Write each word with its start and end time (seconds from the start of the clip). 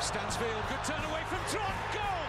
Stansfield, 0.00 0.62
good 0.68 0.84
turn 0.84 1.04
away 1.10 1.22
from 1.28 1.38
Trot. 1.50 1.74
Goal. 1.92 2.27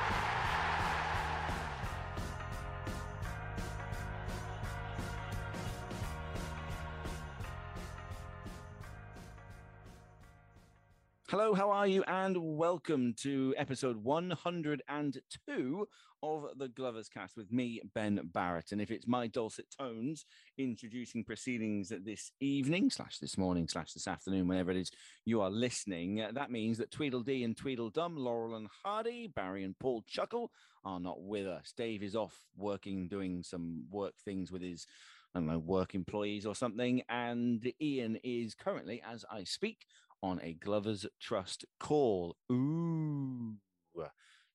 Hello, 11.30 11.54
how 11.54 11.70
are 11.70 11.86
you? 11.86 12.04
And 12.08 12.36
welcome 12.58 13.14
to 13.20 13.54
episode 13.56 14.04
102 14.04 15.88
of 16.24 16.46
the 16.58 16.68
Glovers 16.70 17.08
Cast 17.08 17.38
with 17.38 17.52
me, 17.52 17.80
Ben 17.94 18.20
Barrett. 18.34 18.72
And 18.72 18.82
if 18.82 18.90
it's 18.90 19.06
my 19.06 19.28
dulcet 19.28 19.68
tones 19.70 20.26
introducing 20.58 21.24
proceedings 21.24 21.94
this 22.04 22.32
evening, 22.40 22.90
slash 22.90 23.20
this 23.20 23.38
morning, 23.38 23.68
slash 23.68 23.94
this 23.94 24.08
afternoon, 24.08 24.48
whenever 24.48 24.72
it 24.72 24.78
is 24.78 24.90
you 25.24 25.40
are 25.42 25.52
listening, 25.52 26.20
uh, 26.20 26.32
that 26.34 26.50
means 26.50 26.80
that 26.80 26.90
Tweedledee 26.90 27.44
and 27.44 27.56
Tweedledum, 27.56 28.18
Laurel 28.18 28.56
and 28.56 28.68
Hardy, 28.84 29.28
Barry 29.28 29.64
and 29.64 29.78
Paul 29.78 30.04
Chuckle 30.08 30.52
are 30.84 31.00
not 31.00 31.22
with 31.22 31.46
us. 31.46 31.76
Dave 31.78 32.02
is 32.02 32.16
off 32.16 32.42
working, 32.58 33.08
doing 33.08 33.44
some 33.44 33.84
work 33.92 34.16
things 34.26 34.52
with 34.52 34.64
his 34.64 34.88
I 35.36 35.40
don't 35.40 35.48
know, 35.48 35.60
work 35.60 35.94
employees 35.94 36.48
or 36.48 36.56
something. 36.56 37.04
And 37.08 37.72
Ian 37.80 38.18
is 38.24 38.56
currently, 38.56 39.02
as 39.08 39.26
I 39.32 39.44
speak, 39.44 39.86
on 40.22 40.40
a 40.42 40.54
Glover's 40.54 41.06
Trust 41.20 41.66
call. 41.80 42.36
Ooh. 42.52 43.56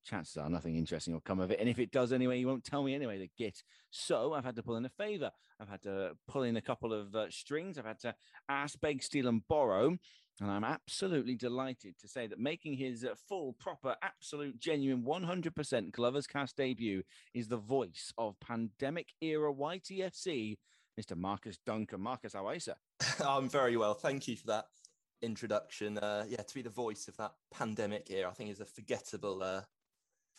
Chances 0.05 0.37
are 0.37 0.51
nothing 0.51 0.77
interesting 0.77 1.15
will 1.15 1.21
come 1.21 1.41
of 1.41 1.51
it. 1.51 1.59
And 1.59 1.69
if 1.69 1.79
it 1.79 1.91
does 1.91 2.13
anyway, 2.13 2.39
you 2.39 2.47
won't 2.47 2.65
tell 2.65 2.83
me 2.83 2.95
anyway, 2.95 3.19
the 3.19 3.31
git. 3.39 3.63
So 3.91 4.35
I've 4.35 4.45
had 4.45 4.57
to 4.57 4.63
pull 4.63 4.77
in 4.77 4.85
a 4.85 4.91
favor. 4.91 5.31
I've 5.59 5.69
had 5.69 5.83
to 5.83 6.13
pull 6.29 6.43
in 6.43 6.59
a 6.59 6.61
couple 6.61 6.93
of 6.93 7.15
uh, 7.15 7.31
strings. 7.31 7.79
I've 7.79 7.87
had 7.87 8.01
to 8.01 8.15
ask, 8.49 8.79
beg, 8.81 9.03
steal, 9.03 9.29
and 9.29 9.47
borrow. 9.49 9.97
And 10.41 10.51
I'm 10.51 10.65
absolutely 10.65 11.37
delighted 11.37 11.95
to 12.01 12.09
say 12.09 12.27
that 12.27 12.39
making 12.39 12.77
his 12.77 13.05
uh, 13.05 13.15
full, 13.29 13.55
proper, 13.55 13.97
absolute, 14.03 14.59
genuine 14.59 15.03
100% 15.05 15.93
Glover's 15.93 16.27
Cast 16.27 16.57
debut 16.57 17.03
is 17.33 17.49
the 17.49 17.57
voice 17.57 18.13
of 18.19 18.39
pandemic 18.41 19.09
era 19.23 19.55
YTFC, 19.55 20.59
Mr. 21.01 21.17
Marcus 21.17 21.59
Duncan. 21.65 22.03
Marcus, 22.03 22.35
how 22.35 22.47
are 22.47 22.55
you, 22.55 22.61
sir? 22.61 22.75
I'm 23.27 23.49
very 23.49 23.79
well. 23.79 23.95
Thank 23.95 24.29
you 24.29 24.37
for 24.37 24.49
that 24.49 24.67
introduction. 25.25 25.99
Uh, 25.99 26.25
yeah, 26.29 26.43
to 26.43 26.55
be 26.55 26.63
the 26.63 26.71
voice 26.71 27.09
of 27.09 27.17
that 27.17 27.33
pandemic 27.53 28.11
era, 28.11 28.29
I 28.31 28.35
think 28.35 28.51
is 28.51 28.61
a 28.61 28.67
forgettable 28.67 29.43
uh, 29.43 29.63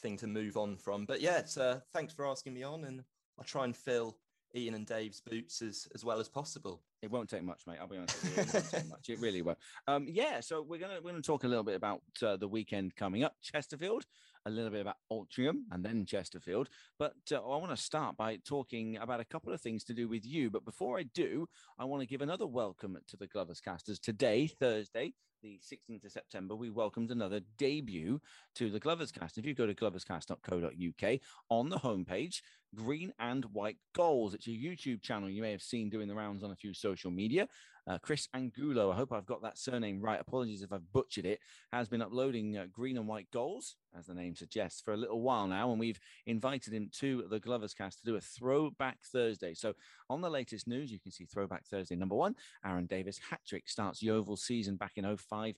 thing 0.02 0.18
to 0.18 0.28
move 0.28 0.58
on 0.58 0.78
from. 0.78 1.06
But 1.06 1.22
yeah, 1.22 1.42
uh, 1.60 1.78
thanks 1.94 2.14
for 2.14 2.28
asking 2.28 2.54
me 2.54 2.64
on, 2.64 2.86
and 2.86 3.04
I'll 3.38 3.46
try 3.46 3.66
and 3.66 3.76
fill 3.76 4.18
Ian 4.56 4.76
and 4.76 4.86
Dave's 4.86 5.22
boots 5.22 5.62
as, 5.62 5.88
as 5.94 6.06
well 6.06 6.20
as 6.20 6.30
possible. 6.30 6.82
It 7.02 7.12
won't 7.12 7.30
take 7.30 7.44
much, 7.44 7.62
mate. 7.68 7.78
I'll 7.80 7.88
be 7.88 7.98
honest. 7.98 8.24
It 8.24 8.54
won't 8.54 8.72
take 8.72 8.90
much. 8.90 9.10
It 9.10 9.20
really 9.20 9.42
won't. 9.42 9.58
Um, 9.88 10.08
yeah, 10.10 10.40
so 10.40 10.62
we're 10.62 10.80
gonna 10.80 11.00
we're 11.04 11.12
gonna 11.12 11.22
talk 11.22 11.44
a 11.44 11.48
little 11.48 11.64
bit 11.64 11.76
about 11.76 12.02
uh, 12.24 12.38
the 12.38 12.48
weekend 12.48 12.96
coming 12.96 13.24
up, 13.24 13.36
Chesterfield, 13.42 14.06
a 14.46 14.50
little 14.50 14.72
bit 14.72 14.82
about 14.82 14.98
Altrincham, 15.12 15.64
and 15.72 15.84
then 15.84 16.06
Chesterfield. 16.06 16.70
But 17.00 17.16
uh, 17.32 17.38
I 17.38 17.58
want 17.58 17.72
to 17.72 17.78
start 17.78 18.18
by 18.18 18.38
talking 18.46 18.98
about 18.98 19.20
a 19.20 19.26
couple 19.26 19.54
of 19.54 19.62
things 19.62 19.84
to 19.86 19.94
do 19.94 20.08
with 20.08 20.26
you. 20.26 20.50
But 20.50 20.66
before 20.66 21.00
I 21.00 21.04
do, 21.04 21.48
I 21.80 21.86
want 21.86 22.02
to 22.02 22.08
give 22.08 22.22
another 22.22 22.46
welcome 22.48 22.98
to 23.08 23.18
the 23.18 23.28
Glovers 23.28 23.62
Casters 23.62 24.00
today, 24.00 24.48
Thursday, 24.48 25.14
the 25.46 25.60
16th 25.60 26.04
of 26.04 26.12
September, 26.12 26.56
we 26.56 26.72
welcomed 26.72 27.12
another 27.12 27.40
debut 27.58 28.20
to 28.56 28.72
the 28.72 28.80
Glovers 28.80 29.12
Cast. 29.12 29.38
If 29.38 29.46
you 29.46 29.54
go 29.54 29.68
to 29.68 29.76
gloverscast.co.uk 29.76 31.20
on 31.50 31.70
the 31.70 31.78
homepage, 31.78 32.42
green 32.74 33.14
and 33.20 33.46
white 33.46 33.78
goals. 33.94 34.34
It's 34.34 34.48
a 34.48 34.52
YouTube 34.52 35.02
channel 35.02 35.30
you 35.30 35.44
may 35.44 35.52
have 35.52 35.62
seen 35.62 35.90
doing 35.90 36.08
the 36.08 36.16
rounds 36.16 36.44
on 36.44 36.52
a 36.52 36.56
few 36.56 36.74
social 36.74 37.12
media. 37.12 37.48
Uh, 37.88 38.00
Chris 38.00 38.28
Angulo, 38.34 38.92
I 38.92 38.96
hope 38.96 39.14
I've 39.14 39.28
got 39.28 39.44
that 39.44 39.60
surname 39.60 40.02
right. 40.02 40.20
Apologies 40.20 40.64
if 40.64 40.74
I've 40.74 40.92
butchered 40.92 41.26
it, 41.26 41.40
has 41.72 41.88
been 41.88 42.02
uploading 42.02 42.58
uh, 42.58 42.66
green 42.72 42.98
and 42.98 43.08
white 43.08 43.30
goals, 43.32 43.76
as 43.98 44.08
the 44.08 44.16
name 44.16 44.36
suggests, 44.36 44.82
for 44.82 44.94
a 44.94 44.98
little 44.98 45.22
while 45.22 45.46
now. 45.46 45.70
And 45.70 45.80
we've 45.80 46.00
invited 46.26 46.74
him 46.74 46.90
to 47.00 47.26
the 47.30 47.40
Glovers 47.40 47.76
Cast 47.76 48.00
to 48.00 48.06
do 48.06 48.16
a 48.16 48.22
throwback 48.22 48.98
Thursday. 49.04 49.54
So 49.54 49.74
on 50.10 50.22
the 50.22 50.30
latest 50.32 50.68
news, 50.68 50.92
you 50.92 51.00
can 51.00 51.12
see 51.12 51.26
throwback 51.26 51.66
Thursday 51.66 51.96
number 51.96 52.16
one. 52.16 52.36
Arron 52.66 52.88
Davies 52.88 53.20
hat 53.30 53.42
trick 53.48 53.70
starts 53.70 54.02
Yeovil 54.02 54.38
season 54.38 54.78
back 54.78 54.94
in 54.96 55.16
05 55.16 55.56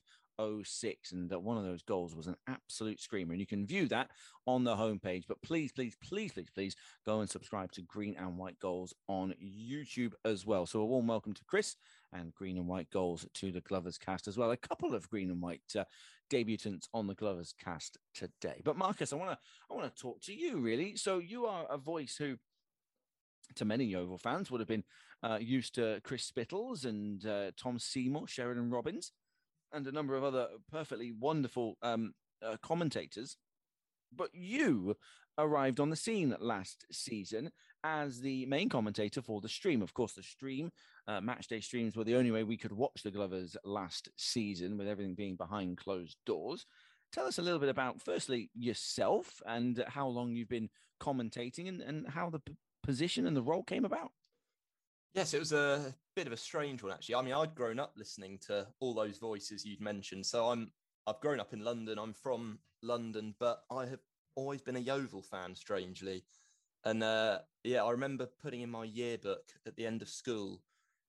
06 0.62 1.12
and 1.12 1.32
uh, 1.32 1.40
one 1.40 1.56
of 1.56 1.64
those 1.64 1.82
goals 1.82 2.14
was 2.14 2.28
an 2.28 2.36
absolute 2.46 3.00
screamer 3.00 3.32
and 3.32 3.40
you 3.40 3.46
can 3.46 3.66
view 3.66 3.88
that 3.88 4.10
on 4.46 4.62
the 4.62 4.74
homepage 4.74 5.24
but 5.26 5.40
please 5.42 5.72
please 5.72 5.96
please 6.00 6.32
please 6.32 6.50
please 6.50 6.76
go 7.04 7.20
and 7.20 7.28
subscribe 7.28 7.72
to 7.72 7.82
green 7.82 8.14
and 8.18 8.38
white 8.38 8.58
goals 8.60 8.94
on 9.08 9.34
youtube 9.42 10.12
as 10.24 10.46
well 10.46 10.64
so 10.64 10.80
a 10.80 10.86
warm 10.86 11.08
welcome 11.08 11.32
to 11.32 11.44
chris 11.44 11.76
and 12.12 12.34
green 12.34 12.56
and 12.56 12.66
white 12.66 12.90
goals 12.90 13.26
to 13.34 13.52
the 13.52 13.60
glovers 13.60 13.98
cast 13.98 14.28
as 14.28 14.36
well. 14.36 14.50
A 14.50 14.56
couple 14.56 14.94
of 14.94 15.08
green 15.08 15.30
and 15.30 15.40
white 15.40 15.62
uh, 15.76 15.84
debutants 16.30 16.88
on 16.92 17.06
the 17.06 17.14
glovers 17.14 17.54
cast 17.62 17.98
today. 18.14 18.60
But 18.64 18.76
marcus 18.76 19.12
i 19.12 19.16
want 19.16 19.30
to 19.30 19.38
i 19.70 19.74
want 19.74 19.94
to 19.94 20.00
talk 20.02 20.20
to 20.22 20.34
you 20.34 20.58
really. 20.58 20.96
So 20.96 21.18
you 21.18 21.46
are 21.46 21.66
a 21.70 21.78
voice 21.78 22.16
who 22.16 22.36
to 23.54 23.64
many 23.64 23.84
Yeovil 23.84 24.18
fans 24.18 24.50
would 24.50 24.60
have 24.60 24.68
been 24.68 24.84
uh, 25.22 25.38
used 25.40 25.74
to 25.76 26.00
Chris 26.04 26.24
Spittles 26.24 26.84
and 26.84 27.24
uh, 27.24 27.50
Tom 27.56 27.78
Seymour, 27.78 28.28
Sheridan 28.28 28.70
Robbins 28.70 29.12
and 29.72 29.86
a 29.86 29.92
number 29.92 30.16
of 30.16 30.24
other 30.24 30.48
perfectly 30.70 31.12
wonderful 31.12 31.76
um, 31.82 32.12
uh, 32.44 32.56
commentators. 32.62 33.36
But 34.14 34.30
you 34.34 34.96
arrived 35.36 35.80
on 35.80 35.90
the 35.90 35.96
scene 35.96 36.36
last 36.40 36.84
season 36.90 37.50
as 37.84 38.20
the 38.20 38.44
main 38.46 38.68
commentator 38.68 39.22
for 39.22 39.40
the 39.40 39.48
stream. 39.48 39.82
Of 39.82 39.94
course, 39.94 40.14
the 40.14 40.22
stream, 40.22 40.70
uh, 41.06 41.20
match 41.20 41.46
day 41.46 41.60
streams 41.60 41.96
were 41.96 42.04
the 42.04 42.16
only 42.16 42.30
way 42.30 42.42
we 42.42 42.56
could 42.56 42.72
watch 42.72 43.02
the 43.02 43.10
Glovers 43.10 43.56
last 43.64 44.08
season, 44.16 44.76
with 44.76 44.88
everything 44.88 45.14
being 45.14 45.36
behind 45.36 45.76
closed 45.76 46.16
doors. 46.26 46.66
Tell 47.12 47.26
us 47.26 47.38
a 47.38 47.42
little 47.42 47.60
bit 47.60 47.68
about, 47.68 48.02
firstly, 48.02 48.50
yourself 48.54 49.40
and 49.46 49.82
how 49.86 50.08
long 50.08 50.32
you've 50.32 50.48
been 50.48 50.68
commentating 51.00 51.68
and, 51.68 51.80
and 51.80 52.08
how 52.08 52.28
the 52.28 52.40
p- 52.40 52.56
position 52.82 53.26
and 53.26 53.36
the 53.36 53.42
role 53.42 53.62
came 53.62 53.84
about. 53.84 54.10
Yes, 55.14 55.32
it 55.32 55.38
was 55.38 55.52
a 55.52 55.94
bit 56.14 56.26
of 56.26 56.32
a 56.32 56.36
strange 56.36 56.82
one 56.82 56.92
actually. 56.92 57.14
I 57.14 57.22
mean, 57.22 57.34
I'd 57.34 57.54
grown 57.54 57.78
up 57.78 57.92
listening 57.96 58.38
to 58.46 58.66
all 58.80 58.94
those 58.94 59.18
voices 59.18 59.64
you'd 59.64 59.80
mentioned. 59.80 60.26
So 60.26 60.48
I'm 60.48 60.70
I've 61.08 61.20
grown 61.20 61.40
up 61.40 61.54
in 61.54 61.64
London. 61.64 61.98
I'm 61.98 62.12
from 62.12 62.58
London, 62.82 63.34
but 63.38 63.62
I 63.70 63.86
have 63.86 64.00
always 64.34 64.60
been 64.60 64.76
a 64.76 64.80
Yeovil 64.80 65.22
fan, 65.22 65.54
strangely. 65.54 66.22
And 66.84 67.02
uh, 67.02 67.38
yeah, 67.64 67.82
I 67.82 67.90
remember 67.90 68.26
putting 68.26 68.60
in 68.60 68.68
my 68.68 68.84
yearbook 68.84 69.44
at 69.66 69.74
the 69.74 69.86
end 69.86 70.02
of 70.02 70.10
school. 70.10 70.60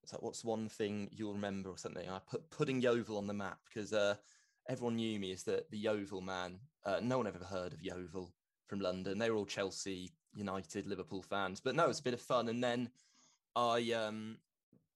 It's 0.02 0.14
like, 0.14 0.22
what's 0.22 0.46
one 0.46 0.70
thing 0.70 1.10
you'll 1.12 1.34
remember 1.34 1.70
or 1.70 1.78
something? 1.78 2.10
I 2.10 2.20
put 2.20 2.50
putting 2.50 2.82
Yeovil 2.82 3.18
on 3.18 3.28
the 3.28 3.34
map 3.34 3.60
because 3.66 3.92
uh, 3.92 4.16
everyone 4.70 4.96
knew 4.96 5.20
me 5.20 5.34
as 5.34 5.44
the 5.44 5.66
the 5.70 5.78
Yeovil 5.78 6.22
man. 6.22 6.60
Uh, 6.86 7.02
no 7.02 7.18
one 7.18 7.28
ever 7.28 7.44
heard 7.44 7.74
of 7.74 7.82
Yeovil 7.82 8.32
from 8.68 8.80
London. 8.80 9.20
They 9.20 9.30
were 9.30 9.36
all 9.36 9.46
Chelsea, 9.46 10.14
United, 10.34 10.88
Liverpool 10.88 11.22
fans. 11.22 11.60
But 11.60 11.76
no, 11.76 11.90
it's 11.90 12.00
a 12.00 12.04
bit 12.04 12.14
of 12.14 12.22
fun. 12.22 12.48
And 12.48 12.64
then 12.64 12.90
I 13.54 13.92
um, 13.92 14.38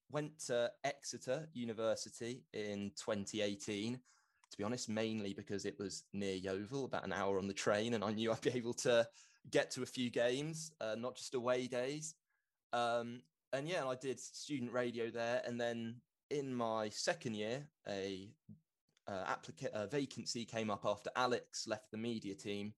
went 0.09 0.39
to 0.47 0.71
Exeter 0.85 1.49
University 1.53 2.45
in 2.53 2.91
2018. 2.95 3.99
To 4.53 4.57
be 4.59 4.63
honest, 4.63 4.87
mainly 4.87 5.33
because 5.33 5.65
it 5.65 5.79
was 5.79 6.03
near 6.13 6.35
Yeovil, 6.35 6.85
about 6.85 7.05
an 7.05 7.11
hour 7.11 7.39
on 7.39 7.47
the 7.47 7.55
train, 7.55 7.95
and 7.95 8.03
I 8.03 8.11
knew 8.11 8.31
I'd 8.31 8.41
be 8.41 8.51
able 8.51 8.75
to 8.75 9.07
get 9.49 9.71
to 9.71 9.81
a 9.81 9.87
few 9.87 10.11
games, 10.11 10.71
uh, 10.79 10.93
not 10.95 11.15
just 11.15 11.33
away 11.33 11.65
days. 11.65 12.13
Um, 12.71 13.23
and 13.51 13.67
yeah, 13.67 13.87
I 13.87 13.95
did 13.95 14.19
student 14.19 14.71
radio 14.71 15.09
there, 15.09 15.41
and 15.43 15.59
then 15.59 15.95
in 16.29 16.53
my 16.53 16.89
second 16.89 17.33
year, 17.35 17.67
a 17.89 18.29
uh, 19.07 19.35
a 19.73 19.87
vacancy 19.87 20.45
came 20.45 20.69
up 20.69 20.85
after 20.85 21.09
Alex 21.15 21.67
left 21.67 21.89
the 21.89 21.97
media 21.97 22.35
team, 22.35 22.75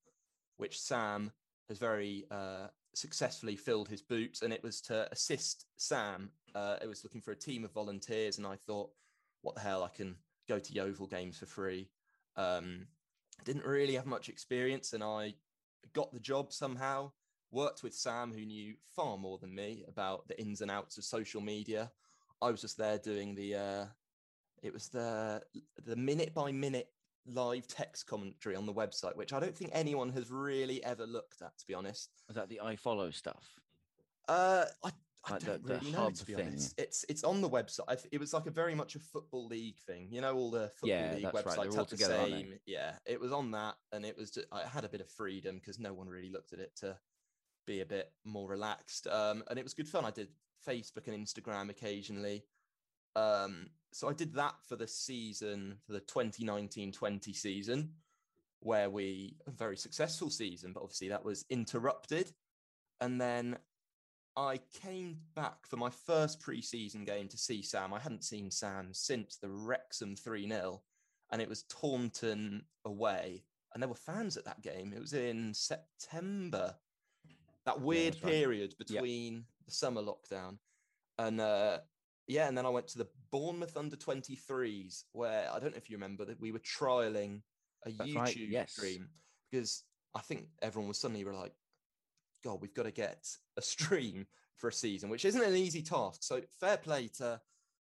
which 0.56 0.80
Sam 0.80 1.30
has 1.68 1.78
very 1.78 2.26
uh, 2.32 2.68
successfully 2.94 3.58
filled 3.58 3.90
his 3.90 4.02
boots, 4.02 4.44
and 4.44 4.54
it 4.54 4.64
was 4.64 4.80
to 4.84 5.12
assist 5.12 5.66
Sam. 5.76 6.32
Uh, 6.56 6.78
it 6.82 6.88
was 6.88 7.04
looking 7.04 7.22
for 7.22 7.32
a 7.32 7.36
team 7.36 7.66
of 7.66 7.74
volunteers, 7.74 8.38
and 8.38 8.48
I 8.48 8.56
thought, 8.66 8.92
what 9.42 9.56
the 9.56 9.62
hell, 9.62 9.84
I 9.84 9.90
can 9.90 10.16
go 10.48 10.60
to 10.60 10.74
Yeovil 10.74 11.08
games 11.08 11.38
for 11.38 11.46
free. 11.46 11.90
Um, 12.36 12.88
didn't 13.44 13.66
really 13.66 13.96
have 13.96 14.06
much 14.06 14.30
experience, 14.30 14.94
and 14.94 15.04
I 15.04 15.36
got 15.94 16.14
the 16.14 16.20
job 16.20 16.54
somehow. 16.54 17.12
Worked 17.52 17.84
with 17.84 17.94
Sam, 17.94 18.34
who 18.34 18.46
knew 18.46 18.74
far 18.96 19.18
more 19.18 19.38
than 19.38 19.54
me 19.56 19.86
about 19.88 20.28
the 20.28 20.40
ins 20.42 20.62
and 20.62 20.72
outs 20.72 20.98
of 20.98 21.06
social 21.06 21.42
media. 21.42 21.92
I 22.42 22.52
was 22.52 22.62
just 22.62 22.78
there 22.78 22.98
doing 22.98 23.36
the. 23.36 23.56
Uh, 23.56 23.86
it 24.62 24.74
was 24.74 24.90
the 24.90 25.42
the 25.86 25.96
minute 25.96 26.34
by 26.34 26.52
minute 26.52 26.90
live 27.28 27.68
text 27.68 28.08
commentary 28.08 28.56
on 28.56 28.66
the 28.66 28.74
website, 28.74 29.16
which 29.16 29.34
I 29.34 29.40
don't 29.40 29.56
think 29.56 29.72
anyone 29.74 30.10
has 30.10 30.30
really 30.30 30.84
ever 30.84 31.06
looked 31.06 31.42
at, 31.42 31.58
to 31.58 31.68
be 31.68 31.74
honest. 31.74 32.10
Was 32.28 32.36
that 32.36 32.50
the 32.50 32.62
I 32.62 32.76
follow 32.76 33.12
stuff? 33.12 33.60
Uh, 34.28 34.66
I, 34.84 34.90
I 34.90 34.92
Like 35.32 35.40
the- 35.42 35.46
don't 35.48 35.66
the 35.66 35.74
really 35.76 35.92
know, 35.92 35.98
hub 36.00 36.14
be 36.26 36.34
thing. 36.36 36.48
honest. 36.48 36.80
It's 36.80 37.06
it's 37.10 37.24
on 37.24 37.42
the 37.42 37.50
website. 37.50 38.06
It 38.12 38.20
was 38.20 38.34
like 38.34 38.46
a 38.46 38.52
very 38.52 38.76
much 38.76 38.96
a 38.96 39.00
football 39.00 39.48
league 39.48 39.80
thing. 39.80 40.08
You 40.12 40.22
know, 40.22 40.36
all 40.36 40.52
the 40.52 40.70
football 40.76 40.90
Yeah, 40.90 41.14
league 41.16 41.24
right. 41.26 41.34
websites 41.34 41.76
have 41.76 41.88
the 41.90 41.96
together, 41.98 42.18
they? 42.18 42.30
same. 42.32 42.60
Yeah, 42.66 42.94
it 43.06 43.20
was 43.20 43.32
on 43.32 43.52
that, 43.52 43.76
and 43.92 44.06
it 44.06 44.18
was. 44.18 44.32
Just, 44.32 44.48
I 44.52 44.64
had 44.68 44.86
a 44.86 44.90
bit 44.90 45.02
of 45.02 45.10
freedom 45.10 45.56
because 45.58 45.80
no 45.80 45.94
one 45.94 46.08
really 46.08 46.30
looked 46.30 46.54
at 46.54 46.60
it 46.60 46.76
to 46.78 46.98
be 47.66 47.82
a 47.82 47.86
bit 47.86 48.12
more 48.24 48.48
relaxed. 48.48 49.08
Um, 49.08 49.44
and 49.50 49.58
it 49.58 49.64
was 49.64 49.74
good 49.74 49.88
fun. 49.88 50.06
I 50.06 50.12
did 50.12 50.30
Facebook 50.68 51.08
and 51.08 51.26
Instagram 51.26 51.70
occasionally. 51.70 52.44
Um, 53.16 53.68
so 53.94 54.10
I 54.10 54.14
did 54.14 54.34
that 54.34 54.56
for 54.68 54.76
the 54.76 54.88
season, 54.88 55.78
for 55.88 55.94
the 55.94 56.02
2019-20 56.02 57.34
season, 57.36 57.90
where 58.60 58.90
we 58.90 59.38
a 59.48 59.52
very 59.52 59.78
successful 59.78 60.30
season, 60.30 60.74
but 60.74 60.84
obviously 60.84 61.10
that 61.10 61.24
was 61.24 61.46
interrupted. 61.50 62.32
And 63.02 63.20
then 63.20 63.58
I 64.38 64.60
came 64.82 65.18
back 65.36 65.66
for 65.66 65.78
my 65.78 65.90
first 65.90 66.42
pre-season 66.42 67.06
game 67.06 67.28
to 67.30 67.38
see 67.38 67.62
Sam. 67.62 67.94
I 67.94 68.00
hadn't 68.00 68.24
seen 68.24 68.52
Sam 68.52 68.90
since 68.92 69.38
the 69.38 69.50
Wrexham 69.50 70.16
3-0, 70.16 70.80
and 71.32 71.42
it 71.42 71.48
was 71.48 71.64
Taunton 71.64 72.64
away. 72.84 73.46
And 73.74 73.82
there 73.82 73.90
were 73.90 73.96
fans 73.96 74.38
at 74.38 74.46
that 74.46 74.62
game. 74.62 74.94
It 74.94 75.02
was 75.02 75.14
in 75.14 75.54
September. 75.54 76.76
That 77.66 77.82
weird 77.82 78.16
right. 78.24 78.32
period 78.32 78.76
Yep. 78.78 78.88
between 78.88 79.46
the 79.66 79.72
summer 79.72 80.02
lockdown. 80.02 80.58
And 81.18 81.42
uh 81.42 81.80
yeah, 82.28 82.48
and 82.48 82.58
then 82.58 82.66
I 82.66 82.70
went 82.70 82.88
to 82.90 82.98
the 82.98 83.08
Bournemouth 83.32 83.78
under 83.78 83.96
23s, 83.96 85.04
where 85.12 85.48
I 85.52 85.60
don't 85.60 85.72
know 85.72 85.78
if 85.78 85.90
you 85.90 85.98
remember 85.98 86.26
that 86.26 86.40
we 86.40 86.52
were 86.52 86.60
trialing 86.60 87.42
a 87.86 87.92
That's 87.92 88.10
YouTube 88.10 88.16
right, 88.16 88.38
yes. 88.38 88.72
stream 88.72 89.10
because 89.52 89.84
I 90.16 90.22
think 90.22 90.48
everyone 90.62 90.88
was 90.88 90.98
suddenly 90.98 91.24
were 91.24 91.34
like, 91.34 91.54
God, 92.46 92.62
we've 92.62 92.76
got 92.76 92.84
to 92.84 92.92
get 92.92 93.28
a 93.58 93.62
stream 93.62 94.28
for 94.56 94.68
a 94.68 94.74
season, 94.74 95.10
which 95.10 95.26
isn't 95.26 95.44
an 95.44 95.56
easy 95.56 95.82
task. 95.82 96.24
So 96.24 96.42
fair 96.60 96.78
play 96.78 97.10
to 97.18 97.42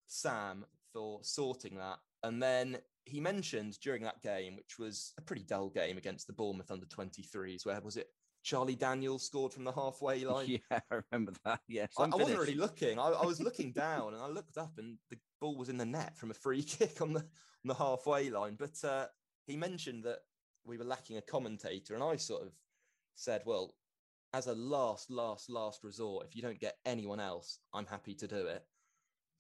Sam 0.08 0.64
for 0.94 1.20
sorting 1.24 1.76
that. 1.78 1.98
And 2.22 2.42
then 2.42 2.78
he 3.06 3.20
mentioned 3.20 3.80
during 3.82 4.04
that 4.04 4.22
game, 4.22 4.56
which 4.56 4.78
was 4.78 5.14
a 5.18 5.22
pretty 5.22 5.44
dull 5.44 5.70
game 5.70 5.98
against 5.98 6.28
the 6.28 6.34
Bournemouth 6.34 6.72
under 6.72 6.86
23s, 6.86 7.66
where 7.66 7.82
was 7.82 7.98
it? 7.98 8.08
Charlie 8.44 8.76
Daniels 8.76 9.26
scored 9.26 9.54
from 9.54 9.64
the 9.64 9.72
halfway 9.72 10.24
line. 10.26 10.48
yeah, 10.48 10.80
I 10.92 11.00
remember 11.12 11.34
that. 11.46 11.60
Yes, 11.68 11.90
I, 11.98 12.04
I 12.04 12.16
wasn't 12.16 12.40
really 12.40 12.56
looking. 12.56 13.00
I, 13.00 13.08
I 13.08 13.26
was 13.26 13.42
looking 13.42 13.72
down 13.72 14.14
and 14.14 14.22
I 14.22 14.28
looked 14.28 14.58
up 14.58 14.74
and 14.78 14.98
the 15.10 15.18
ball 15.42 15.58
was 15.58 15.70
in 15.70 15.78
the 15.78 15.86
net 15.86 16.16
from 16.18 16.32
a 16.32 16.36
free 16.36 16.62
kick 16.64 17.02
on 17.02 17.14
the 17.14 17.22
on 17.22 17.68
the 17.68 17.74
halfway 17.74 18.30
line. 18.30 18.56
But 18.60 18.84
uh, 18.88 19.08
he 19.48 19.58
mentioned 19.58 20.04
that 20.04 20.20
we 20.66 20.78
were 20.78 20.84
lacking 20.84 21.18
a 21.18 21.22
commentator, 21.22 21.94
and 21.94 22.04
I 22.04 22.18
sort 22.18 22.44
of 22.44 22.52
said, 23.16 23.42
"Well, 23.46 23.76
as 24.34 24.48
a 24.48 24.54
last, 24.54 25.12
last, 25.12 25.50
last 25.50 25.84
resort, 25.84 26.26
if 26.26 26.36
you 26.36 26.42
don't 26.42 26.60
get 26.60 26.78
anyone 26.86 27.20
else, 27.20 27.60
I'm 27.74 27.86
happy 27.86 28.16
to 28.16 28.28
do 28.28 28.48
it." 28.48 28.64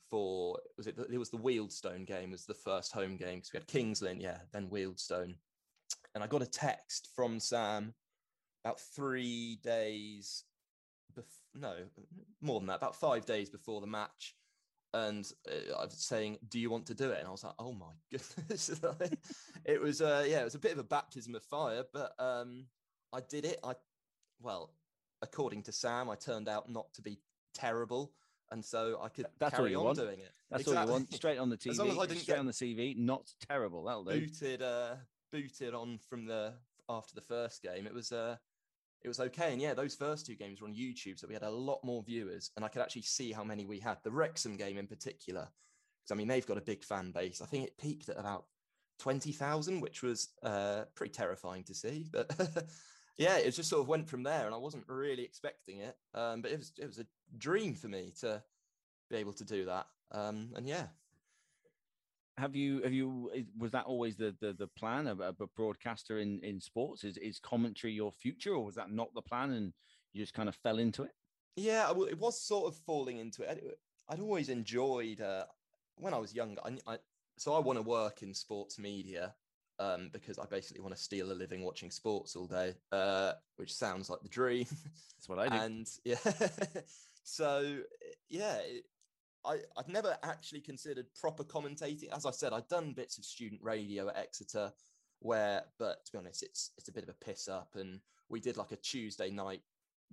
For 0.09 0.59
was 0.77 0.87
it? 0.87 0.97
It 1.11 1.17
was 1.17 1.31
the 1.31 1.37
Wealdstone 1.37 2.05
game. 2.05 2.31
Was 2.31 2.45
the 2.45 2.53
first 2.53 2.91
home 2.91 3.17
game 3.17 3.37
because 3.37 3.53
we 3.53 3.57
had 3.57 3.67
Kingsland, 3.67 4.21
yeah, 4.21 4.39
then 4.51 4.69
Wealdstone, 4.69 5.35
and 6.13 6.23
I 6.23 6.27
got 6.27 6.41
a 6.41 6.47
text 6.47 7.09
from 7.15 7.39
Sam 7.39 7.93
about 8.63 8.79
three 8.79 9.57
days 9.63 10.43
bef- 11.17 11.41
no, 11.53 11.75
more 12.41 12.59
than 12.59 12.67
that, 12.67 12.77
about 12.77 12.95
five 12.95 13.25
days 13.25 13.49
before 13.49 13.81
the 13.81 13.87
match. 13.87 14.35
And 14.93 15.29
uh, 15.47 15.73
I 15.73 15.85
was 15.85 15.95
saying, 15.97 16.37
"Do 16.49 16.59
you 16.59 16.69
want 16.69 16.85
to 16.87 16.93
do 16.93 17.11
it?" 17.11 17.19
And 17.19 17.27
I 17.27 17.31
was 17.31 17.43
like, 17.43 17.55
"Oh 17.57 17.73
my 17.73 17.93
goodness!" 18.11 18.69
It 19.65 19.81
was, 19.81 20.01
uh, 20.01 20.25
yeah, 20.27 20.41
it 20.41 20.43
was 20.43 20.55
a 20.55 20.59
bit 20.59 20.73
of 20.73 20.77
a 20.77 20.83
baptism 20.83 21.35
of 21.35 21.43
fire, 21.43 21.83
but 21.93 22.13
um, 22.19 22.65
I 23.13 23.21
did 23.21 23.45
it. 23.45 23.59
I, 23.63 23.75
well, 24.41 24.73
according 25.23 25.63
to 25.63 25.71
Sam, 25.71 26.09
I 26.09 26.15
turned 26.15 26.47
out 26.47 26.69
not 26.69 26.93
to 26.93 27.01
be 27.01 27.17
terrible, 27.55 28.11
and 28.51 28.63
so 28.63 28.99
I 29.01 29.09
could 29.09 29.25
That's 29.39 29.55
carry 29.55 29.73
on 29.73 29.85
want. 29.85 29.97
doing 29.97 30.19
it. 30.19 30.31
That's 30.51 30.67
all 30.67 30.73
you 30.73 30.79
want. 30.79 30.89
Exactly. 31.05 31.17
Straight 31.17 31.37
on 31.39 31.49
the 31.49 31.57
TV. 31.57 31.69
As 31.71 31.79
long 31.79 31.89
as 31.89 31.97
I 31.97 32.05
didn't 32.05 32.21
straight 32.21 32.35
get 32.35 32.39
on 32.39 32.45
the 32.45 32.51
CV. 32.51 32.95
Not 32.97 33.31
terrible. 33.49 33.85
That'll 33.85 34.03
do. 34.03 34.19
booted 34.19 34.61
uh 34.61 34.95
booted 35.31 35.73
on 35.73 35.97
from 36.07 36.27
the 36.27 36.53
after 36.89 37.15
the 37.15 37.21
first 37.21 37.63
game 37.63 37.87
it 37.87 37.93
was 37.93 38.11
uh 38.11 38.35
it 39.01 39.07
was 39.07 39.19
okay 39.19 39.51
and 39.51 39.61
yeah 39.61 39.73
those 39.73 39.95
first 39.95 40.27
two 40.27 40.35
games 40.35 40.61
were 40.61 40.67
on 40.67 40.73
youtube 40.75 41.17
so 41.17 41.27
we 41.27 41.33
had 41.33 41.41
a 41.41 41.49
lot 41.49 41.79
more 41.83 42.03
viewers 42.03 42.51
and 42.55 42.63
i 42.63 42.67
could 42.67 42.81
actually 42.83 43.01
see 43.01 43.31
how 43.31 43.43
many 43.43 43.65
we 43.65 43.79
had 43.79 43.97
the 44.03 44.11
wrexham 44.11 44.55
game 44.55 44.77
in 44.77 44.85
particular 44.85 45.47
because 46.01 46.11
i 46.11 46.15
mean 46.15 46.27
they've 46.27 46.45
got 46.45 46.57
a 46.57 46.61
big 46.61 46.83
fan 46.83 47.11
base 47.11 47.41
i 47.41 47.45
think 47.45 47.65
it 47.65 47.77
peaked 47.79 48.09
at 48.09 48.19
about 48.19 48.45
20000 48.99 49.81
which 49.81 50.03
was 50.03 50.29
uh 50.43 50.83
pretty 50.93 51.11
terrifying 51.11 51.63
to 51.63 51.73
see 51.73 52.05
but 52.11 52.29
yeah 53.17 53.37
it 53.37 53.51
just 53.51 53.69
sort 53.69 53.81
of 53.81 53.87
went 53.87 54.07
from 54.09 54.23
there 54.23 54.45
and 54.45 54.53
i 54.55 54.57
wasn't 54.57 54.83
really 54.87 55.23
expecting 55.23 55.79
it 55.79 55.97
um 56.13 56.41
but 56.41 56.51
it 56.51 56.57
was 56.57 56.71
it 56.79 56.85
was 56.85 56.99
a 56.99 57.05
dream 57.37 57.73
for 57.73 57.87
me 57.87 58.11
to 58.19 58.41
be 59.09 59.17
able 59.17 59.33
to 59.33 59.45
do 59.45 59.65
that 59.65 59.87
um 60.11 60.49
and 60.55 60.67
yeah 60.67 60.87
Have 62.37 62.55
you? 62.55 62.81
Have 62.81 62.93
you? 62.93 63.29
Was 63.59 63.71
that 63.71 63.85
always 63.85 64.15
the 64.15 64.35
the, 64.41 64.53
the 64.53 64.67
plan 64.67 65.05
of, 65.05 65.19
a 65.19 65.33
broadcaster 65.55 66.17
in 66.17 66.39
in 66.43 66.59
sports? 66.59 67.03
Is 67.03 67.17
is 67.17 67.39
commentary 67.39 67.93
your 67.93 68.11
future, 68.11 68.53
or 68.55 68.65
was 68.65 68.75
that 68.75 68.89
not 68.89 69.13
the 69.13 69.21
plan 69.21 69.51
and 69.51 69.73
you 70.13 70.23
just 70.23 70.33
kind 70.33 70.49
of 70.49 70.55
fell 70.55 70.79
into 70.79 71.03
it? 71.03 71.11
Yeah, 71.55 71.87
I 71.87 71.91
it 72.09 72.17
was 72.17 72.41
sort 72.41 72.67
of 72.67 72.75
falling 72.75 73.19
into 73.19 73.43
it. 73.43 73.49
I'd, 73.51 73.61
I'd 74.09 74.19
always 74.19 74.49
enjoyed 74.49 75.21
uh, 75.21 75.45
when 75.97 76.13
I 76.13 76.17
was 76.17 76.33
younger. 76.33 76.61
I, 76.65 76.77
I, 76.87 76.97
so 77.37 77.53
I 77.53 77.59
want 77.59 77.77
to 77.77 77.83
work 77.83 78.23
in 78.23 78.33
sports 78.33 78.79
media 78.79 79.35
um, 79.79 80.09
because 80.11 80.37
I 80.39 80.45
basically 80.45 80.81
want 80.81 80.95
to 80.95 81.01
steal 81.01 81.31
a 81.31 81.33
living 81.33 81.63
watching 81.63 81.91
sports 81.91 82.35
all 82.35 82.47
day, 82.47 82.73
uh, 82.91 83.33
which 83.57 83.73
sounds 83.73 84.09
like 84.09 84.21
the 84.21 84.29
dream. 84.29 84.65
That's 84.69 85.27
what 85.27 85.39
I 85.39 85.49
do. 85.49 85.55
and 85.55 85.87
yeah, 86.05 86.15
so 87.23 87.79
yeah, 88.29 88.57
it, 88.57 88.85
I 89.45 89.59
I'd 89.77 89.89
never 89.89 90.17
actually 90.23 90.61
considered 90.61 91.07
proper 91.19 91.43
commentating. 91.43 92.09
As 92.15 92.25
I 92.25 92.31
said, 92.31 92.53
I'd 92.53 92.67
done 92.67 92.93
bits 92.93 93.17
of 93.17 93.25
student 93.25 93.61
radio 93.63 94.09
at 94.09 94.17
Exeter, 94.17 94.71
where, 95.19 95.63
but 95.79 96.05
to 96.05 96.11
be 96.11 96.17
honest, 96.17 96.43
it's 96.43 96.71
it's 96.77 96.89
a 96.89 96.93
bit 96.93 97.03
of 97.03 97.09
a 97.09 97.25
piss 97.25 97.47
up, 97.47 97.75
and 97.75 97.99
we 98.29 98.39
did 98.39 98.57
like 98.57 98.71
a 98.71 98.77
Tuesday 98.77 99.29
night 99.29 99.61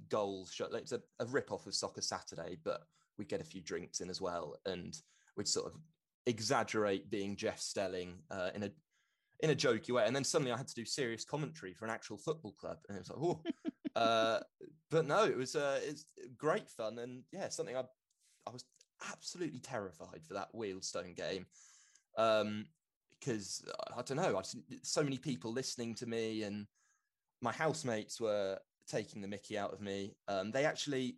goals 0.09 0.53
show. 0.53 0.67
It's 0.73 0.93
a, 0.93 1.01
a 1.19 1.27
rip 1.27 1.53
off 1.53 1.67
of 1.67 1.75
Soccer 1.75 2.01
Saturday, 2.01 2.59
but 2.65 2.83
we'd 3.19 3.29
get 3.29 3.41
a 3.41 3.45
few 3.45 3.61
drinks 3.61 4.01
in 4.01 4.11
as 4.11 4.21
well, 4.21 4.57
and 4.67 4.97
we'd 5.37 5.49
sort 5.49 5.67
of 5.67 5.79
exaggerate 6.27 7.11
being 7.11 7.37
Jeff 7.37 7.61
Stelling 7.61 8.19
uh, 8.31 8.51
in 8.55 8.63
a 8.65 8.71
in 9.43 9.51
a 9.51 9.55
jokey 9.55 9.91
way, 9.91 10.05
and 10.07 10.15
then 10.15 10.25
suddenly 10.25 10.53
I 10.53 10.57
had 10.57 10.69
to 10.69 10.75
do 10.75 10.85
serious 10.85 11.25
commentary 11.25 11.73
for 11.73 11.85
an 11.85 11.91
actual 11.91 12.19
football 12.19 12.53
club, 12.53 12.79
and 12.89 12.97
it 12.97 13.01
was 13.01 13.11
like, 13.11 13.19
oh. 13.21 13.43
uh, 14.01 14.41
but 14.91 15.07
no, 15.07 15.25
it 15.25 15.37
was 15.37 15.57
uh, 15.57 15.81
it's 15.83 16.05
great 16.37 16.69
fun, 16.69 16.99
and 16.99 17.23
yeah, 17.33 17.49
something 17.49 17.77
I 17.77 17.85
I 18.47 18.51
was 18.51 18.65
absolutely 19.13 19.61
terrified 19.61 20.21
for 20.27 20.35
that 20.35 20.53
Wealdstone 20.55 21.17
game, 21.17 21.47
um, 22.19 22.67
because 23.19 23.63
I 23.97 24.03
don't 24.03 24.17
know, 24.17 24.37
I 24.37 24.41
just, 24.41 24.57
so 24.83 25.03
many 25.03 25.19
people 25.19 25.53
listening 25.53 25.95
to 25.97 26.07
me, 26.07 26.43
and 26.43 26.67
my 27.41 27.53
housemates 27.53 28.21
were 28.21 28.59
taking 28.87 29.23
the 29.23 29.29
Mickey 29.29 29.57
out 29.57 29.73
of 29.73 29.81
me. 29.81 30.17
Um, 30.29 30.51
they 30.51 30.65
actually, 30.65 31.17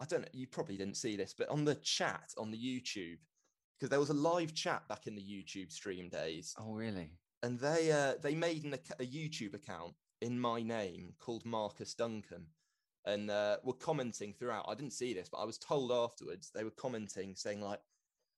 I 0.00 0.04
don't 0.04 0.22
know, 0.22 0.28
you 0.32 0.46
probably 0.46 0.76
didn't 0.76 0.96
see 0.96 1.16
this, 1.16 1.34
but 1.36 1.48
on 1.48 1.64
the 1.64 1.76
chat 1.76 2.32
on 2.36 2.50
the 2.50 2.58
YouTube, 2.58 3.18
because 3.78 3.90
there 3.90 4.00
was 4.00 4.10
a 4.10 4.14
live 4.14 4.54
chat 4.54 4.86
back 4.88 5.06
in 5.06 5.14
the 5.14 5.22
YouTube 5.22 5.70
stream 5.70 6.08
days, 6.08 6.54
oh, 6.58 6.72
really? 6.72 7.10
And 7.42 7.58
they 7.58 7.92
uh, 7.92 8.14
they 8.22 8.34
made 8.34 8.64
an, 8.64 8.74
a 8.74 9.06
YouTube 9.06 9.54
account 9.54 9.94
in 10.20 10.40
my 10.40 10.62
name 10.62 11.14
called 11.18 11.44
Marcus 11.44 11.94
Duncan, 11.94 12.46
and 13.04 13.30
uh, 13.30 13.58
were 13.62 13.74
commenting 13.74 14.32
throughout. 14.32 14.66
I 14.68 14.74
didn't 14.74 14.92
see 14.92 15.14
this, 15.14 15.28
but 15.28 15.38
I 15.38 15.44
was 15.44 15.58
told 15.58 15.92
afterwards 15.92 16.50
they 16.54 16.64
were 16.64 16.70
commenting, 16.70 17.34
saying 17.34 17.60
like, 17.60 17.80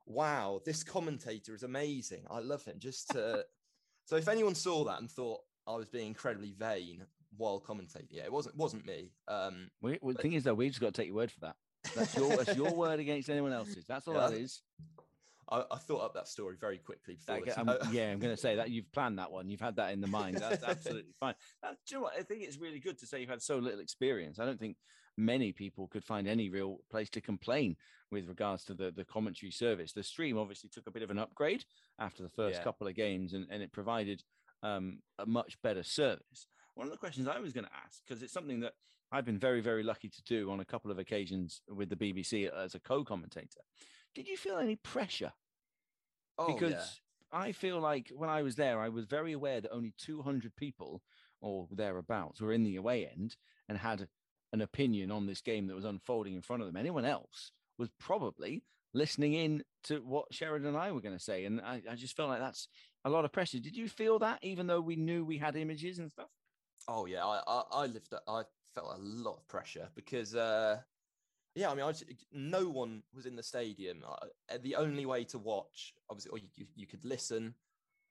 "Wow, 0.06 0.60
this 0.64 0.82
commentator 0.82 1.54
is 1.54 1.62
amazing. 1.62 2.24
I 2.30 2.40
love 2.40 2.64
him." 2.64 2.76
Just 2.78 3.10
to... 3.10 3.44
so 4.04 4.16
if 4.16 4.28
anyone 4.28 4.54
saw 4.54 4.84
that 4.84 5.00
and 5.00 5.10
thought 5.10 5.40
I 5.66 5.76
was 5.76 5.88
being 5.88 6.08
incredibly 6.08 6.52
vain 6.52 7.04
while 7.36 7.60
commentating, 7.60 8.08
yeah, 8.10 8.24
it 8.24 8.32
wasn't 8.32 8.56
wasn't 8.56 8.86
me. 8.86 9.12
Um, 9.28 9.70
We, 9.80 9.98
well, 10.02 10.14
the 10.14 10.22
thing 10.22 10.32
is, 10.34 10.44
though, 10.44 10.54
we've 10.54 10.70
just 10.70 10.80
got 10.80 10.94
to 10.94 11.00
take 11.00 11.08
your 11.08 11.16
word 11.16 11.30
for 11.30 11.40
that. 11.40 11.56
That's 11.94 12.16
your 12.16 12.36
that's 12.36 12.56
your 12.56 12.74
word 12.74 13.00
against 13.00 13.30
anyone 13.30 13.52
else's. 13.52 13.86
That's 13.86 14.08
all 14.08 14.14
Yeah. 14.14 14.28
that 14.28 14.38
is. 14.38 14.62
I, 15.50 15.64
I 15.70 15.76
thought 15.78 16.02
up 16.04 16.14
that 16.14 16.28
story 16.28 16.56
very 16.60 16.78
quickly 16.78 17.14
before. 17.16 17.36
I'm- 17.56 17.78
yeah, 17.92 18.10
I'm 18.10 18.18
going 18.18 18.34
to 18.34 18.40
say 18.40 18.56
that 18.56 18.70
you've 18.70 18.90
planned 18.92 19.18
that 19.18 19.30
one. 19.30 19.48
You've 19.48 19.60
had 19.60 19.76
that 19.76 19.92
in 19.92 20.00
the 20.00 20.06
mind. 20.06 20.36
That's 20.40 20.62
absolutely 20.62 21.12
fine. 21.18 21.34
That, 21.62 21.76
do 21.86 21.94
you 21.94 21.96
know 21.96 22.02
what? 22.04 22.14
I 22.18 22.22
think 22.22 22.42
it's 22.42 22.58
really 22.58 22.80
good 22.80 22.98
to 22.98 23.06
say 23.06 23.20
you've 23.20 23.30
had 23.30 23.42
so 23.42 23.58
little 23.58 23.80
experience. 23.80 24.38
I 24.38 24.44
don't 24.44 24.60
think 24.60 24.76
many 25.16 25.52
people 25.52 25.88
could 25.88 26.04
find 26.04 26.28
any 26.28 26.48
real 26.48 26.78
place 26.90 27.10
to 27.10 27.20
complain 27.20 27.76
with 28.10 28.28
regards 28.28 28.64
to 28.64 28.74
the, 28.74 28.90
the 28.90 29.04
commentary 29.04 29.50
service. 29.50 29.92
The 29.92 30.02
stream 30.02 30.38
obviously 30.38 30.70
took 30.70 30.86
a 30.86 30.90
bit 30.90 31.02
of 31.02 31.10
an 31.10 31.18
upgrade 31.18 31.64
after 31.98 32.22
the 32.22 32.30
first 32.30 32.58
Yeah. 32.58 32.64
couple 32.64 32.86
of 32.86 32.94
games 32.94 33.32
and, 33.34 33.46
and 33.50 33.62
it 33.62 33.72
provided 33.72 34.22
um, 34.62 35.00
a 35.18 35.26
much 35.26 35.60
better 35.62 35.82
service. 35.82 36.46
One 36.74 36.86
of 36.86 36.92
the 36.92 36.98
questions 36.98 37.26
I 37.26 37.38
was 37.40 37.52
going 37.52 37.64
to 37.66 37.72
ask, 37.84 38.00
because 38.06 38.22
it's 38.22 38.32
something 38.32 38.60
that 38.60 38.74
I've 39.10 39.24
been 39.24 39.38
very, 39.38 39.60
very 39.60 39.82
lucky 39.82 40.08
to 40.08 40.22
do 40.24 40.50
on 40.50 40.60
a 40.60 40.64
couple 40.64 40.90
of 40.90 40.98
occasions 40.98 41.62
with 41.68 41.88
the 41.88 41.96
BBC 41.96 42.48
as 42.54 42.74
a 42.74 42.80
co 42.80 43.02
commentator. 43.04 43.60
Did 44.18 44.26
you 44.26 44.36
feel 44.36 44.58
any 44.58 44.74
pressure 44.74 45.32
oh, 46.38 46.52
because 46.52 46.72
yeah. 46.72 47.38
I 47.40 47.52
feel 47.52 47.78
like 47.78 48.10
when 48.12 48.28
I 48.28 48.42
was 48.42 48.56
there, 48.56 48.80
I 48.80 48.88
was 48.88 49.04
very 49.04 49.32
aware 49.32 49.60
that 49.60 49.70
only 49.70 49.94
200 49.96 50.56
people 50.56 51.04
or 51.40 51.68
thereabouts 51.70 52.40
were 52.40 52.52
in 52.52 52.64
the 52.64 52.74
away 52.74 53.06
end 53.06 53.36
and 53.68 53.78
had 53.78 54.08
an 54.52 54.60
opinion 54.60 55.12
on 55.12 55.26
this 55.26 55.40
game 55.40 55.68
that 55.68 55.76
was 55.76 55.84
unfolding 55.84 56.34
in 56.34 56.42
front 56.42 56.62
of 56.62 56.66
them. 56.66 56.76
Anyone 56.76 57.04
else 57.04 57.52
was 57.78 57.90
probably 58.00 58.64
listening 58.92 59.34
in 59.34 59.62
to 59.84 59.98
what 59.98 60.26
Sheridan 60.32 60.66
and 60.66 60.76
I 60.76 60.90
were 60.90 61.00
going 61.00 61.16
to 61.16 61.22
say. 61.22 61.44
And 61.44 61.60
I, 61.60 61.80
I 61.88 61.94
just 61.94 62.16
felt 62.16 62.28
like 62.28 62.40
that's 62.40 62.66
a 63.04 63.10
lot 63.10 63.24
of 63.24 63.30
pressure. 63.30 63.60
Did 63.60 63.76
you 63.76 63.88
feel 63.88 64.18
that, 64.18 64.40
even 64.42 64.66
though 64.66 64.80
we 64.80 64.96
knew 64.96 65.24
we 65.24 65.38
had 65.38 65.54
images 65.54 66.00
and 66.00 66.10
stuff? 66.10 66.30
Oh 66.88 67.06
yeah, 67.06 67.24
I 67.24 67.40
I, 67.46 67.62
I 67.70 67.86
lived. 67.86 68.12
I 68.26 68.42
felt 68.74 68.96
a 68.96 69.00
lot 69.00 69.36
of 69.36 69.46
pressure 69.46 69.88
because 69.94 70.34
uh, 70.34 70.78
yeah, 71.54 71.70
I 71.70 71.74
mean, 71.74 71.84
I 71.84 71.92
just, 71.92 72.04
no 72.32 72.68
one 72.68 73.02
was 73.14 73.26
in 73.26 73.36
the 73.36 73.42
stadium. 73.42 74.04
Uh, 74.06 74.58
the 74.62 74.76
only 74.76 75.06
way 75.06 75.24
to 75.24 75.38
watch, 75.38 75.94
obviously, 76.10 76.30
or 76.30 76.38
you, 76.38 76.66
you 76.76 76.86
could 76.86 77.04
listen, 77.04 77.54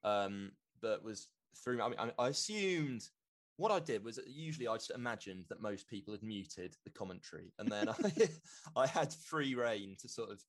um, 0.04 0.52
but 0.80 1.02
was 1.02 1.28
through. 1.56 1.80
I 1.82 1.88
mean, 1.88 1.98
I, 1.98 2.10
I 2.22 2.28
assumed 2.28 3.08
what 3.56 3.72
I 3.72 3.80
did 3.80 4.04
was 4.04 4.20
usually 4.26 4.68
I 4.68 4.74
just 4.74 4.92
imagined 4.92 5.46
that 5.48 5.60
most 5.60 5.88
people 5.88 6.14
had 6.14 6.22
muted 6.22 6.76
the 6.84 6.90
commentary, 6.90 7.52
and 7.58 7.70
then 7.70 7.88
I, 7.88 7.94
I 8.76 8.86
had 8.86 9.12
free 9.12 9.54
reign 9.54 9.96
to 10.00 10.08
sort 10.08 10.30
of 10.30 10.42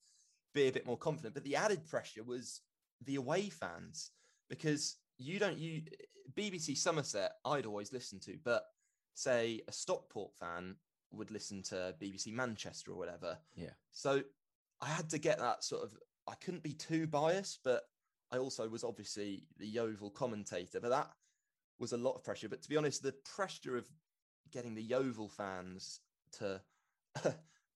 be 0.54 0.68
a 0.68 0.72
bit 0.72 0.86
more 0.86 0.98
confident. 0.98 1.34
But 1.34 1.44
the 1.44 1.56
added 1.56 1.86
pressure 1.86 2.22
was 2.24 2.60
the 3.04 3.16
away 3.16 3.48
fans 3.48 4.10
because 4.48 4.96
you 5.18 5.38
don't 5.38 5.58
you 5.58 5.82
BBC 6.34 6.76
Somerset 6.76 7.32
I'd 7.44 7.66
always 7.66 7.92
listen 7.92 8.20
to, 8.20 8.36
but 8.44 8.64
say 9.14 9.60
a 9.68 9.72
Stockport 9.72 10.32
fan 10.38 10.76
would 11.12 11.30
listen 11.30 11.62
to 11.62 11.94
BBC 12.00 12.32
Manchester 12.32 12.92
or 12.92 12.96
whatever. 12.96 13.38
Yeah. 13.54 13.70
So 13.92 14.22
I 14.80 14.88
had 14.88 15.10
to 15.10 15.18
get 15.18 15.38
that 15.38 15.64
sort 15.64 15.84
of 15.84 15.96
I 16.28 16.34
couldn't 16.34 16.62
be 16.62 16.72
too 16.72 17.06
biased, 17.06 17.60
but 17.64 17.82
I 18.30 18.38
also 18.38 18.68
was 18.68 18.84
obviously 18.84 19.48
the 19.58 19.66
Yeovil 19.66 20.10
commentator, 20.10 20.80
but 20.80 20.90
that 20.90 21.10
was 21.78 21.92
a 21.92 21.96
lot 21.96 22.14
of 22.14 22.22
pressure. 22.22 22.48
But 22.48 22.62
to 22.62 22.68
be 22.68 22.76
honest, 22.76 23.02
the 23.02 23.14
pressure 23.34 23.76
of 23.76 23.88
getting 24.52 24.74
the 24.74 24.82
Yeovil 24.82 25.28
fans 25.28 26.00
to 26.38 26.60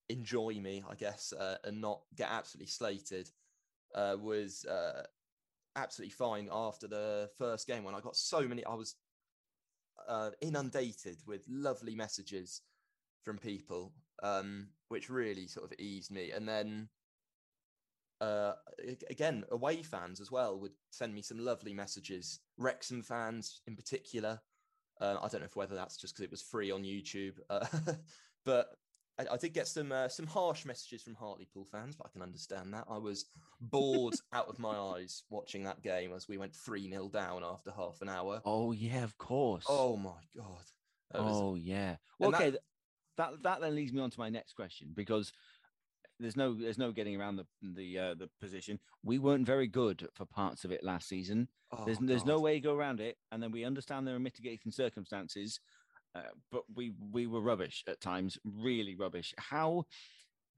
enjoy 0.09 0.55
me, 0.55 0.85
I 0.89 0.95
guess, 0.95 1.33
uh, 1.33 1.57
and 1.65 1.81
not 1.81 2.03
get 2.15 2.31
absolutely 2.31 2.69
slated 2.69 3.31
uh, 3.95 4.17
was 4.21 4.65
uh, 4.67 5.03
absolutely 5.77 6.13
fine 6.13 6.49
after 6.53 6.87
the 6.87 7.31
first 7.39 7.67
game 7.67 7.83
when 7.83 7.95
I 7.95 8.01
got 8.01 8.17
so 8.17 8.47
many. 8.47 8.65
I 8.65 8.75
was 8.75 8.95
uh, 10.09 10.31
inundated 10.41 11.19
with 11.27 11.45
lovely 11.49 11.95
messages 11.95 12.61
from 13.25 13.39
people, 13.39 13.93
um, 14.23 14.69
which 14.89 15.11
really 15.11 15.47
sort 15.47 15.71
of 15.71 15.79
eased 15.79 16.11
me. 16.11 16.31
And 16.31 16.49
then 16.49 16.89
uh, 18.21 18.53
again, 19.11 19.45
away 19.51 19.83
fans 19.83 20.21
as 20.21 20.31
well 20.31 20.59
would 20.59 20.73
send 20.91 21.15
me 21.15 21.23
some 21.23 21.39
lovely 21.39 21.75
messages. 21.75 22.41
Wrexham 22.57 23.03
fans 23.03 23.61
in 23.67 23.77
particular. 23.77 24.41
Uh, 25.01 25.17
I 25.23 25.29
don't 25.29 25.41
know 25.41 25.47
if 25.47 25.57
whether 25.57 25.75
that's 25.75 25.97
just 25.97 26.15
because 26.15 26.25
it 26.25 26.31
was 26.31 26.43
free 26.43 26.71
on 26.71 26.85
YouTube, 26.85 27.35
uh, 27.51 27.67
but 28.45 28.69
I, 29.19 29.27
I, 29.33 29.37
did 29.37 29.53
get 29.53 29.67
some 29.67 29.91
uh, 29.91 30.09
some 30.09 30.27
harsh 30.27 30.65
messages 30.65 31.03
from 31.03 31.17
Hartlepool 31.17 31.65
fans, 31.65 31.97
but 31.97 32.07
I 32.07 32.13
can 32.13 32.23
understand 32.23 32.73
that. 32.75 32.85
I 32.89 32.99
was 32.99 33.27
bored 33.61 34.15
out 34.33 34.49
of 34.49 34.61
my 34.61 34.77
eyes 34.77 35.25
watching 35.31 35.65
that 35.65 35.83
game 35.83 36.13
as 36.13 36.29
we 36.29 36.39
went 36.39 36.55
three 36.55 36.89
0 36.89 37.09
down 37.09 37.43
after 37.45 37.73
half 37.73 38.01
an 38.03 38.09
hour. 38.09 38.41
Oh 38.45 38.71
yeah, 38.71 39.03
of 39.03 39.19
course. 39.19 39.65
Oh 39.69 39.97
my 39.97 40.23
god. 40.37 40.65
Was, 41.13 41.37
oh 41.37 41.55
yeah. 41.57 41.97
Well, 42.21 42.35
okay. 42.35 42.51
That, 42.51 42.61
that 43.17 43.43
that 43.43 43.61
then 43.61 43.75
leads 43.75 43.93
me 43.93 44.01
on 44.01 44.11
to 44.11 44.21
my 44.21 44.29
next 44.29 44.55
question 44.55 44.89
because 44.95 45.33
there's 46.21 46.37
no 46.37 46.55
there's 46.55 46.79
no 46.79 46.93
getting 46.93 47.17
around 47.17 47.37
the 47.37 47.47
the 47.63 47.99
uh, 47.99 48.15
the 48.15 48.29
position. 48.41 48.79
We 49.03 49.19
weren't 49.19 49.47
very 49.47 49.67
good 49.67 50.07
for 50.15 50.25
parts 50.25 50.65
of 50.65 50.71
it 50.71 50.85
last 50.85 51.09
season. 51.09 51.49
Oh, 51.73 51.85
there's 51.85 51.99
there's 52.01 52.25
no 52.25 52.41
way 52.41 52.55
to 52.55 52.61
go 52.61 52.75
around 52.75 53.01
it. 53.01 53.17
And 53.33 53.43
then 53.43 53.51
we 53.51 53.65
understand 53.65 54.07
there 54.07 54.15
are 54.15 54.21
mitigating 54.21 54.71
circumstances, 54.71 55.61
uh, 56.15 56.23
but 56.53 56.63
we 56.75 56.93
we 57.13 57.27
were 57.27 57.41
rubbish 57.41 57.85
at 57.89 58.01
times, 58.01 58.39
really 58.45 58.95
rubbish. 58.95 59.35
How 59.39 59.85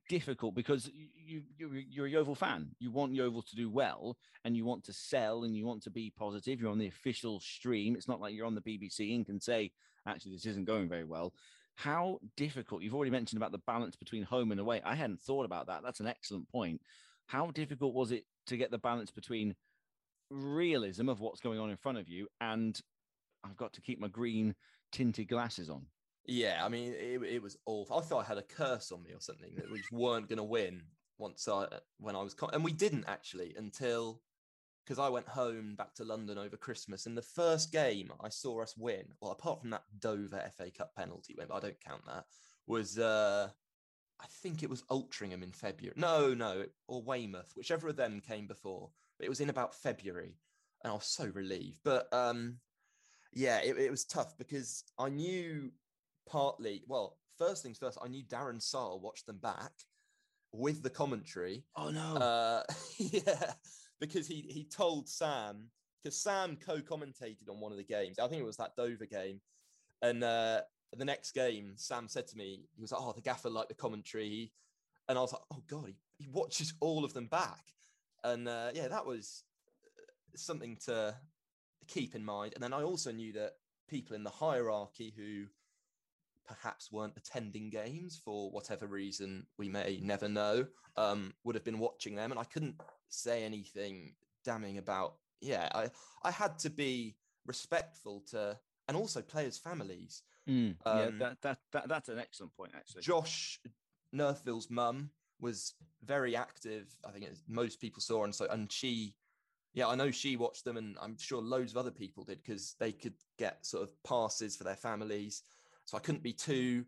difficult 0.09 0.55
because 0.55 0.91
you, 0.95 1.43
you 1.59 1.85
you're 1.89 2.07
a 2.07 2.11
Yeovil 2.11 2.35
fan. 2.35 2.69
You 2.79 2.91
want 2.91 3.15
Yeovil 3.15 3.43
to 3.43 3.57
do 3.57 3.71
well, 3.71 4.17
and 4.45 4.57
you 4.57 4.65
want 4.65 4.85
to 4.85 4.93
sell, 4.93 5.45
and 5.45 5.57
you 5.57 5.67
want 5.67 5.83
to 5.85 5.91
be 5.91 6.13
positive. 6.17 6.61
You're 6.61 6.71
on 6.71 6.79
the 6.79 6.89
official 6.89 7.41
stream. 7.41 7.97
It's 7.97 8.09
not 8.09 8.21
like 8.21 8.35
you're 8.35 8.47
on 8.47 8.55
the 8.55 8.61
BBC 8.61 9.15
and 9.15 9.25
can 9.25 9.41
say, 9.41 9.73
actually, 10.07 10.33
this 10.33 10.47
isn't 10.47 10.67
going 10.67 10.89
very 10.89 11.05
well 11.05 11.33
how 11.77 12.19
difficult 12.37 12.83
you've 12.83 12.95
already 12.95 13.11
mentioned 13.11 13.37
about 13.37 13.53
the 13.53 13.63
balance 13.67 13.97
between 13.97 14.23
home 14.23 14.51
and 14.51 14.61
away. 14.61 14.81
I 14.85 14.95
hadn't 14.95 15.21
thought 15.21 15.45
about 15.45 15.67
that. 15.69 15.83
That's 15.85 16.01
an 16.01 16.07
excellent 16.07 16.49
point. 16.49 16.81
How 17.27 17.51
difficult 17.51 17.95
was 17.95 18.13
it 18.13 18.25
to 18.47 18.57
get 18.57 18.71
the 18.71 18.79
balance 18.79 19.11
between 19.11 19.55
realism 20.31 21.09
of 21.09 21.21
what's 21.21 21.41
going 21.41 21.59
on 21.59 21.71
in 21.71 21.77
front 21.77 21.99
of 21.99 22.09
you 22.09 22.29
and 22.41 22.81
I've 23.45 23.57
got 23.57 23.75
to 23.75 23.81
keep 23.81 24.01
my 24.01 24.09
green 24.09 24.55
tinted 24.91 25.29
glasses 25.29 25.69
on? 25.69 25.87
Yeah, 26.25 26.63
I 26.65 26.69
mean, 26.69 26.93
it, 26.93 27.23
it 27.23 27.43
was 27.43 27.57
awful. 27.67 27.99
I 27.99 28.01
thought 28.01 28.25
I 28.25 28.29
had 28.29 28.39
a 28.39 28.43
curse 28.43 28.91
on 28.91 29.03
me 29.03 29.11
or 29.11 29.21
something 29.21 29.55
that 29.57 29.71
we 29.71 29.79
just 29.79 29.93
weren't 29.93 30.29
going 30.29 30.39
to 30.39 30.45
win 30.45 30.83
once 31.19 31.47
I 31.47 31.67
when 31.99 32.17
I 32.17 32.23
was, 32.23 32.35
and 32.53 32.65
we 32.65 32.73
didn't 32.73 33.05
actually 33.07 33.55
until 33.57 34.21
because 34.87 34.99
I 35.01 35.09
went 35.09 35.29
home 35.29 35.75
back 35.75 35.95
to 35.95 36.05
London 36.05 36.39
over 36.39 36.57
Christmas, 36.57 37.07
and 37.07 37.17
the 37.17 37.23
first 37.23 37.73
game 37.73 38.13
I 38.23 38.29
saw 38.29 38.63
us 38.63 38.77
win, 38.77 39.05
well, 39.21 39.33
apart 39.33 39.61
from 39.61 39.71
that 39.71 39.83
Dover 39.99 40.43
FA 40.57 40.71
Cup 40.71 40.95
penalty 40.95 41.35
win, 41.37 41.49
but 41.49 41.57
I 41.57 41.61
don't 41.61 41.81
count 41.85 42.03
that, 42.07 42.25
was 42.69 42.99
uh, 42.99 43.49
I 44.21 44.27
think 44.43 44.63
it 44.63 44.71
was 44.71 44.83
Altrincham 44.83 45.43
in 45.43 45.53
February. 45.53 45.95
No, 45.97 46.35
no, 46.35 46.67
or 46.87 47.03
Weymouth, 47.03 47.53
whichever 47.57 47.89
of 47.89 47.97
them 47.97 48.21
came 48.21 48.47
before. 48.47 48.91
It 49.19 49.29
was 49.29 49.41
in 49.41 49.51
about 49.51 49.75
February, 49.75 50.37
and 50.85 50.93
I 50.93 50.95
was 50.95 51.07
so 51.07 51.27
relieved. 51.35 51.81
But 51.85 52.07
um, 52.13 52.59
yeah, 53.33 53.59
it, 53.65 53.77
it 53.79 53.91
was 53.91 54.05
tough 54.05 54.39
because 54.39 54.85
I 54.99 55.09
knew 55.09 55.73
partly. 56.29 56.85
Well, 56.87 57.19
first 57.39 57.65
things 57.65 57.79
first, 57.79 57.99
I 58.03 58.09
knew 58.09 58.23
Darren 58.23 58.63
Sarll 58.63 59.01
watched 59.01 59.27
them 59.27 59.39
back 59.39 59.73
with 60.53 60.85
the 60.85 60.91
commentary. 60.91 61.65
Oh 61.75 61.91
no! 61.91 62.15
Uh, 62.15 62.63
yeah 62.99 63.53
because 64.01 64.27
he 64.27 64.47
he 64.49 64.65
told 64.65 65.09
Sam 65.09 65.71
because 66.03 66.21
Sam 66.21 66.57
co-commentated 66.65 67.49
on 67.51 67.61
one 67.61 67.73
of 67.73 67.79
the 67.79 67.85
games. 67.85 68.19
I 68.19 68.29
think 68.29 68.41
it 68.41 68.47
was 68.47 68.59
that 68.59 68.77
Dover 68.77 69.07
game, 69.07 69.41
and 70.03 70.23
uh, 70.23 70.61
the 70.97 71.05
next 71.05 71.33
game, 71.33 71.73
Sam 71.77 72.09
said 72.09 72.27
to 72.29 72.37
me, 72.37 72.65
he 72.75 72.81
was 72.81 72.93
like, 72.93 73.01
"Oh, 73.03 73.13
the 73.13 73.21
gaffer 73.21 73.51
liked 73.51 73.69
the 73.69 73.75
commentary," 73.75 74.53
and 75.09 75.19
I 75.19 75.21
was 75.21 75.33
like, 75.33 75.43
"Oh 75.53 75.63
God, 75.69 75.89
he, 75.89 75.97
he 76.19 76.29
watches 76.29 76.75
all 76.81 77.05
of 77.05 77.15
them 77.15 77.27
back," 77.27 77.73
and 78.25 78.49
uh, 78.49 78.71
yeah, 78.75 78.89
that 78.89 79.07
was 79.07 79.45
uh, 79.99 80.37
something 80.37 80.77
to 80.87 81.15
keep 81.89 82.15
in 82.15 82.25
mind. 82.25 82.53
And 82.55 82.63
then 82.63 82.73
I 82.73 82.83
also 82.83 83.13
knew 83.13 83.33
that 83.33 83.53
people 83.89 84.17
in 84.17 84.25
the 84.25 84.31
hierarchy 84.31 85.13
who 85.17 85.47
perhaps 86.47 86.93
weren't 86.93 87.17
attending 87.17 87.71
games 87.71 88.21
for 88.25 88.51
whatever 88.51 88.87
reason 88.87 89.47
we 89.59 89.69
may 89.69 89.99
never 90.03 90.29
know 90.29 90.67
um, 90.97 91.33
would 91.45 91.55
have 91.55 91.65
been 91.65 91.79
watching 91.79 92.15
them 92.15 92.31
and 92.31 92.39
i 92.39 92.45
couldn't 92.45 92.77
say 93.09 93.45
anything 93.45 94.15
damning 94.45 94.79
about. 94.79 95.17
Yeah, 95.41 95.69
I 95.75 95.91
I 96.23 96.31
had 96.31 96.59
to 96.61 96.71
be 96.71 97.17
respectful 97.47 98.23
to, 98.31 98.59
and 98.89 98.97
also 98.97 99.23
players' 99.23 99.59
families. 99.59 100.23
Mm, 100.49 100.77
um, 100.85 100.99
yeah, 100.99 101.11
that, 101.19 101.43
that 101.43 101.59
that 101.73 101.89
that's 101.89 102.09
an 102.09 102.19
excellent 102.19 102.57
point. 102.57 102.73
Actually, 102.75 103.03
Josh 103.03 103.61
Neufville's 104.13 104.71
mum 104.71 105.11
was 105.41 105.75
very 106.05 106.37
active. 106.37 106.95
I 107.05 107.11
think 107.11 107.27
most 107.49 107.81
people 107.81 108.01
saw, 108.01 108.25
and 108.25 108.35
so 108.35 108.47
and 108.47 108.71
she, 108.71 109.15
yeah, 109.75 109.89
I 109.89 109.95
know 109.95 110.11
she 110.11 110.37
watched 110.37 110.65
them, 110.65 110.77
and 110.77 110.97
I'm 111.01 111.19
sure 111.19 111.43
loads 111.43 111.73
of 111.73 111.79
other 111.79 111.91
people 111.91 112.25
did 112.25 112.43
because 112.43 112.77
they 112.79 112.93
could 112.93 113.15
get 113.39 113.67
sort 113.67 113.83
of 113.83 113.93
passes 114.05 114.57
for 114.57 114.65
their 114.65 114.77
families. 114.77 115.43
So 115.85 115.97
I 115.97 116.01
couldn't 116.01 116.23
be 116.23 116.33
too 116.33 116.85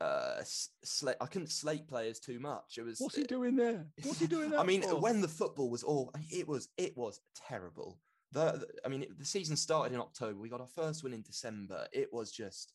uh 0.00 0.40
slate 0.84 1.16
i 1.22 1.26
couldn't 1.26 1.50
slate 1.50 1.88
players 1.88 2.20
too 2.20 2.38
much. 2.38 2.76
It 2.76 2.82
was 2.82 3.00
what's 3.00 3.16
he 3.16 3.24
doing 3.24 3.56
there? 3.56 3.86
What's 4.02 4.20
he 4.20 4.26
doing 4.26 4.50
there 4.50 4.60
i 4.60 4.64
mean 4.64 4.82
for? 4.82 5.00
when 5.00 5.20
the 5.20 5.28
football 5.28 5.70
was 5.70 5.82
all 5.82 6.12
it 6.30 6.46
was 6.46 6.68
it 6.76 6.96
was 6.96 7.20
terrible. 7.48 7.98
The, 8.32 8.52
the 8.52 8.66
i 8.84 8.88
mean 8.88 9.02
it, 9.02 9.18
the 9.18 9.24
season 9.24 9.56
started 9.56 9.94
in 9.94 10.00
october. 10.00 10.38
We 10.38 10.48
got 10.48 10.60
our 10.60 10.68
first 10.68 11.02
win 11.02 11.14
in 11.14 11.22
december. 11.22 11.86
It 11.92 12.12
was 12.12 12.30
just 12.30 12.74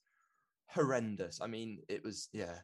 horrendous. 0.67 1.39
I 1.41 1.47
mean 1.47 1.79
it 1.87 2.03
was 2.03 2.27
yeah. 2.33 2.55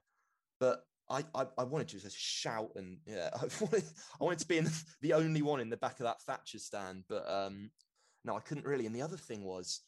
But 0.59 0.83
I, 1.09 1.23
I, 1.35 1.45
I 1.57 1.63
wanted 1.63 1.87
to 1.89 1.99
just 1.99 2.17
shout 2.17 2.71
and 2.75 2.97
yeah 3.05 3.29
I 3.35 3.47
wanted 3.61 3.83
I 4.19 4.23
wanted 4.23 4.39
to 4.39 4.47
be 4.47 4.57
in 4.57 4.65
the, 4.65 4.83
the 5.01 5.13
only 5.13 5.41
one 5.43 5.59
in 5.59 5.69
the 5.69 5.77
back 5.77 5.99
of 5.99 6.05
that 6.05 6.21
Thatcher 6.21 6.59
stand. 6.59 7.03
But 7.07 7.29
um 7.29 7.69
no 8.25 8.35
I 8.35 8.39
couldn't 8.39 8.65
really. 8.65 8.87
And 8.87 8.95
the 8.95 9.03
other 9.03 9.17
thing 9.17 9.43
was 9.43 9.81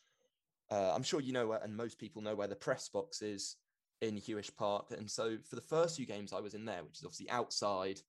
uh, 0.71 0.93
I'm 0.93 1.03
sure 1.03 1.19
you 1.19 1.33
know 1.33 1.47
where, 1.47 1.63
and 1.63 1.75
most 1.75 1.97
people 1.97 2.21
know 2.21 2.35
where 2.35 2.47
the 2.47 2.55
press 2.55 2.89
box 2.89 3.23
is 3.23 3.55
in 4.01 4.15
Huish 4.15 4.55
Park. 4.55 4.87
And 4.97 5.09
so 5.09 5.37
for 5.47 5.55
the 5.55 5.61
first 5.61 5.97
few 5.97 6.05
games 6.05 6.33
I 6.33 6.39
was 6.39 6.53
in 6.53 6.65
there, 6.65 6.83
which 6.83 6.99
is 6.99 7.05
obviously 7.05 7.29
outside, 7.29 8.01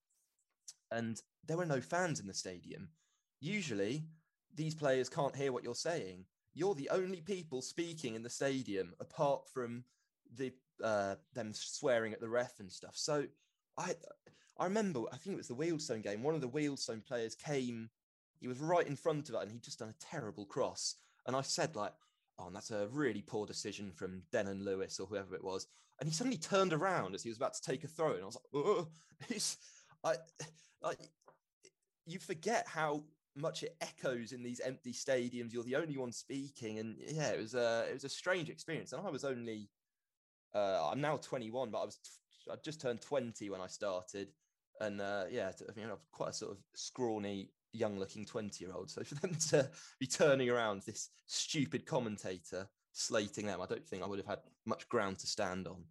and 0.90 1.20
there 1.46 1.56
were 1.56 1.66
no 1.66 1.80
fans 1.80 2.20
in 2.20 2.26
the 2.26 2.34
stadium. 2.34 2.88
Usually, 3.40 4.04
these 4.54 4.74
players 4.74 5.08
can't 5.08 5.36
hear 5.36 5.52
what 5.52 5.64
you're 5.64 5.74
saying. 5.74 6.24
You're 6.52 6.74
the 6.74 6.90
only 6.90 7.20
people 7.20 7.62
speaking 7.62 8.14
in 8.14 8.22
the 8.22 8.30
stadium, 8.30 8.92
apart 9.00 9.48
from 9.52 9.84
the 10.36 10.52
uh, 10.82 11.16
them 11.34 11.52
swearing 11.52 12.12
at 12.12 12.20
the 12.20 12.28
ref 12.28 12.60
and 12.60 12.70
stuff. 12.70 12.96
So 12.96 13.24
I 13.78 13.94
I 14.58 14.64
remember, 14.64 15.02
I 15.12 15.16
think 15.16 15.34
it 15.34 15.38
was 15.38 15.48
the 15.48 15.54
Wealdstone 15.54 16.02
game. 16.02 16.22
One 16.22 16.34
of 16.34 16.40
the 16.40 16.48
Wealdstone 16.48 17.04
players 17.04 17.34
came 17.34 17.90
he 18.40 18.48
was 18.48 18.58
right 18.58 18.86
in 18.86 18.96
front 18.96 19.28
of 19.28 19.34
it, 19.34 19.42
and 19.42 19.50
he'd 19.52 19.62
just 19.62 19.78
done 19.78 19.90
a 19.90 20.04
terrible 20.04 20.46
cross. 20.46 20.96
And 21.26 21.36
I 21.36 21.42
said 21.42 21.76
like, 21.76 21.92
"Oh, 22.40 22.50
that's 22.52 22.70
a 22.70 22.88
really 22.88 23.22
poor 23.22 23.46
decision 23.46 23.92
from 23.92 24.22
Dennon 24.32 24.64
Lewis 24.64 24.98
or 24.98 25.06
whoever 25.06 25.34
it 25.34 25.44
was." 25.44 25.66
And 25.98 26.08
he 26.08 26.14
suddenly 26.14 26.38
turned 26.38 26.72
around 26.72 27.14
as 27.14 27.22
he 27.22 27.28
was 27.28 27.36
about 27.36 27.54
to 27.54 27.62
take 27.62 27.84
a 27.84 27.88
throw, 27.88 28.14
and 28.14 28.22
I 28.22 28.26
was 28.26 28.36
like, 28.36 28.64
"Oh!" 28.64 28.88
He's, 29.28 29.58
I, 30.04 30.14
like, 30.82 30.98
you 32.06 32.18
forget 32.18 32.66
how 32.66 33.04
much 33.36 33.62
it 33.62 33.76
echoes 33.80 34.32
in 34.32 34.42
these 34.42 34.60
empty 34.60 34.92
stadiums. 34.92 35.52
You're 35.52 35.64
the 35.64 35.76
only 35.76 35.96
one 35.96 36.12
speaking, 36.12 36.78
and 36.78 36.96
yeah, 36.98 37.30
it 37.30 37.38
was 37.38 37.54
a 37.54 37.86
it 37.88 37.94
was 37.94 38.04
a 38.04 38.08
strange 38.08 38.48
experience. 38.48 38.92
And 38.92 39.06
I 39.06 39.10
was 39.10 39.24
only, 39.24 39.68
uh, 40.54 40.90
I'm 40.90 41.00
now 41.00 41.16
21, 41.16 41.70
but 41.70 41.78
I 41.78 41.84
was 41.84 41.98
I 42.50 42.56
just 42.64 42.80
turned 42.80 43.00
20 43.00 43.50
when 43.50 43.60
I 43.60 43.66
started, 43.66 44.28
and 44.80 45.00
uh, 45.00 45.24
yeah, 45.30 45.52
I 45.60 45.78
mean, 45.78 45.90
I'm 45.90 45.98
quite 46.10 46.30
a 46.30 46.34
sort 46.34 46.52
of 46.52 46.58
scrawny, 46.74 47.50
young-looking 47.72 48.26
20-year-old. 48.26 48.90
So 48.90 49.02
for 49.04 49.14
them 49.16 49.34
to 49.50 49.70
be 49.98 50.06
turning 50.06 50.50
around 50.50 50.82
this 50.82 51.10
stupid 51.26 51.86
commentator 51.86 52.68
slating 52.92 53.46
them, 53.46 53.60
I 53.60 53.66
don't 53.66 53.86
think 53.86 54.02
I 54.02 54.06
would 54.06 54.18
have 54.18 54.26
had 54.26 54.40
much 54.66 54.88
ground 54.88 55.18
to 55.20 55.26
stand 55.26 55.66
on. 55.66 55.84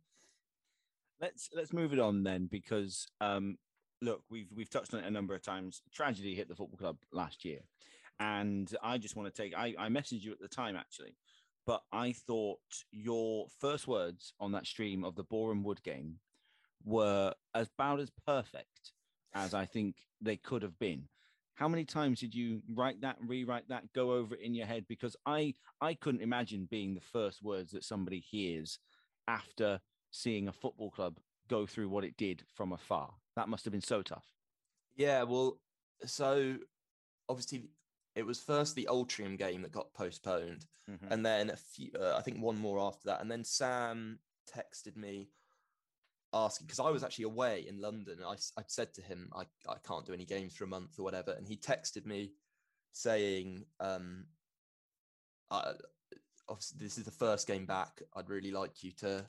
Let's 1.22 1.50
let's 1.54 1.74
move 1.74 1.92
it 1.92 2.00
on 2.00 2.24
then, 2.24 2.48
because 2.50 3.08
um, 3.20 3.58
look, 4.02 4.22
we've 4.30 4.50
we've 4.56 4.70
touched 4.70 4.94
on 4.94 5.02
it 5.02 5.08
a 5.08 5.12
number 5.12 5.36
of 5.36 5.42
times. 5.42 5.82
Tragedy 5.94 6.34
hit 6.34 6.48
the 6.48 6.56
football 6.56 6.78
club 6.78 6.98
last 7.12 7.44
year, 7.44 7.60
and 8.20 8.74
I 8.82 8.98
just 8.98 9.18
want 9.18 9.34
to 9.34 9.42
take. 9.42 9.54
I, 9.56 9.76
I 9.78 9.90
messaged 9.90 10.24
you 10.24 10.32
at 10.32 10.40
the 10.40 10.48
time 10.48 10.78
actually, 10.78 11.16
but 11.66 11.82
I 11.92 12.14
thought 12.14 12.60
your 12.92 13.48
first 13.60 13.88
words 13.88 14.34
on 14.40 14.54
that 14.54 14.66
stream 14.66 15.04
of 15.04 15.16
the 15.16 15.24
Boreham 15.24 15.64
Wood 15.64 15.84
game 15.84 16.16
were 16.84 17.34
about 17.54 18.00
as 18.00 18.12
perfect 18.26 18.94
as 19.34 19.54
I 19.54 19.66
think 19.66 19.96
they 20.22 20.38
could 20.38 20.64
have 20.64 20.78
been. 20.80 21.04
How 21.60 21.68
many 21.68 21.84
times 21.84 22.22
did 22.22 22.34
you 22.34 22.62
write 22.74 23.02
that, 23.02 23.18
rewrite 23.20 23.68
that, 23.68 23.92
go 23.92 24.14
over 24.14 24.34
it 24.34 24.40
in 24.40 24.54
your 24.54 24.66
head? 24.66 24.86
Because 24.88 25.18
I 25.26 25.54
I 25.82 25.94
couldn't 25.94 26.22
imagine 26.22 26.70
being 26.72 26.96
the 26.96 27.02
first 27.02 27.44
words 27.44 27.74
that 27.74 27.84
somebody 27.84 28.22
hears 28.22 28.80
after 29.28 29.82
seeing 30.10 30.48
a 30.48 30.54
football 30.54 30.90
club 30.90 31.20
go 31.50 31.66
through 31.66 31.90
what 31.90 32.06
it 32.06 32.16
did 32.16 32.46
from 32.56 32.72
afar. 32.72 33.14
That 33.36 33.50
must 33.50 33.66
have 33.66 33.74
been 33.74 33.82
so 33.82 34.02
tough. 34.02 34.24
Yeah, 34.96 35.24
well, 35.24 35.60
so 36.06 36.60
obviously 37.28 37.66
it 38.16 38.26
was 38.26 38.40
first 38.40 38.76
the 38.76 38.88
Altrincham 38.90 39.38
game 39.38 39.62
that 39.64 39.74
got 39.74 39.94
postponed, 39.94 40.66
Mhm. 40.88 41.12
and 41.12 41.26
then 41.26 41.50
a 41.50 41.58
few, 41.58 41.92
uh, 42.00 42.16
I 42.18 42.22
think 42.22 42.38
one 42.42 42.58
more 42.58 42.80
after 42.80 43.08
that, 43.08 43.20
and 43.20 43.30
then 43.30 43.44
Sam 43.44 44.22
texted 44.48 44.96
me 44.96 45.30
asking 46.34 46.68
because 46.68 46.80
I 46.80 46.90
was 46.90 47.04
actually 47.04 47.26
away 47.26 47.66
in 47.68 47.82
London. 47.82 48.20
I 48.26 48.34
I 48.58 48.64
said 48.68 48.94
to 48.96 49.02
him 49.02 49.32
I 49.36 49.44
I 49.68 49.76
can't 49.88 50.06
do 50.06 50.14
any 50.14 50.26
games 50.26 50.56
for 50.56 50.64
a 50.64 50.68
month 50.68 51.00
or 51.00 51.04
whatever, 51.04 51.32
and 51.32 51.48
he 51.48 51.58
texted 51.58 52.06
me 52.06 52.32
saying, 52.92 53.66
um, 53.80 54.26
I, 55.52 55.74
this 56.78 56.98
is 56.98 57.04
the 57.04 57.12
first 57.12 57.48
game 57.48 57.66
back. 57.66 58.02
I'd 58.16 58.30
really 58.30 58.52
like 58.52 58.84
you 58.84 58.92
to 58.94 59.24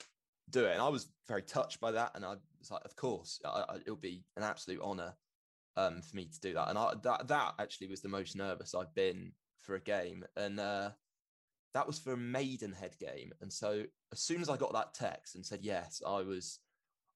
do 0.49 0.65
it, 0.65 0.73
and 0.73 0.81
I 0.81 0.89
was 0.89 1.07
very 1.27 1.43
touched 1.43 1.79
by 1.79 1.91
that, 1.91 2.11
and 2.15 2.25
I 2.25 2.35
was 2.59 2.71
like, 2.71 2.85
of 2.85 2.95
course, 2.95 3.39
I, 3.45 3.65
I, 3.69 3.75
it'll 3.77 3.95
be 3.95 4.23
an 4.37 4.43
absolute 4.43 4.81
honor 4.81 5.13
um, 5.77 6.01
for 6.01 6.15
me 6.15 6.25
to 6.25 6.39
do 6.39 6.53
that. 6.53 6.69
And 6.69 6.77
I, 6.77 6.93
that 7.03 7.27
that 7.27 7.53
actually 7.59 7.87
was 7.87 8.01
the 8.01 8.09
most 8.09 8.35
nervous 8.35 8.75
I've 8.75 8.93
been 8.93 9.31
for 9.61 9.75
a 9.75 9.81
game, 9.81 10.25
and 10.35 10.59
uh, 10.59 10.91
that 11.73 11.87
was 11.87 11.99
for 11.99 12.13
a 12.13 12.17
Maidenhead 12.17 12.97
game. 12.99 13.31
And 13.41 13.51
so 13.51 13.83
as 14.11 14.19
soon 14.19 14.41
as 14.41 14.49
I 14.49 14.57
got 14.57 14.73
that 14.73 14.93
text 14.93 15.35
and 15.35 15.45
said 15.45 15.59
yes, 15.61 16.01
I 16.05 16.21
was 16.21 16.59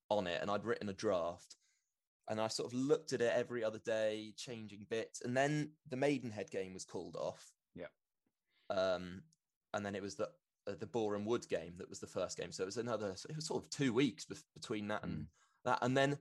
on 0.09 0.27
it, 0.27 0.41
and 0.41 0.49
I'd 0.49 0.65
written 0.65 0.89
a 0.89 0.93
draft. 0.93 1.55
And 2.27 2.41
I 2.41 2.47
sort 2.47 2.73
of 2.73 2.77
looked 2.77 3.13
at 3.13 3.21
it 3.21 3.31
every 3.35 3.63
other 3.63 3.77
day, 3.77 4.33
changing 4.35 4.87
bits. 4.89 5.21
And 5.21 5.37
then 5.37 5.69
the 5.87 5.95
Maidenhead 5.95 6.49
game 6.49 6.73
was 6.73 6.83
called 6.83 7.15
off. 7.15 7.51
Yeah. 7.75 7.85
Um, 8.71 9.21
and 9.75 9.85
then 9.85 9.93
it 9.93 10.01
was 10.01 10.15
the 10.15 10.29
uh, 10.67 10.73
the 10.79 10.87
Boreham 10.87 11.25
Wood 11.25 11.47
game 11.47 11.75
that 11.77 11.89
was 11.89 11.99
the 11.99 12.07
first 12.07 12.37
game. 12.37 12.51
So 12.51 12.63
it 12.63 12.67
was 12.67 12.77
another. 12.77 13.15
It 13.29 13.35
was 13.35 13.45
sort 13.45 13.63
of 13.63 13.69
two 13.69 13.93
weeks 13.93 14.25
bef- 14.25 14.43
between 14.55 14.87
that 14.87 15.03
and 15.03 15.27
that. 15.65 15.79
And 15.81 15.95
then 15.95 16.17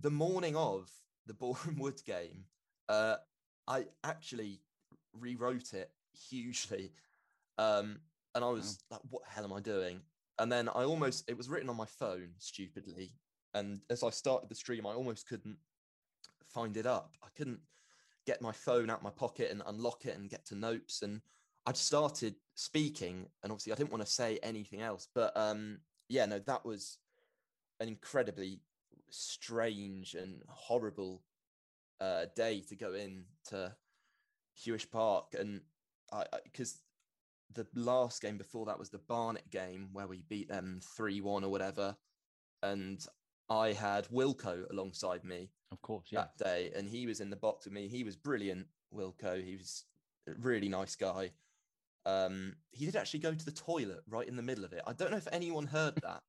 the 0.00 0.10
morning 0.10 0.56
of 0.56 0.90
the 1.26 1.34
Boreham 1.34 1.76
Wood 1.78 2.00
game, 2.04 2.44
uh, 2.88 3.16
I 3.68 3.84
actually 4.02 4.60
rewrote 5.12 5.74
it 5.74 5.90
hugely. 6.28 6.92
Um, 7.58 8.00
and 8.34 8.44
I 8.44 8.48
was 8.48 8.78
like, 8.90 9.00
what 9.10 9.24
the 9.24 9.30
hell 9.30 9.44
am 9.44 9.52
I 9.52 9.60
doing? 9.60 10.00
And 10.38 10.50
then 10.50 10.68
I 10.68 10.84
almost, 10.84 11.28
it 11.28 11.36
was 11.36 11.48
written 11.48 11.68
on 11.68 11.76
my 11.76 11.86
phone 11.86 12.30
stupidly. 12.38 13.12
And 13.54 13.80
as 13.90 14.02
I 14.02 14.10
started 14.10 14.48
the 14.48 14.54
stream, 14.54 14.86
I 14.86 14.92
almost 14.92 15.26
couldn't 15.26 15.56
find 16.44 16.76
it 16.76 16.86
up. 16.86 17.14
I 17.22 17.28
couldn't 17.36 17.60
get 18.26 18.42
my 18.42 18.52
phone 18.52 18.90
out 18.90 19.02
my 19.02 19.10
pocket 19.10 19.50
and 19.50 19.62
unlock 19.66 20.04
it 20.04 20.16
and 20.16 20.30
get 20.30 20.46
to 20.46 20.54
notes. 20.54 21.02
And 21.02 21.20
I'd 21.66 21.76
started 21.76 22.34
speaking, 22.54 23.26
and 23.42 23.52
obviously 23.52 23.72
I 23.72 23.76
didn't 23.76 23.90
want 23.90 24.04
to 24.04 24.10
say 24.10 24.38
anything 24.42 24.80
else. 24.80 25.08
But 25.14 25.36
um, 25.36 25.78
yeah, 26.08 26.26
no, 26.26 26.38
that 26.38 26.64
was 26.64 26.98
an 27.80 27.88
incredibly 27.88 28.60
strange 29.10 30.14
and 30.14 30.42
horrible 30.48 31.22
uh, 32.00 32.26
day 32.36 32.60
to 32.68 32.76
go 32.76 32.94
in 32.94 33.24
to 33.48 33.74
Huish 34.64 34.90
Park, 34.90 35.34
and 35.38 35.60
I 36.12 36.24
because 36.44 36.80
the 37.54 37.66
last 37.74 38.22
game 38.22 38.36
before 38.36 38.66
that 38.66 38.78
was 38.78 38.90
the 38.90 38.98
Barnet 38.98 39.48
game 39.50 39.88
where 39.92 40.06
we 40.06 40.22
beat 40.28 40.48
them 40.48 40.80
three 40.96 41.20
one 41.20 41.44
or 41.44 41.50
whatever, 41.50 41.96
and 42.62 43.04
I 43.48 43.72
had 43.72 44.06
Wilco 44.08 44.70
alongside 44.70 45.24
me 45.24 45.50
Of 45.72 45.80
course, 45.82 46.08
yeah. 46.10 46.20
that 46.20 46.44
day, 46.44 46.70
and 46.76 46.88
he 46.88 47.06
was 47.06 47.20
in 47.20 47.30
the 47.30 47.36
box 47.36 47.64
with 47.64 47.72
me. 47.72 47.88
He 47.88 48.04
was 48.04 48.16
brilliant, 48.16 48.66
Wilco. 48.94 49.42
He 49.42 49.56
was 49.56 49.84
a 50.28 50.32
really 50.40 50.68
nice 50.68 50.96
guy. 50.96 51.30
Um, 52.06 52.54
he 52.70 52.86
did 52.86 52.96
actually 52.96 53.20
go 53.20 53.34
to 53.34 53.44
the 53.44 53.50
toilet 53.52 54.00
right 54.08 54.28
in 54.28 54.36
the 54.36 54.42
middle 54.42 54.64
of 54.64 54.72
it. 54.72 54.82
I 54.86 54.92
don't 54.92 55.10
know 55.10 55.16
if 55.16 55.28
anyone 55.32 55.66
heard 55.66 55.94
that, 56.02 56.22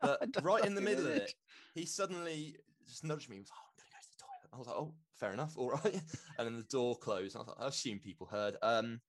but 0.00 0.42
right 0.42 0.64
in 0.64 0.74
the 0.74 0.80
middle 0.80 1.06
of 1.06 1.12
it, 1.12 1.34
he 1.74 1.86
suddenly 1.86 2.56
just 2.86 3.04
nudged 3.04 3.28
me. 3.28 3.36
He 3.36 3.40
was 3.40 3.50
"Oh, 3.52 3.62
I'm 3.66 3.76
going 3.78 3.88
to 3.88 3.92
go 3.92 4.00
to 4.02 4.08
the 4.10 4.24
toilet." 4.24 4.50
I 4.52 4.58
was 4.58 4.66
like, 4.66 4.76
"Oh, 4.76 4.94
fair 5.14 5.32
enough, 5.32 5.54
all 5.56 5.70
right." 5.70 5.94
and 6.38 6.46
then 6.46 6.56
the 6.56 6.64
door 6.64 6.96
closed. 6.96 7.36
I 7.36 7.40
was 7.40 7.48
like, 7.48 7.60
"I 7.60 7.66
assume 7.68 7.98
people 7.98 8.26
heard." 8.26 8.56
Um, 8.62 9.00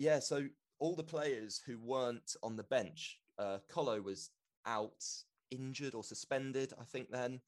yeah, 0.00 0.18
so 0.18 0.46
all 0.80 0.96
the 0.96 1.04
players 1.04 1.60
who 1.64 1.78
weren't 1.78 2.34
on 2.42 2.56
the 2.56 2.64
bench, 2.64 3.20
uh, 3.38 3.58
Colo 3.68 4.00
was 4.00 4.30
out, 4.66 5.04
injured 5.50 5.94
or 5.94 6.02
suspended, 6.02 6.72
I 6.80 6.84
think 6.84 7.12
then. 7.12 7.40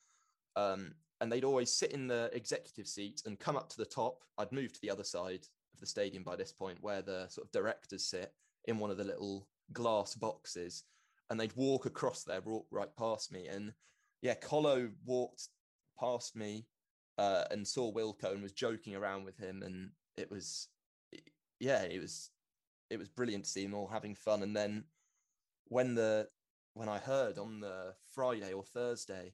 Um, 0.55 0.93
and 1.21 1.33
they'd 1.33 1.45
always 1.45 1.73
sit 1.73 1.93
in 1.93 2.09
the 2.09 2.31
executive 2.35 2.87
seat 2.87 3.23
and 3.25 3.39
come 3.39 3.57
up 3.57 3.69
to 3.71 3.77
the 3.79 3.87
top. 3.87 4.23
I'd 4.37 4.53
moved 4.53 4.75
to 4.75 4.81
the 4.83 4.91
other 4.91 5.05
side 5.05 5.47
of 5.73 5.81
the 5.81 5.87
stadium 5.87 6.25
by 6.25 6.37
this 6.37 6.53
point, 6.53 6.79
where 6.83 7.01
the 7.01 7.27
sort 7.29 7.47
of 7.47 7.53
directors 7.53 8.05
sit 8.05 8.33
in 8.67 8.79
one 8.79 8.91
of 8.91 8.99
the 8.99 9.05
little 9.05 9.49
glass 9.73 10.15
boxes, 10.15 10.85
and 11.31 11.41
they'd 11.41 11.57
walk 11.57 11.87
across 11.87 12.25
there, 12.25 12.43
walk 12.43 12.67
right 12.71 12.95
past 12.99 13.33
me. 13.33 13.47
And 13.47 13.73
yeah, 14.21 14.35
Colo 14.35 14.91
walked 15.07 15.49
past 15.99 16.37
me 16.37 16.67
uh, 17.17 17.45
and 17.51 17.67
saw 17.67 17.91
Wilco 17.93 18.33
and 18.33 18.43
was 18.43 18.53
joking 18.53 18.95
around 18.95 19.25
with 19.25 19.39
him, 19.39 19.63
and 19.63 19.91
it 20.19 20.31
was, 20.31 20.69
yeah, 21.61 21.83
it 21.83 22.01
was, 22.01 22.31
it 22.93 22.99
was 22.99 23.09
brilliant 23.09 23.45
to 23.45 23.51
see 23.51 23.65
them 23.65 23.75
all 23.75 23.89
having 23.89 24.15
fun. 24.15 24.43
And 24.43 24.55
then 24.55 24.85
when 25.69 25.95
the 25.95 26.29
when 26.75 26.89
I 26.89 26.99
heard 26.99 27.39
on 27.39 27.61
the 27.61 27.95
Friday 28.15 28.53
or 28.53 28.63
Thursday, 28.63 29.33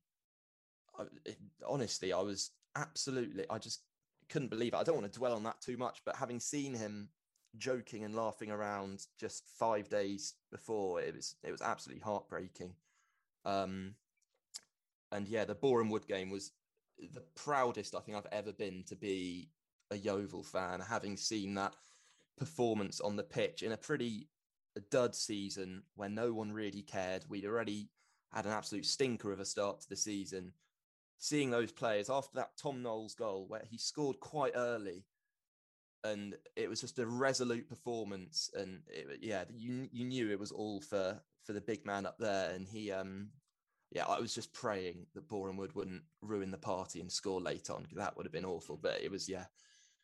I, 0.98 1.02
it, 1.24 1.36
honestly, 1.66 2.12
I 2.12 2.20
was 2.20 2.52
absolutely, 2.76 3.44
I 3.50 3.58
just 3.58 3.82
couldn't 4.28 4.50
believe 4.50 4.74
it. 4.74 4.76
I 4.76 4.82
don't 4.82 4.96
want 4.96 5.12
to 5.12 5.18
dwell 5.18 5.34
on 5.34 5.42
that 5.44 5.60
too 5.60 5.76
much, 5.76 6.02
but 6.04 6.16
having 6.16 6.40
seen 6.40 6.74
him 6.74 7.08
joking 7.56 8.04
and 8.04 8.14
laughing 8.14 8.50
around 8.50 9.06
just 9.18 9.44
five 9.58 9.88
days 9.88 10.34
before, 10.52 11.00
it 11.00 11.14
was 11.14 11.34
it 11.42 11.50
was 11.50 11.62
absolutely 11.62 12.02
heartbreaking. 12.02 12.74
Um, 13.44 13.94
and 15.10 15.26
yeah, 15.26 15.44
the 15.44 15.54
Boreham 15.54 15.90
Wood 15.90 16.06
game 16.06 16.30
was 16.30 16.52
the 17.12 17.24
proudest 17.34 17.94
I 17.94 18.00
think 18.00 18.16
I've 18.16 18.32
ever 18.32 18.52
been 18.52 18.84
to 18.88 18.96
be 18.96 19.50
a 19.90 19.96
Yeovil 19.96 20.42
fan, 20.42 20.80
having 20.80 21.16
seen 21.16 21.54
that 21.54 21.74
performance 22.38 23.00
on 23.00 23.16
the 23.16 23.24
pitch 23.24 23.62
in 23.62 23.72
a 23.72 23.76
pretty 23.76 24.28
dud 24.90 25.14
season 25.14 25.82
where 25.96 26.08
no 26.08 26.32
one 26.32 26.52
really 26.52 26.82
cared. 26.82 27.24
We'd 27.28 27.44
already 27.46 27.90
had 28.32 28.46
an 28.46 28.52
absolute 28.52 28.86
stinker 28.86 29.32
of 29.32 29.40
a 29.40 29.44
start 29.44 29.80
to 29.80 29.88
the 29.88 29.96
season. 29.96 30.52
Seeing 31.18 31.50
those 31.50 31.72
players 31.72 32.08
after 32.10 32.36
that 32.36 32.56
Tom 32.56 32.80
Knowles 32.82 33.14
goal, 33.14 33.46
where 33.48 33.64
he 33.68 33.76
scored 33.76 34.20
quite 34.20 34.52
early, 34.54 35.04
and 36.04 36.36
it 36.54 36.68
was 36.68 36.80
just 36.80 36.98
a 37.00 37.06
resolute 37.06 37.68
performance. 37.68 38.50
And 38.54 38.82
it, 38.86 39.18
yeah, 39.20 39.44
you 39.52 39.88
you 39.92 40.04
knew 40.04 40.30
it 40.30 40.38
was 40.38 40.52
all 40.52 40.80
for 40.80 41.20
for 41.42 41.52
the 41.52 41.60
big 41.60 41.84
man 41.84 42.06
up 42.06 42.18
there. 42.18 42.50
And 42.50 42.68
he, 42.68 42.92
um, 42.92 43.30
yeah, 43.90 44.06
I 44.06 44.20
was 44.20 44.34
just 44.34 44.52
praying 44.52 45.06
that 45.14 45.28
Boreham 45.28 45.56
Wood 45.56 45.74
wouldn't 45.74 46.02
ruin 46.20 46.50
the 46.52 46.58
party 46.58 47.00
and 47.00 47.10
score 47.10 47.40
late 47.40 47.68
on. 47.70 47.84
'cause 47.84 47.96
That 47.96 48.16
would 48.16 48.26
have 48.26 48.32
been 48.32 48.44
awful. 48.44 48.76
But 48.76 49.00
it 49.02 49.10
was 49.10 49.28
yeah, 49.28 49.46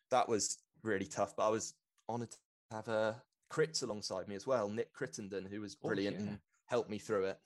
that 0.09 0.27
was 0.27 0.57
really 0.83 1.05
tough. 1.07 1.35
But 1.35 1.47
I 1.47 1.49
was 1.49 1.75
honoured 2.09 2.31
to 2.31 2.37
have 2.71 2.87
a 2.87 3.21
Crits 3.51 3.83
alongside 3.83 4.27
me 4.27 4.35
as 4.35 4.47
well, 4.47 4.69
Nick 4.69 4.91
Crittenden, 4.91 5.45
who 5.45 5.61
was 5.61 5.75
Oh, 5.83 5.87
brilliant 5.87 6.19
yeah. 6.19 6.27
and 6.27 6.39
helped 6.65 6.89
me 6.89 6.97
through 6.97 7.25
it. 7.25 7.39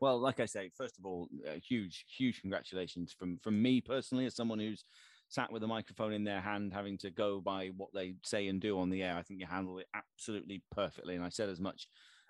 Well, 0.00 0.18
like 0.18 0.40
I 0.40 0.46
say, 0.46 0.70
first 0.76 0.98
of 0.98 1.06
all, 1.06 1.28
uh, 1.48 1.54
huge, 1.66 2.04
huge 2.16 2.40
congratulations 2.40 3.14
from 3.18 3.38
from 3.38 3.60
me 3.60 3.80
personally, 3.80 4.26
as 4.26 4.34
someone 4.34 4.58
who's 4.58 4.84
sat 5.28 5.50
with 5.50 5.62
a 5.62 5.66
microphone 5.66 6.12
in 6.12 6.24
their 6.24 6.40
hand, 6.40 6.72
having 6.72 6.98
to 6.98 7.10
go 7.10 7.40
by 7.40 7.68
what 7.76 7.90
they 7.94 8.14
say 8.24 8.48
and 8.48 8.60
do 8.60 8.78
on 8.78 8.90
the 8.90 9.02
air. 9.02 9.16
I 9.16 9.22
think 9.22 9.40
you 9.40 9.46
handled 9.46 9.80
it 9.80 9.86
absolutely 9.94 10.62
perfectly, 10.70 11.14
and 11.14 11.24
I 11.24 11.30
said 11.30 11.48
as 11.48 11.60
much 11.60 11.88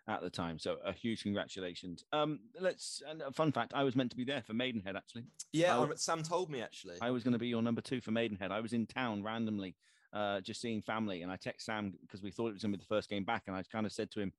at 0.08 0.22
the 0.22 0.30
time. 0.30 0.58
So 0.58 0.76
a 0.84 0.92
huge 0.92 1.22
congratulations. 1.22 2.04
Um, 2.12 2.38
let's 2.60 3.02
and 3.08 3.22
a 3.22 3.32
fun 3.32 3.52
fact: 3.52 3.72
I 3.74 3.84
was 3.84 3.96
meant 3.96 4.10
to 4.10 4.16
be 4.16 4.24
there 4.24 4.42
for 4.42 4.54
Maidenhead 4.54 4.96
actually. 4.96 5.24
Yeah, 5.52 5.86
Sam 5.96 6.22
told 6.22 6.50
me 6.50 6.62
actually. 6.62 6.96
I 7.00 7.10
was 7.10 7.22
going 7.22 7.32
to 7.32 7.38
be 7.38 7.48
your 7.48 7.62
number 7.62 7.80
two 7.80 8.00
for 8.00 8.12
Maidenhead. 8.12 8.52
I 8.52 8.60
was 8.60 8.72
in 8.72 8.86
town 8.86 9.22
randomly, 9.22 9.76
uh, 10.12 10.40
just 10.40 10.60
seeing 10.60 10.82
family, 10.82 11.22
and 11.22 11.30
I 11.30 11.36
text 11.36 11.66
Sam 11.66 11.92
because 12.02 12.22
we 12.22 12.30
thought 12.30 12.48
it 12.48 12.54
was 12.54 12.62
going 12.62 12.72
to 12.72 12.78
be 12.78 12.82
the 12.82 12.86
first 12.86 13.08
game 13.08 13.24
back, 13.24 13.44
and 13.46 13.56
I 13.56 13.62
kind 13.64 13.86
of 13.86 13.92
said 13.92 14.10
to 14.12 14.20
him, 14.20 14.32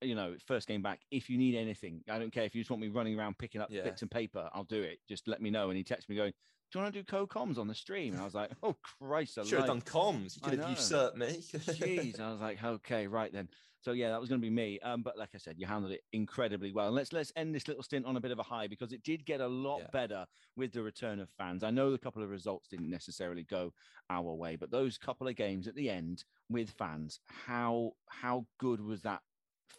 you 0.00 0.14
know, 0.14 0.36
first 0.46 0.66
game 0.66 0.82
back, 0.82 1.00
if 1.10 1.30
you 1.30 1.38
need 1.38 1.54
anything, 1.54 2.02
I 2.08 2.18
don't 2.18 2.32
care 2.32 2.44
if 2.44 2.54
you 2.54 2.60
just 2.60 2.70
want 2.70 2.82
me 2.82 2.88
running 2.88 3.18
around 3.18 3.38
picking 3.38 3.60
up 3.60 3.70
Yeah. 3.70 3.84
bits 3.84 4.02
and 4.02 4.10
paper, 4.10 4.50
I'll 4.52 4.64
do 4.64 4.82
it. 4.82 4.98
Just 5.08 5.28
let 5.28 5.40
me 5.40 5.50
know. 5.50 5.70
And 5.70 5.76
he 5.76 5.84
texted 5.84 6.08
me 6.08 6.16
going, 6.16 6.32
"Do 6.70 6.78
you 6.78 6.82
want 6.82 6.94
to 6.94 7.00
do 7.00 7.04
co-coms 7.04 7.58
on 7.58 7.68
the 7.68 7.74
stream?" 7.74 8.14
And 8.14 8.20
I 8.20 8.24
was 8.24 8.34
like, 8.34 8.50
"Oh 8.62 8.74
Christ, 8.74 9.38
I 9.38 9.44
Should 9.44 9.58
have 9.58 9.66
done 9.66 9.82
comms. 9.82 10.36
You 10.36 10.42
could 10.42 10.58
have 10.58 10.70
usurped 10.70 11.16
me. 11.16 11.26
Jeez, 11.52 12.18
I 12.18 12.30
was 12.32 12.40
like, 12.40 12.62
okay, 12.62 13.06
right 13.06 13.32
then. 13.32 13.48
So 13.82 13.92
yeah, 13.92 14.10
that 14.10 14.20
was 14.20 14.28
going 14.28 14.40
to 14.40 14.46
be 14.46 14.50
me. 14.50 14.78
Um, 14.80 15.02
but 15.02 15.18
like 15.18 15.30
I 15.34 15.38
said, 15.38 15.58
you 15.58 15.66
handled 15.66 15.92
it 15.92 16.02
incredibly 16.12 16.72
well. 16.72 16.86
And 16.86 16.94
let's 16.94 17.12
let's 17.12 17.32
end 17.36 17.54
this 17.54 17.66
little 17.68 17.82
stint 17.82 18.06
on 18.06 18.16
a 18.16 18.20
bit 18.20 18.30
of 18.30 18.38
a 18.38 18.42
high 18.44 18.68
because 18.68 18.92
it 18.92 19.02
did 19.02 19.24
get 19.26 19.40
a 19.40 19.48
lot 19.48 19.80
Yeah. 19.80 19.86
better 19.92 20.26
with 20.56 20.72
the 20.72 20.82
return 20.82 21.18
of 21.18 21.28
fans. 21.30 21.64
I 21.64 21.70
know 21.70 21.90
the 21.90 21.98
couple 21.98 22.22
of 22.22 22.30
results 22.30 22.68
didn't 22.68 22.90
necessarily 22.90 23.42
go 23.42 23.74
our 24.08 24.34
way, 24.34 24.56
but 24.56 24.70
those 24.70 24.98
couple 24.98 25.26
of 25.26 25.34
games 25.36 25.66
at 25.66 25.74
the 25.74 25.90
end 25.90 26.24
with 26.48 26.70
fans, 26.70 27.20
how 27.26 27.92
how 28.08 28.46
good 28.58 28.80
was 28.80 29.02
that 29.02 29.22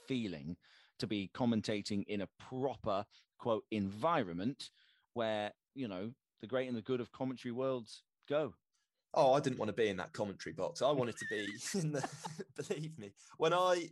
feeling 0.08 0.58
to 1.00 1.08
be 1.08 1.30
commentating 1.34 2.04
in 2.08 2.22
a 2.22 2.28
proper 2.38 3.06
quote 3.38 3.66
environment 3.72 4.70
where 5.14 5.54
you 5.76 5.88
know 5.88 6.14
the 6.42 6.48
great 6.48 6.68
and 6.68 6.78
the 6.78 6.82
good 6.82 7.00
of 7.00 7.12
commentary 7.12 7.52
worlds 7.54 8.04
go. 8.28 8.54
Oh, 9.14 9.34
I 9.34 9.40
didn't 9.40 9.60
want 9.60 9.70
to 9.70 9.74
be 9.74 9.90
in 9.90 9.98
that 9.98 10.14
commentary 10.14 10.54
box. 10.54 10.82
I 10.82 10.92
wanted 10.92 11.18
to 11.18 11.26
be 11.30 11.48
in 11.80 11.92
the. 11.92 12.08
believe 12.56 12.98
me, 12.98 13.12
when 13.38 13.54
I 13.54 13.90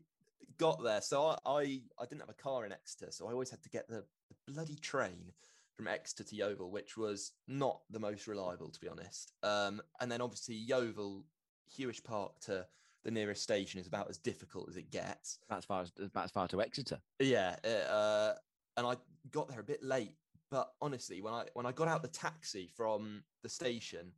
got 0.58 0.84
there, 0.84 1.02
so 1.02 1.26
I, 1.26 1.38
I 1.46 1.82
I 2.00 2.06
didn't 2.06 2.22
have 2.22 2.30
a 2.30 2.42
car 2.42 2.66
in 2.66 2.72
Exeter, 2.72 3.12
so 3.12 3.28
I 3.28 3.32
always 3.32 3.50
had 3.50 3.62
to 3.64 3.70
get 3.70 3.88
the, 3.88 4.04
the 4.30 4.52
bloody 4.52 4.76
train 4.76 5.32
from 5.76 5.88
Exeter 5.88 6.24
to 6.24 6.36
Yeovil, 6.36 6.72
which 6.72 6.98
was 6.98 7.32
not 7.48 7.82
the 7.90 8.00
most 8.00 8.28
reliable, 8.28 8.70
to 8.70 8.80
be 8.80 8.88
honest. 8.88 9.34
Um, 9.44 9.82
and 10.00 10.12
then 10.12 10.22
obviously 10.22 10.56
Yeovil, 10.56 11.26
Huish 11.78 12.04
Park 12.04 12.40
to 12.42 12.66
the 13.04 13.12
nearest 13.12 13.42
station 13.42 13.80
is 13.80 13.88
about 13.88 14.10
as 14.10 14.18
difficult 14.18 14.70
as 14.70 14.78
it 14.78 14.92
gets. 14.92 15.40
That's 15.50 15.66
far 15.66 15.82
as 15.82 15.92
that's 16.14 16.32
far 16.32 16.48
to 16.50 16.62
Exeter. 16.62 17.00
Yeah, 17.20 17.56
uh, 17.64 18.34
and 18.78 18.86
I 18.88 18.96
got 19.32 19.50
there 19.50 19.60
a 19.60 19.64
bit 19.64 19.84
late, 19.84 20.16
but 20.50 20.72
honestly, 20.82 21.22
when 21.22 21.34
I 21.34 21.46
when 21.54 21.66
I 21.66 21.72
got 21.72 21.88
out 21.88 22.02
the 22.02 22.08
taxi 22.08 22.70
from 22.76 23.24
the 23.44 23.50
station, 23.50 24.12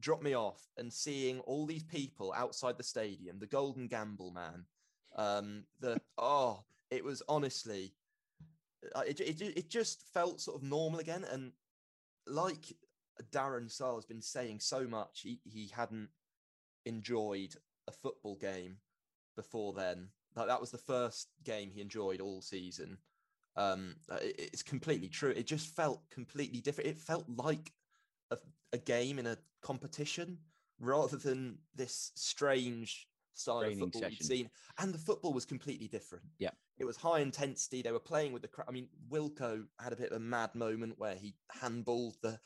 dropped 0.00 0.22
me 0.22 0.34
off, 0.34 0.68
and 0.76 0.92
seeing 0.92 1.40
all 1.40 1.66
these 1.66 1.84
people 1.84 2.32
outside 2.36 2.76
the 2.76 2.82
stadium, 2.82 3.38
the 3.38 3.46
Golden 3.46 3.86
Gamble 3.88 4.30
man, 4.30 4.64
um, 5.16 5.64
the 5.80 6.00
oh, 6.18 6.64
it 6.90 7.04
was 7.04 7.22
honestly, 7.28 7.94
uh, 8.94 9.02
it 9.06 9.20
it 9.20 9.40
it 9.40 9.68
just 9.70 10.02
felt 10.12 10.40
sort 10.40 10.56
of 10.56 10.62
normal 10.62 11.00
again, 11.00 11.24
and 11.30 11.52
like 12.26 12.72
Darren 13.32 13.70
Sarll 13.70 13.96
has 13.96 14.04
been 14.06 14.22
saying 14.22 14.60
so 14.60 14.86
much, 14.86 15.20
he 15.22 15.40
he 15.44 15.68
hadn't 15.74 16.10
enjoyed 16.84 17.54
a 17.88 17.92
football 17.92 18.36
game 18.36 18.78
before 19.36 19.72
then. 19.72 20.08
Like 20.34 20.48
that 20.48 20.60
was 20.60 20.70
the 20.70 20.78
first 20.78 21.28
game 21.44 21.70
he 21.70 21.80
enjoyed 21.80 22.20
all 22.20 22.42
season. 22.42 22.98
Um, 23.56 23.96
uh, 24.10 24.16
it- 24.16 24.50
it's 24.52 24.62
completely 24.62 25.08
true. 25.08 25.30
It 25.30 25.46
just 25.46 25.74
felt 25.74 26.08
completely 26.10 26.60
different. 26.60 26.90
It 26.90 26.98
felt 26.98 27.24
like 27.28 27.72
a, 28.30 28.38
a 28.72 28.78
game 28.78 29.18
in 29.18 29.26
a 29.26 29.38
competition 29.66 30.38
rather 30.80 31.16
than 31.16 31.58
this 31.74 32.12
strange 32.14 33.08
style 33.32 33.60
Training 33.60 33.82
of 33.82 33.92
football 33.92 34.10
we'd 34.10 34.22
seen. 34.22 34.50
And 34.78 34.94
the 34.94 34.98
football 34.98 35.32
was 35.32 35.44
completely 35.44 35.88
different. 35.88 36.24
Yeah. 36.38 36.50
It 36.78 36.84
was 36.84 36.96
high 36.96 37.20
intensity. 37.20 37.82
They 37.82 37.92
were 37.92 37.98
playing 38.12 38.32
with 38.32 38.42
the 38.42 38.48
crowd. 38.48 38.66
I 38.68 38.72
mean, 38.72 38.88
Wilco 39.10 39.64
had 39.80 39.92
a 39.92 39.96
bit 39.96 40.10
of 40.10 40.16
a 40.16 40.20
mad 40.20 40.54
moment 40.54 40.94
where 40.98 41.14
he 41.14 41.34
handballed 41.62 42.14
the 42.22 42.38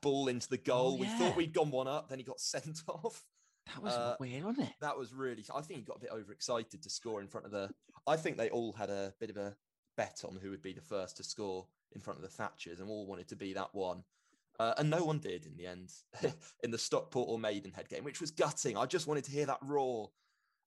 ball 0.00 0.28
into 0.28 0.48
the 0.48 0.58
goal. 0.58 0.98
We 0.98 1.06
yeah. 1.06 1.18
thought 1.18 1.36
we'd 1.36 1.52
gone 1.52 1.70
one 1.70 1.88
up, 1.88 2.08
then 2.08 2.18
he 2.18 2.24
got 2.24 2.40
sent 2.54 2.82
off 2.88 3.24
That 3.66 3.82
was 3.82 3.92
Uh, 3.92 4.16
weird, 4.20 4.44
wasn't 4.44 4.68
it? 4.68 4.74
that 4.80 4.96
was 4.98 5.12
really 5.12 5.44
i 5.54 5.60
think 5.60 5.78
he 5.80 5.84
got 5.84 5.98
a 5.98 6.00
bit 6.00 6.10
overexcited 6.10 6.82
to 6.82 6.90
score 6.90 7.20
in 7.20 7.28
front 7.28 7.46
of 7.46 7.52
the 7.52 7.70
i 8.06 8.16
think 8.16 8.36
they 8.36 8.50
all 8.50 8.72
had 8.72 8.90
a 8.90 9.14
bit 9.20 9.30
of 9.30 9.36
a 9.36 9.54
bet 9.96 10.24
on 10.26 10.36
who 10.42 10.50
would 10.50 10.62
be 10.62 10.72
the 10.72 10.80
first 10.80 11.16
to 11.16 11.22
score 11.22 11.66
in 11.94 12.00
front 12.00 12.18
of 12.18 12.24
the 12.24 12.42
thatchers 12.42 12.80
and 12.80 12.88
all 12.88 13.06
wanted 13.06 13.28
to 13.28 13.36
be 13.36 13.52
that 13.52 13.72
one 13.72 14.02
uh, 14.60 14.74
and 14.78 14.90
no 14.90 15.04
one 15.04 15.18
did 15.18 15.46
in 15.46 15.56
the 15.56 15.66
end 15.66 15.90
in 16.62 16.70
the 16.70 16.78
stockport 16.78 17.28
or 17.28 17.38
maidenhead 17.38 17.88
game 17.88 18.04
which 18.04 18.20
was 18.20 18.30
gutting. 18.30 18.76
I 18.76 18.86
just 18.86 19.06
wanted 19.06 19.24
to 19.24 19.32
hear 19.32 19.46
that 19.46 19.58
roar 19.62 20.10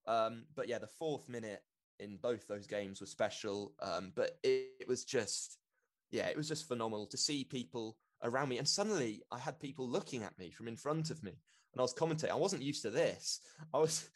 um, 0.08 0.44
but 0.56 0.68
yeah 0.68 0.80
the 0.80 0.88
fourth 0.88 1.28
minute 1.30 1.64
in 2.00 2.18
both 2.18 2.48
those 2.48 2.68
games 2.68 3.00
was 3.00 3.10
special. 3.10 3.74
Um, 3.82 4.12
but 4.16 4.38
it, 4.44 4.68
it 4.82 4.88
was 4.88 5.06
just 5.06 5.58
yeah 6.12 6.28
it 6.28 6.38
was 6.38 6.48
just 6.48 6.68
phenomenal 6.68 7.08
to 7.08 7.18
see 7.18 7.44
people 7.44 7.98
around 8.24 8.50
me. 8.50 8.58
And 8.58 8.68
suddenly 8.68 9.22
i 9.32 9.38
had 9.38 9.60
people 9.60 9.88
looking 9.88 10.24
at 10.24 10.38
me 10.40 10.50
from 10.50 10.68
in 10.68 10.78
front 10.78 11.10
of 11.10 11.24
me 11.24 11.34
and 11.76 11.82
I 11.82 11.84
was 11.84 11.94
commentating. 11.94 12.32
I 12.32 12.36
wasn't 12.36 12.64
used 12.64 12.84
to 12.84 12.90
this. 12.90 13.42
I 13.74 13.80
was, 13.80 14.10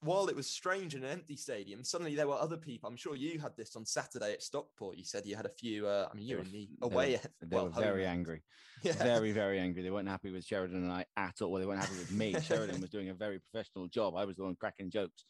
while 0.00 0.28
it 0.28 0.36
was 0.36 0.48
strange 0.48 0.94
in 0.94 1.02
an 1.02 1.10
empty 1.10 1.36
stadium, 1.36 1.82
suddenly 1.82 2.14
there 2.14 2.28
were 2.28 2.34
other 2.34 2.56
people. 2.56 2.88
I'm 2.88 2.96
sure 2.96 3.16
you 3.16 3.40
had 3.40 3.56
this 3.56 3.74
on 3.74 3.84
Saturday 3.84 4.32
at 4.32 4.42
Stockport. 4.42 4.96
You 4.96 5.04
said 5.04 5.26
you 5.26 5.34
had 5.34 5.46
a 5.46 5.50
few. 5.50 5.86
Uh, 5.86 6.08
I 6.10 6.14
mean, 6.14 6.26
you 6.26 6.36
were 6.36 6.42
in 6.42 6.52
the 6.52 6.68
they 6.80 6.86
were- 6.86 6.92
away. 6.92 7.20
They 7.40 7.56
well, 7.56 7.64
were 7.66 7.70
very 7.70 8.06
angry, 8.06 8.42
Yeah. 8.82 8.92
very, 8.92 9.32
very 9.32 9.58
angry. 9.58 9.82
They 9.82 9.90
weren't 9.90 10.08
happy 10.08 10.30
with 10.30 10.44
Sheridan 10.44 10.84
and 10.84 10.92
I 10.92 11.04
at 11.16 11.42
all. 11.42 11.50
Well, 11.50 11.60
They 11.60 11.66
weren't 11.66 11.80
happy 11.80 11.98
with 11.98 12.12
me. 12.12 12.34
Sheridan 12.42 12.80
was 12.80 12.90
doing 12.90 13.08
a 13.08 13.14
very 13.14 13.40
professional 13.40 13.88
job. 13.88 14.14
I 14.16 14.24
was 14.24 14.36
the 14.36 14.44
one 14.44 14.54
cracking 14.54 14.90
jokes. 14.90 15.24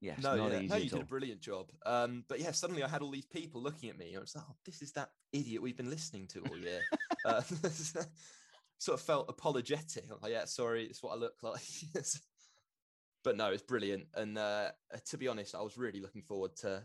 Yes, 0.00 0.22
no, 0.22 0.34
yeah. 0.34 0.60
no, 0.62 0.76
you 0.76 0.88
did 0.88 1.02
a 1.02 1.04
brilliant 1.04 1.42
job. 1.42 1.66
Um, 1.84 2.24
but 2.26 2.40
yeah, 2.40 2.52
suddenly 2.52 2.82
I 2.82 2.88
had 2.88 3.02
all 3.02 3.10
these 3.10 3.26
people 3.26 3.62
looking 3.62 3.90
at 3.90 3.98
me. 3.98 4.16
I 4.16 4.20
was 4.20 4.34
like, 4.34 4.44
oh, 4.48 4.56
this 4.64 4.80
is 4.80 4.92
that 4.92 5.10
idiot 5.32 5.60
we've 5.60 5.76
been 5.76 5.90
listening 5.90 6.26
to 6.28 6.40
all 6.40 6.56
year. 6.56 6.80
uh, 7.26 7.42
sort 8.78 8.98
of 8.98 9.02
felt 9.02 9.26
apologetic. 9.28 10.04
Like, 10.22 10.32
yeah, 10.32 10.46
sorry, 10.46 10.84
it's 10.86 11.02
what 11.02 11.12
I 11.12 11.16
look 11.16 11.34
like. 11.42 11.60
But 13.24 13.36
no, 13.36 13.50
it's 13.50 13.62
brilliant. 13.62 14.06
And 14.14 14.38
uh, 14.38 14.70
to 15.06 15.18
be 15.18 15.28
honest, 15.28 15.54
I 15.54 15.62
was 15.62 15.76
really 15.76 16.00
looking 16.00 16.22
forward 16.22 16.56
to 16.58 16.82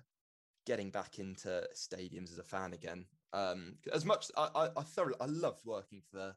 getting 0.65 0.89
back 0.89 1.19
into 1.19 1.63
stadiums 1.75 2.31
as 2.31 2.39
a 2.39 2.43
fan 2.43 2.73
again. 2.73 3.05
Um, 3.33 3.75
as 3.93 4.05
much 4.05 4.31
I, 4.37 4.49
I, 4.55 4.69
I 4.77 4.81
thoroughly, 4.83 5.15
I 5.21 5.25
loved 5.25 5.65
working 5.65 6.01
for 6.11 6.35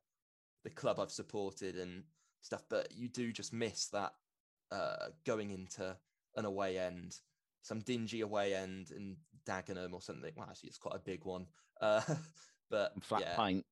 the 0.64 0.70
club 0.70 1.00
I've 1.00 1.10
supported 1.10 1.76
and 1.76 2.02
stuff, 2.42 2.64
but 2.68 2.88
you 2.94 3.08
do 3.08 3.32
just 3.32 3.52
miss 3.52 3.88
that 3.88 4.12
uh, 4.70 5.08
going 5.24 5.50
into 5.50 5.96
an 6.36 6.44
away 6.44 6.78
end, 6.78 7.16
some 7.62 7.80
dingy 7.80 8.20
away 8.20 8.54
end 8.54 8.90
in 8.90 9.16
Dagenham 9.46 9.92
or 9.92 10.02
something. 10.02 10.32
Well, 10.36 10.46
actually, 10.48 10.68
it's 10.68 10.78
quite 10.78 10.96
a 10.96 11.00
big 11.00 11.24
one. 11.24 11.46
Uh, 11.80 12.02
but 12.70 12.92
Flat 13.04 13.20
yeah, 13.20 13.36
pint, 13.36 13.64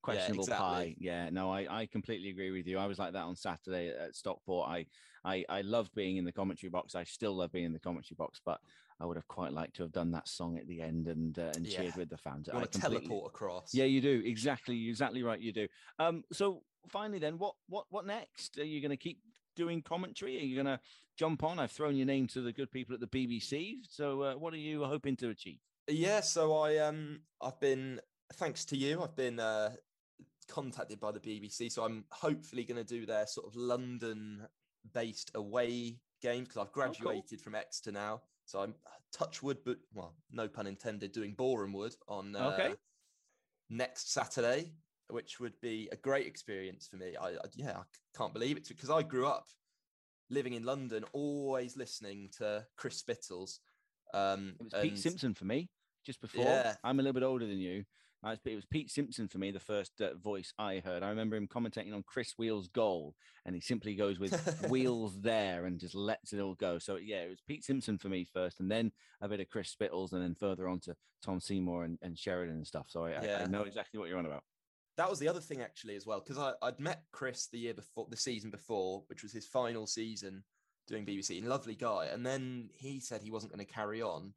questionable 0.00 0.44
exactly. 0.44 0.64
pie. 0.64 0.94
Yeah, 1.00 1.28
no, 1.30 1.50
I, 1.50 1.80
I 1.80 1.86
completely 1.86 2.30
agree 2.30 2.52
with 2.52 2.68
you. 2.68 2.78
I 2.78 2.86
was 2.86 3.00
like 3.00 3.14
that 3.14 3.24
on 3.24 3.34
Saturday 3.34 3.88
at 3.88 4.14
Stockport. 4.14 4.68
I, 4.68 4.86
I, 5.28 5.44
I 5.48 5.60
loved 5.60 5.94
being 5.94 6.16
in 6.16 6.24
the 6.24 6.32
commentary 6.32 6.70
box. 6.70 6.94
I 6.94 7.04
still 7.04 7.34
love 7.34 7.52
being 7.52 7.66
in 7.66 7.72
the 7.72 7.78
commentary 7.78 8.16
box, 8.16 8.40
but 8.44 8.60
I 8.98 9.04
would 9.04 9.16
have 9.16 9.28
quite 9.28 9.52
liked 9.52 9.76
to 9.76 9.82
have 9.82 9.92
done 9.92 10.10
that 10.12 10.26
song 10.26 10.56
at 10.56 10.66
the 10.66 10.80
end 10.80 11.06
and 11.06 11.38
uh, 11.38 11.52
and 11.54 11.68
cheered 11.68 11.94
with 11.96 12.08
the 12.08 12.16
fans. 12.16 12.48
you 12.48 12.58
want 12.58 12.72
to 12.72 12.80
teleport 12.80 13.26
across. 13.26 13.74
Yeah, 13.74 13.84
you 13.84 14.00
do 14.00 14.22
exactly, 14.24 14.88
exactly 14.88 15.22
right. 15.22 15.38
You 15.38 15.52
do. 15.52 15.68
Um, 15.98 16.24
so 16.32 16.62
finally, 16.88 17.18
then, 17.18 17.38
what, 17.38 17.54
what, 17.68 17.84
what 17.90 18.06
next? 18.06 18.58
Are 18.58 18.64
you 18.64 18.80
going 18.80 18.90
to 18.90 18.96
keep 18.96 19.20
doing 19.54 19.82
commentary? 19.82 20.38
Are 20.38 20.44
you 20.44 20.56
going 20.56 20.66
to 20.66 20.80
jump 21.16 21.44
on? 21.44 21.58
I've 21.58 21.72
thrown 21.72 21.96
your 21.96 22.06
name 22.06 22.26
to 22.28 22.40
the 22.40 22.52
good 22.52 22.70
people 22.70 22.94
at 22.94 23.00
the 23.00 23.06
BBC. 23.06 23.76
So, 23.88 24.22
uh, 24.22 24.34
what 24.34 24.54
are 24.54 24.58
you 24.58 24.84
hoping 24.84 25.16
to 25.16 25.28
achieve? 25.28 25.58
Yeah, 25.88 26.20
so 26.20 26.56
I 26.56 26.78
um 26.78 27.20
I've 27.40 27.58
been 27.60 28.00
thanks 28.34 28.64
to 28.66 28.76
you, 28.76 29.02
I've 29.02 29.16
been 29.16 29.40
uh 29.40 29.70
contacted 30.48 31.00
by 31.00 31.12
the 31.12 31.20
BBC, 31.20 31.70
so 31.72 31.84
I'm 31.84 32.04
hopefully 32.10 32.64
going 32.64 32.76
to 32.76 32.84
do 32.84 33.06
their 33.06 33.26
sort 33.26 33.46
of 33.46 33.56
London 33.56 34.46
based 34.92 35.30
away 35.34 35.98
games 36.22 36.48
because 36.48 36.60
I've 36.66 36.72
graduated 36.72 37.40
from 37.40 37.54
Exeter 37.54 37.92
now. 37.92 38.22
So 38.44 38.60
I'm 38.60 38.74
touch 39.12 39.42
wood, 39.42 39.58
but 39.64 39.78
well, 39.92 40.14
no 40.30 40.48
pun 40.48 40.66
intended, 40.66 41.12
doing 41.12 41.34
Boreham 41.34 41.72
Wood 41.72 41.94
on 42.08 42.34
uh, 42.34 42.52
Okay. 42.52 42.74
next 43.70 44.12
Saturday, 44.12 44.72
which 45.08 45.40
would 45.40 45.58
be 45.60 45.88
a 45.92 45.96
great 45.96 46.26
experience 46.26 46.88
for 46.88 46.96
me. 46.96 47.16
I, 47.16 47.28
I 47.30 47.44
yeah, 47.54 47.78
I 47.78 47.82
can't 48.16 48.32
believe 48.32 48.56
it 48.56 48.68
because 48.68 48.90
I 48.90 49.02
grew 49.02 49.26
up 49.26 49.46
living 50.30 50.54
in 50.54 50.64
London, 50.64 51.04
always 51.12 51.76
listening 51.76 52.30
to 52.38 52.66
Chris 52.76 52.96
Spittles. 52.96 53.60
Um, 54.14 54.54
It 54.60 54.64
was 54.64 54.82
Pete 54.82 54.98
Simpson 54.98 55.34
for 55.34 55.44
me 55.44 55.68
just 56.04 56.20
before. 56.20 56.44
Yeah. 56.46 56.74
I'm 56.84 57.00
a 57.00 57.02
little 57.02 57.14
bit 57.14 57.22
older 57.22 57.46
than 57.46 57.58
you. 57.58 57.84
Uh, 58.24 58.34
It 58.44 58.54
was 58.56 58.64
Pete 58.64 58.90
Simpson 58.90 59.28
for 59.28 59.38
me, 59.38 59.50
the 59.50 59.60
first 59.60 60.00
uh, 60.00 60.14
voice 60.14 60.52
I 60.58 60.80
heard. 60.84 61.02
I 61.02 61.08
remember 61.10 61.36
him 61.36 61.46
commentating 61.46 61.94
on 61.94 62.02
Chris 62.02 62.34
Wheel's 62.36 62.68
goal, 62.68 63.14
and 63.44 63.54
he 63.54 63.60
simply 63.60 63.94
goes 63.94 64.18
with 64.18 64.66
wheels 64.70 65.20
there 65.20 65.66
and 65.66 65.78
just 65.78 65.94
lets 65.94 66.32
it 66.32 66.40
all 66.40 66.54
go. 66.54 66.78
So, 66.78 66.96
yeah, 66.96 67.22
it 67.22 67.30
was 67.30 67.40
Pete 67.46 67.64
Simpson 67.64 67.96
for 67.98 68.08
me 68.08 68.24
first, 68.24 68.60
and 68.60 68.70
then 68.70 68.90
a 69.20 69.28
bit 69.28 69.40
of 69.40 69.48
Chris 69.48 69.70
Spittles, 69.70 70.12
and 70.12 70.22
then 70.22 70.34
further 70.34 70.68
on 70.68 70.80
to 70.80 70.96
Tom 71.22 71.40
Seymour 71.40 71.84
and, 71.84 71.98
and 72.02 72.18
Sheridan 72.18 72.56
and 72.56 72.66
stuff. 72.66 72.86
So, 72.88 73.04
I, 73.04 73.10
I- 73.12 73.20
I 73.42 73.46
know 73.46 73.62
exactly 73.62 73.98
what 74.00 74.08
you're 74.08 74.18
on 74.18 74.26
about. 74.26 74.42
that 74.96 75.08
was 75.08 75.20
the 75.20 75.28
other 75.28 75.40
thing 75.40 75.60
actually 75.60 75.94
as 75.94 76.04
well 76.04 76.20
because 76.26 76.54
I'd 76.60 76.80
met 76.80 77.02
Chris 77.12 77.46
the 77.52 77.58
year 77.58 77.74
before, 77.74 78.06
the 78.10 78.16
season 78.16 78.50
before, 78.50 79.04
which 79.06 79.22
was 79.22 79.32
his 79.32 79.46
final 79.46 79.86
season 79.86 80.42
doing 80.88 81.06
BBC. 81.06 81.38
And 81.38 81.48
lovely 81.48 81.76
guy, 81.76 82.06
and 82.06 82.26
then 82.26 82.70
he 82.74 82.98
said 82.98 83.22
he 83.22 83.30
wasn't 83.30 83.52
going 83.52 83.64
to 83.64 83.72
carry 83.72 84.02
on, 84.02 84.32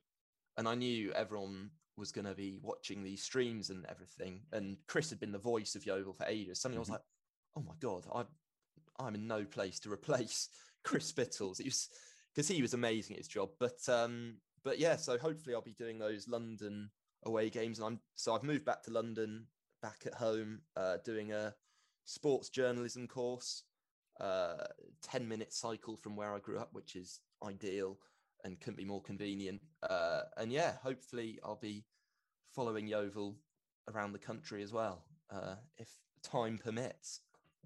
and 0.58 0.68
I 0.68 0.76
knew 0.76 1.12
everyone 1.14 1.72
was 1.98 2.12
going 2.12 2.26
to 2.26 2.34
be 2.34 2.60
watching 2.62 3.04
these 3.04 3.24
streams 3.24 3.70
and 3.70 3.86
everything. 3.90 4.42
And 4.52 4.78
Chris 4.88 5.10
had 5.10 5.20
been 5.20 5.32
the 5.32 5.38
voice 5.38 5.76
of 5.76 5.86
Yeovil 5.86 6.14
for 6.14 6.26
ages. 6.26 6.62
Suddenly, 6.62 6.82
mm-hmm. 6.82 6.92
I 6.94 6.96
was 6.96 7.02
like, 7.02 7.02
"Oh 7.58 7.62
my 7.62 7.74
god, 7.80 8.06
I, 8.14 9.04
I'm 9.04 9.16
in 9.16 9.28
no 9.28 9.44
place 9.44 9.80
to 9.82 9.92
replace 9.92 10.50
Chris 10.84 11.06
Spittles." 11.06 11.60
It 11.60 11.66
was 11.66 11.90
because 12.34 12.48
he 12.48 12.62
was 12.62 12.74
amazing 12.74 13.16
at 13.16 13.20
his 13.20 13.28
job. 13.28 13.50
But 13.60 13.78
um, 13.88 14.38
but 14.64 14.80
yeah, 14.80 14.96
so 14.96 15.18
hopefully 15.18 15.56
I'll 15.56 15.62
be 15.62 15.74
doing 15.74 16.00
those 16.00 16.28
London 16.28 16.90
away 17.24 17.50
games, 17.50 17.80
and 17.80 17.88
I'm 17.88 18.00
so 18.16 18.34
I've 18.34 18.44
moved 18.44 18.66
back 18.66 18.84
to 18.84 18.92
London, 18.92 19.46
back 19.82 20.04
at 20.06 20.14
home, 20.14 20.62
uh, 20.76 20.98
doing 21.04 21.32
a 21.32 21.54
sports 22.06 22.50
journalism 22.50 23.08
course, 23.08 23.64
uh, 24.20 24.66
ten 25.02 25.28
minute 25.28 25.54
cycle 25.54 25.98
from 25.98 26.16
where 26.16 26.34
I 26.34 26.40
grew 26.40 26.60
up, 26.60 26.70
which 26.74 26.96
is 26.96 27.20
ideal 27.46 27.98
and 28.44 28.60
couldn't 28.60 28.78
be 28.78 28.86
more 28.86 29.02
convenient. 29.02 29.62
Uh, 29.88 30.22
and 30.38 30.52
yeah, 30.52 30.74
hopefully 30.82 31.40
I'll 31.44 31.60
be 31.62 31.86
following 32.54 32.88
Yeovil 32.88 33.38
around 33.94 34.14
the 34.14 34.20
country 34.20 34.64
as 34.64 34.72
well, 34.72 35.04
uh, 35.30 35.56
if 35.78 35.90
time 36.24 36.60
permits 36.64 37.22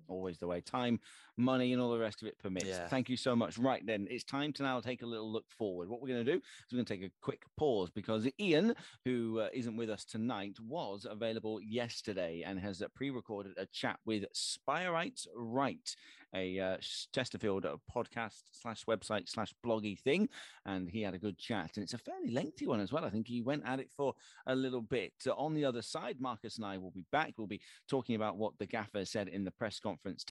always 0.07 0.38
the 0.38 0.47
way 0.47 0.61
time, 0.61 0.99
money, 1.38 1.73
and 1.73 1.81
all 1.81 1.91
the 1.91 1.99
rest 1.99 2.21
of 2.21 2.27
it 2.27 2.38
permits. 2.39 2.67
Yeah. 2.67 2.88
Thank 2.88 3.09
you 3.09 3.17
so 3.17 3.35
much. 3.35 3.57
Right 3.57 3.85
then, 3.85 4.07
it's 4.09 4.23
time 4.23 4.53
to 4.53 4.63
now 4.63 4.79
take 4.79 5.01
a 5.01 5.05
little 5.05 5.31
look 5.31 5.49
forward. 5.49 5.89
What 5.89 6.01
we're 6.01 6.09
going 6.09 6.25
to 6.25 6.31
do 6.31 6.38
is 6.38 6.43
we're 6.71 6.77
going 6.77 6.85
to 6.85 6.97
take 6.97 7.03
a 7.03 7.11
quick 7.21 7.43
pause 7.57 7.89
because 7.89 8.27
Ian, 8.39 8.75
who 9.03 9.39
uh, 9.39 9.49
not 9.53 9.75
with 9.75 9.89
us 9.89 10.05
tonight, 10.05 10.57
was 10.59 11.05
available 11.09 11.59
yesterday 11.61 12.43
and 12.45 12.59
has 12.59 12.81
uh, 12.81 12.88
pre 12.95 13.09
recorded 13.09 13.53
a 13.57 13.65
chat 13.67 13.99
with 14.05 14.25
Spirite 14.33 15.25
Right, 15.35 15.95
a 16.33 16.59
uh, 16.59 16.77
Chesterfield 17.13 17.65
podcast 17.93 18.41
slash 18.51 18.85
website 18.85 19.29
slash 19.29 19.53
bloggy 19.65 19.99
thing. 19.99 20.29
And 20.65 20.89
he 20.89 21.01
had 21.01 21.13
a 21.13 21.19
good 21.19 21.38
chat. 21.38 21.71
And 21.75 21.83
it's 21.83 21.93
a 21.93 21.97
fairly 21.97 22.31
lengthy 22.31 22.67
one 22.67 22.79
as 22.79 22.91
well. 22.91 23.05
I 23.05 23.09
think 23.09 23.27
he 23.27 23.41
went 23.41 23.63
at 23.65 23.79
it 23.79 23.91
for 23.95 24.13
a 24.47 24.55
little 24.55 24.81
bit. 24.81 25.13
Uh, 25.27 25.31
on 25.31 25.53
the 25.53 25.65
other 25.65 25.81
side, 25.81 26.17
Marcus 26.19 26.57
and 26.57 26.65
I 26.65 26.77
will 26.77 26.91
be 26.91 27.05
back. 27.11 27.33
We'll 27.38 27.47
be 27.47 27.61
talking 27.89 28.15
about 28.15 28.38
what 28.38 28.57
the 28.59 28.65
gaffer 28.65 29.05
said 29.05 29.27
in 29.27 29.43
the 29.43 29.51
press 29.51 29.79
conference. 29.79 30.25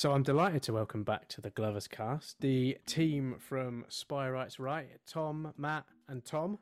So 0.00 0.12
I'm 0.12 0.22
delighted 0.22 0.62
to 0.62 0.72
welcome 0.72 1.04
back 1.04 1.28
to 1.28 1.42
the 1.42 1.50
Glovers 1.50 1.86
cast 1.86 2.40
the 2.40 2.78
team 2.86 3.36
from 3.38 3.84
Spy 3.90 4.30
Rights 4.30 4.58
Right, 4.58 4.88
Tom, 5.06 5.52
Matt, 5.58 5.84
and 6.08 6.24
Tom. 6.24 6.58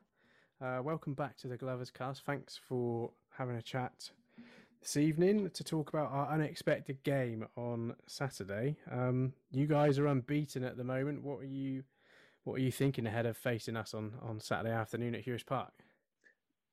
Uh, 0.61 0.81
welcome 0.83 1.13
back 1.13 1.37
to 1.37 1.47
the 1.47 1.55
Glovers 1.55 1.89
cast. 1.89 2.25
Thanks 2.25 2.59
for 2.67 3.11
having 3.37 3.55
a 3.55 3.61
chat 3.61 4.11
this 4.81 4.97
evening 4.97 5.49
to 5.51 5.63
talk 5.63 5.87
about 5.87 6.11
our 6.11 6.29
unexpected 6.33 7.01
game 7.03 7.47
on 7.55 7.95
Saturday. 8.07 8.75
Um, 8.91 9.31
you 9.51 9.67
guys 9.67 9.97
are 9.99 10.07
unbeaten 10.07 10.65
at 10.65 10.75
the 10.75 10.83
moment. 10.83 11.23
What 11.23 11.39
are 11.39 11.45
you 11.45 11.85
what 12.43 12.55
are 12.55 12.61
you 12.61 12.73
thinking 12.73 13.07
ahead 13.07 13.25
of 13.25 13.37
facing 13.37 13.77
us 13.77 13.93
on, 13.93 14.15
on 14.21 14.41
Saturday 14.41 14.73
afternoon 14.73 15.15
at 15.15 15.25
Huish 15.25 15.45
Park? 15.45 15.71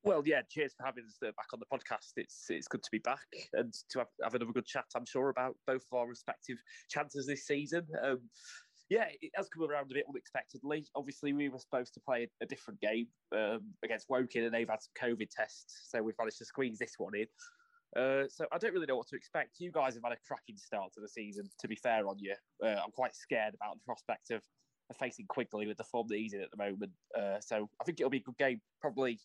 Well, 0.06 0.22
yeah, 0.24 0.42
cheers 0.48 0.72
for 0.78 0.86
having 0.86 1.02
us 1.04 1.16
uh, 1.20 1.32
back 1.36 1.48
on 1.52 1.58
the 1.58 1.66
podcast. 1.66 2.12
It's 2.16 2.46
it's 2.48 2.68
good 2.68 2.84
to 2.84 2.90
be 2.92 3.00
back 3.00 3.26
and 3.54 3.74
to 3.90 3.98
have, 3.98 4.06
have 4.22 4.34
another 4.36 4.52
good 4.52 4.64
chat. 4.64 4.84
I'm 4.94 5.04
sure 5.04 5.30
about 5.30 5.56
both 5.66 5.82
of 5.90 5.98
our 5.98 6.06
respective 6.06 6.58
chances 6.88 7.26
this 7.26 7.44
season. 7.44 7.84
Um, 8.04 8.20
yeah, 8.88 9.06
it 9.20 9.32
has 9.34 9.48
come 9.48 9.68
around 9.68 9.90
a 9.90 9.94
bit 9.94 10.04
unexpectedly. 10.08 10.86
Obviously, 10.94 11.32
we 11.32 11.48
were 11.48 11.58
supposed 11.58 11.92
to 11.94 12.00
play 12.00 12.28
a, 12.40 12.46
different 12.46 12.80
game 12.80 13.08
um, 13.36 13.62
against 13.84 14.06
Woking, 14.08 14.44
and 14.44 14.54
they've 14.54 14.70
had 14.70 14.78
some 14.80 15.10
COVID 15.10 15.28
tests, 15.28 15.88
so 15.90 16.00
we've 16.00 16.14
managed 16.20 16.38
to 16.38 16.44
squeeze 16.44 16.78
this 16.78 16.94
one 16.98 17.16
in. 17.16 17.26
Uh, 18.00 18.28
so 18.28 18.46
I 18.52 18.58
don't 18.58 18.74
really 18.74 18.86
know 18.86 18.98
what 18.98 19.08
to 19.08 19.16
expect. 19.16 19.56
You 19.58 19.72
guys 19.72 19.94
have 19.94 20.04
had 20.04 20.12
a 20.12 20.18
cracking 20.24 20.56
start 20.56 20.92
to 20.94 21.00
the 21.00 21.08
season. 21.08 21.46
To 21.58 21.66
be 21.66 21.74
fair 21.74 22.06
on 22.06 22.14
you, 22.20 22.36
uh, 22.64 22.76
I'm 22.84 22.92
quite 22.92 23.16
scared 23.16 23.54
about 23.56 23.74
the 23.74 23.84
prospect 23.84 24.30
of, 24.30 24.40
facing 25.00 25.26
Quigley 25.26 25.66
with 25.66 25.78
the 25.78 25.82
form 25.82 26.06
that 26.08 26.16
he's 26.16 26.32
in 26.32 26.40
at 26.40 26.50
the 26.52 26.56
moment. 26.56 26.92
Uh, 27.18 27.40
so 27.40 27.68
I 27.80 27.84
think 27.84 27.98
it'll 27.98 28.08
be 28.08 28.18
a 28.18 28.22
good 28.22 28.38
game. 28.38 28.60
Probably 28.80 29.18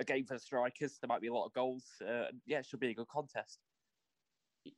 a 0.00 0.04
game 0.04 0.24
for 0.24 0.34
the 0.34 0.40
strikers. 0.40 0.98
There 1.00 1.08
might 1.08 1.20
be 1.20 1.28
a 1.28 1.34
lot 1.34 1.46
of 1.46 1.52
goals. 1.52 1.84
Uh, 2.02 2.26
yeah, 2.46 2.58
it 2.58 2.66
should 2.66 2.80
be 2.80 2.90
a 2.90 2.94
good 2.94 3.08
contest. 3.08 3.58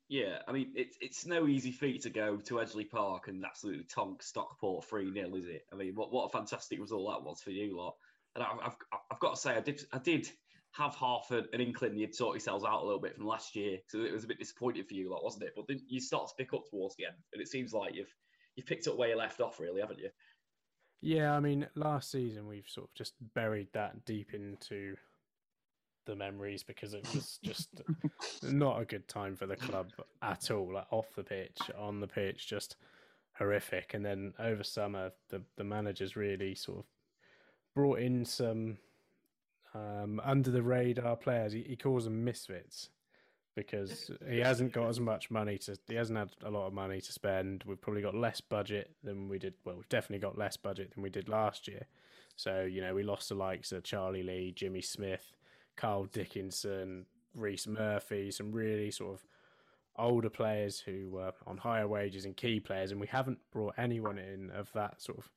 Yeah, 0.09 0.39
I 0.47 0.53
mean, 0.53 0.73
it's 0.75 0.97
it's 1.01 1.27
no 1.27 1.47
easy 1.47 1.73
feat 1.73 2.03
to 2.03 2.11
go 2.11 2.37
to 2.37 2.55
Edgeley 2.55 2.89
Park 2.89 3.29
and 3.29 3.45
absolutely 3.45 3.85
tonk 3.85 4.23
Stockport 4.23 4.85
3 4.85 5.13
0, 5.13 5.35
is 5.37 5.47
it? 5.47 5.67
I 5.73 5.77
mean, 5.77 5.95
what, 5.95 6.13
what 6.13 6.27
a 6.27 6.29
fantastic 6.29 6.81
result 6.81 7.11
that 7.11 7.29
was 7.29 7.41
for 7.41 7.51
you 7.51 7.77
lot. 7.77 7.95
And 8.35 8.45
I've, 8.45 8.59
I've, 8.65 8.77
I've 9.11 9.21
got 9.21 9.35
to 9.35 9.41
say, 9.41 9.57
I 9.57 9.61
did 9.61 9.83
I 9.93 9.99
did 9.99 10.29
have 10.73 10.95
half 10.95 11.31
an, 11.33 11.47
an 11.53 11.61
inkling 11.61 11.97
you'd 11.97 12.15
sort 12.15 12.37
yourselves 12.37 12.65
out 12.65 12.83
a 12.83 12.85
little 12.85 13.01
bit 13.01 13.17
from 13.17 13.27
last 13.27 13.57
year. 13.57 13.79
So 13.89 14.03
it 14.03 14.13
was 14.13 14.25
a 14.25 14.29
bit 14.29 14.39
disappointing 14.39 14.85
for 14.85 14.95
you, 14.95 15.11
lot, 15.11 15.25
wasn't 15.25 15.45
it? 15.45 15.55
But 15.57 15.67
then 15.67 15.81
you 15.89 16.01
start 16.01 16.29
to 16.29 16.35
pick 16.37 16.55
up 16.55 16.65
towards 16.71 16.95
the 16.97 17.07
end, 17.07 17.17
and 17.33 17.43
it 17.43 17.49
seems 17.49 17.73
like 17.73 17.95
you've 17.95 18.15
you've 18.57 18.67
picked 18.67 18.87
up 18.87 18.97
where 18.97 19.09
you 19.09 19.17
left 19.17 19.41
off, 19.41 19.59
really, 19.59 19.81
haven't 19.81 19.99
you? 19.99 20.11
Yeah, 21.03 21.35
I 21.35 21.41
mean, 21.41 21.67
last 21.75 22.11
season 22.11 22.47
we've 22.47 22.69
sort 22.69 22.89
of 22.89 22.95
just 22.95 23.15
buried 23.35 23.69
that 23.73 24.05
deep 24.05 24.35
into 24.35 24.97
the 26.11 26.17
memories 26.17 26.63
because 26.63 26.93
it 26.93 27.07
was 27.15 27.39
just 27.43 27.69
not 28.43 28.81
a 28.81 28.85
good 28.85 29.09
time 29.09 29.37
for 29.37 29.47
the 29.47 29.57
club 29.57 29.93
at 30.23 30.51
all. 30.51 30.75
Like 30.75 30.87
off 30.91 31.07
the 31.17 31.23
pitch, 31.23 31.59
on 31.79 32.01
the 32.01 32.07
pitch, 32.07 32.47
just 32.47 32.77
horrific. 33.39 33.95
And 33.95 34.05
then 34.05 34.35
over 34.39 34.63
summer, 34.63 35.13
the 35.31 35.43
the 35.57 35.65
managers 35.65 36.17
really 36.17 36.55
sort 36.55 36.81
of 36.81 36.85
brought 37.75 38.01
in 38.01 38.25
some 38.25 38.79
um, 39.75 40.21
under 40.25 40.51
the 40.51 40.63
radar 40.63 41.17
players. 41.17 41.53
He, 41.53 41.63
he 41.63 41.77
calls 41.77 42.05
them 42.05 42.25
misfits 42.25 42.91
because 43.55 44.11
he 44.29 44.39
hasn't 44.39 44.73
got 44.73 44.89
as 44.89 45.01
much 45.01 45.31
money 45.31 45.59
to. 45.59 45.79
He 45.87 45.95
hasn't 45.95 46.19
had 46.19 46.31
a 46.45 46.51
lot 46.51 46.67
of 46.67 46.73
money 46.73 47.01
to 47.01 47.13
spend. 47.13 47.65
We've 47.67 47.81
probably 47.81 48.03
got 48.03 48.15
less 48.15 48.41
budget 48.41 48.91
than 49.05 49.29
we 49.29 49.39
did. 49.39 49.55
Well, 49.65 49.77
we've 49.77 49.89
definitely 49.89 50.27
got 50.27 50.37
less 50.37 50.57
budget 50.57 50.93
than 50.95 51.03
we 51.03 51.11
did 51.11 51.29
last 51.29 51.69
year. 51.69 51.87
So 52.37 52.63
you 52.63 52.81
know, 52.81 52.95
we 52.95 53.03
lost 53.03 53.29
the 53.29 53.35
likes 53.35 53.71
of 53.73 53.85
Charlie 53.85 54.23
Lee, 54.23 54.53
Jimmy 54.55 54.81
Smith, 54.81 55.33
Carl 55.81 56.05
Dickinson, 56.05 57.07
Rhys 57.35 57.67
Murphy, 57.67 58.31
some 58.31 58.53
really 58.53 58.91
sort 58.91 59.15
of 59.15 59.25
older 59.97 60.29
players 60.29 60.79
who 60.81 61.09
were 61.11 61.33
on 61.47 61.57
higher 61.57 61.89
wages 61.89 62.25
and 62.27 62.37
key 62.37 62.61
players, 62.61 62.91
and 62.91 63.01
we 63.01 63.07
haven't 63.07 63.39
brought 63.51 63.75
anyone 63.79 64.19
in 64.19 64.51
of 64.51 64.71
that 64.75 65.01
sort 65.01 65.19
of 65.19 65.31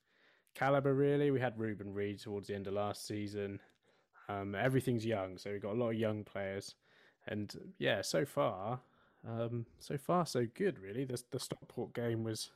caliber. 0.53 0.93
Really, 0.93 1.31
we 1.31 1.39
had 1.39 1.57
Reuben 1.57 1.93
Reid 1.93 2.19
towards 2.19 2.47
the 2.47 2.55
end 2.55 2.67
of 2.67 2.73
last 2.73 3.07
season. 3.07 3.61
Um, 4.27 4.53
everything's 4.53 5.05
young, 5.05 5.37
so 5.37 5.51
we've 5.51 5.61
got 5.61 5.73
a 5.73 5.79
lot 5.79 5.91
of 5.91 5.95
young 5.95 6.23
players, 6.23 6.75
and 7.27 7.53
yeah, 7.77 8.01
so 8.01 8.25
far, 8.25 8.81
um, 9.27 9.65
so 9.79 9.97
far 9.97 10.25
so 10.25 10.45
good. 10.53 10.79
Really, 10.79 11.05
the 11.05 11.21
the 11.31 11.39
Stockport 11.39 11.93
game 11.93 12.23
was, 12.23 12.51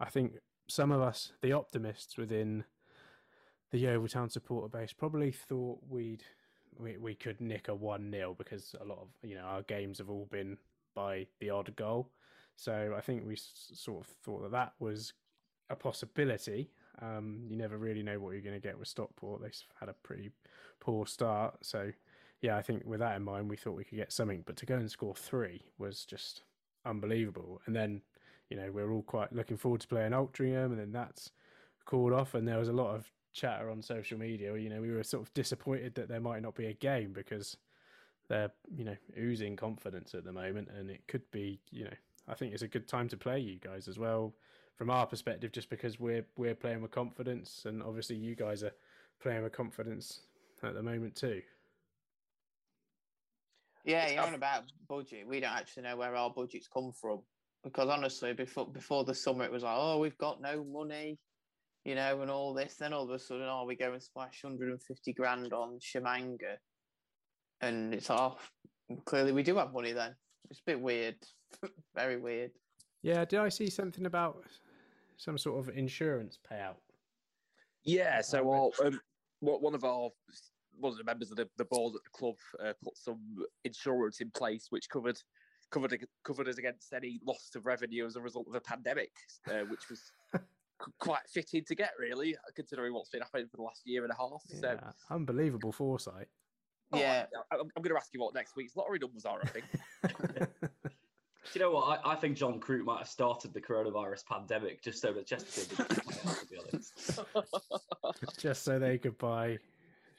I 0.00 0.08
think, 0.08 0.36
some 0.68 0.90
of 0.90 1.02
us, 1.02 1.32
the 1.42 1.52
optimists 1.52 2.16
within 2.16 2.64
the 3.70 3.78
Yeovil 3.78 4.08
Town 4.08 4.30
supporter 4.30 4.68
base, 4.68 4.94
probably 4.94 5.30
thought 5.30 5.80
we'd 5.88 6.24
we 6.78 6.96
we 6.96 7.14
could 7.14 7.40
nick 7.40 7.68
a 7.68 7.74
one 7.74 8.10
0 8.10 8.34
because 8.38 8.74
a 8.80 8.84
lot 8.84 8.98
of 8.98 9.08
you 9.22 9.34
know 9.34 9.42
our 9.42 9.62
games 9.62 9.98
have 9.98 10.10
all 10.10 10.26
been 10.30 10.56
by 10.94 11.26
the 11.40 11.50
odd 11.50 11.74
goal. 11.76 12.10
So 12.56 12.94
I 12.96 13.00
think 13.00 13.24
we 13.26 13.34
s- 13.34 13.70
sort 13.74 14.00
of 14.04 14.06
thought 14.24 14.42
that 14.42 14.50
that 14.52 14.72
was 14.80 15.12
a 15.70 15.76
possibility. 15.76 16.70
Um, 17.00 17.44
you 17.48 17.56
never 17.56 17.78
really 17.78 18.02
know 18.02 18.18
what 18.18 18.32
you're 18.32 18.42
going 18.42 18.60
to 18.60 18.66
get 18.68 18.78
with 18.78 18.88
Stockport. 18.88 19.40
They've 19.40 19.54
had 19.78 19.88
a 19.88 19.92
pretty 19.92 20.30
poor 20.80 21.06
start. 21.06 21.64
So, 21.64 21.92
yeah, 22.40 22.56
I 22.56 22.62
think 22.62 22.82
with 22.84 22.98
that 22.98 23.14
in 23.16 23.22
mind, 23.22 23.48
we 23.48 23.56
thought 23.56 23.76
we 23.76 23.84
could 23.84 23.98
get 23.98 24.12
something. 24.12 24.42
But 24.44 24.56
to 24.56 24.66
go 24.66 24.74
and 24.74 24.90
score 24.90 25.14
three 25.14 25.62
was 25.78 26.04
just 26.04 26.42
unbelievable. 26.84 27.60
And 27.66 27.76
then, 27.76 28.02
you 28.50 28.56
know, 28.56 28.72
we're 28.72 28.90
all 28.92 29.02
quite 29.02 29.32
looking 29.32 29.56
forward 29.56 29.80
to 29.82 29.88
playing 29.88 30.12
Altrincham, 30.12 30.72
and 30.72 30.80
then 30.80 30.90
that's 30.90 31.30
called 31.84 32.12
off. 32.12 32.34
And 32.34 32.48
there 32.48 32.58
was 32.58 32.68
a 32.68 32.72
lot 32.72 32.94
of 32.96 33.08
chatter 33.32 33.70
on 33.70 33.82
social 33.82 34.18
media. 34.18 34.56
You 34.56 34.68
know, 34.68 34.80
we 34.80 34.90
were 34.90 35.02
sort 35.02 35.22
of 35.22 35.32
disappointed 35.34 35.94
that 35.94 36.08
there 36.08 36.20
might 36.20 36.42
not 36.42 36.54
be 36.54 36.66
a 36.66 36.72
game 36.72 37.12
because 37.12 37.56
they're, 38.28 38.50
you 38.74 38.84
know, 38.84 38.96
oozing 39.18 39.56
confidence 39.56 40.14
at 40.14 40.24
the 40.24 40.32
moment. 40.32 40.68
And 40.76 40.90
it 40.90 41.06
could 41.08 41.28
be, 41.30 41.60
you 41.70 41.84
know, 41.84 41.96
I 42.26 42.34
think 42.34 42.52
it's 42.52 42.62
a 42.62 42.68
good 42.68 42.88
time 42.88 43.08
to 43.08 43.16
play 43.16 43.38
you 43.38 43.58
guys 43.58 43.88
as 43.88 43.98
well 43.98 44.34
from 44.76 44.90
our 44.90 45.06
perspective, 45.06 45.50
just 45.50 45.70
because 45.70 45.98
we're 45.98 46.24
we're 46.36 46.54
playing 46.54 46.82
with 46.82 46.92
confidence, 46.92 47.64
and 47.66 47.82
obviously 47.82 48.16
you 48.16 48.36
guys 48.36 48.62
are 48.62 48.72
playing 49.20 49.42
with 49.42 49.52
confidence 49.52 50.20
at 50.62 50.74
the 50.74 50.82
moment 50.82 51.16
too. 51.16 51.42
Yeah, 53.84 54.08
you're 54.08 54.22
on 54.22 54.34
about 54.34 54.64
budget. 54.88 55.26
We 55.26 55.40
don't 55.40 55.52
actually 55.52 55.84
know 55.84 55.96
where 55.96 56.14
our 56.14 56.30
budgets 56.30 56.68
come 56.68 56.92
from 56.92 57.22
because 57.64 57.88
honestly, 57.88 58.32
before 58.34 58.66
before 58.66 59.04
the 59.04 59.14
summer, 59.14 59.44
it 59.44 59.52
was 59.52 59.62
like, 59.62 59.76
oh, 59.76 59.98
we've 59.98 60.18
got 60.18 60.40
no 60.40 60.64
money, 60.64 61.18
you 61.84 61.94
know, 61.94 62.20
and 62.22 62.30
all 62.30 62.54
this. 62.54 62.76
Then 62.76 62.92
all 62.92 63.04
of 63.04 63.10
a 63.10 63.18
sudden, 63.18 63.46
oh, 63.48 63.64
we 63.64 63.76
go 63.76 63.92
and 63.92 64.02
splash 64.02 64.42
150 64.42 65.12
grand 65.12 65.52
on 65.52 65.78
Tshimanga, 65.78 66.56
and 67.60 67.94
it's 67.94 68.10
off. 68.10 68.50
Clearly, 69.04 69.32
we 69.32 69.42
do 69.42 69.56
have 69.56 69.72
money 69.72 69.92
then. 69.92 70.14
It's 70.50 70.60
a 70.60 70.64
bit 70.66 70.80
weird, 70.80 71.16
very 71.94 72.16
weird. 72.16 72.52
Yeah, 73.02 73.24
did 73.24 73.40
I 73.40 73.48
see 73.48 73.70
something 73.70 74.06
about 74.06 74.44
some 75.16 75.38
sort 75.38 75.58
of 75.60 75.76
insurance 75.76 76.38
payout? 76.50 76.76
Yeah, 77.84 78.20
so 78.22 78.50
our, 78.50 78.86
um, 78.86 79.00
one 79.40 79.74
of 79.74 79.84
our 79.84 80.10
one 80.78 80.92
of 80.92 80.98
the 80.98 81.04
members 81.04 81.30
of 81.30 81.36
the, 81.36 81.48
the 81.56 81.64
board 81.64 81.94
at 81.96 82.04
the 82.04 82.10
club 82.10 82.36
uh, 82.64 82.72
put 82.82 82.96
some 82.96 83.20
insurance 83.64 84.20
in 84.20 84.30
place 84.30 84.66
which 84.70 84.88
covered 84.88 85.20
covered 85.70 86.06
covered 86.24 86.48
us 86.48 86.58
against 86.58 86.92
any 86.92 87.20
loss 87.26 87.50
of 87.54 87.66
revenue 87.66 88.06
as 88.06 88.16
a 88.16 88.20
result 88.20 88.46
of 88.48 88.54
a 88.54 88.60
pandemic, 88.60 89.10
uh, 89.48 89.64
which 89.68 89.88
was 89.90 90.00
qu- 90.32 90.40
quite 90.98 91.26
fitting 91.28 91.64
to 91.64 91.74
get, 91.74 91.90
really, 91.98 92.36
considering 92.54 92.92
what's 92.94 93.10
been 93.10 93.20
happening 93.22 93.48
for 93.50 93.56
the 93.56 93.62
last 93.62 93.82
year 93.84 94.04
and 94.04 94.12
a 94.12 94.16
half. 94.16 94.42
So, 94.60 94.78
unbelievable 95.10 95.72
foresight. 95.72 96.28
oh, 96.92 96.98
Yeah. 96.98 97.26
I, 97.50 97.56
am 97.56 97.68
going 97.76 97.90
to 97.90 97.96
ask 97.96 98.10
you 98.12 98.20
what 98.20 98.34
next 98.34 98.56
week's 98.56 98.76
lottery 98.76 98.98
numbers 98.98 99.24
are. 99.24 99.40
I 99.42 99.46
think. 99.46 99.64
Do 101.52 101.58
you 101.58 101.60
know 101.64 101.70
what? 101.70 102.00
I, 102.04 102.12
I 102.12 102.14
think 102.16 102.36
John 102.36 102.60
Crute 102.60 102.84
might 102.84 102.98
have 102.98 103.08
started 103.08 103.54
the 103.54 103.60
coronavirus 103.60 104.26
pandemic 104.26 104.82
just 104.82 105.00
so 105.00 105.12
that 105.14 105.26
Chesterfield 105.26 105.88
would 105.88 105.98
play 106.04 106.16
out, 106.30 106.38
to 106.40 106.46
be 106.46 106.58
honest. 106.58 107.20
Just 108.38 108.64
so 108.64 108.78
they 108.78 108.98
could 108.98 109.16
buy 109.16 109.58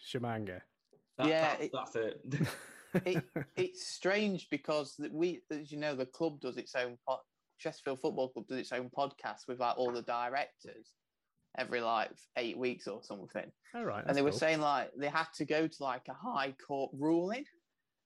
Tshimanga. 0.03 0.61
That- 1.17 1.27
Yeah, 1.27 1.41
that- 1.55 1.61
it- 1.61 1.71
that's 1.71 1.95
it. 1.95 2.21
it, 3.05 3.23
it's 3.55 3.85
strange 3.85 4.49
because 4.49 4.99
we, 5.11 5.41
as 5.51 5.71
you 5.71 5.77
know, 5.77 5.93
the 5.93 6.07
club 6.07 6.39
does 6.39 6.57
its 6.57 6.73
own 6.73 6.97
pod, 7.05 7.19
Chesterfield 7.59 7.99
Football 7.99 8.29
Club 8.29 8.47
does 8.47 8.57
its 8.57 8.71
own 8.71 8.89
podcast 8.89 9.47
with 9.47 9.59
like 9.59 9.77
all 9.77 9.91
the 9.91 10.01
directors 10.01 10.93
every 11.57 11.81
like 11.81 12.11
eight 12.37 12.57
weeks 12.57 12.87
or 12.87 13.01
something. 13.03 13.51
All 13.75 13.85
right. 13.85 14.03
and 14.05 14.15
they 14.15 14.21
were 14.21 14.31
cool. 14.31 14.39
saying 14.39 14.61
like 14.61 14.91
they 14.97 15.09
had 15.09 15.27
to 15.35 15.45
go 15.45 15.67
to 15.67 15.83
like 15.83 16.07
a 16.09 16.13
high 16.13 16.55
court 16.65 16.91
ruling 16.93 17.45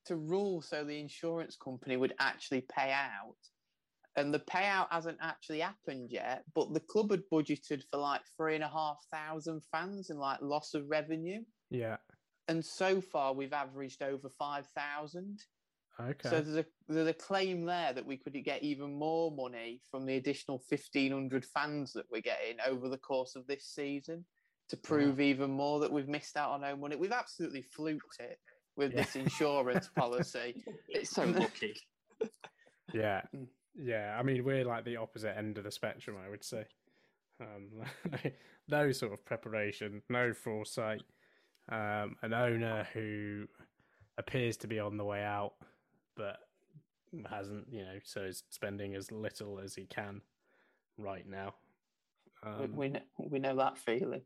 to 0.06 0.16
rule 0.16 0.62
so 0.62 0.84
the 0.84 1.00
insurance 1.00 1.56
company 1.56 1.98
would 1.98 2.14
actually 2.20 2.62
pay 2.62 2.92
out. 2.92 3.36
And 4.16 4.32
the 4.34 4.40
payout 4.40 4.88
hasn't 4.92 5.18
actually 5.22 5.60
happened 5.62 6.12
yet, 6.12 6.44
but 6.54 6.72
the 6.72 6.80
club 6.80 7.10
had 7.10 7.24
budgeted 7.32 7.82
for 7.90 7.98
like 7.98 8.22
three 8.38 8.54
and 8.56 8.64
a 8.64 8.68
half 8.68 8.98
thousand 9.12 9.64
fans 9.72 10.10
and 10.12 10.20
like 10.20 10.40
loss 10.42 10.76
of 10.76 10.88
revenue. 10.88 11.42
Yeah. 11.72 11.98
And 12.48 12.64
so 12.64 13.02
far 13.02 13.34
we've 13.34 13.54
averaged 13.54 14.04
over 14.04 14.30
five 14.30 14.68
thousand. 14.76 15.40
Okay. 16.00 16.30
So 16.30 16.42
there's 16.42 16.58
a 16.58 16.66
there's 16.88 17.08
a 17.08 17.14
claim 17.14 17.66
there 17.66 17.94
that 17.94 18.06
we 18.06 18.18
could 18.18 18.34
get 18.44 18.64
even 18.64 18.94
more 18.98 19.32
money 19.32 19.80
from 19.92 20.06
the 20.06 20.16
additional 20.16 20.58
fifteen 20.58 21.12
hundred 21.12 21.46
fans 21.46 21.94
that 21.94 22.06
we're 22.12 22.22
getting 22.22 22.58
over 22.66 22.90
the 22.90 22.98
course 22.98 23.36
of 23.36 23.46
this 23.46 23.66
season 23.66 24.26
to 24.70 24.78
prove 24.78 25.20
even 25.20 25.52
more 25.52 25.80
that 25.80 25.92
we've 25.92 26.08
missed 26.08 26.36
out 26.36 26.50
on 26.52 26.64
our 26.64 26.76
money. 26.76 26.96
We've 26.96 27.12
absolutely 27.12 27.62
fluked 27.62 28.20
it 28.20 28.40
with 28.76 28.92
Yeah. 28.92 29.02
this 29.04 29.16
insurance 29.16 29.90
policy. 29.96 30.64
it's 30.90 31.12
so 31.12 31.26
lucky. 31.26 31.76
Yeah, 32.94 33.22
Mm. 33.36 33.48
yeah. 33.76 34.16
I 34.20 34.24
mean, 34.24 34.44
we're 34.44 34.66
like 34.66 34.86
the 34.86 34.98
opposite 34.98 35.38
end 35.38 35.58
of 35.58 35.64
the 35.64 35.72
spectrum, 35.72 36.18
I 36.24 36.30
would 36.30 36.44
say. 36.44 36.66
Um, 37.40 37.84
no 38.68 38.92
sort 38.92 39.14
of 39.14 39.24
preparation, 39.26 40.02
no 40.10 40.34
foresight. 40.34 41.04
Um, 41.70 42.16
an 42.24 42.34
owner 42.34 42.88
who 42.94 43.48
appears 44.18 44.58
to 44.58 44.68
be 44.68 44.80
on 44.80 44.98
the 44.98 45.06
way 45.06 45.24
out, 45.24 45.54
but 46.16 46.38
hasn't, 47.30 47.68
you 47.72 47.84
know, 47.84 48.00
so 48.04 48.22
is 48.22 48.44
spending 48.50 48.96
as 48.96 49.12
little 49.12 49.60
as 49.60 49.76
he 49.76 49.86
can 49.86 50.22
right 50.98 51.28
now. 51.28 51.54
We, 52.44 52.66
Um, 52.66 52.76
we 52.76 52.90
know 52.90 53.02
we 53.30 53.40
know 53.40 53.56
that 53.56 53.78
feeling. 53.78 54.22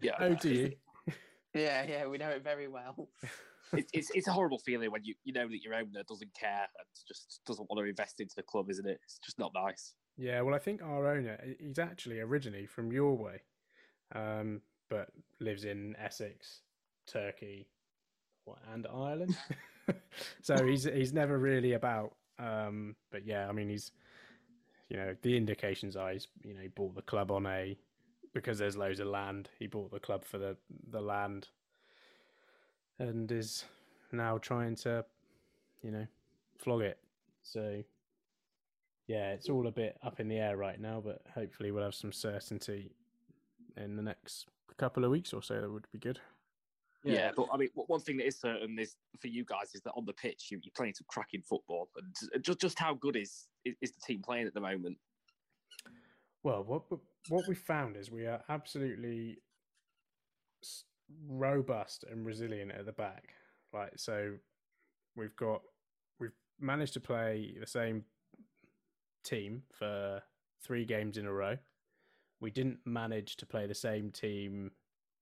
Yeah. 0.00 0.12
oh, 0.18 0.34
do 0.34 0.50
you? 0.50 0.72
Yeah, 1.52 1.82
yeah, 1.82 2.06
we 2.06 2.16
know 2.16 2.28
it 2.28 2.44
very 2.44 2.68
well. 2.68 3.08
it, 3.72 3.86
it's 3.92 4.10
it's 4.14 4.28
a 4.28 4.32
horrible 4.32 4.60
feeling 4.60 4.92
when 4.92 5.02
you 5.02 5.14
you 5.24 5.32
know 5.32 5.48
that 5.48 5.62
your 5.64 5.74
owner 5.74 6.04
doesn't 6.08 6.32
care 6.32 6.68
and 6.78 6.86
just 7.08 7.40
doesn't 7.44 7.68
want 7.68 7.84
to 7.84 7.88
invest 7.88 8.20
into 8.20 8.36
the 8.36 8.42
club, 8.44 8.70
isn't 8.70 8.86
it? 8.86 9.00
It's 9.02 9.18
just 9.18 9.36
not 9.36 9.52
nice. 9.52 9.94
Yeah, 10.16 10.42
well, 10.42 10.54
I 10.54 10.58
think 10.58 10.82
our 10.82 11.08
owner, 11.08 11.38
he's 11.58 11.78
actually 11.78 12.20
originally 12.20 12.66
from 12.66 12.92
your 12.92 13.16
way, 13.16 13.42
um, 14.14 14.60
but 14.88 15.08
lives 15.40 15.64
in 15.64 15.96
Essex, 15.98 16.60
Turkey, 17.06 17.68
what, 18.44 18.58
and 18.72 18.86
Ireland. 18.86 19.36
so 20.42 20.64
he's 20.64 20.84
he's 20.84 21.12
never 21.12 21.38
really 21.38 21.72
about. 21.72 22.14
Um, 22.38 22.96
but 23.10 23.26
yeah, 23.26 23.48
I 23.48 23.52
mean, 23.52 23.68
he's 23.68 23.92
you 24.88 24.96
know 24.96 25.14
the 25.22 25.36
indications 25.36 25.96
are 25.96 26.10
he's 26.12 26.28
you 26.44 26.54
know 26.54 26.60
he 26.60 26.68
bought 26.68 26.94
the 26.94 27.02
club 27.02 27.30
on 27.30 27.46
a 27.46 27.76
because 28.34 28.58
there's 28.58 28.76
loads 28.76 29.00
of 29.00 29.08
land. 29.08 29.48
He 29.58 29.66
bought 29.66 29.90
the 29.90 30.00
club 30.00 30.24
for 30.24 30.38
the 30.38 30.56
the 30.90 31.00
land, 31.00 31.48
and 32.98 33.30
is 33.30 33.64
now 34.12 34.38
trying 34.38 34.76
to 34.76 35.04
you 35.82 35.90
know 35.90 36.06
flog 36.58 36.82
it. 36.82 36.98
So 37.42 37.82
yeah, 39.06 39.32
it's 39.32 39.48
all 39.48 39.66
a 39.66 39.72
bit 39.72 39.98
up 40.04 40.20
in 40.20 40.28
the 40.28 40.38
air 40.38 40.56
right 40.56 40.80
now, 40.80 41.02
but 41.04 41.22
hopefully 41.34 41.72
we'll 41.72 41.84
have 41.84 41.94
some 41.94 42.12
certainty 42.12 42.92
in 43.76 43.96
the 43.96 44.02
next 44.02 44.46
couple 44.76 45.04
of 45.04 45.10
weeks 45.10 45.32
or 45.32 45.42
so. 45.42 45.60
That 45.60 45.70
would 45.70 45.86
be 45.92 45.98
good. 45.98 46.20
Yeah. 47.04 47.30
but 47.34 47.46
I 47.52 47.56
mean, 47.56 47.68
one 47.74 48.00
thing 48.00 48.18
that 48.18 48.26
is 48.26 48.38
certain 48.38 48.78
is 48.78 48.94
for 49.20 49.28
you 49.28 49.44
guys 49.44 49.74
is 49.74 49.80
that 49.82 49.92
on 49.96 50.04
the 50.04 50.12
pitch 50.12 50.48
you, 50.50 50.60
you're 50.62 50.72
playing 50.76 50.94
some 50.94 51.06
cracking 51.08 51.42
football, 51.42 51.88
and 51.96 52.14
uh, 52.34 52.38
just 52.38 52.60
just 52.60 52.78
how 52.78 52.94
good 52.94 53.16
is 53.16 53.46
is, 53.64 53.74
is 53.80 53.92
the 53.92 54.00
team 54.06 54.22
playing 54.22 54.46
at 54.46 54.54
the 54.54 54.60
moment? 54.60 54.98
Well, 56.42 56.62
what 56.64 56.82
what 57.28 57.48
we 57.48 57.54
found 57.54 57.96
is 57.96 58.10
we 58.10 58.26
are 58.26 58.42
absolutely 58.48 59.38
robust 61.26 62.04
and 62.10 62.24
resilient 62.24 62.72
at 62.72 62.86
the 62.86 62.92
back. 62.92 63.34
Like 63.72 63.92
so, 63.96 64.32
we've 65.16 65.36
got 65.36 65.62
we've 66.18 66.36
managed 66.58 66.94
to 66.94 67.00
play 67.00 67.56
the 67.58 67.66
same 67.66 68.04
team 69.24 69.62
for 69.72 70.22
three 70.62 70.84
games 70.84 71.16
in 71.16 71.26
a 71.26 71.32
row. 71.32 71.56
We 72.40 72.50
didn't 72.50 72.78
manage 72.84 73.36
to 73.36 73.46
play 73.46 73.66
the 73.66 73.74
same 73.74 74.10
team 74.10 74.70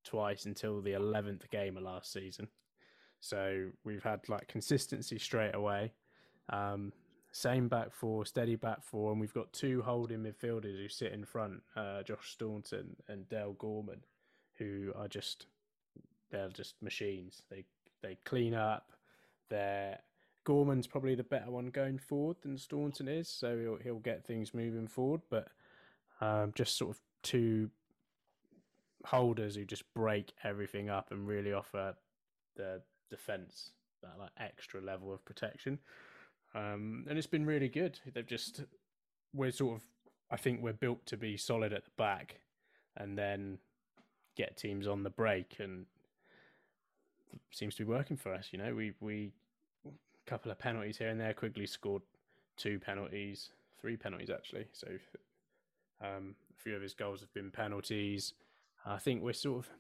twice 0.09 0.47
until 0.47 0.81
the 0.81 0.95
eleventh 0.95 1.49
game 1.51 1.77
of 1.77 1.83
last 1.83 2.13
season. 2.13 2.49
So 3.21 3.71
we've 3.85 4.03
had 4.03 4.29
like 4.29 4.49
consistency 4.49 5.19
straight 5.19 5.55
away. 5.55 5.93
Um, 6.49 6.93
same 7.33 7.69
back 7.69 7.93
four, 7.93 8.25
steady 8.25 8.57
back 8.57 8.83
four, 8.83 9.13
and 9.13 9.21
we've 9.21 9.35
got 9.35 9.53
two 9.53 9.83
holding 9.83 10.21
midfielders 10.21 10.81
who 10.81 10.89
sit 10.89 11.13
in 11.13 11.25
front, 11.25 11.63
uh, 11.77 12.03
Josh 12.03 12.31
Staunton 12.31 12.97
and 13.09 13.29
Dale 13.29 13.55
Gorman, 13.59 14.01
who 14.55 14.93
are 14.97 15.09
just 15.09 15.47
they're 16.31 16.49
just 16.49 16.81
machines. 16.83 17.43
They 17.51 17.65
they 18.03 18.17
clean 18.25 18.55
up. 18.55 18.93
They're 19.51 19.99
Gorman's 20.45 20.87
probably 20.87 21.15
the 21.15 21.25
better 21.25 21.51
one 21.51 21.67
going 21.67 21.99
forward 21.99 22.37
than 22.43 22.57
Staunton 22.57 23.09
is, 23.09 23.29
so 23.29 23.59
he'll 23.59 23.77
he'll 23.77 23.99
get 23.99 24.25
things 24.25 24.55
moving 24.55 24.89
forward. 24.89 25.21
But 25.29 25.49
um, 26.21 26.53
just 26.55 26.79
sort 26.79 26.93
of 26.93 27.01
two 27.23 27.71
holders 29.05 29.55
who 29.55 29.65
just 29.65 29.85
break 29.95 30.33
everything 30.45 30.91
up 30.91 31.11
and 31.11 31.27
really 31.27 31.53
offer 31.53 31.95
the 32.57 32.83
defense 33.11 33.71
that 34.03 34.19
like 34.19 34.31
extra 34.39 34.81
level 34.81 35.13
of 35.13 35.25
protection. 35.25 35.79
Um, 36.55 37.05
and 37.09 37.19
it's 37.19 37.27
been 37.27 37.47
really 37.47 37.69
good. 37.69 37.99
They've 38.13 38.27
just 38.27 38.63
we're 39.35 39.53
sort 39.53 39.77
of 39.77 39.83
I 40.31 40.37
think 40.37 40.63
we're 40.63 40.73
built 40.73 41.07
to 41.07 41.17
be 41.17 41.37
solid 41.37 41.73
at 41.73 41.85
the 41.85 41.91
back, 41.97 42.41
and 42.97 43.17
then 43.17 43.59
get 44.37 44.57
teams 44.57 44.87
on 44.87 45.03
the 45.03 45.11
break, 45.11 45.57
and 45.59 45.87
seems 47.51 47.75
to 47.77 47.85
be 47.85 47.91
working 47.91 48.17
for 48.17 48.33
us. 48.35 48.49
You 48.53 48.59
know, 48.59 48.75
we 48.75 48.93
we 49.01 49.33
a 49.87 50.31
couple 50.31 50.51
of 50.51 50.59
penalties 50.59 50.99
here 50.99 51.09
and 51.09 51.21
there. 51.21 51.35
Quigley 51.35 51.67
scored 51.67 52.03
two 52.57 52.79
penalties, 52.79 53.51
three 53.81 53.97
penalties 53.97 54.31
actually. 54.31 54.67
So 54.73 54.89
um, 56.01 56.35
a 56.57 56.63
few 56.63 56.77
of 56.77 56.83
his 56.83 56.95
goals 56.95 57.21
have 57.21 57.33
been 57.33 57.51
penalties. 57.51 58.35
I 58.89 58.99
think 58.99 59.23
we're 59.23 59.33
sort 59.33 59.59
of 59.59 59.71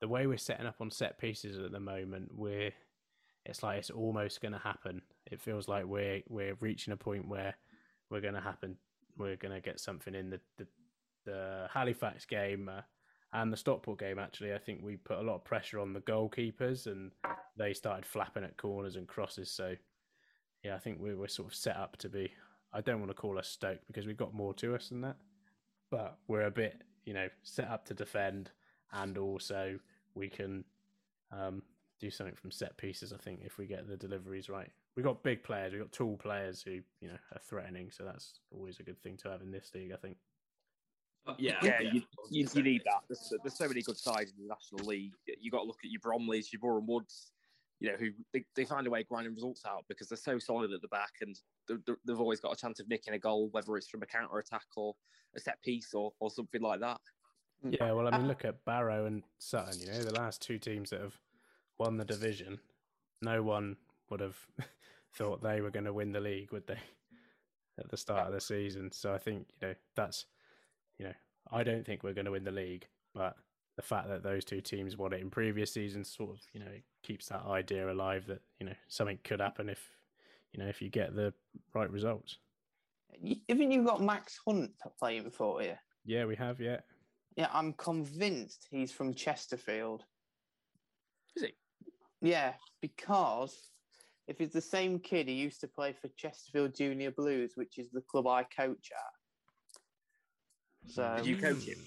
the 0.00 0.08
way 0.08 0.26
we're 0.26 0.38
setting 0.38 0.66
up 0.66 0.76
on 0.80 0.90
set 0.90 1.18
pieces 1.18 1.58
at 1.58 1.72
the 1.72 1.80
moment. 1.80 2.30
We're 2.34 2.72
it's 3.46 3.62
like 3.62 3.78
it's 3.78 3.90
almost 3.90 4.40
going 4.42 4.52
to 4.52 4.58
happen. 4.58 5.02
It 5.26 5.40
feels 5.40 5.68
like 5.68 5.86
we're 5.86 6.22
we're 6.28 6.54
reaching 6.60 6.92
a 6.92 6.96
point 6.96 7.28
where 7.28 7.54
we're 8.10 8.20
going 8.20 8.34
to 8.34 8.40
happen. 8.40 8.76
We're 9.16 9.36
going 9.36 9.54
to 9.54 9.60
get 9.60 9.80
something 9.80 10.14
in 10.14 10.30
the 10.30 10.40
the, 10.58 10.66
the 11.24 11.68
Halifax 11.72 12.26
game 12.26 12.68
uh, 12.68 12.82
and 13.32 13.52
the 13.52 13.56
Stockport 13.56 13.98
game. 13.98 14.18
Actually, 14.18 14.52
I 14.52 14.58
think 14.58 14.80
we 14.82 14.96
put 14.96 15.18
a 15.18 15.22
lot 15.22 15.36
of 15.36 15.44
pressure 15.44 15.80
on 15.80 15.92
the 15.92 16.00
goalkeepers, 16.00 16.86
and 16.86 17.10
they 17.56 17.72
started 17.72 18.04
flapping 18.04 18.44
at 18.44 18.56
corners 18.58 18.96
and 18.96 19.08
crosses. 19.08 19.50
So 19.50 19.74
yeah, 20.62 20.74
I 20.74 20.78
think 20.78 21.00
we 21.00 21.14
were 21.14 21.28
sort 21.28 21.48
of 21.48 21.54
set 21.54 21.76
up 21.76 21.96
to 21.98 22.08
be. 22.08 22.30
I 22.72 22.82
don't 22.82 23.00
want 23.00 23.10
to 23.10 23.14
call 23.14 23.38
us 23.38 23.48
Stoke 23.48 23.80
because 23.86 24.06
we've 24.06 24.16
got 24.16 24.34
more 24.34 24.52
to 24.54 24.74
us 24.74 24.90
than 24.90 25.00
that, 25.00 25.16
but 25.90 26.18
we're 26.28 26.42
a 26.42 26.50
bit 26.50 26.82
you 27.06 27.14
know 27.14 27.28
set 27.42 27.68
up 27.68 27.86
to 27.86 27.94
defend, 27.94 28.50
and 28.92 29.18
also 29.18 29.78
we 30.14 30.28
can 30.28 30.64
um, 31.32 31.62
do 32.00 32.10
something 32.10 32.34
from 32.34 32.50
set 32.50 32.76
pieces. 32.76 33.12
I 33.12 33.16
think 33.16 33.40
if 33.44 33.58
we 33.58 33.66
get 33.66 33.88
the 33.88 33.96
deliveries 33.96 34.48
right, 34.48 34.70
we've 34.96 35.04
got 35.04 35.22
big 35.22 35.42
players, 35.42 35.72
we've 35.72 35.82
got 35.82 35.92
tall 35.92 36.16
players 36.16 36.62
who 36.62 36.80
you 37.00 37.08
know 37.08 37.18
are 37.32 37.40
threatening. 37.40 37.90
So 37.90 38.04
that's 38.04 38.40
always 38.50 38.80
a 38.80 38.82
good 38.82 39.00
thing 39.02 39.16
to 39.18 39.30
have 39.30 39.42
in 39.42 39.50
this 39.50 39.70
league. 39.74 39.92
I 39.92 39.96
think. 39.96 40.16
Yeah, 41.36 41.58
yeah, 41.62 41.80
you, 41.82 42.02
you, 42.30 42.48
you 42.54 42.62
need 42.62 42.82
that. 42.86 43.00
There's, 43.06 43.34
there's 43.42 43.58
so 43.58 43.68
many 43.68 43.82
good 43.82 43.98
sides 43.98 44.32
in 44.34 44.42
the 44.42 44.48
National 44.48 44.88
League. 44.88 45.12
You 45.38 45.50
got 45.50 45.58
to 45.58 45.64
look 45.66 45.80
at 45.84 45.90
your 45.90 46.00
Bromleys, 46.00 46.50
your 46.50 46.60
Boreham 46.60 46.86
Woods, 46.86 47.32
you 47.80 47.90
know, 47.90 47.96
who 47.98 48.08
they, 48.32 48.46
they 48.56 48.64
find 48.64 48.86
a 48.86 48.90
way 48.90 49.02
of 49.02 49.08
grinding 49.08 49.34
results 49.34 49.62
out 49.66 49.84
because 49.90 50.08
they're 50.08 50.16
so 50.16 50.38
solid 50.38 50.72
at 50.72 50.80
the 50.80 50.88
back 50.88 51.12
and 51.20 51.38
they- 51.68 51.92
they've 52.06 52.18
always 52.18 52.40
got 52.40 52.54
a 52.54 52.56
chance 52.56 52.80
of 52.80 52.88
nicking 52.88 53.12
a 53.12 53.18
goal, 53.18 53.50
whether 53.50 53.76
it's 53.76 53.88
from 53.88 54.02
a 54.02 54.06
counter 54.06 54.38
attack 54.38 54.64
or 54.74 54.94
a 55.36 55.40
set 55.40 55.60
piece 55.62 55.92
or, 55.92 56.12
or 56.18 56.30
something 56.30 56.62
like 56.62 56.80
that. 56.80 56.98
Mm. 57.66 57.76
Yeah, 57.78 57.92
well, 57.92 58.06
I 58.06 58.10
mean, 58.10 58.20
uh-huh. 58.20 58.28
look 58.28 58.44
at 58.44 58.64
Barrow 58.64 59.06
and 59.06 59.22
Sutton. 59.38 59.80
You 59.80 59.86
know, 59.92 60.02
the 60.02 60.14
last 60.14 60.42
two 60.42 60.58
teams 60.58 60.90
that 60.90 61.00
have 61.00 61.18
won 61.78 61.96
the 61.96 62.04
division. 62.04 62.58
No 63.22 63.42
one 63.42 63.76
would 64.10 64.20
have 64.20 64.36
thought 65.14 65.42
they 65.42 65.60
were 65.60 65.70
going 65.70 65.84
to 65.84 65.92
win 65.92 66.12
the 66.12 66.20
league, 66.20 66.52
would 66.52 66.66
they? 66.66 66.78
At 67.78 67.88
the 67.88 67.96
start 67.96 68.26
of 68.26 68.32
the 68.32 68.40
season. 68.40 68.90
So 68.92 69.14
I 69.14 69.18
think 69.18 69.46
you 69.60 69.68
know 69.68 69.74
that's 69.94 70.26
you 70.98 71.06
know 71.06 71.14
I 71.52 71.62
don't 71.62 71.86
think 71.86 72.02
we're 72.02 72.14
going 72.14 72.24
to 72.24 72.32
win 72.32 72.44
the 72.44 72.50
league, 72.50 72.86
but 73.14 73.36
the 73.76 73.82
fact 73.82 74.08
that 74.08 74.24
those 74.24 74.44
two 74.44 74.60
teams 74.60 74.96
won 74.96 75.12
it 75.12 75.20
in 75.20 75.30
previous 75.30 75.72
seasons 75.72 76.10
sort 76.10 76.30
of 76.30 76.40
you 76.52 76.60
know 76.60 76.72
keeps 77.04 77.26
that 77.26 77.44
idea 77.46 77.90
alive 77.90 78.26
that 78.26 78.42
you 78.58 78.66
know 78.66 78.74
something 78.88 79.18
could 79.22 79.40
happen 79.40 79.68
if 79.68 79.80
you 80.52 80.60
know 80.60 80.68
if 80.68 80.82
you 80.82 80.88
get 80.88 81.14
the 81.14 81.32
right 81.74 81.90
results. 81.90 82.38
Haven't 83.48 83.70
you 83.70 83.84
got 83.84 84.02
Max 84.02 84.40
Hunt 84.46 84.72
playing 84.98 85.30
for 85.30 85.62
you? 85.62 85.74
Yeah, 86.04 86.24
we 86.24 86.36
have. 86.36 86.60
Yeah, 86.60 86.78
Yeah, 87.38 87.48
I'm 87.52 87.72
convinced 87.74 88.66
he's 88.68 88.90
from 88.90 89.14
Chesterfield. 89.14 90.02
Is 91.36 91.44
he? 91.44 91.54
Yeah, 92.20 92.54
because 92.82 93.70
if 94.26 94.40
it's 94.40 94.54
the 94.54 94.60
same 94.60 94.98
kid 94.98 95.28
he 95.28 95.34
used 95.34 95.60
to 95.60 95.68
play 95.68 95.92
for 95.92 96.08
Chesterfield 96.16 96.74
Junior 96.74 97.12
Blues, 97.12 97.52
which 97.54 97.78
is 97.78 97.92
the 97.92 98.00
club 98.00 98.26
I 98.26 98.42
coach 98.42 98.90
at. 98.90 100.90
So 100.90 101.14
Did 101.18 101.26
you 101.26 101.36
coach 101.36 101.62
him? 101.62 101.78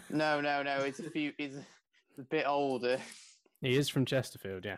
no, 0.10 0.42
no, 0.42 0.62
no. 0.62 0.80
It's 0.80 1.00
a 1.00 1.08
few. 1.08 1.32
He's 1.38 1.56
a 2.18 2.22
bit 2.24 2.44
older. 2.46 2.98
he 3.62 3.74
is 3.74 3.88
from 3.88 4.04
Chesterfield. 4.04 4.66
Yeah, 4.66 4.76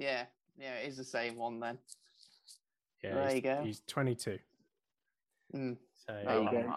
Yeah, 0.00 0.24
yeah. 0.58 0.74
It 0.74 0.88
is 0.88 0.96
the 0.96 1.04
same 1.04 1.36
one 1.36 1.60
then. 1.60 1.78
yeah. 3.04 3.14
There 3.14 3.26
he's, 3.26 3.34
you 3.36 3.42
go. 3.42 3.60
He's 3.62 3.82
22. 3.86 4.40
Mm. 5.54 5.76
So 6.04 6.20
There 6.24 6.34
you 6.34 6.48
um, 6.48 6.50
go. 6.50 6.74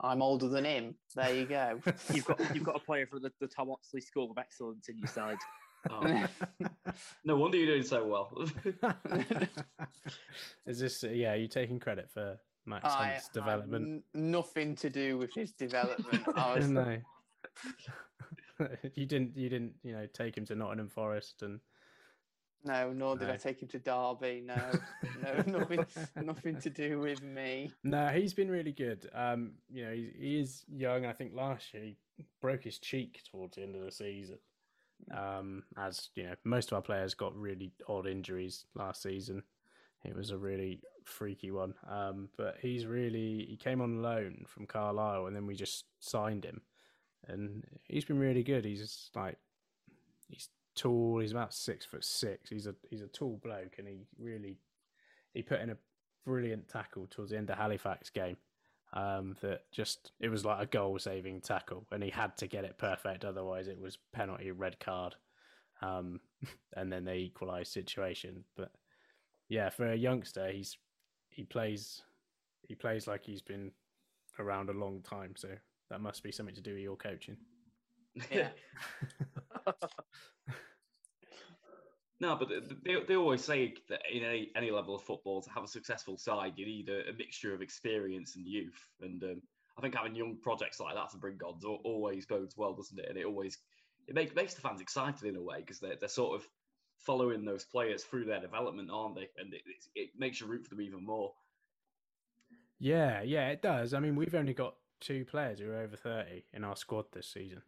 I'm 0.00 0.22
older 0.22 0.48
than 0.48 0.64
him. 0.64 0.94
There 1.14 1.34
you 1.34 1.46
go. 1.46 1.80
You've 2.12 2.24
got 2.24 2.54
you've 2.54 2.64
got 2.64 2.76
a 2.76 2.80
player 2.80 3.06
from 3.06 3.22
the, 3.22 3.32
the 3.40 3.48
Tom 3.48 3.70
Oxley 3.70 4.00
School 4.00 4.30
of 4.30 4.38
Excellence 4.38 4.88
in 4.88 4.98
your 4.98 5.08
side. 5.08 5.38
Oh, 5.90 6.26
no 7.24 7.36
wonder 7.36 7.56
you're 7.56 7.68
doing 7.68 7.84
so 7.84 8.04
well. 8.04 8.44
Is 10.66 10.80
this? 10.80 11.04
Uh, 11.04 11.10
yeah, 11.10 11.34
are 11.34 11.36
you 11.36 11.46
taking 11.46 11.78
credit 11.78 12.10
for 12.12 12.36
Max 12.66 12.84
I 12.84 13.10
Hunt's 13.10 13.28
had 13.28 13.32
development? 13.32 13.86
n- 13.86 14.02
nothing 14.12 14.74
to 14.74 14.90
do 14.90 15.16
with 15.18 15.32
his 15.32 15.52
development. 15.52 16.24
I 16.34 16.56
was, 16.56 16.68
no. 16.68 16.98
you 18.94 19.06
didn't. 19.06 19.36
You 19.36 19.48
didn't. 19.48 19.74
You 19.84 19.92
know, 19.92 20.06
take 20.12 20.36
him 20.36 20.44
to 20.46 20.56
Nottingham 20.56 20.88
Forest 20.88 21.42
and 21.42 21.60
No, 22.64 22.92
nor 22.92 23.16
did 23.16 23.30
I 23.30 23.36
take 23.36 23.62
him 23.62 23.68
to 23.68 23.78
Derby. 23.78 24.42
No, 24.44 24.56
no, 25.22 25.58
nothing, 25.58 25.86
nothing 26.22 26.60
to 26.60 26.70
do 26.70 26.98
with 26.98 27.22
me. 27.22 27.72
No, 27.84 28.08
he's 28.08 28.34
been 28.34 28.50
really 28.50 28.72
good. 28.72 29.08
Um, 29.14 29.52
you 29.70 29.84
know, 29.84 29.92
he, 29.92 30.10
he 30.18 30.40
is 30.40 30.64
young. 30.68 31.06
I 31.06 31.12
think 31.12 31.32
last 31.34 31.72
year 31.72 31.84
he 31.84 31.96
broke 32.40 32.64
his 32.64 32.78
cheek 32.78 33.22
towards 33.30 33.56
the 33.56 33.62
end 33.62 33.76
of 33.76 33.82
the 33.82 33.92
season. 33.92 34.38
Um, 35.16 35.62
as 35.76 36.10
you 36.14 36.24
know, 36.24 36.34
most 36.44 36.72
of 36.72 36.76
our 36.76 36.82
players 36.82 37.14
got 37.14 37.36
really 37.36 37.72
odd 37.88 38.06
injuries 38.06 38.64
last 38.74 39.02
season. 39.02 39.42
It 40.04 40.14
was 40.14 40.30
a 40.30 40.38
really 40.38 40.80
freaky 41.04 41.50
one. 41.50 41.74
Um, 41.88 42.28
but 42.36 42.56
he's 42.60 42.86
really 42.86 43.46
he 43.48 43.56
came 43.56 43.80
on 43.80 44.02
loan 44.02 44.44
from 44.46 44.66
Carlisle, 44.66 45.26
and 45.26 45.36
then 45.36 45.46
we 45.46 45.54
just 45.54 45.84
signed 46.00 46.44
him, 46.44 46.62
and 47.26 47.64
he's 47.86 48.04
been 48.04 48.18
really 48.18 48.42
good. 48.42 48.64
He's 48.64 49.10
like 49.14 49.38
he's 50.28 50.48
tall. 50.78 51.18
He's 51.18 51.32
about 51.32 51.52
six 51.52 51.84
foot 51.84 52.04
six. 52.04 52.50
He's 52.50 52.66
a 52.66 52.74
he's 52.88 53.02
a 53.02 53.08
tall 53.08 53.38
bloke, 53.42 53.74
and 53.78 53.86
he 53.86 53.98
really 54.18 54.58
he 55.34 55.42
put 55.42 55.60
in 55.60 55.70
a 55.70 55.76
brilliant 56.24 56.68
tackle 56.68 57.06
towards 57.08 57.30
the 57.30 57.38
end 57.38 57.50
of 57.50 57.58
Halifax 57.58 58.10
game. 58.10 58.36
Um, 58.94 59.36
that 59.42 59.70
just 59.70 60.12
it 60.18 60.30
was 60.30 60.46
like 60.46 60.62
a 60.62 60.66
goal 60.66 60.98
saving 60.98 61.42
tackle, 61.42 61.86
and 61.92 62.02
he 62.02 62.10
had 62.10 62.36
to 62.38 62.46
get 62.46 62.64
it 62.64 62.78
perfect, 62.78 63.24
otherwise 63.24 63.68
it 63.68 63.80
was 63.80 63.98
penalty, 64.12 64.50
red 64.50 64.80
card, 64.80 65.14
um, 65.82 66.20
and 66.74 66.90
then 66.90 67.04
they 67.04 67.18
equalised 67.18 67.72
situation. 67.72 68.44
But 68.56 68.72
yeah, 69.48 69.68
for 69.68 69.92
a 69.92 69.96
youngster, 69.96 70.50
he's 70.50 70.78
he 71.28 71.44
plays 71.44 72.02
he 72.66 72.74
plays 72.74 73.06
like 73.06 73.24
he's 73.24 73.42
been 73.42 73.72
around 74.38 74.70
a 74.70 74.74
long 74.74 75.02
time, 75.02 75.34
so 75.36 75.48
that 75.90 76.00
must 76.00 76.22
be 76.22 76.32
something 76.32 76.54
to 76.54 76.62
do 76.62 76.72
with 76.72 76.82
your 76.82 76.96
coaching. 76.96 77.36
Yeah. 78.30 78.48
No, 82.20 82.34
but 82.34 82.48
they, 82.84 82.96
they 83.06 83.14
always 83.14 83.44
say 83.44 83.74
that 83.88 84.00
in 84.12 84.24
any, 84.24 84.50
any 84.56 84.70
level 84.72 84.96
of 84.96 85.02
football, 85.02 85.40
to 85.40 85.50
have 85.50 85.62
a 85.62 85.68
successful 85.68 86.16
side, 86.16 86.54
you 86.56 86.66
need 86.66 86.88
a, 86.88 87.08
a 87.08 87.12
mixture 87.12 87.54
of 87.54 87.62
experience 87.62 88.34
and 88.34 88.44
youth. 88.44 88.90
And 89.00 89.22
um, 89.22 89.42
I 89.76 89.80
think 89.82 89.94
having 89.94 90.16
young 90.16 90.36
projects 90.42 90.80
like 90.80 90.96
that 90.96 91.10
to 91.10 91.16
bring 91.16 91.38
on 91.44 91.60
always 91.84 92.26
bodes 92.26 92.56
well, 92.56 92.74
doesn't 92.74 92.98
it? 92.98 93.06
And 93.08 93.16
it 93.16 93.24
always 93.24 93.58
it 94.08 94.14
make, 94.14 94.34
makes 94.34 94.54
the 94.54 94.60
fans 94.60 94.80
excited 94.80 95.28
in 95.28 95.36
a 95.36 95.42
way 95.42 95.60
because 95.60 95.78
they're, 95.78 95.96
they're 96.00 96.08
sort 96.08 96.34
of 96.34 96.48
following 96.96 97.44
those 97.44 97.64
players 97.64 98.02
through 98.02 98.24
their 98.24 98.40
development, 98.40 98.90
aren't 98.92 99.14
they? 99.14 99.28
And 99.38 99.54
it, 99.54 99.62
it, 99.66 99.84
it 99.94 100.10
makes 100.18 100.40
you 100.40 100.46
root 100.46 100.64
for 100.64 100.70
them 100.70 100.80
even 100.80 101.04
more. 101.04 101.32
Yeah, 102.80 103.22
yeah, 103.22 103.48
it 103.48 103.62
does. 103.62 103.94
I 103.94 104.00
mean, 104.00 104.16
we've 104.16 104.34
only 104.34 104.54
got 104.54 104.74
two 105.00 105.24
players 105.24 105.60
who 105.60 105.70
are 105.70 105.82
over 105.82 105.96
30 105.96 106.44
in 106.52 106.64
our 106.64 106.76
squad 106.76 107.06
this 107.12 107.28
season. 107.28 107.62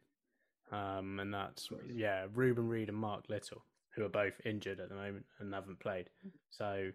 Um, 0.72 1.20
and 1.20 1.34
that's, 1.34 1.68
yeah, 1.88 2.26
Reuben 2.32 2.68
Reid 2.68 2.88
and 2.88 2.98
Mark 2.98 3.24
Little, 3.28 3.64
who 3.94 4.04
are 4.04 4.08
both 4.08 4.34
injured 4.44 4.80
at 4.80 4.88
the 4.88 4.94
moment 4.94 5.24
and 5.38 5.52
haven't 5.52 5.80
played. 5.80 6.10
So, 6.50 6.90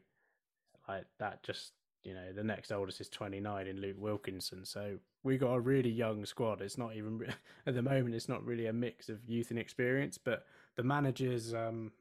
like, 0.87 1.05
that 1.19 1.43
just, 1.43 1.73
you 2.03 2.13
know, 2.13 2.31
the 2.33 2.43
next 2.43 2.71
oldest 2.71 3.01
is 3.01 3.09
29 3.09 3.67
in 3.67 3.81
Luke 3.81 3.97
Wilkinson. 3.99 4.65
So, 4.65 4.97
we 5.23 5.37
got 5.37 5.53
a 5.53 5.59
really 5.59 5.89
young 5.89 6.25
squad. 6.25 6.61
It's 6.61 6.77
not 6.77 6.95
even, 6.95 7.27
at 7.65 7.73
the 7.73 7.81
moment, 7.81 8.15
it's 8.15 8.29
not 8.29 8.45
really 8.45 8.67
a 8.67 8.73
mix 8.73 9.09
of 9.09 9.19
youth 9.27 9.49
and 9.49 9.59
experience, 9.59 10.17
but 10.17 10.45
the 10.75 10.83
managers, 10.83 11.53
um, 11.53 11.91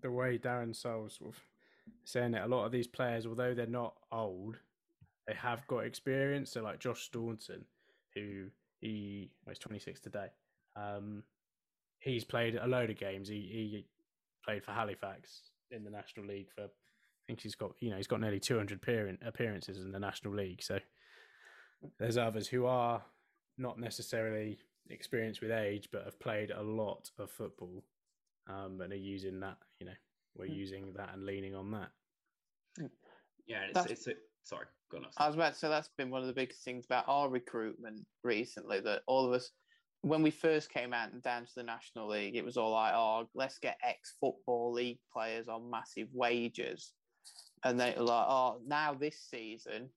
the 0.00 0.10
way 0.10 0.38
Darren 0.38 0.74
Sarll 0.74 1.08
sort 1.08 1.30
of 1.30 1.40
saying 2.04 2.34
it, 2.34 2.42
a 2.42 2.48
lot 2.48 2.64
of 2.64 2.72
these 2.72 2.86
players, 2.86 3.26
although 3.26 3.54
they're 3.54 3.66
not 3.66 3.94
old, 4.12 4.56
they 5.26 5.34
have 5.34 5.66
got 5.66 5.80
experience. 5.80 6.52
So 6.52 6.62
like 6.62 6.78
Josh 6.78 7.02
Staunton, 7.02 7.64
who 8.14 8.46
he 8.80 9.30
well, 9.44 9.52
he's 9.52 9.58
26 9.58 10.00
today. 10.00 10.28
Um, 10.76 11.22
he's 11.98 12.24
played 12.24 12.56
a 12.56 12.66
load 12.66 12.90
of 12.90 12.98
games. 12.98 13.28
He 13.28 13.40
he 13.40 13.86
played 14.48 14.64
for 14.64 14.72
Halifax 14.72 15.42
in 15.70 15.84
the 15.84 15.90
National 15.90 16.26
League 16.26 16.48
for. 16.54 16.64
I 16.64 17.32
think 17.32 17.42
he's 17.42 17.54
got 17.54 17.72
you 17.80 17.90
know 17.90 17.96
he's 17.96 18.06
got 18.06 18.20
nearly 18.22 18.40
200 18.40 18.76
appearance, 18.76 19.20
appearances 19.22 19.78
in 19.78 19.92
the 19.92 19.98
National 19.98 20.34
League. 20.34 20.62
So 20.62 20.78
there's 21.98 22.16
others 22.16 22.48
who 22.48 22.64
are 22.64 23.02
not 23.58 23.78
necessarily 23.78 24.58
experienced 24.88 25.42
with 25.42 25.50
age, 25.50 25.90
but 25.92 26.04
have 26.04 26.18
played 26.18 26.50
a 26.50 26.62
lot 26.62 27.10
of 27.18 27.30
football, 27.30 27.84
um, 28.48 28.80
and 28.80 28.94
are 28.94 28.96
using 28.96 29.40
that. 29.40 29.58
You 29.78 29.86
know, 29.86 29.92
we're 30.38 30.46
using 30.46 30.94
that 30.96 31.10
and 31.12 31.26
leaning 31.26 31.54
on 31.54 31.70
that. 31.72 31.90
Yeah, 33.46 33.64
it's, 33.64 33.74
That's- 33.74 33.90
it's 33.90 34.06
a, 34.06 34.12
sorry, 34.44 34.66
go 34.90 34.98
on. 34.98 35.06
I 35.18 35.26
was 35.26 35.34
about 35.34 35.52
to 35.52 35.58
say 35.58 35.68
that's 35.68 35.90
been 35.98 36.10
one 36.10 36.22
of 36.22 36.28
the 36.28 36.32
biggest 36.32 36.64
things 36.64 36.86
about 36.86 37.04
our 37.08 37.28
recruitment 37.28 38.06
recently. 38.24 38.80
That 38.80 39.02
all 39.06 39.26
of 39.26 39.32
us, 39.34 39.50
when 40.02 40.22
we 40.22 40.30
first 40.30 40.70
came 40.70 40.92
out 40.92 41.12
and 41.12 41.22
down 41.22 41.44
to 41.44 41.54
the 41.56 41.62
National 41.62 42.08
League, 42.08 42.36
it 42.36 42.44
was 42.44 42.56
all 42.56 42.72
like, 42.72 42.94
"Oh, 42.94 43.28
let's 43.34 43.58
get 43.58 43.78
ex-football 43.82 44.72
league 44.72 45.00
players 45.12 45.48
on 45.48 45.70
massive 45.70 46.08
wages," 46.12 46.92
and 47.64 47.78
they 47.78 47.94
were 47.96 48.04
like, 48.04 48.26
"Oh, 48.28 48.60
now 48.66 48.94
this 48.94 49.20
season, 49.20 49.90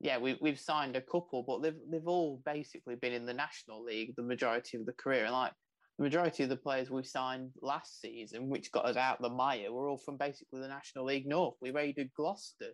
yeah, 0.00 0.18
we 0.18 0.38
we've 0.40 0.60
signed 0.60 0.96
a 0.96 1.02
couple, 1.02 1.42
but 1.42 1.62
they've 1.62 1.80
they've 1.90 2.06
all 2.06 2.42
basically 2.44 2.96
been 2.96 3.12
in 3.12 3.26
the 3.26 3.34
National 3.34 3.82
League 3.82 4.14
the 4.16 4.22
majority 4.22 4.76
of 4.76 4.86
the 4.86 4.92
career, 4.92 5.24
and 5.24 5.32
like." 5.32 5.52
The 5.96 6.04
majority 6.04 6.44
of 6.44 6.48
the 6.48 6.56
players 6.56 6.92
we 6.92 7.02
signed 7.02 7.50
last 7.60 8.00
season, 8.00 8.48
which 8.48 8.70
got 8.70 8.84
us 8.84 8.96
out 8.96 9.20
the 9.20 9.28
mire, 9.28 9.72
were 9.72 9.88
all 9.88 9.98
from 9.98 10.16
basically 10.16 10.60
the 10.60 10.68
National 10.68 11.04
League 11.04 11.26
North. 11.26 11.56
We 11.60 11.72
raided 11.72 12.12
Gloucester 12.14 12.72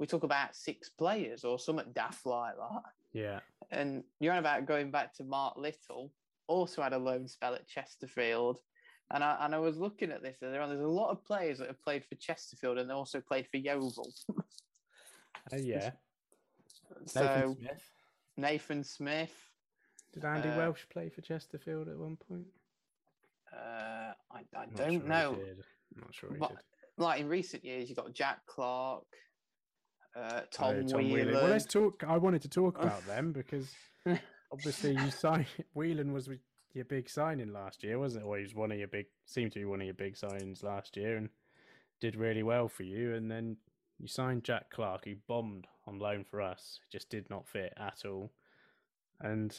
we 0.00 0.06
took 0.06 0.24
about 0.24 0.56
six 0.56 0.88
players 0.88 1.44
or 1.44 1.58
something 1.58 1.92
daft 1.94 2.24
like 2.24 2.54
that. 2.56 2.82
Yeah, 3.12 3.40
And 3.70 4.02
you're 4.18 4.32
on 4.32 4.38
about 4.38 4.66
going 4.66 4.90
back 4.90 5.14
to 5.14 5.24
Mark 5.24 5.56
Little, 5.56 6.12
also 6.48 6.82
had 6.82 6.92
a 6.92 6.98
loan 6.98 7.28
spell 7.28 7.54
at 7.54 7.68
Chesterfield. 7.68 8.58
And 9.12 9.24
I, 9.24 9.38
and 9.40 9.54
I 9.54 9.58
was 9.58 9.76
looking 9.76 10.10
at 10.12 10.22
this 10.22 10.38
earlier 10.42 10.60
on. 10.60 10.68
There's 10.68 10.80
a 10.80 10.86
lot 10.88 11.10
of 11.10 11.24
players 11.24 11.58
that 11.58 11.68
have 11.68 11.82
played 11.82 12.04
for 12.04 12.14
Chesterfield 12.16 12.78
and 12.78 12.88
they 12.88 12.94
also 12.94 13.20
played 13.20 13.46
for 13.48 13.56
Yeovil. 13.56 14.12
oh 15.52 15.56
yeah. 15.56 15.90
so 17.06 17.22
Nathan 17.22 17.56
Smith. 17.56 17.90
Nathan 18.36 18.84
Smith. 18.84 19.50
Did 20.12 20.24
Andy 20.24 20.48
uh, 20.48 20.56
Welsh 20.56 20.82
play 20.92 21.08
for 21.08 21.20
Chesterfield 21.20 21.88
at 21.88 21.96
one 21.96 22.16
point? 22.28 22.46
Uh, 23.52 24.12
I, 24.32 24.40
I 24.56 24.66
don't 24.74 25.00
sure 25.00 25.08
know. 25.08 25.38
I'm 25.94 26.00
not 26.00 26.14
sure 26.14 26.30
he 26.32 26.38
But- 26.38 26.50
did. 26.50 26.58
Like 26.98 27.20
in 27.20 27.28
recent 27.28 27.64
years, 27.64 27.88
you've 27.88 27.96
got 27.96 28.12
Jack 28.12 28.40
Clark, 28.46 29.04
uh, 30.16 30.40
Tom, 30.50 30.86
Oh, 30.92 30.96
Whelan. 30.98 31.32
Well, 31.34 31.48
let's 31.48 31.66
talk. 31.66 32.04
I 32.06 32.16
wanted 32.16 32.42
to 32.42 32.48
talk 32.48 32.78
about 32.78 33.06
them 33.06 33.32
because 33.32 33.70
obviously 34.52 34.92
you 34.92 35.10
signed 35.10 35.46
Whelan 35.74 36.12
was 36.12 36.28
your 36.72 36.84
big 36.84 37.08
signing 37.08 37.52
last 37.52 37.82
year, 37.82 37.98
wasn't 37.98 38.24
it? 38.24 38.26
Or 38.26 38.36
he 38.36 38.42
was 38.42 38.54
one 38.54 38.72
of 38.72 38.78
your 38.78 38.88
big, 38.88 39.06
seemed 39.26 39.52
to 39.52 39.58
be 39.58 39.64
one 39.64 39.80
of 39.80 39.86
your 39.86 39.94
big 39.94 40.14
signings 40.14 40.62
last 40.62 40.96
year, 40.96 41.16
and 41.16 41.28
did 42.00 42.16
really 42.16 42.42
well 42.42 42.68
for 42.68 42.82
you. 42.84 43.14
And 43.14 43.30
then 43.30 43.56
you 43.98 44.08
signed 44.08 44.44
Jack 44.44 44.70
Clark, 44.70 45.04
who 45.04 45.14
bombed 45.28 45.66
on 45.86 45.98
loan 45.98 46.24
for 46.24 46.40
us, 46.40 46.80
just 46.90 47.10
did 47.10 47.28
not 47.28 47.46
fit 47.48 47.72
at 47.76 48.04
all. 48.06 48.30
And 49.20 49.58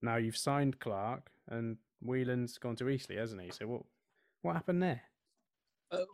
now 0.00 0.16
you've 0.16 0.36
signed 0.36 0.78
Clark, 0.78 1.30
and 1.48 1.76
Whelan's 2.00 2.58
gone 2.58 2.76
to 2.76 2.88
Eastleigh, 2.88 3.16
hasn't 3.16 3.42
he? 3.42 3.50
So 3.50 3.66
what 3.66 3.82
what 4.42 4.54
happened 4.54 4.82
there? 4.82 5.02
Uh, 5.92 6.04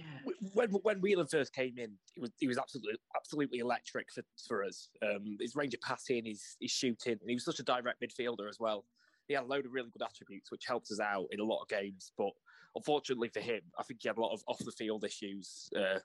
when 0.54 0.70
when 0.82 1.00
Whelan 1.00 1.28
first 1.28 1.54
came 1.54 1.78
in, 1.78 1.92
he 2.12 2.20
was 2.20 2.32
he 2.38 2.48
was 2.48 2.58
absolutely 2.58 2.94
absolutely 3.16 3.58
electric 3.58 4.10
for, 4.12 4.22
for 4.46 4.64
us. 4.64 4.90
Um, 5.02 5.36
his 5.40 5.54
range 5.54 5.74
of 5.74 5.80
passing, 5.80 6.24
his 6.24 6.56
his 6.60 6.70
shooting, 6.70 7.18
and 7.20 7.28
he 7.28 7.34
was 7.34 7.44
such 7.44 7.60
a 7.60 7.62
direct 7.62 8.02
midfielder 8.02 8.48
as 8.48 8.58
well. 8.58 8.84
He 9.28 9.34
had 9.34 9.44
a 9.44 9.46
load 9.46 9.66
of 9.66 9.72
really 9.72 9.90
good 9.90 10.02
attributes, 10.02 10.50
which 10.50 10.64
helped 10.66 10.90
us 10.90 11.00
out 11.00 11.26
in 11.30 11.40
a 11.40 11.44
lot 11.44 11.62
of 11.62 11.68
games. 11.68 12.12
But 12.16 12.30
unfortunately 12.74 13.28
for 13.28 13.40
him, 13.40 13.60
I 13.78 13.82
think 13.82 14.00
he 14.02 14.08
had 14.08 14.16
a 14.16 14.20
lot 14.20 14.32
of 14.32 14.42
off 14.48 14.58
the 14.58 14.72
field 14.72 15.04
issues 15.04 15.68
uh, 15.76 16.00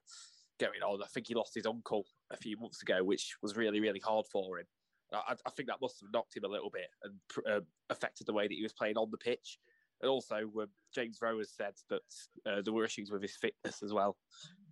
going 0.59 0.81
on. 0.85 1.01
I 1.01 1.07
think 1.07 1.27
he 1.27 1.33
lost 1.33 1.55
his 1.55 1.65
uncle 1.65 2.05
a 2.31 2.37
few 2.37 2.57
months 2.57 2.81
ago, 2.81 3.03
which 3.03 3.35
was 3.41 3.57
really 3.57 3.79
really 3.79 4.01
hard 4.03 4.27
for 4.31 4.59
him. 4.59 4.65
I, 5.13 5.35
I 5.45 5.49
think 5.51 5.69
that 5.69 5.81
must 5.81 5.99
have 6.01 6.11
knocked 6.11 6.35
him 6.35 6.43
a 6.43 6.47
little 6.47 6.71
bit 6.71 6.89
and 7.03 7.13
uh, 7.49 7.61
affected 7.89 8.27
the 8.27 8.33
way 8.33 8.47
that 8.47 8.53
he 8.53 8.63
was 8.63 8.73
playing 8.73 8.97
on 8.97 9.11
the 9.11 9.17
pitch. 9.17 9.59
And 10.03 10.09
also, 10.09 10.51
uh, 10.61 10.65
James 10.93 11.19
Rowe 11.21 11.37
has 11.37 11.53
said 11.55 11.75
that 11.89 12.01
uh, 12.45 12.61
there 12.61 12.73
were 12.73 12.83
issues 12.83 13.09
with 13.09 13.21
his 13.21 13.37
fitness 13.37 13.81
as 13.81 13.93
well, 13.93 14.17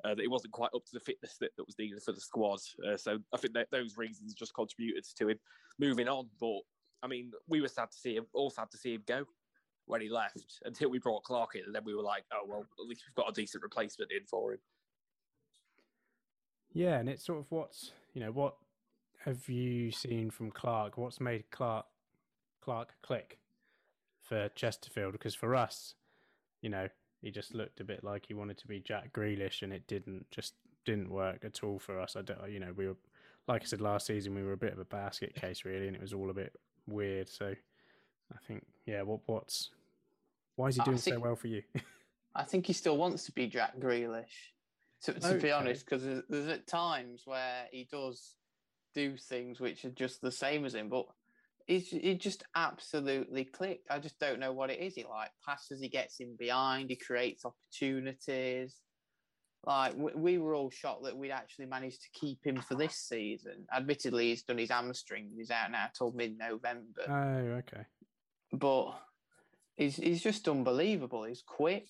uh, 0.04 0.10
that 0.10 0.22
he 0.22 0.28
wasn't 0.28 0.52
quite 0.52 0.72
up 0.76 0.84
to 0.84 0.92
the 0.94 1.00
fitness 1.00 1.38
that, 1.40 1.52
that 1.56 1.66
was 1.66 1.80
needed 1.80 2.04
for 2.04 2.12
the 2.12 2.20
squad. 2.20 2.60
Uh, 2.86 2.98
so 2.98 3.18
I 3.34 3.38
think 3.38 3.56
those 3.72 3.96
reasons 3.96 4.34
just 4.34 4.54
contributed 4.54 5.06
to 5.18 5.30
him 5.30 5.40
moving 5.80 6.10
on. 6.10 6.28
But 6.38 6.60
I 7.02 7.08
mean, 7.08 7.32
we 7.48 7.62
were 7.62 7.70
sad 7.70 7.92
to 7.92 7.98
see 7.98 8.18
him, 8.18 8.26
all 8.34 8.50
sad 8.50 8.70
to 8.72 8.78
see 8.78 8.96
him 8.96 9.04
go 9.08 9.24
when 9.86 10.02
he 10.02 10.10
left 10.10 10.60
until 10.66 10.90
we 10.90 11.00
brought 11.00 11.24
Clark 11.24 11.56
in. 11.56 11.64
And 11.66 11.74
then 11.74 11.86
we 11.86 11.96
were 11.96 12.04
like, 12.04 12.26
oh, 12.34 12.46
well, 12.46 12.66
at 12.78 12.86
least 12.86 13.04
we've 13.08 13.16
got 13.16 13.32
a 13.32 13.34
decent 13.34 13.64
replacement 13.64 14.12
in 14.12 14.26
for 14.26 14.52
him. 14.52 14.60
Yeah, 16.74 17.00
and 17.00 17.08
it's 17.08 17.26
sort 17.26 17.40
of 17.40 17.46
what's, 17.52 17.94
you 18.14 18.20
know, 18.20 18.34
what 18.34 18.56
have 19.24 19.48
you 19.48 19.92
seen 19.92 20.30
from 20.30 20.52
Clark? 20.52 20.98
What's 20.98 21.22
made 21.22 21.46
Clark 21.52 21.86
Clark 22.62 22.96
click? 23.02 23.40
For 24.32 24.48
Chesterfield 24.56 25.12
because 25.12 25.36
for 25.36 25.54
us, 25.58 25.96
you 26.62 26.70
know, 26.70 26.88
he 27.22 27.32
just 27.32 27.54
looked 27.54 27.82
a 27.82 27.84
bit 27.84 28.02
like 28.02 28.26
he 28.26 28.34
wanted 28.34 28.58
to 28.60 28.68
be 28.68 28.80
Jack 28.80 29.12
Grealish, 29.12 29.62
and 29.62 29.74
it 29.74 29.86
didn't 29.88 30.26
just 30.32 30.54
didn't 30.86 31.12
work 31.12 31.44
at 31.44 31.66
all 31.66 31.80
for 31.80 32.00
us. 32.00 32.16
I 32.16 32.22
don't, 32.22 32.50
you 32.50 32.62
know, 32.62 32.72
we 32.74 32.88
were 32.88 32.96
like 33.50 33.62
I 33.62 33.66
said 33.66 33.82
last 33.82 34.08
season, 34.08 34.34
we 34.34 34.42
were 34.42 34.54
a 34.54 34.58
bit 34.58 34.72
of 34.72 34.80
a 34.80 34.86
basket 34.86 35.36
case 35.36 35.66
really, 35.66 35.88
and 35.88 35.98
it 35.98 36.02
was 36.02 36.14
all 36.14 36.30
a 36.30 36.34
bit 36.34 36.54
weird. 36.88 37.28
So 37.28 37.48
I 37.48 38.38
think, 38.48 38.66
yeah, 38.86 39.02
what 39.02 39.20
what's 39.26 39.72
why 40.56 40.70
is 40.70 40.78
he 40.78 40.84
doing 40.84 40.98
think, 40.98 41.18
so 41.18 41.20
well 41.20 41.36
for 41.36 41.48
you? 41.48 41.64
I 42.36 42.44
think 42.44 42.66
he 42.66 42.74
still 42.74 42.96
wants 42.96 43.26
to 43.26 43.34
be 43.34 43.48
Jack 43.48 43.80
Grealish. 43.80 44.54
To, 45.04 45.14
to 45.14 45.28
okay. 45.28 45.40
be 45.40 45.52
honest, 45.52 45.84
because 45.84 46.06
there's, 46.06 46.24
there's 46.30 46.48
at 46.48 46.68
times 46.68 47.24
where 47.26 47.66
he 47.72 47.86
does 47.92 48.36
do 48.94 49.18
things 49.18 49.60
which 49.60 49.84
are 49.84 49.90
just 49.90 50.22
the 50.22 50.32
same 50.32 50.64
as 50.64 50.76
him, 50.76 50.88
but 50.88 51.08
it's, 51.68 51.94
it 51.94 52.20
just 52.20 52.44
absolutely 52.56 53.46
clicked. 53.46 53.88
I 53.90 54.00
just 54.00 54.20
don't 54.20 54.40
know 54.40 54.54
what 54.54 54.70
it 54.70 54.80
is. 54.80 54.96
He 54.96 55.04
like 55.04 55.32
passes, 55.46 55.82
he 55.82 55.90
gets 55.90 56.20
in 56.20 56.36
behind, 56.38 56.90
he 56.90 56.96
creates 56.96 57.46
opportunities. 57.46 58.76
Like 59.64 59.96
we, 59.96 60.12
we 60.16 60.38
were 60.40 60.56
all 60.56 60.72
shocked 60.72 61.04
that 61.04 61.18
we'd 61.18 61.32
actually 61.32 61.68
managed 61.68 62.02
to 62.02 62.20
keep 62.20 62.44
him 62.44 62.62
for 62.62 62.76
this 62.76 62.96
season. 62.96 63.66
Admittedly, 63.72 64.30
he's 64.30 64.44
done 64.44 64.58
his 64.58 64.72
hamstring. 64.72 65.30
He's 65.36 65.52
out 65.52 65.72
now 65.72 65.86
till 65.96 66.12
mid-November. 66.14 67.04
Oh, 67.08 67.60
okay. 67.60 67.86
But 68.52 68.94
he's 69.76 69.98
he's 69.98 70.24
just 70.24 70.48
unbelievable. 70.48 71.24
He's 71.24 71.44
quick. 71.46 71.88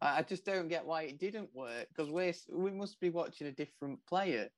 I, 0.00 0.18
I 0.18 0.22
just 0.22 0.44
don't 0.44 0.68
get 0.68 0.84
why 0.84 1.02
it 1.02 1.20
didn't 1.20 1.50
work 1.54 1.86
because 1.94 2.10
we 2.10 2.34
we 2.50 2.72
must 2.72 2.98
be 3.00 3.10
watching 3.10 3.46
a 3.46 3.52
different 3.52 4.04
player. 4.06 4.48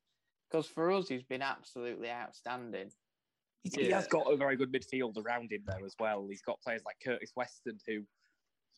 Because 0.51 0.67
for 0.67 0.91
us, 0.93 1.09
he's 1.09 1.23
been 1.23 1.43
absolutely 1.43 2.11
outstanding. 2.11 2.91
He 3.65 3.91
has 3.91 4.07
got 4.07 4.31
a 4.31 4.37
very 4.37 4.57
good 4.57 4.73
midfield 4.73 5.17
around 5.17 5.51
him 5.51 5.63
there 5.67 5.85
as 5.85 5.95
well. 5.99 6.27
He's 6.29 6.43
got 6.43 6.61
players 6.61 6.83
like 6.85 6.97
Curtis 7.03 7.33
Weston 7.35 7.79
who 7.87 8.03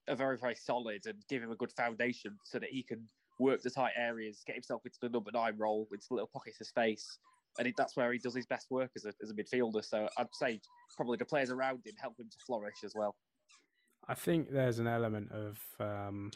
are 0.09 0.15
very, 0.15 0.39
very 0.39 0.55
solid 0.55 1.03
and 1.07 1.17
give 1.29 1.43
him 1.43 1.51
a 1.51 1.57
good 1.57 1.73
foundation 1.73 2.37
so 2.45 2.61
that 2.61 2.71
he 2.71 2.83
can 2.83 3.05
work 3.41 3.63
the 3.63 3.71
tight 3.71 3.93
areas, 3.97 4.43
get 4.47 4.55
himself 4.55 4.83
into 4.85 4.99
the 5.03 5.09
number 5.09 5.31
nine 5.35 5.55
role, 5.59 5.89
into 5.93 6.07
little 6.11 6.31
pockets 6.33 6.61
of 6.61 6.69
space. 6.69 7.19
And 7.59 7.73
that's 7.77 7.97
where 7.97 8.13
he 8.13 8.19
does 8.19 8.35
his 8.35 8.47
best 8.47 8.71
work 8.71 8.91
as 8.97 9.07
a, 9.07 9.13
as 9.23 9.31
a 9.31 9.35
midfielder. 9.35 9.85
So 9.85 10.09
I'd 10.19 10.27
say 10.33 10.61
probably 10.95 11.17
the 11.17 11.25
players 11.25 11.51
around 11.51 11.81
him 11.85 11.95
help 12.01 12.19
him 12.21 12.29
to 12.31 12.39
flourish 12.47 12.85
as 12.85 12.93
well. 12.95 13.17
I 14.09 14.15
think 14.15 14.53
there's 14.53 14.79
an 14.79 14.87
element 14.87 15.33
of 15.33 15.59
um, 15.81 16.31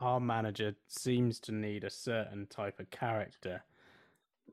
our 0.00 0.18
manager 0.18 0.74
seems 0.88 1.38
to 1.40 1.52
need 1.52 1.84
a 1.84 1.90
certain 1.90 2.46
type 2.46 2.80
of 2.80 2.90
character 2.90 3.62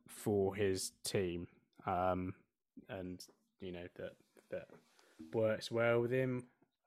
for 0.08 0.54
his 0.54 0.92
team. 1.04 1.48
Um, 1.86 2.34
and 2.90 3.26
you 3.60 3.72
know 3.72 3.88
that 3.96 4.14
that 4.52 4.68
works 5.34 5.72
well 5.72 6.02
with 6.02 6.12
him. 6.12 6.46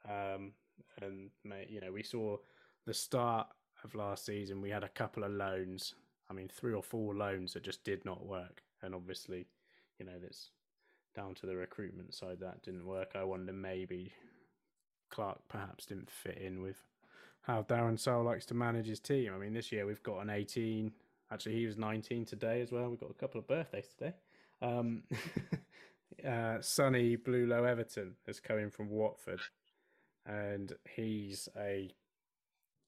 Um, 0.08 0.52
and 1.00 1.30
you 1.68 1.80
know, 1.80 1.92
we 1.92 2.02
saw 2.02 2.36
the 2.86 2.94
start 2.94 3.48
of 3.84 3.94
last 3.94 4.24
season. 4.26 4.60
We 4.60 4.70
had 4.70 4.84
a 4.84 4.88
couple 4.88 5.24
of 5.24 5.32
loans. 5.32 5.94
I 6.28 6.32
mean, 6.32 6.48
three 6.48 6.74
or 6.74 6.82
four 6.82 7.14
loans 7.14 7.54
that 7.54 7.64
just 7.64 7.84
did 7.84 8.04
not 8.04 8.24
work. 8.24 8.62
And 8.82 8.94
obviously, 8.94 9.46
you 9.98 10.06
know, 10.06 10.18
that's 10.20 10.50
down 11.14 11.34
to 11.34 11.46
the 11.46 11.56
recruitment 11.56 12.14
side 12.14 12.38
that 12.40 12.62
didn't 12.62 12.86
work. 12.86 13.12
I 13.14 13.24
wonder 13.24 13.52
maybe 13.52 14.12
Clark 15.10 15.40
perhaps 15.48 15.86
didn't 15.86 16.10
fit 16.10 16.38
in 16.38 16.62
with 16.62 16.76
how 17.42 17.62
Darren 17.62 17.98
Sarll 17.98 18.24
likes 18.24 18.46
to 18.46 18.54
manage 18.54 18.86
his 18.86 19.00
team. 19.00 19.32
I 19.34 19.38
mean, 19.38 19.52
this 19.52 19.72
year 19.72 19.86
we've 19.86 20.02
got 20.02 20.20
an 20.20 20.30
18. 20.30 20.92
Actually, 21.32 21.56
he 21.56 21.66
was 21.66 21.76
19 21.76 22.24
today 22.24 22.60
as 22.60 22.70
well. 22.70 22.88
We've 22.88 23.00
got 23.00 23.10
a 23.10 23.14
couple 23.14 23.40
of 23.40 23.48
birthdays 23.48 23.88
today. 23.88 24.14
Um, 24.62 25.02
uh, 26.26 26.60
Sonny 26.60 27.16
Blu 27.16 27.46
Lo-Everton 27.46 28.16
has 28.26 28.40
come 28.40 28.58
in 28.58 28.70
from 28.70 28.88
Watford, 28.88 29.40
and 30.26 30.72
he's 30.94 31.48
a 31.56 31.90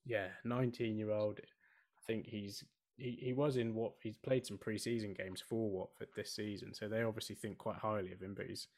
yeah 0.05 0.29
19 0.45 0.99
year 0.99 1.11
old. 1.11 1.41
I 1.41 2.01
think 2.07 2.27
he's 2.27 2.65
he, 2.97 3.19
he 3.21 3.33
was 3.33 3.57
in 3.57 3.75
what 3.75 3.93
he's 4.03 4.17
played 4.17 4.47
some 4.47 4.59
preseason 4.59 5.17
games 5.17 5.43
for 5.47 5.71
Watford 5.71 6.09
this 6.15 6.33
season, 6.33 6.75
so 6.75 6.89
they 6.89 7.03
obviously 7.03 7.37
think 7.37 7.59
quite 7.59 7.77
highly 7.77 8.13
of 8.13 8.21
him. 8.21 8.35
But 8.35 8.47
he's 8.47 8.69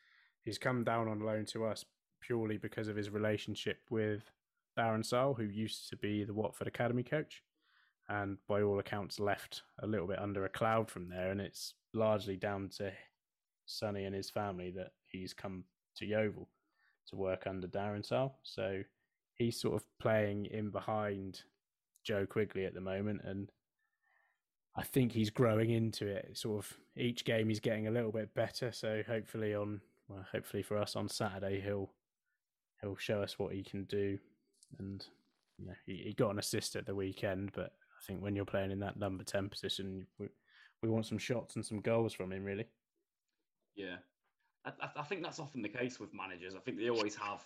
he's 0.45 0.59
come 0.59 0.85
down 0.85 1.09
on 1.09 1.21
loan 1.21 1.47
to 1.47 1.65
us 1.65 1.85
purely 2.21 2.57
because 2.57 2.89
of 2.89 2.97
his 2.97 3.11
relationship 3.11 3.79
with 3.91 4.31
Darren 4.79 5.05
Sarll, 5.05 5.35
who 5.35 5.45
used 5.45 5.89
to 5.91 5.97
be 5.97 6.25
the 6.25 6.35
Watford 6.35 6.69
academy 6.69 7.03
coach, 7.03 7.43
and 8.09 8.39
by 8.49 8.63
all 8.63 8.79
accounts 8.79 9.21
left 9.21 9.63
a 9.81 9.87
little 9.87 10.07
bit 10.07 10.19
under 10.19 10.45
a 10.45 10.51
cloud 10.51 10.91
from 10.91 11.09
there, 11.09 11.31
and 11.31 11.41
it's 11.41 11.75
largely 11.93 12.37
down 12.37 12.69
to 12.69 12.93
Sonny 13.67 14.05
and 14.05 14.15
his 14.15 14.31
family 14.31 14.71
that 14.73 14.93
he's 15.07 15.33
come 15.33 15.65
to 15.97 16.07
Yeovil 16.07 16.49
to 17.09 17.17
work 17.17 17.47
under 17.47 17.67
Darren 17.67 18.05
Sarll. 18.05 18.39
So 18.43 18.83
he's 19.35 19.61
sort 19.61 19.75
of 19.75 19.85
playing 20.01 20.47
in 20.47 20.71
behind 20.71 21.43
Joe 22.05 22.27
Quigley 22.27 22.65
at 22.65 22.75
the 22.75 22.81
moment, 22.81 23.23
and 23.25 23.51
I 24.77 24.83
think 24.83 25.13
he's 25.13 25.31
growing 25.31 25.71
into 25.71 26.07
it. 26.07 26.37
Sort 26.37 26.65
of 26.65 26.73
each 26.97 27.25
game 27.25 27.49
he's 27.49 27.61
getting 27.61 27.87
a 27.87 27.91
little 27.91 28.13
bit 28.13 28.35
better. 28.35 28.73
So 28.73 29.03
hopefully 29.07 29.55
on 29.55 29.81
well, 30.09 30.25
hopefully 30.31 30.63
for 30.63 30.77
us 30.79 30.97
on 30.97 31.09
Saturday 31.09 31.61
he'll 31.61 31.91
he'll 32.81 32.97
show 32.97 33.23
us 33.23 33.39
what 33.39 33.55
he 33.55 33.63
can 33.63 33.85
do. 33.85 34.19
And 34.79 35.05
you 35.59 35.67
know, 35.67 35.75
he, 35.87 36.03
he 36.05 36.13
got 36.13 36.31
an 36.31 36.39
assist 36.39 36.77
at 36.77 36.87
the 36.87 36.95
weekend, 36.95 37.53
but 37.55 37.73
I 37.73 38.07
think 38.07 38.21
when 38.21 38.35
you're 38.35 38.45
playing 38.45 38.71
in 38.71 38.81
that 38.81 38.99
number 38.99 39.25
ten 39.25 39.49
position, 39.49 40.07
we, 40.19 40.29
we 40.83 40.89
want 40.89 41.07
some 41.07 41.19
shots 41.19 41.57
and 41.57 41.65
some 41.65 41.81
goals 41.81 42.13
from 42.13 42.33
him, 42.33 42.45
really. 42.45 42.67
Yeah, 43.77 43.97
I, 44.65 44.73
I 44.97 45.03
think 45.03 45.23
that's 45.23 45.41
often 45.41 45.63
the 45.63 45.69
case 45.69 45.99
with 45.99 46.15
managers. 46.15 46.55
I 46.55 46.61
think 46.61 46.79
they 46.79 46.91
always 46.91 47.17
have 47.17 47.43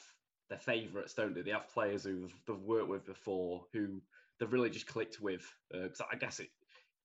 their 0.48 0.58
favourites, 0.58 1.14
don't 1.14 1.34
they? 1.34 1.42
They 1.42 1.50
have 1.50 1.68
players 1.68 2.04
who 2.04 2.28
they've 2.46 2.56
worked 2.56 2.88
with 2.88 3.06
before 3.06 3.66
who 3.72 4.00
they've 4.38 4.52
really 4.52 4.70
just 4.70 4.86
clicked 4.86 5.20
with. 5.20 5.46
Because 5.70 6.00
uh, 6.00 6.04
I 6.12 6.16
guess 6.16 6.40
it, 6.40 6.48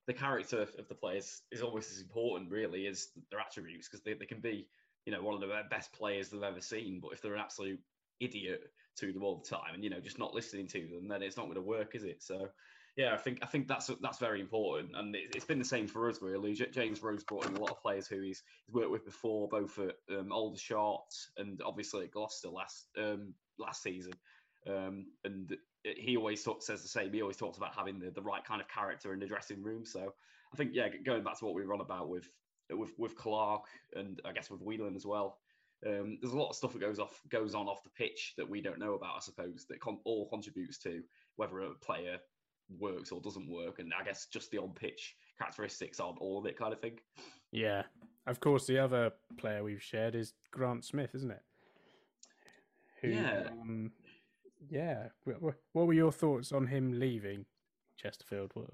the 0.07 0.13
character 0.13 0.61
of 0.61 0.87
the 0.87 0.95
players 0.95 1.41
is 1.51 1.61
almost 1.61 1.91
as 1.91 2.01
important, 2.01 2.51
really, 2.51 2.87
as 2.87 3.07
their 3.31 3.39
attributes, 3.39 3.87
because 3.87 4.03
they, 4.03 4.13
they 4.13 4.25
can 4.25 4.41
be, 4.41 4.67
you 5.05 5.11
know, 5.11 5.21
one 5.21 5.35
of 5.35 5.41
the 5.41 5.61
best 5.69 5.93
players 5.93 6.29
they've 6.29 6.43
ever 6.43 6.61
seen. 6.61 6.99
But 7.01 7.13
if 7.13 7.21
they're 7.21 7.35
an 7.35 7.39
absolute 7.41 7.79
idiot 8.19 8.61
to 8.97 9.11
them 9.11 9.23
all 9.23 9.41
the 9.43 9.55
time 9.55 9.73
and, 9.73 9.83
you 9.83 9.89
know, 9.89 9.99
just 9.99 10.19
not 10.19 10.33
listening 10.33 10.67
to 10.67 10.79
them, 10.79 11.07
then 11.07 11.23
it's 11.23 11.37
not 11.37 11.45
going 11.45 11.55
to 11.55 11.61
work, 11.61 11.95
is 11.95 12.03
it? 12.03 12.21
So 12.21 12.47
yeah, 12.95 13.13
I 13.13 13.17
think 13.17 13.39
I 13.41 13.47
think 13.47 13.67
that's 13.67 13.89
that's 14.01 14.19
very 14.19 14.39
important, 14.39 14.91
and 14.95 15.15
it, 15.15 15.33
has 15.33 15.45
been 15.45 15.59
the 15.59 15.65
same 15.65 15.87
for 15.87 16.09
us 16.09 16.21
really. 16.21 16.53
James 16.53 17.01
Rowe 17.01 17.17
brought 17.27 17.47
in 17.47 17.55
a 17.55 17.59
lot 17.59 17.71
of 17.71 17.81
players 17.81 18.07
who 18.07 18.21
he's, 18.21 18.43
he's 18.65 18.73
worked 18.73 18.91
with 18.91 19.05
before, 19.05 19.47
both 19.47 19.79
at 19.79 19.95
um, 20.15 20.31
Aldershot 20.31 21.11
and 21.37 21.59
obviously 21.65 22.05
at 22.05 22.11
Gloucester 22.11 22.49
last 22.49 22.87
um, 22.97 23.33
last 23.57 23.81
season. 23.81 24.13
Um, 24.67 25.07
and 25.25 25.55
he 25.83 26.15
always 26.15 26.43
talk, 26.43 26.61
says 26.61 26.81
the 26.81 26.87
same. 26.87 27.11
He 27.11 27.21
always 27.21 27.35
talks 27.35 27.57
about 27.57 27.75
having 27.75 27.99
the, 27.99 28.11
the 28.11 28.21
right 28.21 28.43
kind 28.45 28.61
of 28.61 28.67
character 28.69 29.11
in 29.11 29.19
the 29.19 29.25
dressing 29.25 29.61
room. 29.61 29.85
So 29.85 30.13
I 30.53 30.55
think 30.55 30.71
yeah, 30.73 30.87
going 31.03 31.23
back 31.23 31.39
to 31.39 31.45
what 31.45 31.55
we 31.55 31.65
were 31.65 31.73
on 31.73 31.81
about 31.81 32.09
with 32.09 32.29
with 32.71 32.91
with 32.99 33.15
Clark 33.15 33.63
and 33.95 34.21
I 34.23 34.33
guess 34.33 34.51
with 34.51 34.61
Whelan 34.61 34.95
as 34.95 35.05
well. 35.05 35.39
Um, 35.85 36.17
there's 36.21 36.33
a 36.33 36.37
lot 36.37 36.49
of 36.49 36.55
stuff 36.55 36.73
that 36.73 36.79
goes 36.79 36.99
off 36.99 37.19
goes 37.29 37.55
on 37.55 37.67
off 37.67 37.83
the 37.83 37.89
pitch 37.89 38.35
that 38.37 38.49
we 38.49 38.61
don't 38.61 38.79
know 38.79 38.93
about, 38.93 39.15
I 39.17 39.19
suppose, 39.19 39.65
that 39.69 39.81
con- 39.81 39.99
all 40.05 40.29
contributes 40.29 40.77
to 40.79 41.01
whether 41.35 41.59
a 41.59 41.73
player 41.73 42.19
works 42.79 43.11
or 43.11 43.21
doesn't 43.21 43.49
work, 43.49 43.79
and 43.79 43.91
I 43.99 44.03
guess 44.03 44.25
just 44.27 44.51
the 44.51 44.57
on 44.59 44.71
pitch 44.73 45.15
characteristics 45.37 45.99
aren't 45.99 46.19
all 46.19 46.39
of 46.39 46.45
it, 46.45 46.57
kind 46.57 46.73
of 46.73 46.79
thing. 46.79 46.99
Yeah. 47.51 47.83
Of 48.25 48.39
course, 48.39 48.65
the 48.67 48.79
other 48.79 49.11
player 49.37 49.63
we've 49.63 49.81
shared 49.81 50.15
is 50.15 50.33
Grant 50.51 50.85
Smith, 50.85 51.13
isn't 51.15 51.31
it? 51.31 51.41
Who, 53.01 53.09
Yeah. 53.09 53.49
Um, 53.51 53.91
yeah. 54.69 55.09
Wh- 55.25 55.39
wh- 55.49 55.75
What 55.75 55.87
were 55.87 55.93
your 55.93 56.11
thoughts 56.11 56.51
on 56.51 56.67
him 56.67 56.99
leaving 56.99 57.45
Chesterfield? 57.97 58.51
What- 58.53 58.69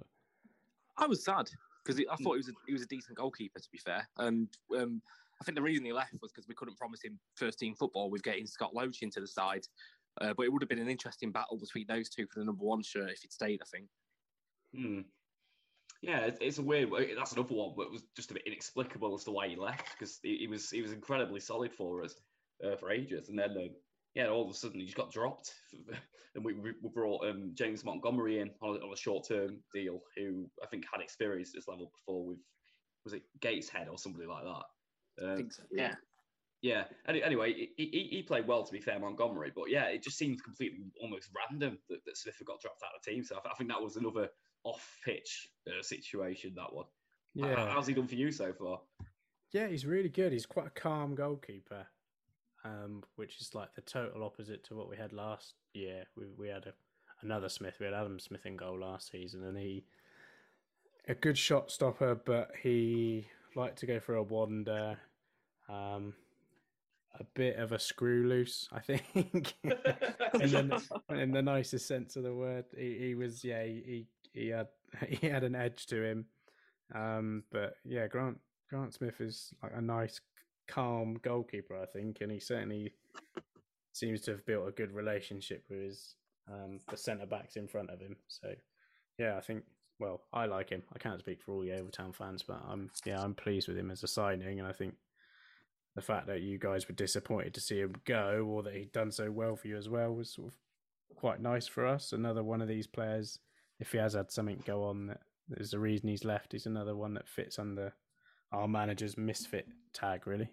I 0.97 1.07
was 1.07 1.23
sad 1.23 1.49
because 1.83 1.99
I 1.99 2.15
thought 2.17 2.33
he 2.33 2.37
was 2.37 2.49
a, 2.49 2.53
he 2.67 2.73
was 2.73 2.81
a 2.83 2.87
decent 2.87 3.17
goalkeeper. 3.17 3.59
To 3.59 3.69
be 3.71 3.77
fair, 3.79 4.07
and 4.17 4.49
um, 4.77 5.01
I 5.41 5.43
think 5.45 5.55
the 5.55 5.61
reason 5.61 5.85
he 5.85 5.93
left 5.93 6.13
was 6.21 6.31
because 6.31 6.47
we 6.47 6.53
couldn't 6.55 6.77
promise 6.77 7.01
him 7.01 7.17
first 7.35 7.57
team 7.57 7.73
football 7.73 8.09
with 8.11 8.21
getting 8.21 8.45
Scott 8.45 8.75
Loach 8.75 9.01
into 9.01 9.19
the 9.21 9.27
side. 9.27 9.65
Uh, 10.19 10.33
but 10.35 10.45
it 10.45 10.51
would 10.51 10.61
have 10.61 10.69
been 10.69 10.79
an 10.79 10.89
interesting 10.89 11.31
battle 11.31 11.57
between 11.57 11.85
those 11.87 12.09
two 12.09 12.27
for 12.27 12.39
the 12.39 12.45
number 12.45 12.63
one 12.63 12.83
shirt 12.83 13.11
if 13.11 13.21
he'd 13.21 13.31
stayed. 13.31 13.61
I 13.61 13.65
think. 13.71 13.87
Hmm. 14.75 15.01
Yeah, 16.01 16.19
it's, 16.19 16.39
it's 16.41 16.57
a 16.59 16.61
weird. 16.61 16.89
That's 17.17 17.33
another 17.33 17.53
one, 17.53 17.73
but 17.75 17.87
it 17.87 17.91
was 17.91 18.03
just 18.15 18.31
a 18.31 18.33
bit 18.33 18.47
inexplicable 18.47 19.13
as 19.15 19.25
to 19.25 19.31
why 19.31 19.47
he 19.47 19.55
left 19.55 19.89
because 19.97 20.19
he, 20.23 20.37
he 20.37 20.47
was 20.47 20.69
he 20.69 20.81
was 20.81 20.93
incredibly 20.93 21.39
solid 21.39 21.73
for 21.73 22.03
us 22.03 22.15
uh, 22.65 22.75
for 22.77 22.91
ages, 22.91 23.29
and 23.29 23.37
then 23.37 23.51
uh, 23.51 23.67
yeah, 24.15 24.27
all 24.27 24.45
of 24.45 24.51
a 24.51 24.53
sudden 24.53 24.79
he 24.79 24.85
just 24.85 24.97
got 24.97 25.11
dropped, 25.11 25.53
and 26.35 26.45
we, 26.45 26.53
we 26.53 26.71
brought 26.93 27.27
um, 27.27 27.51
James 27.53 27.83
Montgomery 27.83 28.39
in 28.39 28.49
on 28.61 28.77
a, 28.77 28.79
on 28.79 28.93
a 28.93 28.97
short 28.97 29.27
term 29.27 29.59
deal, 29.73 30.01
who 30.15 30.49
I 30.63 30.67
think 30.67 30.85
had 30.91 31.01
experience 31.01 31.49
at 31.49 31.55
this 31.55 31.67
level 31.67 31.91
before 31.91 32.25
with 32.25 32.39
was 33.03 33.13
it 33.13 33.23
Gateshead 33.41 33.87
or 33.89 33.97
somebody 33.97 34.25
like 34.25 34.43
that. 34.43 35.25
Um, 35.25 35.33
I 35.33 35.35
think 35.35 35.53
so. 35.53 35.63
Yeah. 35.71 35.81
yeah. 35.81 35.95
Any, 37.07 37.23
anyway, 37.23 37.53
he, 37.53 37.71
he, 37.77 38.07
he 38.11 38.21
played 38.21 38.47
well 38.47 38.63
to 38.63 38.71
be 38.71 38.79
fair, 38.79 38.99
Montgomery, 38.99 39.51
but 39.55 39.69
yeah, 39.69 39.85
it 39.85 40.03
just 40.03 40.17
seemed 40.17 40.43
completely 40.43 40.79
almost 41.01 41.29
random 41.35 41.77
that, 41.89 42.03
that 42.05 42.17
Smith 42.17 42.35
got 42.45 42.59
dropped 42.59 42.83
out 42.83 42.95
of 42.95 43.03
the 43.03 43.11
team. 43.11 43.23
So 43.23 43.37
I, 43.37 43.49
I 43.49 43.53
think 43.55 43.69
that 43.69 43.81
was 43.81 43.95
another 43.95 44.29
off-pitch 44.63 45.49
uh, 45.67 45.81
situation. 45.81 46.53
That 46.55 46.73
one. 46.73 46.85
Yeah. 47.33 47.71
how's 47.71 47.87
he 47.87 47.93
done 47.93 48.07
for 48.07 48.15
you 48.15 48.31
so 48.31 48.51
far? 48.51 48.81
Yeah, 49.51 49.67
he's 49.67 49.85
really 49.85 50.09
good. 50.09 50.31
He's 50.31 50.45
quite 50.45 50.67
a 50.67 50.71
calm 50.71 51.15
goalkeeper, 51.15 51.87
um, 52.63 53.03
which 53.15 53.39
is 53.39 53.55
like 53.55 53.73
the 53.75 53.81
total 53.81 54.23
opposite 54.23 54.63
to 54.65 54.75
what 54.75 54.89
we 54.89 54.97
had 54.97 55.13
last 55.13 55.53
year. 55.73 56.03
We 56.15 56.25
we 56.37 56.47
had 56.49 56.65
a, 56.65 56.73
another 57.21 57.49
Smith. 57.49 57.75
We 57.79 57.85
had 57.85 57.95
Adam 57.95 58.19
Smith 58.19 58.45
in 58.45 58.57
goal 58.57 58.79
last 58.79 59.11
season, 59.11 59.43
and 59.43 59.57
he 59.57 59.85
a 61.07 61.15
good 61.15 61.37
shot 61.37 61.71
stopper, 61.71 62.15
but 62.15 62.51
he 62.61 63.27
liked 63.55 63.79
to 63.79 63.87
go 63.87 63.99
for 63.99 64.15
a 64.15 64.23
wander. 64.23 64.97
Um, 65.67 66.13
a 67.19 67.23
bit 67.35 67.57
of 67.57 67.71
a 67.71 67.79
screw 67.79 68.27
loose, 68.27 68.67
I 68.71 68.79
think, 68.79 69.53
in, 69.63 70.69
the, 70.69 71.01
in 71.09 71.31
the 71.31 71.41
nicest 71.41 71.87
sense 71.87 72.15
of 72.15 72.23
the 72.23 72.33
word. 72.33 72.65
He, 72.77 72.97
he 72.99 73.15
was, 73.15 73.43
yeah, 73.43 73.63
he, 73.63 73.83
he 73.85 74.07
he 74.33 74.49
had 74.49 74.67
he 75.07 75.27
had 75.27 75.43
an 75.43 75.55
edge 75.55 75.85
to 75.87 76.03
him. 76.03 76.25
Um, 76.93 77.43
but 77.51 77.75
yeah, 77.85 78.07
Grant 78.07 78.39
Grant 78.69 78.93
Smith 78.93 79.21
is 79.21 79.53
like 79.61 79.73
a 79.75 79.81
nice, 79.81 80.19
calm 80.67 81.17
goalkeeper, 81.21 81.79
I 81.79 81.85
think, 81.85 82.17
and 82.21 82.31
he 82.31 82.39
certainly 82.39 82.93
seems 83.93 84.21
to 84.21 84.31
have 84.31 84.45
built 84.45 84.67
a 84.67 84.71
good 84.71 84.91
relationship 84.91 85.63
with 85.69 85.81
his 85.81 86.15
um, 86.51 86.79
the 86.89 86.97
centre 86.97 87.25
backs 87.25 87.55
in 87.55 87.67
front 87.67 87.89
of 87.89 87.99
him. 87.99 88.15
So 88.27 88.49
yeah, 89.17 89.37
I 89.37 89.41
think. 89.41 89.63
Well, 89.99 90.21
I 90.31 90.45
like 90.45 90.69
him. 90.69 90.81
I 90.95 90.97
can't 90.97 91.19
speak 91.19 91.41
for 91.41 91.51
all 91.51 91.59
the 91.59 91.67
Yeovil 91.67 91.91
Town 91.91 92.13
fans, 92.13 92.41
but 92.41 92.61
I'm 92.65 92.89
yeah, 93.05 93.21
I'm 93.21 93.35
pleased 93.35 93.67
with 93.67 93.77
him 93.77 93.91
as 93.91 94.01
a 94.01 94.07
signing, 94.07 94.59
and 94.59 94.67
I 94.67 94.71
think 94.71 94.95
the 95.99 96.05
fact 96.05 96.27
that 96.27 96.41
you 96.41 96.57
guys 96.57 96.87
were 96.87 96.95
disappointed 96.95 97.53
to 97.53 97.59
see 97.59 97.79
him 97.79 97.93
go, 98.05 98.47
or 98.49 98.63
that 98.63 98.73
he'd 98.73 98.93
done 98.93 99.11
so 99.11 99.29
well 99.29 99.57
for 99.57 99.67
you 99.67 99.77
as 99.77 99.89
well, 99.89 100.13
was 100.13 100.31
sort 100.31 100.47
of 100.47 100.53
quite 101.15 101.41
nice 101.41 101.67
for 101.67 101.85
us. 101.85 102.13
Another 102.13 102.41
one 102.41 102.61
of 102.61 102.69
these 102.69 102.87
players, 102.87 103.39
if 103.81 103.91
he 103.91 103.97
has 103.97 104.13
had 104.13 104.31
something 104.31 104.63
go 104.65 104.85
on 104.85 105.07
that 105.07 105.19
there's 105.49 105.73
a 105.73 105.79
reason 105.79 106.07
he's 106.07 106.23
left, 106.23 106.53
he's 106.53 106.65
another 106.65 106.95
one 106.95 107.13
that 107.15 107.27
fits 107.27 107.59
under 107.59 107.93
our 108.53 108.67
manager's 108.67 109.17
misfit 109.17 109.67
tag, 109.93 110.25
really. 110.25 110.49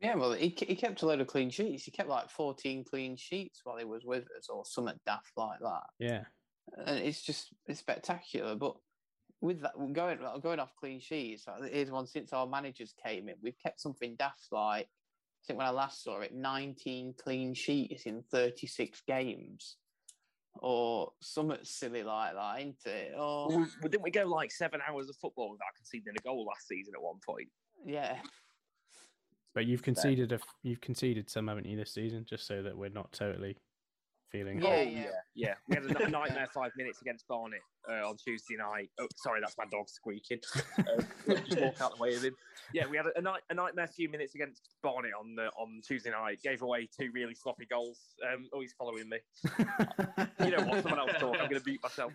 Yeah, 0.00 0.16
well, 0.16 0.32
he, 0.32 0.54
he 0.58 0.76
kept 0.76 1.00
a 1.00 1.06
load 1.06 1.22
of 1.22 1.26
clean 1.26 1.48
sheets. 1.48 1.84
He 1.84 1.90
kept 1.90 2.10
like 2.10 2.28
14 2.28 2.84
clean 2.84 3.16
sheets 3.16 3.62
while 3.64 3.78
he 3.78 3.86
was 3.86 4.04
with 4.04 4.24
us, 4.36 4.50
or 4.50 4.66
something 4.66 5.00
daft 5.06 5.32
like 5.38 5.60
that. 5.60 5.84
Yeah. 5.98 6.24
And 6.86 6.98
it's 6.98 7.22
just 7.22 7.54
it's 7.66 7.80
spectacular. 7.80 8.54
But 8.54 8.74
with 9.44 9.60
that, 9.60 9.72
going 9.92 10.18
going 10.40 10.58
off 10.58 10.74
clean 10.74 10.98
sheets, 11.00 11.46
like, 11.46 11.70
here's 11.70 11.90
one 11.90 12.06
since 12.06 12.32
our 12.32 12.46
managers 12.46 12.94
came 13.04 13.28
in. 13.28 13.34
We've 13.42 13.58
kept 13.58 13.78
something 13.78 14.16
daft 14.16 14.46
like 14.50 14.86
I 14.86 15.42
think 15.46 15.58
when 15.58 15.66
I 15.66 15.70
last 15.70 16.02
saw 16.02 16.20
it, 16.20 16.34
19 16.34 17.14
clean 17.22 17.52
sheets 17.52 18.06
in 18.06 18.22
36 18.30 19.02
games, 19.06 19.76
or 20.54 21.12
something 21.20 21.58
silly 21.62 22.02
like 22.02 22.32
that, 22.32 22.58
ain't 22.58 22.86
it? 22.86 23.12
Oh. 23.14 23.44
Or 23.44 23.48
Well, 23.50 23.68
didn't 23.82 24.02
we 24.02 24.10
go 24.10 24.24
like 24.24 24.50
seven 24.50 24.80
hours 24.88 25.10
of 25.10 25.16
football 25.16 25.50
without 25.50 25.74
conceding 25.76 26.14
a 26.18 26.22
goal 26.22 26.46
last 26.46 26.66
season 26.66 26.94
at 26.96 27.02
one 27.02 27.18
point? 27.26 27.48
yeah, 27.84 28.16
But 29.54 29.66
you've 29.66 29.82
conceded 29.82 30.32
a 30.32 30.36
f- 30.36 30.54
you've 30.62 30.80
conceded 30.80 31.28
some, 31.28 31.48
haven't 31.48 31.66
you, 31.66 31.76
this 31.76 31.92
season? 31.92 32.24
Just 32.26 32.46
so 32.46 32.62
that 32.62 32.74
we're 32.74 32.88
not 32.88 33.12
totally 33.12 33.58
feeling. 34.34 34.60
Yeah, 34.60 34.68
oh, 34.68 34.82
yeah. 34.82 35.04
yeah, 35.34 35.54
We 35.68 35.76
had 35.76 36.00
a 36.02 36.10
nightmare 36.10 36.48
five 36.52 36.72
minutes 36.76 37.00
against 37.00 37.26
Barnet 37.28 37.60
uh, 37.88 38.08
on 38.08 38.16
Tuesday 38.16 38.56
night. 38.56 38.90
Oh, 39.00 39.06
sorry, 39.16 39.40
that's 39.40 39.56
my 39.56 39.64
dog 39.70 39.88
squeaking. 39.88 40.40
Uh, 40.78 41.34
just 41.48 41.60
walk 41.60 41.80
out 41.80 41.96
the 41.96 42.02
way 42.02 42.14
of 42.14 42.22
him. 42.22 42.34
Yeah, 42.72 42.86
we 42.90 42.96
had 42.96 43.06
a, 43.06 43.18
a, 43.18 43.22
night, 43.22 43.42
a 43.50 43.54
nightmare 43.54 43.86
few 43.86 44.08
minutes 44.08 44.34
against 44.34 44.68
Barnet 44.82 45.12
on 45.18 45.36
uh, 45.38 45.48
on 45.60 45.80
Tuesday 45.86 46.10
night. 46.10 46.40
Gave 46.42 46.62
away 46.62 46.88
two 46.98 47.10
really 47.14 47.34
sloppy 47.34 47.66
goals. 47.70 48.00
Um, 48.26 48.48
oh, 48.52 48.60
he's 48.60 48.74
following 48.76 49.08
me. 49.08 49.18
You 50.44 50.50
know 50.50 50.64
what? 50.64 50.82
Someone 50.82 51.00
else 51.00 51.12
talk. 51.18 51.36
I'm 51.40 51.48
going 51.48 51.60
to 51.60 51.64
beat 51.64 51.82
myself. 51.82 52.12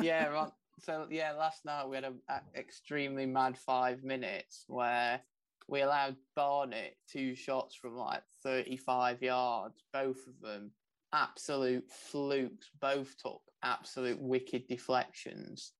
yeah, 0.00 0.26
right. 0.26 0.50
So 0.80 1.06
yeah, 1.10 1.32
last 1.32 1.64
night 1.64 1.88
we 1.88 1.96
had 1.96 2.04
an 2.04 2.20
extremely 2.56 3.26
mad 3.26 3.56
five 3.56 4.02
minutes 4.02 4.64
where 4.66 5.20
we 5.68 5.80
allowed 5.82 6.16
Barnet 6.34 6.96
two 7.10 7.34
shots 7.34 7.74
from 7.74 7.96
like 7.96 8.22
35 8.42 9.22
yards, 9.22 9.82
both 9.92 10.26
of 10.26 10.40
them 10.42 10.70
absolute 11.12 11.90
flukes. 11.90 12.70
Both 12.80 13.16
took 13.18 13.42
absolute 13.62 14.20
wicked 14.20 14.66
deflections, 14.68 15.72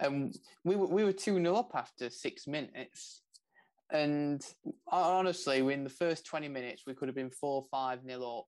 and 0.00 0.36
we 0.64 0.76
were 0.76 0.86
we 0.86 1.04
were 1.04 1.12
two 1.12 1.36
0 1.36 1.54
up 1.54 1.72
after 1.74 2.10
six 2.10 2.46
minutes. 2.46 3.22
And 3.90 4.44
honestly, 4.90 5.58
in 5.58 5.84
the 5.84 5.90
first 5.90 6.26
20 6.26 6.48
minutes, 6.48 6.82
we 6.86 6.94
could 6.94 7.08
have 7.08 7.14
been 7.14 7.30
four 7.30 7.64
five 7.70 8.04
nil 8.04 8.38
up 8.38 8.46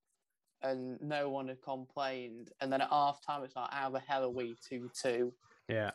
and 0.62 0.98
no 1.00 1.28
one 1.28 1.48
had 1.48 1.62
complained. 1.62 2.50
And 2.60 2.72
then 2.72 2.80
at 2.80 2.90
half 2.90 3.20
time, 3.24 3.44
it's 3.44 3.56
like, 3.56 3.70
how 3.70 3.90
the 3.90 4.00
hell 4.00 4.24
are 4.24 4.30
we 4.30 4.56
2 4.68 4.90
2? 5.00 5.32
Yeah. 5.68 5.90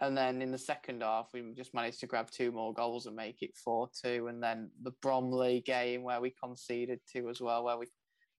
And 0.00 0.16
then 0.16 0.42
in 0.42 0.50
the 0.50 0.58
second 0.58 1.02
half, 1.02 1.30
we 1.32 1.42
just 1.56 1.72
managed 1.72 2.00
to 2.00 2.06
grab 2.06 2.30
two 2.30 2.52
more 2.52 2.74
goals 2.74 3.06
and 3.06 3.16
make 3.16 3.40
it 3.40 3.56
4 3.56 3.88
2. 4.04 4.26
And 4.28 4.42
then 4.42 4.70
the 4.82 4.92
Bromley 5.02 5.62
game 5.64 6.02
where 6.02 6.20
we 6.20 6.34
conceded 6.42 7.00
two 7.10 7.28
as 7.30 7.40
well, 7.40 7.64
where 7.64 7.78
we 7.78 7.86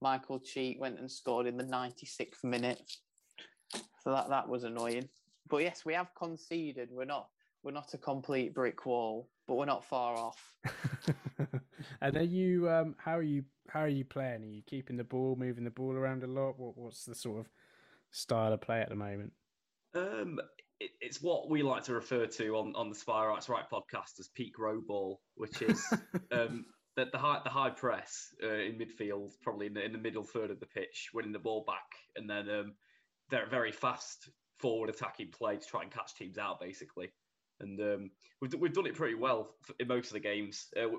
Michael 0.00 0.38
Cheek 0.38 0.80
went 0.80 0.98
and 0.98 1.10
scored 1.10 1.46
in 1.46 1.56
the 1.56 1.64
96th 1.64 2.44
minute. 2.44 2.80
So 4.02 4.12
that, 4.12 4.28
that 4.28 4.48
was 4.48 4.64
annoying. 4.64 5.08
But 5.48 5.58
yes, 5.58 5.84
we 5.84 5.94
have 5.94 6.14
conceded. 6.14 6.90
We're 6.90 7.04
not 7.04 7.28
we're 7.62 7.72
not 7.72 7.92
a 7.94 7.98
complete 7.98 8.54
brick 8.54 8.86
wall, 8.86 9.28
but 9.46 9.56
we're 9.56 9.64
not 9.64 9.84
far 9.84 10.16
off. 10.16 10.54
and 12.00 12.16
are 12.16 12.22
you 12.22 12.68
um 12.70 12.94
how 12.98 13.16
are 13.16 13.22
you 13.22 13.44
how 13.68 13.80
are 13.80 13.88
you 13.88 14.04
playing? 14.04 14.42
Are 14.42 14.46
you 14.46 14.62
keeping 14.66 14.96
the 14.96 15.04
ball, 15.04 15.36
moving 15.36 15.64
the 15.64 15.70
ball 15.70 15.94
around 15.94 16.22
a 16.22 16.26
lot? 16.26 16.58
What 16.58 16.76
what's 16.76 17.04
the 17.04 17.14
sort 17.14 17.40
of 17.40 17.48
style 18.10 18.52
of 18.52 18.60
play 18.60 18.80
at 18.80 18.88
the 18.88 18.94
moment? 18.94 19.32
Um, 19.94 20.38
it, 20.80 20.90
it's 21.00 21.20
what 21.20 21.50
we 21.50 21.62
like 21.62 21.84
to 21.84 21.94
refer 21.94 22.26
to 22.26 22.56
on, 22.56 22.74
on 22.76 22.90
the 22.90 22.94
Spireites 22.94 23.48
Right 23.48 23.64
podcast 23.70 24.20
as 24.20 24.28
peak 24.28 24.58
row 24.58 24.80
ball, 24.80 25.20
which 25.34 25.62
is 25.62 25.82
um, 26.32 26.66
the, 26.98 27.10
the 27.12 27.18
high 27.18 27.40
the 27.44 27.50
high 27.50 27.70
press 27.70 28.34
uh, 28.42 28.48
in 28.48 28.78
midfield, 28.78 29.32
probably 29.42 29.66
in 29.66 29.74
the, 29.74 29.84
in 29.84 29.92
the 29.92 29.98
middle 29.98 30.24
third 30.24 30.50
of 30.50 30.60
the 30.60 30.66
pitch, 30.66 31.10
winning 31.14 31.32
the 31.32 31.38
ball 31.38 31.64
back, 31.66 31.86
and 32.16 32.28
then 32.28 32.50
um, 32.50 32.72
very 33.30 33.48
very 33.48 33.72
fast 33.72 34.30
forward 34.58 34.90
attacking 34.90 35.30
play 35.30 35.56
to 35.56 35.66
try 35.66 35.82
and 35.82 35.92
catch 35.92 36.14
teams 36.16 36.38
out, 36.38 36.60
basically. 36.60 37.12
And 37.60 37.80
um, 37.80 38.10
we've 38.40 38.54
we've 38.54 38.72
done 38.72 38.86
it 38.86 38.94
pretty 38.94 39.14
well 39.14 39.54
in 39.78 39.88
most 39.88 40.08
of 40.08 40.14
the 40.14 40.20
games. 40.20 40.66
Uh, 40.76 40.96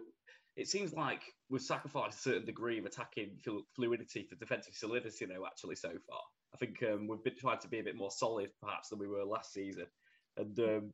it 0.56 0.68
seems 0.68 0.94
like 0.94 1.22
we've 1.50 1.62
sacrificed 1.62 2.20
a 2.20 2.22
certain 2.22 2.46
degree 2.46 2.80
of 2.80 2.86
attacking 2.86 3.38
fluidity 3.76 4.24
for 4.24 4.36
defensive 4.36 4.76
solidity, 4.76 5.26
though. 5.26 5.46
Actually, 5.46 5.76
so 5.76 5.90
far, 6.08 6.22
I 6.54 6.58
think 6.58 6.82
um, 6.84 7.08
we've 7.08 7.24
been 7.24 7.38
trying 7.38 7.60
to 7.60 7.68
be 7.68 7.80
a 7.80 7.84
bit 7.84 7.96
more 7.96 8.12
solid, 8.12 8.50
perhaps, 8.62 8.90
than 8.90 9.00
we 9.00 9.08
were 9.08 9.26
last 9.26 9.54
season, 9.54 9.86
and 10.38 10.60
um, 10.60 10.94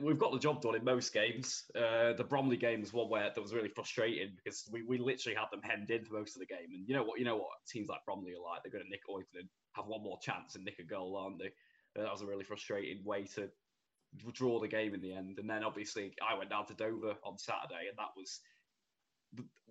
we've 0.00 0.18
got 0.18 0.32
the 0.32 0.38
job 0.38 0.62
done 0.62 0.76
in 0.76 0.84
most 0.84 1.12
games. 1.12 1.64
Uh, 1.74 2.12
the 2.12 2.26
Bromley 2.28 2.56
game 2.56 2.80
was 2.80 2.92
one 2.92 3.08
where 3.08 3.24
that 3.24 3.40
was 3.40 3.54
really 3.54 3.68
frustrating 3.68 4.32
because 4.36 4.68
we, 4.70 4.82
we 4.82 4.98
literally 4.98 5.36
had 5.36 5.46
them 5.50 5.62
hemmed 5.62 5.90
in 5.90 6.04
for 6.04 6.14
most 6.14 6.36
of 6.36 6.40
the 6.40 6.46
game, 6.46 6.70
and 6.72 6.88
you 6.88 6.94
know 6.94 7.02
what? 7.02 7.18
You 7.18 7.24
know 7.24 7.36
what 7.36 7.48
teams 7.68 7.88
like 7.88 8.04
Bromley 8.04 8.32
are 8.32 8.42
like. 8.42 8.62
They're 8.62 8.72
going 8.72 8.84
to 8.84 8.90
nick 8.90 9.08
Oyton 9.08 9.40
and 9.40 9.48
have 9.72 9.86
one 9.86 10.02
more 10.02 10.18
chance 10.22 10.54
and 10.54 10.64
nick 10.64 10.78
a 10.78 10.84
goal, 10.84 11.16
aren't 11.16 11.38
they? 11.38 11.50
And 11.96 12.04
that 12.04 12.12
was 12.12 12.22
a 12.22 12.26
really 12.26 12.44
frustrating 12.44 13.02
way 13.04 13.24
to 13.34 13.48
draw 14.32 14.60
the 14.60 14.68
game 14.68 14.94
in 14.94 15.00
the 15.00 15.12
end. 15.12 15.38
And 15.38 15.48
then 15.48 15.64
obviously 15.64 16.14
I 16.22 16.36
went 16.36 16.50
down 16.50 16.66
to 16.66 16.74
Dover 16.74 17.14
on 17.24 17.38
Saturday, 17.38 17.88
and 17.88 17.98
that 17.98 18.10
was 18.16 18.40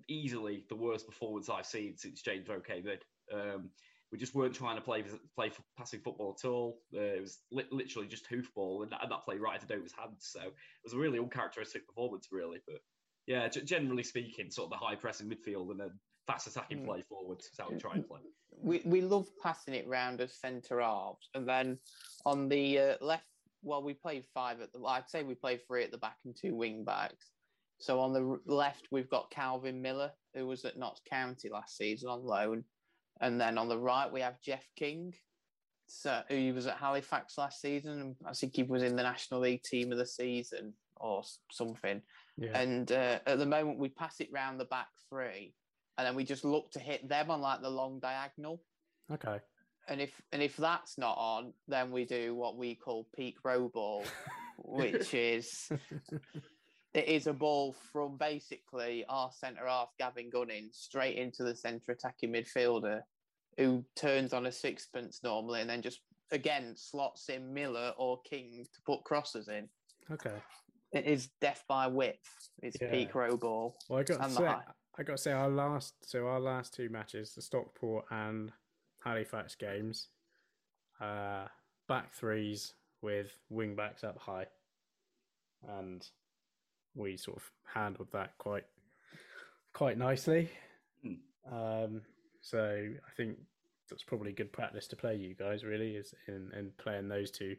easily 0.07 0.65
the 0.69 0.75
worst 0.75 1.05
performance 1.05 1.49
I've 1.49 1.65
seen 1.65 1.97
since 1.97 2.21
James 2.21 2.47
Rowe 2.47 2.61
came 2.61 2.87
in. 2.87 2.99
Um, 3.37 3.69
we 4.11 4.17
just 4.17 4.33
weren't 4.33 4.55
trying 4.55 4.75
to 4.75 4.81
play 4.81 5.03
play 5.35 5.51
passing 5.77 5.99
football 5.99 6.35
at 6.37 6.47
all. 6.47 6.81
Uh, 6.95 6.99
it 6.99 7.21
was 7.21 7.39
li- 7.51 7.65
literally 7.71 8.07
just 8.07 8.29
hoofball, 8.29 8.83
and, 8.83 8.93
and 9.01 9.11
that 9.11 9.23
played 9.23 9.39
right 9.39 9.61
into 9.61 9.67
Dover's 9.67 9.93
hands. 9.97 10.29
So 10.31 10.41
it 10.41 10.53
was 10.83 10.93
a 10.93 10.97
really 10.97 11.19
uncharacteristic 11.19 11.87
performance, 11.87 12.29
really. 12.31 12.59
But 12.67 12.81
yeah, 13.27 13.47
g- 13.47 13.61
generally 13.61 14.03
speaking, 14.03 14.49
sort 14.49 14.65
of 14.71 14.79
the 14.79 14.85
high 14.85 14.95
pressing 14.95 15.29
midfield 15.29 15.71
and 15.71 15.79
then 15.79 15.91
fast 16.27 16.47
attacking 16.47 16.79
Mm. 16.79 16.85
play 16.85 17.03
forward 17.09 17.39
is 17.39 17.49
how 17.59 17.69
we 17.69 17.77
try 17.77 17.93
and 17.93 18.07
play. 18.07 18.19
we 18.61 18.81
we 18.85 19.01
love 19.01 19.27
passing 19.41 19.73
it 19.75 19.87
round 19.87 20.21
as 20.21 20.33
centre 20.33 20.81
halves, 20.81 21.29
and 21.35 21.47
then 21.47 21.77
on 22.25 22.49
the 22.49 22.79
uh, 22.79 22.95
left, 23.01 23.25
well, 23.61 23.83
we 23.83 23.93
played 23.93 24.25
five 24.33 24.59
at 24.61 24.71
the. 24.73 24.79
I'd 24.83 25.09
say 25.09 25.21
we 25.23 25.35
played 25.35 25.61
three 25.67 25.83
at 25.83 25.91
the 25.91 25.97
back 25.99 26.17
and 26.25 26.35
two 26.35 26.55
wing 26.55 26.83
backs. 26.83 27.31
So 27.81 28.01
on 28.01 28.11
the 28.11 28.39
left, 28.45 28.87
we've 28.91 29.09
got 29.09 29.31
Calvin 29.31 29.81
Miller, 29.81 30.11
who 30.35 30.45
was 30.45 30.65
at 30.65 30.77
Notts 30.77 31.01
County 31.09 31.47
last 31.49 31.77
season 31.77 32.09
on 32.09 32.25
loan, 32.25 32.65
and 33.19 33.39
then 33.39 33.57
on 33.57 33.69
the 33.69 33.77
right 33.77 34.11
we 34.11 34.21
have 34.21 34.41
Jeff 34.41 34.65
King, 34.75 35.13
so 35.87 36.21
who 36.29 36.53
was 36.53 36.67
at 36.67 36.77
Halifax 36.77 37.37
last 37.37 37.61
season. 37.61 37.99
and 37.99 38.15
I 38.25 38.33
think 38.33 38.55
he 38.55 38.63
was 38.63 38.83
in 38.83 38.95
the 38.95 39.03
National 39.03 39.41
League 39.41 39.63
Team 39.63 39.91
of 39.91 39.97
the 39.97 40.05
Season 40.05 40.73
or 40.97 41.23
something. 41.51 42.01
Yeah. 42.37 42.57
And 42.57 42.91
uh, 42.91 43.19
at 43.25 43.39
the 43.39 43.45
moment, 43.45 43.79
we 43.79 43.89
pass 43.89 44.19
it 44.19 44.29
round 44.31 44.59
the 44.59 44.65
back 44.65 44.87
three, 45.09 45.53
and 45.97 46.07
then 46.07 46.15
we 46.15 46.23
just 46.23 46.45
look 46.45 46.71
to 46.71 46.79
hit 46.79 47.07
them 47.07 47.31
on 47.31 47.41
like 47.41 47.61
the 47.61 47.69
long 47.69 47.99
diagonal. 47.99 48.61
Okay. 49.11 49.39
And 49.87 49.99
if 49.99 50.21
and 50.31 50.41
if 50.41 50.55
that's 50.55 50.97
not 50.97 51.17
on, 51.17 51.53
then 51.67 51.91
we 51.91 52.05
do 52.05 52.35
what 52.35 52.57
we 52.57 52.75
call 52.75 53.07
peak 53.15 53.37
row 53.43 53.67
ball, 53.67 54.03
which 54.57 55.13
is 55.13 55.69
it 56.93 57.07
is 57.07 57.27
a 57.27 57.33
ball 57.33 57.75
from 57.91 58.17
basically 58.17 59.05
our 59.09 59.31
centre 59.31 59.67
half 59.67 59.89
Gavin 59.99 60.29
Gunning 60.29 60.69
straight 60.71 61.17
into 61.17 61.43
the 61.43 61.55
centre 61.55 61.91
attacking 61.91 62.33
midfielder, 62.33 63.01
who 63.57 63.83
turns 63.95 64.33
on 64.33 64.47
a 64.47 64.51
sixpence 64.51 65.21
normally, 65.23 65.61
and 65.61 65.69
then 65.69 65.81
just 65.81 66.01
again 66.31 66.73
slots 66.75 67.29
in 67.29 67.53
Miller 67.53 67.93
or 67.97 68.19
King 68.21 68.65
to 68.73 68.81
put 68.85 69.03
crosses 69.03 69.47
in. 69.47 69.67
Okay. 70.11 70.35
It 70.91 71.05
is 71.05 71.29
death 71.39 71.63
by 71.67 71.85
width. 71.87 72.49
It's 72.63 72.77
Yeah. 72.81 72.89
peak 72.89 73.13
row 73.13 73.37
ball. 73.37 73.77
Well, 73.87 73.99
I 73.99 74.03
got 74.03 74.23
to 74.23 74.29
say, 74.29 74.45
high. 74.45 74.63
I 74.97 75.03
got 75.03 75.17
to 75.17 75.21
say, 75.21 75.31
our 75.31 75.49
last 75.49 75.93
so 76.09 76.27
our 76.27 76.39
last 76.39 76.73
two 76.73 76.89
matches, 76.89 77.35
the 77.35 77.41
Stockport 77.41 78.05
and 78.09 78.51
Halifax 79.03 79.53
games, 79.55 80.09
uh, 80.99 81.47
back 81.87 82.13
threes 82.13 82.73
with 83.01 83.37
wing 83.49 83.75
backs 83.75 84.03
up 84.03 84.17
high, 84.17 84.47
and 85.67 86.09
we 86.95 87.17
sort 87.17 87.37
of 87.37 87.43
handled 87.73 88.11
that 88.11 88.37
quite 88.37 88.65
quite 89.73 89.97
nicely. 89.97 90.49
Um, 91.51 92.01
so 92.41 92.59
I 92.59 93.11
think 93.15 93.37
that's 93.89 94.03
probably 94.03 94.31
good 94.31 94.51
practice 94.51 94.87
to 94.87 94.95
play 94.95 95.15
you 95.15 95.33
guys. 95.33 95.63
Really, 95.63 95.95
is 95.95 96.13
in, 96.27 96.51
in 96.57 96.71
playing 96.77 97.07
those 97.07 97.31
two 97.31 97.55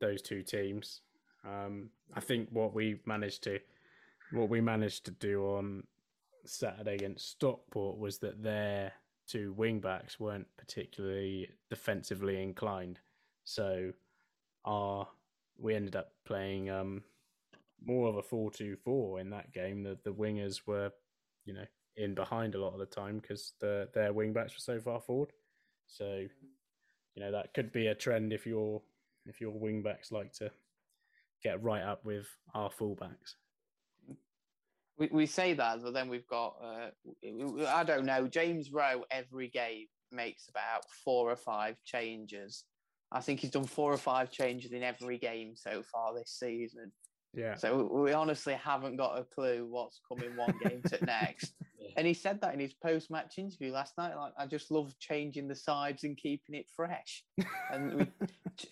those 0.00 0.22
two 0.22 0.42
teams. 0.42 1.00
Um, 1.44 1.90
I 2.14 2.20
think 2.20 2.48
what 2.50 2.74
we 2.74 3.00
managed 3.06 3.44
to 3.44 3.58
what 4.32 4.48
we 4.48 4.60
managed 4.60 5.04
to 5.06 5.10
do 5.10 5.42
on 5.44 5.84
Saturday 6.44 6.94
against 6.94 7.30
Stockport 7.30 7.98
was 7.98 8.18
that 8.18 8.42
their 8.42 8.92
two 9.26 9.52
wing 9.52 9.80
backs 9.80 10.18
weren't 10.18 10.46
particularly 10.56 11.48
defensively 11.68 12.42
inclined. 12.42 12.98
So 13.44 13.92
our 14.64 15.08
we 15.58 15.74
ended 15.74 15.96
up 15.96 16.12
playing 16.24 16.70
um 16.70 17.02
more 17.84 18.08
of 18.08 18.16
a 18.16 18.22
4-2-4 18.22 19.20
in 19.20 19.30
that 19.30 19.52
game. 19.52 19.82
The 19.82 19.98
the 20.04 20.12
wingers 20.12 20.66
were, 20.66 20.90
you 21.44 21.54
know, 21.54 21.64
in 21.96 22.14
behind 22.14 22.54
a 22.54 22.60
lot 22.60 22.72
of 22.72 22.78
the 22.78 22.86
time 22.86 23.18
because 23.18 23.52
the 23.60 23.88
their 23.94 24.12
wing 24.12 24.32
backs 24.32 24.54
were 24.54 24.74
so 24.74 24.80
far 24.80 25.00
forward. 25.00 25.30
So, 25.86 26.26
you 27.14 27.22
know, 27.22 27.32
that 27.32 27.54
could 27.54 27.72
be 27.72 27.88
a 27.88 27.94
trend 27.94 28.32
if 28.32 28.46
your 28.46 28.82
if 29.26 29.40
your 29.40 29.52
wing 29.52 29.82
backs 29.82 30.12
like 30.12 30.32
to 30.34 30.50
get 31.42 31.62
right 31.62 31.82
up 31.82 32.04
with 32.04 32.26
our 32.54 32.70
fullbacks. 32.70 33.34
We, 34.98 35.08
we 35.10 35.26
say 35.26 35.54
that, 35.54 35.82
but 35.82 35.94
then 35.94 36.10
we've 36.10 36.26
got, 36.26 36.56
uh, 36.62 36.90
I 37.66 37.84
don't 37.84 38.04
know, 38.04 38.28
James 38.28 38.70
Rowe 38.70 39.04
every 39.10 39.48
game 39.48 39.86
makes 40.12 40.48
about 40.48 40.82
four 41.04 41.30
or 41.30 41.36
five 41.36 41.76
changes. 41.84 42.64
I 43.10 43.20
think 43.20 43.40
he's 43.40 43.50
done 43.50 43.64
four 43.64 43.92
or 43.92 43.96
five 43.96 44.30
changes 44.30 44.72
in 44.72 44.82
every 44.82 45.18
game 45.18 45.54
so 45.56 45.82
far 45.90 46.14
this 46.14 46.36
season. 46.38 46.92
Yeah. 47.34 47.54
So 47.54 47.84
we 47.92 48.12
honestly 48.12 48.54
haven't 48.54 48.96
got 48.96 49.18
a 49.18 49.24
clue 49.24 49.66
what's 49.68 50.00
coming 50.08 50.36
one 50.36 50.54
game 50.62 50.82
to 50.86 51.04
next. 51.04 51.54
And 51.96 52.06
he 52.06 52.14
said 52.14 52.40
that 52.40 52.54
in 52.54 52.60
his 52.60 52.72
post-match 52.72 53.36
interview 53.38 53.72
last 53.72 53.98
night. 53.98 54.14
Like, 54.14 54.32
I 54.38 54.46
just 54.46 54.70
love 54.70 54.96
changing 55.00 55.48
the 55.48 55.56
sides 55.56 56.04
and 56.04 56.16
keeping 56.16 56.54
it 56.54 56.66
fresh, 56.74 57.24
and 57.72 57.94
we, 57.94 58.06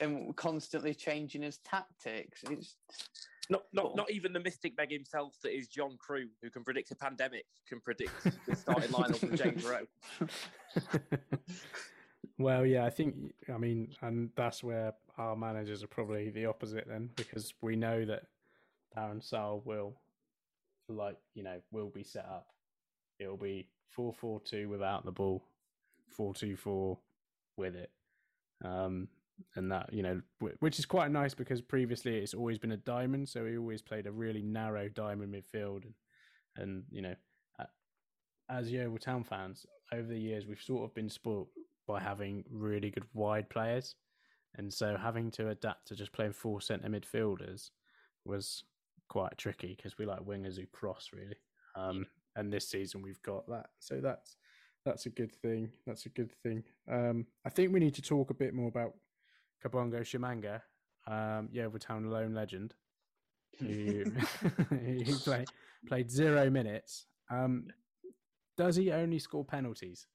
and 0.00 0.36
constantly 0.36 0.94
changing 0.94 1.42
his 1.42 1.58
tactics. 1.58 2.44
It's 2.48 2.76
Not, 3.50 3.64
not, 3.72 3.86
oh. 3.86 3.94
not 3.96 4.10
even 4.12 4.32
the 4.32 4.38
mystic 4.38 4.74
Meg 4.78 4.92
himself, 4.92 5.34
that 5.42 5.52
is 5.52 5.66
John 5.66 5.96
Crew, 5.98 6.28
who 6.42 6.50
can 6.50 6.62
predict 6.62 6.92
a 6.92 6.94
pandemic, 6.94 7.44
can 7.68 7.80
predict 7.80 8.12
the 8.46 8.54
starting 8.54 8.90
lineup 8.90 9.20
of 9.20 9.34
James 9.34 9.64
Rowe. 9.64 10.28
Well, 12.38 12.64
yeah, 12.64 12.84
I 12.84 12.90
think 12.90 13.34
I 13.52 13.58
mean, 13.58 13.88
and 14.00 14.30
that's 14.36 14.62
where 14.62 14.94
our 15.18 15.34
managers 15.34 15.82
are 15.82 15.88
probably 15.88 16.30
the 16.30 16.46
opposite 16.46 16.86
then, 16.86 17.10
because 17.16 17.52
we 17.60 17.74
know 17.74 18.04
that 18.04 18.22
Darren 18.96 19.22
Sarll 19.22 19.62
will, 19.64 19.94
like 20.88 21.16
you 21.34 21.42
know, 21.42 21.60
will 21.70 21.90
be 21.90 22.02
set 22.02 22.24
up. 22.24 22.48
It'll 23.18 23.36
be 23.36 23.68
four 23.88 24.12
four 24.12 24.40
two 24.40 24.68
without 24.68 25.04
the 25.04 25.12
ball, 25.12 25.44
four 26.08 26.34
two 26.34 26.56
four 26.56 26.98
with 27.56 27.74
it, 27.74 27.90
um, 28.64 29.08
and 29.56 29.70
that 29.72 29.92
you 29.92 30.02
know, 30.02 30.20
which 30.60 30.78
is 30.78 30.86
quite 30.86 31.10
nice 31.10 31.34
because 31.34 31.60
previously 31.60 32.16
it's 32.16 32.34
always 32.34 32.58
been 32.58 32.72
a 32.72 32.76
diamond, 32.76 33.28
so 33.28 33.44
he 33.44 33.56
always 33.56 33.82
played 33.82 34.06
a 34.06 34.12
really 34.12 34.42
narrow 34.42 34.88
diamond 34.88 35.34
midfield, 35.34 35.84
and 35.84 35.94
and 36.56 36.84
you 36.90 37.02
know, 37.02 37.14
as 38.50 38.70
Yeovil 38.70 38.98
Town 38.98 39.24
fans 39.24 39.66
over 39.92 40.08
the 40.08 40.18
years, 40.18 40.46
we've 40.46 40.60
sort 40.60 40.84
of 40.84 40.94
been 40.94 41.10
spoilt 41.10 41.48
by 41.86 42.00
having 42.00 42.44
really 42.50 42.90
good 42.90 43.06
wide 43.14 43.48
players, 43.48 43.94
and 44.56 44.72
so 44.72 44.96
having 44.96 45.30
to 45.32 45.48
adapt 45.48 45.88
to 45.88 45.96
just 45.96 46.12
playing 46.12 46.32
four 46.32 46.60
centre 46.60 46.88
midfielders 46.88 47.70
was 48.24 48.64
quite 49.08 49.36
tricky 49.38 49.74
because 49.76 49.98
we 49.98 50.06
like 50.06 50.20
wingers 50.20 50.56
who 50.56 50.66
cross 50.66 51.10
really. 51.12 51.36
Um, 51.74 52.06
and 52.36 52.52
this 52.52 52.68
season 52.68 53.02
we've 53.02 53.22
got 53.22 53.48
that, 53.48 53.66
so 53.78 54.00
that's 54.00 54.36
that's 54.84 55.06
a 55.06 55.10
good 55.10 55.34
thing. 55.34 55.70
That's 55.86 56.06
a 56.06 56.10
good 56.10 56.32
thing. 56.42 56.62
Um, 56.90 57.26
I 57.44 57.50
think 57.50 57.72
we 57.72 57.80
need 57.80 57.94
to 57.94 58.02
talk 58.02 58.30
a 58.30 58.34
bit 58.34 58.54
more 58.54 58.68
about 58.68 58.94
Kabongo 59.64 60.00
Tshimanga, 60.00 60.60
um, 61.06 61.48
Yeovil 61.52 61.80
Town 61.80 62.10
lone 62.10 62.34
legend, 62.34 62.74
who 63.58 64.04
who 64.70 65.16
play, 65.24 65.44
played 65.86 66.10
zero 66.10 66.48
minutes. 66.50 67.06
Um, 67.30 67.66
does 68.56 68.76
he 68.76 68.92
only 68.92 69.18
score 69.18 69.44
penalties? 69.44 70.06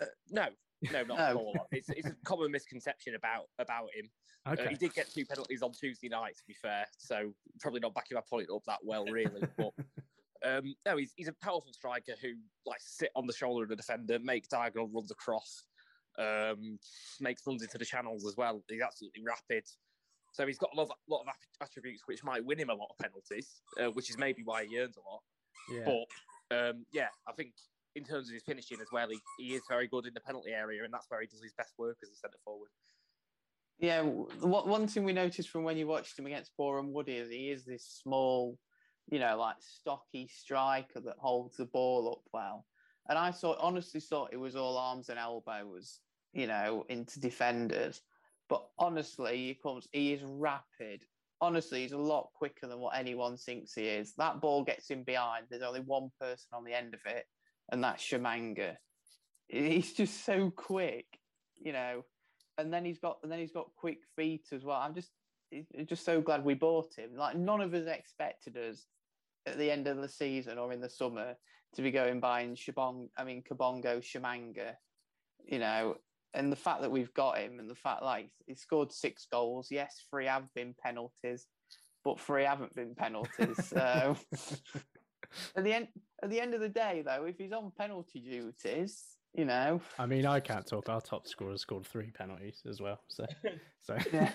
Uh, 0.00 0.06
no, 0.30 0.46
no, 0.92 1.02
not 1.04 1.18
No. 1.18 1.24
at 1.24 1.36
all. 1.36 1.66
It's, 1.72 1.88
it's 1.90 2.08
a 2.08 2.16
common 2.24 2.50
misconception 2.50 3.14
about 3.14 3.46
about 3.58 3.88
him. 3.94 4.10
Uh, 4.46 4.56
he 4.68 4.76
did 4.76 4.92
get 4.94 5.10
two 5.12 5.24
penalties 5.24 5.62
on 5.62 5.72
Tuesday 5.72 6.08
night, 6.08 6.36
to 6.36 6.42
be 6.46 6.54
fair, 6.54 6.84
so 6.98 7.32
probably 7.60 7.80
not 7.80 7.94
backing 7.94 8.14
my 8.14 8.20
point 8.28 8.48
up 8.54 8.62
that 8.66 8.78
well, 8.84 9.06
really. 9.06 9.42
But 9.56 9.72
um, 10.44 10.74
no, 10.84 10.98
he's, 10.98 11.12
he's 11.16 11.28
a 11.28 11.32
powerful 11.42 11.72
striker 11.72 12.12
who 12.20 12.34
like 12.66 12.80
sit 12.80 13.10
on 13.16 13.26
the 13.26 13.32
shoulder 13.32 13.62
of 13.62 13.70
the 13.70 13.76
defender, 13.76 14.18
make 14.22 14.46
diagonal 14.48 14.88
runs 14.88 15.10
across, 15.10 15.64
um, 16.18 16.78
makes 17.20 17.46
runs 17.46 17.62
into 17.62 17.78
the 17.78 17.84
channels 17.84 18.26
as 18.26 18.36
well. 18.36 18.62
He's 18.68 18.82
absolutely 18.82 19.22
rapid. 19.26 19.64
So 20.32 20.46
he's 20.46 20.58
got 20.58 20.70
a 20.74 20.76
lot 20.76 20.90
of, 20.90 20.92
lot 21.08 21.22
of 21.22 21.28
attributes 21.62 22.02
which 22.06 22.22
might 22.22 22.44
win 22.44 22.58
him 22.58 22.68
a 22.68 22.74
lot 22.74 22.88
of 22.90 22.98
penalties, 22.98 23.62
uh, 23.80 23.90
which 23.92 24.10
is 24.10 24.18
maybe 24.18 24.42
why 24.44 24.66
he 24.66 24.78
earns 24.78 24.96
a 24.96 25.00
lot. 25.08 25.22
Yeah. 25.72 25.84
But 26.50 26.68
um, 26.68 26.84
yeah, 26.92 27.08
I 27.26 27.32
think 27.32 27.52
in 27.94 28.04
terms 28.04 28.28
of 28.28 28.34
his 28.34 28.42
finishing 28.42 28.80
as 28.80 28.88
well, 28.92 29.08
he, 29.08 29.18
he 29.38 29.54
is 29.54 29.62
very 29.68 29.86
good 29.86 30.06
in 30.06 30.14
the 30.14 30.20
penalty 30.20 30.50
area, 30.50 30.84
and 30.84 30.92
that's 30.92 31.06
where 31.08 31.20
he 31.20 31.26
does 31.26 31.42
his 31.42 31.54
best 31.56 31.74
work 31.78 31.96
as 32.02 32.10
a 32.10 32.16
centre 32.16 32.38
forward. 32.44 32.68
Yeah, 33.78 34.02
one 34.02 34.86
thing 34.86 35.04
we 35.04 35.12
noticed 35.12 35.48
from 35.48 35.64
when 35.64 35.76
you 35.76 35.86
watched 35.86 36.18
him 36.18 36.26
against 36.26 36.56
Boreham 36.56 36.92
Wood 36.92 37.08
is 37.08 37.28
he 37.28 37.50
is 37.50 37.64
this 37.64 37.84
small, 37.84 38.56
you 39.10 39.18
know, 39.18 39.36
like 39.36 39.56
stocky 39.58 40.28
striker 40.28 41.00
that 41.00 41.16
holds 41.18 41.56
the 41.56 41.66
ball 41.66 42.10
up 42.12 42.22
well. 42.32 42.66
And 43.08 43.18
I 43.18 43.32
thought, 43.32 43.58
honestly, 43.60 44.00
thought 44.00 44.32
it 44.32 44.38
was 44.38 44.56
all 44.56 44.78
arms 44.78 45.08
and 45.08 45.18
elbows, 45.18 46.00
you 46.32 46.46
know, 46.46 46.84
into 46.88 47.20
defenders. 47.20 48.00
But 48.48 48.64
honestly, 48.78 49.36
he 49.36 49.54
comes, 49.54 49.88
he 49.92 50.12
is 50.12 50.22
rapid. 50.24 51.04
Honestly, 51.40 51.82
he's 51.82 51.92
a 51.92 51.98
lot 51.98 52.28
quicker 52.34 52.66
than 52.66 52.78
what 52.78 52.96
anyone 52.96 53.36
thinks 53.36 53.74
he 53.74 53.86
is. 53.86 54.14
That 54.14 54.40
ball 54.40 54.62
gets 54.64 54.88
him 54.88 55.02
behind. 55.02 55.46
There's 55.50 55.62
only 55.62 55.80
one 55.80 56.10
person 56.20 56.48
on 56.52 56.64
the 56.64 56.72
end 56.72 56.94
of 56.94 57.00
it, 57.06 57.26
and 57.70 57.82
that's 57.82 58.02
Tshimanga. 58.02 58.76
He's 59.48 59.92
just 59.92 60.24
so 60.24 60.50
quick, 60.50 61.06
you 61.56 61.72
know 61.72 62.04
and 62.58 62.72
then 62.72 62.84
he's 62.84 62.98
got 62.98 63.18
and 63.22 63.30
then 63.30 63.38
he's 63.38 63.52
got 63.52 63.74
quick 63.76 63.98
feet 64.16 64.46
as 64.52 64.64
well. 64.64 64.78
I'm 64.80 64.94
just 64.94 65.10
just 65.86 66.04
so 66.04 66.20
glad 66.20 66.44
we 66.44 66.54
bought 66.54 66.94
him. 66.96 67.10
Like 67.16 67.36
none 67.36 67.60
of 67.60 67.74
us 67.74 67.86
expected 67.86 68.56
us 68.56 68.86
at 69.46 69.58
the 69.58 69.70
end 69.70 69.86
of 69.86 69.98
the 69.98 70.08
season 70.08 70.58
or 70.58 70.72
in 70.72 70.80
the 70.80 70.90
summer 70.90 71.34
to 71.74 71.82
be 71.82 71.90
going 71.90 72.20
buying 72.20 72.54
Shabong, 72.54 73.08
I 73.16 73.24
mean 73.24 73.42
Kabongo 73.42 73.98
Tshimanga, 73.98 74.74
you 75.44 75.58
know, 75.58 75.96
and 76.32 76.50
the 76.50 76.56
fact 76.56 76.80
that 76.82 76.90
we've 76.90 77.12
got 77.14 77.38
him 77.38 77.58
and 77.58 77.68
the 77.68 77.74
fact 77.74 78.02
like 78.02 78.30
he 78.46 78.54
scored 78.54 78.92
six 78.92 79.26
goals, 79.30 79.68
yes, 79.70 80.04
three 80.10 80.26
have 80.26 80.46
been 80.54 80.74
penalties, 80.82 81.46
but 82.04 82.20
three 82.20 82.44
haven't 82.44 82.74
been 82.74 82.94
penalties. 82.94 83.68
So 83.68 84.16
at 85.56 85.64
the 85.64 85.72
end 85.72 85.88
at 86.24 86.30
the 86.30 86.40
end 86.40 86.54
of 86.54 86.60
the 86.60 86.68
day, 86.70 87.02
though, 87.04 87.26
if 87.26 87.36
he's 87.36 87.52
on 87.52 87.70
penalty 87.76 88.18
duties, 88.18 89.18
you 89.34 89.44
know, 89.44 89.80
I 89.98 90.06
mean, 90.06 90.24
I 90.24 90.40
can't 90.40 90.66
talk. 90.66 90.88
Our 90.88 91.02
top 91.02 91.26
scorer 91.26 91.58
scored 91.58 91.86
three 91.86 92.10
penalties 92.10 92.62
as 92.68 92.80
well. 92.80 93.00
So, 93.08 93.26
so, 93.80 93.98
Yeah. 94.10 94.30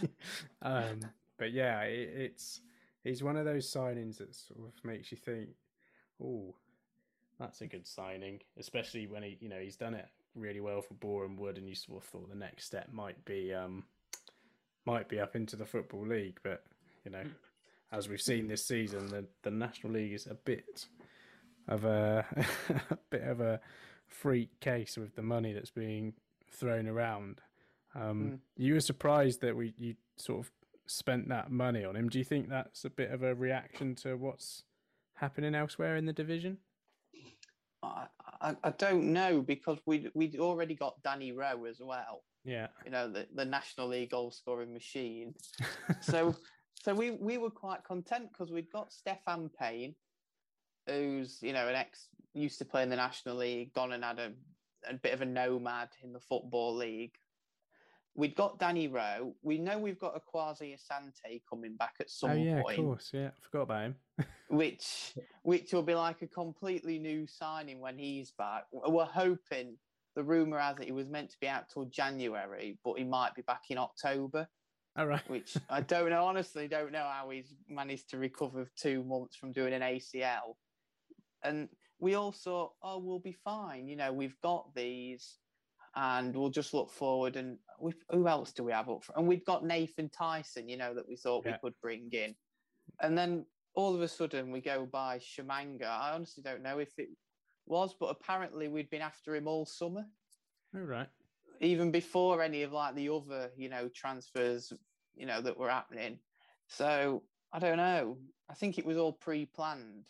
um, 0.62 1.00
but 1.36 1.52
yeah, 1.52 1.80
it, 1.80 2.10
it's 2.16 2.60
he's 3.02 3.22
one 3.22 3.36
of 3.36 3.44
those 3.44 3.70
signings 3.70 4.18
that 4.18 4.32
sort 4.34 4.60
of 4.60 4.84
makes 4.84 5.10
you 5.10 5.18
think, 5.18 5.48
oh, 6.22 6.54
that's 7.40 7.62
a 7.62 7.66
good 7.66 7.86
signing, 7.86 8.40
especially 8.56 9.08
when 9.08 9.24
he, 9.24 9.36
you 9.40 9.48
know, 9.48 9.58
he's 9.58 9.76
done 9.76 9.94
it 9.94 10.06
really 10.36 10.60
well 10.60 10.82
for 10.82 10.94
Boreham 10.94 11.36
Wood, 11.36 11.58
and 11.58 11.68
you 11.68 11.74
sort 11.74 12.02
of 12.02 12.08
thought 12.08 12.28
the 12.28 12.36
next 12.36 12.64
step 12.64 12.88
might 12.92 13.22
be, 13.24 13.52
um, 13.52 13.82
might 14.86 15.08
be 15.08 15.18
up 15.18 15.34
into 15.34 15.56
the 15.56 15.66
football 15.66 16.06
league, 16.06 16.38
but 16.44 16.62
you 17.04 17.10
know, 17.10 17.24
as 17.90 18.08
we've 18.08 18.22
seen 18.22 18.46
this 18.46 18.64
season, 18.64 19.08
the 19.08 19.24
the 19.42 19.50
National 19.50 19.94
League 19.94 20.12
is 20.12 20.26
a 20.26 20.34
bit 20.34 20.86
of 21.68 21.84
a, 21.84 22.24
a 22.90 22.98
bit 23.10 23.22
of 23.22 23.40
a 23.40 23.60
freak 24.06 24.60
case 24.60 24.96
with 24.96 25.14
the 25.16 25.22
money 25.22 25.52
that's 25.52 25.70
being 25.70 26.14
thrown 26.50 26.86
around. 26.86 27.40
Um, 27.94 28.40
You 28.56 28.74
were 28.74 28.80
surprised 28.80 29.40
that 29.42 29.56
we 29.56 29.74
you 29.78 29.94
sort 30.16 30.40
of 30.40 30.50
spent 30.86 31.28
that 31.28 31.50
money 31.50 31.84
on 31.84 31.96
him. 31.96 32.08
Do 32.08 32.18
you 32.18 32.24
think 32.24 32.48
that's 32.48 32.84
a 32.84 32.90
bit 32.90 33.10
of 33.10 33.22
a 33.22 33.34
reaction 33.34 33.94
to 33.96 34.16
what's 34.16 34.64
happening 35.14 35.54
elsewhere 35.54 35.96
in 35.96 36.06
the 36.06 36.12
division? 36.12 36.58
I, 37.82 38.06
I, 38.40 38.56
I 38.64 38.70
don't 38.70 39.12
know 39.12 39.42
because 39.42 39.78
we 39.86 40.08
we'd 40.14 40.38
already 40.38 40.74
got 40.74 41.02
Danny 41.02 41.32
Rowe 41.32 41.64
as 41.64 41.80
well. 41.80 42.22
Yeah, 42.44 42.68
you 42.84 42.90
know 42.90 43.08
the, 43.10 43.26
the 43.34 43.44
National 43.44 43.88
League 43.88 44.10
goal 44.10 44.30
scoring 44.30 44.72
machine. 44.72 45.34
so 46.00 46.34
so 46.82 46.94
we 46.94 47.12
we 47.12 47.38
were 47.38 47.50
quite 47.50 47.84
content 47.84 48.30
because 48.32 48.52
we'd 48.52 48.70
got 48.70 48.92
Stefan 48.92 49.50
Payne, 49.58 49.94
who's 50.86 51.38
you 51.42 51.52
know 51.52 51.68
an 51.68 51.74
ex 51.74 52.08
used 52.34 52.58
to 52.58 52.64
play 52.64 52.82
in 52.82 52.90
the 52.90 52.96
National 52.96 53.36
League, 53.36 53.72
gone 53.72 53.92
and 53.92 54.04
had 54.04 54.18
a, 54.18 54.32
a 54.88 54.94
bit 54.94 55.14
of 55.14 55.20
a 55.20 55.26
nomad 55.26 55.88
in 56.02 56.12
the 56.12 56.20
football 56.20 56.74
league. 56.74 57.12
We've 58.16 58.34
got 58.34 58.60
Danny 58.60 58.86
Rowe. 58.86 59.34
We 59.42 59.58
know 59.58 59.78
we've 59.78 59.98
got 59.98 60.14
Akwasi 60.14 60.76
Asante 60.76 61.42
coming 61.50 61.76
back 61.76 61.94
at 62.00 62.10
some 62.10 62.30
oh 62.30 62.34
yeah, 62.34 62.62
point 62.62 62.78
of 62.78 62.84
course. 62.84 63.10
Yeah, 63.12 63.28
I 63.28 63.40
forgot 63.40 63.62
about 63.62 63.84
him. 63.84 63.96
which 64.48 65.14
which 65.42 65.72
will 65.72 65.82
be 65.82 65.94
like 65.94 66.22
a 66.22 66.28
completely 66.28 66.98
new 66.98 67.26
signing 67.26 67.80
when 67.80 67.98
he's 67.98 68.32
back. 68.32 68.64
We're 68.72 69.04
hoping. 69.04 69.76
The 70.16 70.22
rumor 70.22 70.60
has 70.60 70.78
it 70.78 70.84
he 70.84 70.92
was 70.92 71.08
meant 71.08 71.30
to 71.30 71.36
be 71.40 71.48
out 71.48 71.68
till 71.68 71.86
January, 71.86 72.78
but 72.84 72.98
he 72.98 73.02
might 73.02 73.34
be 73.34 73.42
back 73.42 73.62
in 73.70 73.78
October. 73.78 74.46
All 74.96 75.06
right. 75.06 75.28
Which 75.28 75.56
I 75.68 75.80
don't 75.80 76.10
know. 76.10 76.24
Honestly, 76.24 76.68
don't 76.68 76.92
know 76.92 77.08
how 77.10 77.30
he's 77.30 77.52
managed 77.68 78.10
to 78.10 78.18
recover 78.18 78.70
two 78.76 79.02
months 79.02 79.34
from 79.34 79.50
doing 79.50 79.72
an 79.72 79.82
ACL. 79.82 80.54
And 81.44 81.68
we 82.00 82.14
all 82.14 82.32
thought, 82.32 82.72
oh, 82.82 82.98
we'll 82.98 83.20
be 83.20 83.32
fine. 83.44 83.86
You 83.86 83.96
know, 83.96 84.12
we've 84.12 84.40
got 84.42 84.74
these, 84.74 85.38
and 85.94 86.34
we'll 86.34 86.50
just 86.50 86.74
look 86.74 86.90
forward. 86.90 87.36
And 87.36 87.58
who 88.10 88.26
else 88.26 88.52
do 88.52 88.64
we 88.64 88.72
have 88.72 88.88
up 88.88 89.04
for? 89.04 89.12
And 89.16 89.28
we've 89.28 89.44
got 89.44 89.64
Nathan 89.64 90.08
Tyson. 90.08 90.68
You 90.68 90.76
know 90.76 90.94
that 90.94 91.06
we 91.08 91.16
thought 91.16 91.44
Yeah. 91.44 91.52
we 91.52 91.58
could 91.70 91.80
bring 91.80 92.10
in, 92.12 92.34
and 93.00 93.16
then 93.16 93.46
all 93.74 93.94
of 93.94 94.02
a 94.02 94.08
sudden 94.08 94.50
we 94.50 94.60
go 94.60 94.86
by 94.86 95.18
Tshimanga. 95.18 95.84
I 95.86 96.12
honestly 96.12 96.42
don't 96.42 96.62
know 96.62 96.78
if 96.78 96.98
it 96.98 97.08
was, 97.66 97.94
but 97.98 98.06
apparently 98.06 98.68
we'd 98.68 98.90
been 98.90 99.02
after 99.02 99.34
him 99.34 99.48
all 99.48 99.66
summer, 99.66 100.04
All 100.74 100.82
right. 100.82 101.08
even 101.60 101.90
before 101.90 102.42
any 102.42 102.62
of 102.62 102.72
like 102.72 102.94
the 102.94 103.08
other, 103.08 103.50
you 103.56 103.68
know, 103.68 103.88
transfers, 103.88 104.72
you 105.14 105.26
know, 105.26 105.40
that 105.40 105.58
were 105.58 105.70
happening. 105.70 106.18
So 106.68 107.24
I 107.52 107.58
don't 107.58 107.76
know. 107.78 108.18
I 108.48 108.54
think 108.54 108.78
it 108.78 108.86
was 108.86 108.96
all 108.96 109.12
pre-planned. 109.12 110.06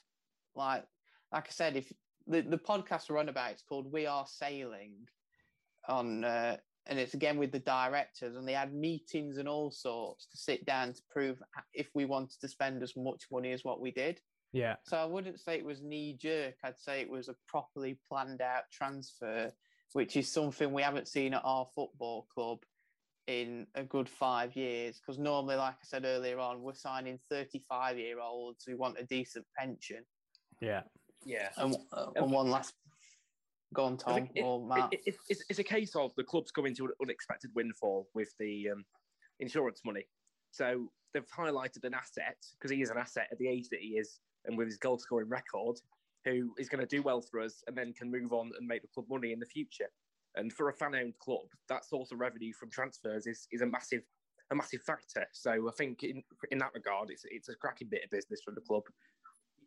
Like, 0.54 0.84
like 1.32 1.46
I 1.48 1.50
said, 1.50 1.76
if 1.76 1.92
the 2.26 2.42
the 2.42 2.58
podcast 2.58 3.10
we're 3.10 3.18
on 3.18 3.28
about, 3.28 3.52
it's 3.52 3.62
called 3.62 3.92
"We 3.92 4.06
Are 4.06 4.26
Sailing," 4.26 5.06
on 5.88 6.24
uh, 6.24 6.56
and 6.86 6.98
it's 6.98 7.14
again 7.14 7.38
with 7.38 7.52
the 7.52 7.58
directors, 7.58 8.36
and 8.36 8.46
they 8.46 8.52
had 8.52 8.74
meetings 8.74 9.38
and 9.38 9.48
all 9.48 9.70
sorts 9.70 10.26
to 10.26 10.36
sit 10.36 10.64
down 10.66 10.92
to 10.92 11.02
prove 11.10 11.42
if 11.72 11.88
we 11.94 12.04
wanted 12.04 12.40
to 12.40 12.48
spend 12.48 12.82
as 12.82 12.94
much 12.96 13.24
money 13.30 13.52
as 13.52 13.64
what 13.64 13.80
we 13.80 13.90
did. 13.90 14.20
Yeah. 14.52 14.76
So 14.84 14.96
I 14.96 15.04
wouldn't 15.04 15.40
say 15.40 15.56
it 15.56 15.64
was 15.64 15.82
knee 15.82 16.16
jerk. 16.20 16.54
I'd 16.62 16.78
say 16.78 17.00
it 17.00 17.10
was 17.10 17.28
a 17.28 17.34
properly 17.48 17.98
planned 18.08 18.40
out 18.40 18.64
transfer, 18.72 19.50
which 19.94 20.16
is 20.16 20.30
something 20.30 20.72
we 20.72 20.82
haven't 20.82 21.08
seen 21.08 21.34
at 21.34 21.42
our 21.44 21.66
football 21.74 22.28
club 22.32 22.58
in 23.26 23.66
a 23.74 23.82
good 23.82 24.08
five 24.08 24.54
years. 24.54 25.00
Because 25.00 25.18
normally, 25.18 25.56
like 25.56 25.74
I 25.74 25.84
said 25.84 26.04
earlier 26.04 26.38
on, 26.38 26.62
we're 26.62 26.74
signing 26.74 27.18
35 27.30 27.98
year 27.98 28.20
olds 28.20 28.64
who 28.64 28.76
want 28.76 28.98
a 28.98 29.04
decent 29.04 29.44
pension. 29.58 30.04
Yeah. 30.60 30.82
Yeah. 31.24 31.48
And, 31.56 31.76
uh, 31.92 32.06
and 32.16 32.30
one 32.30 32.50
last. 32.50 32.74
Go 33.72 33.84
on, 33.84 33.96
Tom 33.96 34.28
it- 34.34 34.42
or 34.42 34.64
Matt. 34.66 34.92
it- 34.92 35.00
it- 35.06 35.16
it's, 35.28 35.44
it's 35.48 35.58
a 35.58 35.64
case 35.64 35.96
of 35.96 36.14
the 36.16 36.24
club's 36.24 36.50
coming 36.50 36.74
to 36.76 36.84
an 36.86 36.92
unexpected 37.02 37.50
windfall 37.54 38.08
with 38.14 38.32
the 38.38 38.70
um, 38.70 38.84
insurance 39.40 39.80
money. 39.84 40.06
So 40.52 40.90
they've 41.12 41.26
highlighted 41.36 41.84
an 41.84 41.94
asset 41.94 42.36
because 42.52 42.70
he 42.70 42.82
is 42.82 42.90
an 42.90 42.98
asset 42.98 43.28
at 43.32 43.38
the 43.38 43.48
age 43.48 43.68
that 43.70 43.80
he 43.80 43.96
is 43.98 44.20
and 44.44 44.56
with 44.56 44.68
his 44.68 44.76
goal 44.76 44.98
scoring 44.98 45.28
record, 45.28 45.80
who 46.24 46.54
is 46.58 46.68
going 46.68 46.86
to 46.86 46.96
do 46.96 47.02
well 47.02 47.20
for 47.20 47.40
us 47.40 47.62
and 47.66 47.76
then 47.76 47.92
can 47.92 48.10
move 48.10 48.32
on 48.32 48.52
and 48.58 48.66
make 48.66 48.82
the 48.82 48.88
club 48.88 49.06
money 49.08 49.32
in 49.32 49.40
the 49.40 49.46
future. 49.46 49.88
And 50.36 50.52
for 50.52 50.68
a 50.68 50.72
fan 50.72 50.94
owned 50.94 51.18
club, 51.18 51.46
that 51.68 51.84
source 51.84 52.12
of 52.12 52.18
revenue 52.20 52.52
from 52.52 52.70
transfers 52.70 53.26
is, 53.26 53.46
is 53.52 53.60
a 53.62 53.66
massive 53.66 54.02
a 54.50 54.54
massive 54.54 54.82
factor. 54.82 55.26
So 55.32 55.68
I 55.68 55.72
think 55.72 56.02
in 56.02 56.22
in 56.50 56.58
that 56.58 56.74
regard, 56.74 57.08
it's 57.10 57.24
it's 57.30 57.48
a 57.48 57.54
cracking 57.54 57.88
bit 57.88 58.04
of 58.04 58.10
business 58.10 58.42
for 58.44 58.50
the 58.50 58.60
club. 58.60 58.82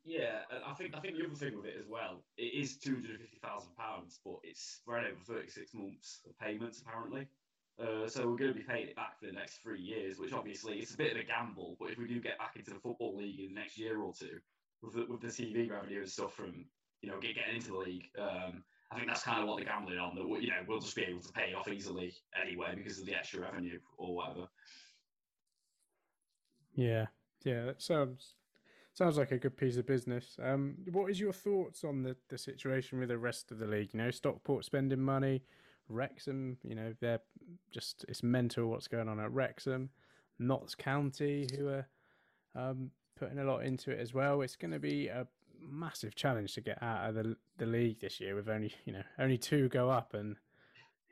Yeah, 0.07 0.39
I 0.65 0.73
think 0.73 0.95
I 0.95 0.99
think 1.01 1.17
the 1.17 1.25
other 1.25 1.35
thing 1.35 1.57
with 1.57 1.65
it 1.65 1.75
as 1.77 1.85
well, 1.85 2.23
it 2.37 2.53
is 2.55 2.77
two 2.77 2.95
hundred 2.95 3.11
and 3.11 3.19
fifty 3.19 3.39
thousand 3.43 3.75
pounds, 3.75 4.21
but 4.23 4.35
it's 4.41 4.61
spread 4.79 5.03
over 5.03 5.19
thirty 5.27 5.49
six 5.49 5.73
months 5.73 6.21
of 6.25 6.39
payments 6.39 6.79
apparently. 6.81 7.27
Uh, 7.77 8.07
so 8.07 8.25
we're 8.25 8.37
going 8.37 8.53
to 8.53 8.57
be 8.57 8.63
paying 8.65 8.87
it 8.87 8.95
back 8.95 9.19
for 9.19 9.25
the 9.27 9.33
next 9.33 9.57
three 9.61 9.81
years, 9.81 10.17
which 10.17 10.31
obviously 10.31 10.79
it's 10.79 10.93
a 10.93 10.97
bit 10.97 11.11
of 11.11 11.19
a 11.19 11.23
gamble. 11.25 11.75
But 11.77 11.91
if 11.91 11.97
we 11.97 12.07
do 12.07 12.21
get 12.21 12.39
back 12.39 12.55
into 12.55 12.71
the 12.71 12.79
football 12.79 13.17
league 13.17 13.39
in 13.41 13.53
the 13.53 13.59
next 13.59 13.77
year 13.77 13.99
or 14.01 14.13
two, 14.17 14.39
with 14.81 14.93
the, 14.93 15.05
with 15.11 15.19
the 15.19 15.27
TV 15.27 15.69
revenue 15.69 15.99
and 15.99 16.09
stuff 16.09 16.33
from 16.33 16.65
you 17.01 17.09
know 17.09 17.19
get, 17.19 17.35
getting 17.35 17.57
into 17.57 17.71
the 17.73 17.77
league, 17.77 18.05
um, 18.17 18.63
I 18.89 18.95
think 18.95 19.07
that's 19.07 19.23
kind 19.23 19.41
of 19.41 19.47
what 19.49 19.57
they're 19.57 19.65
gambling 19.65 19.99
on. 19.99 20.15
That 20.15 20.25
we- 20.27 20.39
you 20.39 20.47
know 20.47 20.63
we'll 20.69 20.79
just 20.79 20.95
be 20.95 21.03
able 21.03 21.19
to 21.21 21.33
pay 21.33 21.53
off 21.53 21.67
easily 21.67 22.13
anyway 22.41 22.75
because 22.77 22.97
of 22.97 23.05
the 23.05 23.13
extra 23.13 23.41
revenue 23.41 23.77
or 23.97 24.15
whatever. 24.15 24.47
Yeah, 26.75 27.07
yeah, 27.43 27.65
that 27.65 27.81
sounds 27.81 28.35
sounds 28.97 29.17
like 29.17 29.31
a 29.31 29.37
good 29.37 29.55
piece 29.55 29.77
of 29.77 29.85
business. 29.85 30.37
Um, 30.41 30.75
what 30.91 31.11
is 31.11 31.19
your 31.19 31.31
thoughts 31.31 31.83
on 31.83 32.01
the, 32.01 32.15
the 32.29 32.37
situation 32.37 32.99
with 32.99 33.09
the 33.09 33.17
rest 33.17 33.51
of 33.51 33.59
the 33.59 33.67
league? 33.67 33.89
You 33.93 33.99
know, 33.99 34.09
Stockport 34.11 34.65
spending 34.65 35.01
money, 35.01 35.43
Wrexham. 35.87 36.57
You 36.63 36.75
know, 36.75 36.93
they're 36.99 37.21
just 37.71 38.05
it's 38.07 38.23
mental 38.23 38.67
what's 38.67 38.87
going 38.87 39.07
on 39.07 39.19
at 39.19 39.31
Wrexham, 39.31 39.89
Notts 40.39 40.73
County, 40.73 41.47
who 41.55 41.67
are 41.69 41.87
um, 42.55 42.89
putting 43.17 43.37
a 43.37 43.43
lot 43.43 43.63
into 43.63 43.91
it 43.91 43.99
as 43.99 44.15
well. 44.15 44.41
It's 44.41 44.55
going 44.55 44.71
to 44.71 44.79
be 44.79 45.07
a 45.07 45.27
massive 45.61 46.15
challenge 46.15 46.53
to 46.55 46.61
get 46.61 46.81
out 46.81 47.09
of 47.09 47.15
the 47.15 47.35
the 47.57 47.65
league 47.67 47.99
this 47.99 48.19
year 48.19 48.35
with 48.35 48.49
only 48.49 48.73
you 48.85 48.93
know 48.93 49.03
only 49.19 49.37
two 49.37 49.69
go 49.69 49.89
up 49.89 50.13
and. 50.13 50.37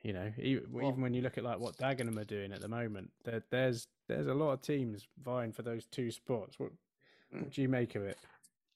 You 0.04 0.14
know, 0.14 0.32
even, 0.38 0.66
even 0.76 1.02
when 1.02 1.16
you 1.16 1.24
look 1.24 1.40
at 1.40 1.44
like 1.44 1.60
what 1.60 1.78
Dagenham 1.78 2.20
are 2.20 2.26
doing 2.26 2.54
at 2.54 2.62
the 2.62 2.68
moment, 2.68 3.10
there, 3.24 3.42
there's 3.50 3.88
there's 4.08 4.28
a 4.28 4.36
lot 4.36 4.52
of 4.52 4.62
teams 4.62 5.08
vying 5.24 5.52
for 5.52 5.64
those 5.64 5.88
two 5.88 6.12
spots. 6.12 6.60
What 6.60 6.74
what 7.42 7.52
do 7.52 7.62
you 7.62 7.70
make 7.70 7.96
of 7.96 8.04
it? 8.04 8.18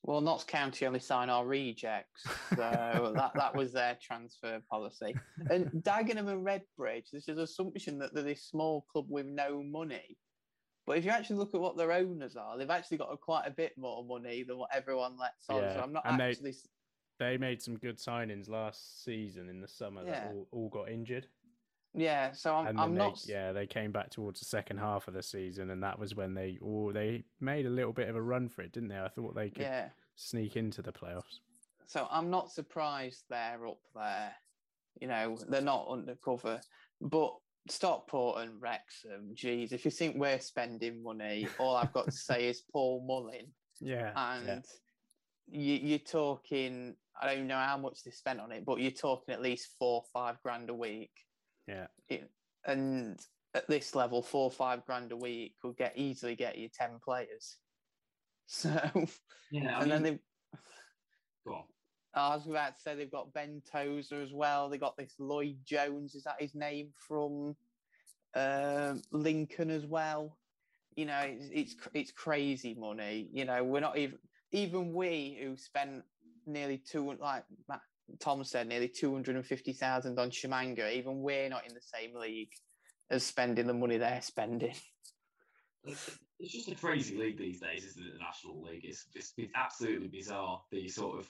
Well, 0.03 0.21
Notts 0.21 0.45
County 0.45 0.85
only 0.85 0.99
sign 0.99 1.29
our 1.29 1.45
rejects, 1.45 2.23
so 2.55 3.11
that, 3.15 3.31
that 3.35 3.53
was 3.55 3.73
their 3.73 3.97
transfer 4.01 4.61
policy. 4.69 5.13
And 5.49 5.65
Dagenham 5.83 6.29
and 6.29 6.45
Redbridge, 6.45 7.11
there's 7.11 7.27
an 7.27 7.39
assumption 7.39 7.99
that 7.99 8.13
they're 8.13 8.23
this 8.23 8.43
small 8.43 8.85
club 8.91 9.07
with 9.09 9.25
no 9.25 9.61
money. 9.61 10.17
But 10.87 10.97
if 10.97 11.05
you 11.05 11.11
actually 11.11 11.35
look 11.35 11.53
at 11.53 11.59
what 11.59 11.77
their 11.77 11.91
owners 11.91 12.35
are, 12.37 12.57
they've 12.57 12.69
actually 12.69 12.97
got 12.97 13.13
a, 13.13 13.17
quite 13.17 13.45
a 13.45 13.51
bit 13.51 13.73
more 13.77 14.03
money 14.03 14.43
than 14.43 14.57
what 14.57 14.69
everyone 14.73 15.17
lets 15.19 15.49
on. 15.49 15.61
So 15.73 15.81
I'm 15.83 15.93
not 15.93 16.03
and 16.05 16.19
actually. 16.21 16.51
they 16.51 16.57
they 17.19 17.37
made 17.37 17.61
some 17.61 17.77
good 17.77 17.97
signings 17.97 18.49
last 18.49 19.03
season 19.03 19.49
in 19.49 19.59
the 19.59 19.67
summer 19.67 20.03
Yeah. 20.05 20.11
that 20.11 20.27
all, 20.33 20.47
all 20.51 20.69
got 20.69 20.89
injured. 20.89 21.27
Yeah, 21.93 22.31
so 22.33 22.55
I'm, 22.55 22.79
I'm 22.79 22.93
they, 22.93 22.99
not. 22.99 23.19
yeah, 23.25 23.51
they 23.51 23.65
came 23.65 23.91
back 23.91 24.11
towards 24.11 24.39
the 24.39 24.45
second 24.45 24.77
half 24.77 25.07
of 25.07 25.13
the 25.15 25.23
season, 25.23 25.71
and 25.71 25.81
that 25.83 25.97
was 25.97 26.15
when 26.15 26.33
they 26.35 26.59
oh 26.63 26.91
they 26.91 27.23
made 27.39 27.65
a 27.65 27.69
little 27.69 27.93
bit 27.93 28.09
of 28.09 28.15
a 28.15 28.21
run 28.21 28.47
for 28.47 28.61
it, 28.61 28.71
didn't 28.71 28.89
they? 28.89 28.99
I 28.99 29.07
thought 29.07 29.35
they 29.35 29.49
could 29.49 29.63
Yeah. 29.63 29.89
sneak 30.15 30.55
into 30.55 30.81
the 30.81 30.91
playoffs. 30.91 31.39
So 31.87 32.07
I'm 32.11 32.29
not 32.29 32.51
surprised 32.51 33.23
they're 33.29 33.65
up 33.67 33.79
there. 33.95 34.31
You 35.01 35.07
know, 35.07 35.37
they're 35.47 35.61
not 35.61 35.87
undercover. 35.89 36.61
But 37.01 37.33
Stockport 37.69 38.41
and 38.41 38.61
Wrexham, 38.61 39.31
geez, 39.33 39.71
if 39.71 39.85
you 39.85 39.91
think 39.91 40.15
we're 40.17 40.39
spending 40.39 41.01
money, 41.01 41.47
all 41.57 41.75
I've 41.75 41.93
got 41.93 42.05
to 42.05 42.11
say 42.29 42.47
is 42.47 42.61
Paul 42.71 43.03
Mullin. 43.07 43.47
Yeah. 43.81 44.11
and 44.15 44.63
yeah. 45.47 45.59
you, 45.59 45.73
you're 45.89 45.99
talking. 45.99 46.95
I 47.19 47.25
don't 47.25 47.35
even 47.35 47.47
know 47.47 47.57
how 47.57 47.77
much 47.77 48.03
they 48.03 48.11
spent 48.11 48.39
on 48.39 48.51
it, 48.51 48.63
but 48.63 48.79
you're 48.79 48.91
talking 48.91 49.33
at 49.33 49.41
least 49.41 49.69
four, 49.79 50.03
five 50.13 50.37
grand 50.43 50.69
a 50.69 50.75
week. 50.75 51.11
Yeah. 51.69 51.87
It, 52.09 52.29
and 52.65 53.19
at 53.53 53.67
this 53.67 53.95
level, 53.95 54.21
four 54.21 54.45
or 54.45 54.51
five 54.51 54.85
grand 54.85 55.11
a 55.11 55.17
week 55.17 55.53
could 55.61 55.77
get 55.77 55.93
easily 55.97 56.35
get 56.35 56.57
you 56.57 56.69
ten 56.69 56.99
players. 57.03 57.57
So, 58.51 58.71
Yeah, 59.51 59.77
I 59.77 59.83
and 59.83 59.91
then 59.91 60.01
mean, 60.03 60.19
they. 60.53 60.59
go 61.45 61.53
on. 61.53 61.63
I 62.15 62.35
was 62.35 62.47
about 62.47 62.75
to 62.75 62.81
say 62.81 62.95
they've 62.95 63.11
got 63.11 63.31
Ben 63.31 63.61
Tozer 63.71 64.23
as 64.23 64.33
well. 64.33 64.69
They 64.69 64.79
got 64.79 64.97
this 64.97 65.13
Lloyd 65.19 65.57
Jones. 65.63 66.15
Is 66.15 66.23
that 66.23 66.41
his 66.41 66.55
name 66.55 66.89
from 67.07 67.55
um, 68.35 69.03
Lincoln 69.11 69.69
as 69.69 69.85
well? 69.85 70.39
You 70.95 71.05
know, 71.05 71.19
it's, 71.23 71.45
it's 71.53 71.75
it's 71.93 72.11
crazy 72.11 72.73
money. 72.73 73.29
You 73.31 73.45
know, 73.45 73.63
we're 73.63 73.81
not 73.81 73.99
even 73.99 74.17
even 74.51 74.93
we 74.93 75.37
who 75.39 75.55
spent 75.55 76.01
nearly 76.47 76.79
two 76.79 77.13
like 77.21 77.43
Matt, 77.67 77.81
Tom 78.19 78.43
said 78.43 78.67
nearly 78.67 78.87
two 78.87 79.13
hundred 79.13 79.35
and 79.35 79.45
fifty 79.45 79.73
thousand 79.73 80.19
on 80.19 80.29
Tshimanga. 80.29 80.91
Even 80.93 81.21
we're 81.21 81.49
not 81.49 81.67
in 81.67 81.73
the 81.73 81.81
same 81.81 82.15
league 82.15 82.51
as 83.09 83.23
spending 83.23 83.67
the 83.67 83.73
money 83.73 83.97
they're 83.97 84.21
spending. 84.21 84.75
It's 85.85 86.53
just 86.53 86.71
a 86.71 86.75
crazy 86.75 87.17
league 87.17 87.37
these 87.37 87.59
days, 87.59 87.85
isn't 87.85 88.05
it? 88.05 88.13
The 88.13 88.19
National 88.19 88.61
League. 88.61 88.85
It's 88.85 89.05
it's, 89.15 89.33
it's 89.37 89.51
absolutely 89.55 90.07
bizarre 90.07 90.61
the 90.71 90.87
sort 90.87 91.19
of 91.19 91.29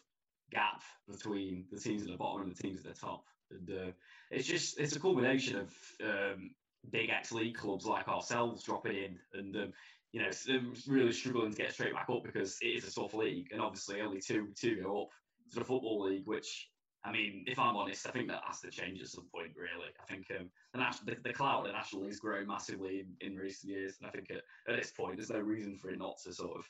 gap 0.52 0.82
between 1.08 1.66
the 1.72 1.80
teams 1.80 2.04
at 2.04 2.10
the 2.10 2.18
bottom 2.18 2.44
and 2.44 2.56
the 2.56 2.62
teams 2.62 2.86
at 2.86 2.94
the 2.94 3.00
top. 3.00 3.26
And 3.52 3.70
uh, 3.70 3.92
it's 4.32 4.48
just 4.48 4.80
it's 4.80 4.96
a 4.96 5.00
culmination 5.00 5.58
of 5.58 5.74
um, 6.04 6.52
big 6.92 7.10
X 7.10 7.32
League 7.32 7.56
clubs 7.56 7.86
like 7.86 8.08
ourselves 8.08 8.64
dropping 8.64 8.96
in 8.96 9.20
and 9.34 9.56
um, 9.56 9.74
you 10.12 10.22
know 10.22 10.30
um, 10.50 10.74
really 10.88 11.12
struggling 11.12 11.52
to 11.52 11.58
get 11.58 11.74
straight 11.74 11.94
back 11.94 12.10
up 12.10 12.24
because 12.24 12.58
it 12.62 12.68
is 12.68 12.88
a 12.88 12.94
tough 12.94 13.14
league 13.14 13.48
and 13.52 13.62
obviously 13.62 14.02
only 14.02 14.20
two 14.20 14.48
two 14.60 14.82
go 14.82 15.04
up 15.04 15.10
to 15.52 15.60
the 15.60 15.66
football 15.66 16.04
league, 16.06 16.26
which 16.26 16.70
I 17.04 17.12
mean, 17.14 17.46
if 17.48 17.58
I'm 17.58 17.78
honest, 17.78 18.06
I 18.08 18.12
think 18.12 18.28
that 18.28 18.42
has 18.46 18.60
to 18.60 18.70
change 18.70 19.02
at 19.02 19.08
some 19.08 19.28
point. 19.34 19.52
Really, 19.56 19.90
I 20.02 20.06
think 20.14 20.26
um, 20.38 20.50
the, 20.74 20.80
nas- 20.80 21.00
the, 21.06 21.16
the 21.24 21.34
clout 21.34 21.62
of 21.62 21.68
the 21.68 21.72
national 21.72 22.04
league's 22.04 22.20
grown 22.20 22.48
massively 22.48 23.06
in, 23.22 23.32
in 23.32 23.38
recent 23.38 23.72
years, 23.72 23.96
and 24.00 24.08
I 24.08 24.12
think 24.12 24.30
at, 24.32 24.44
at 24.72 24.78
this 24.78 24.92
point, 24.92 25.16
there's 25.18 25.30
no 25.30 25.40
reason 25.40 25.78
for 25.78 25.90
it 25.92 25.98
not 26.00 26.18
to 26.26 26.34
sort 26.34 26.58
of 26.58 26.66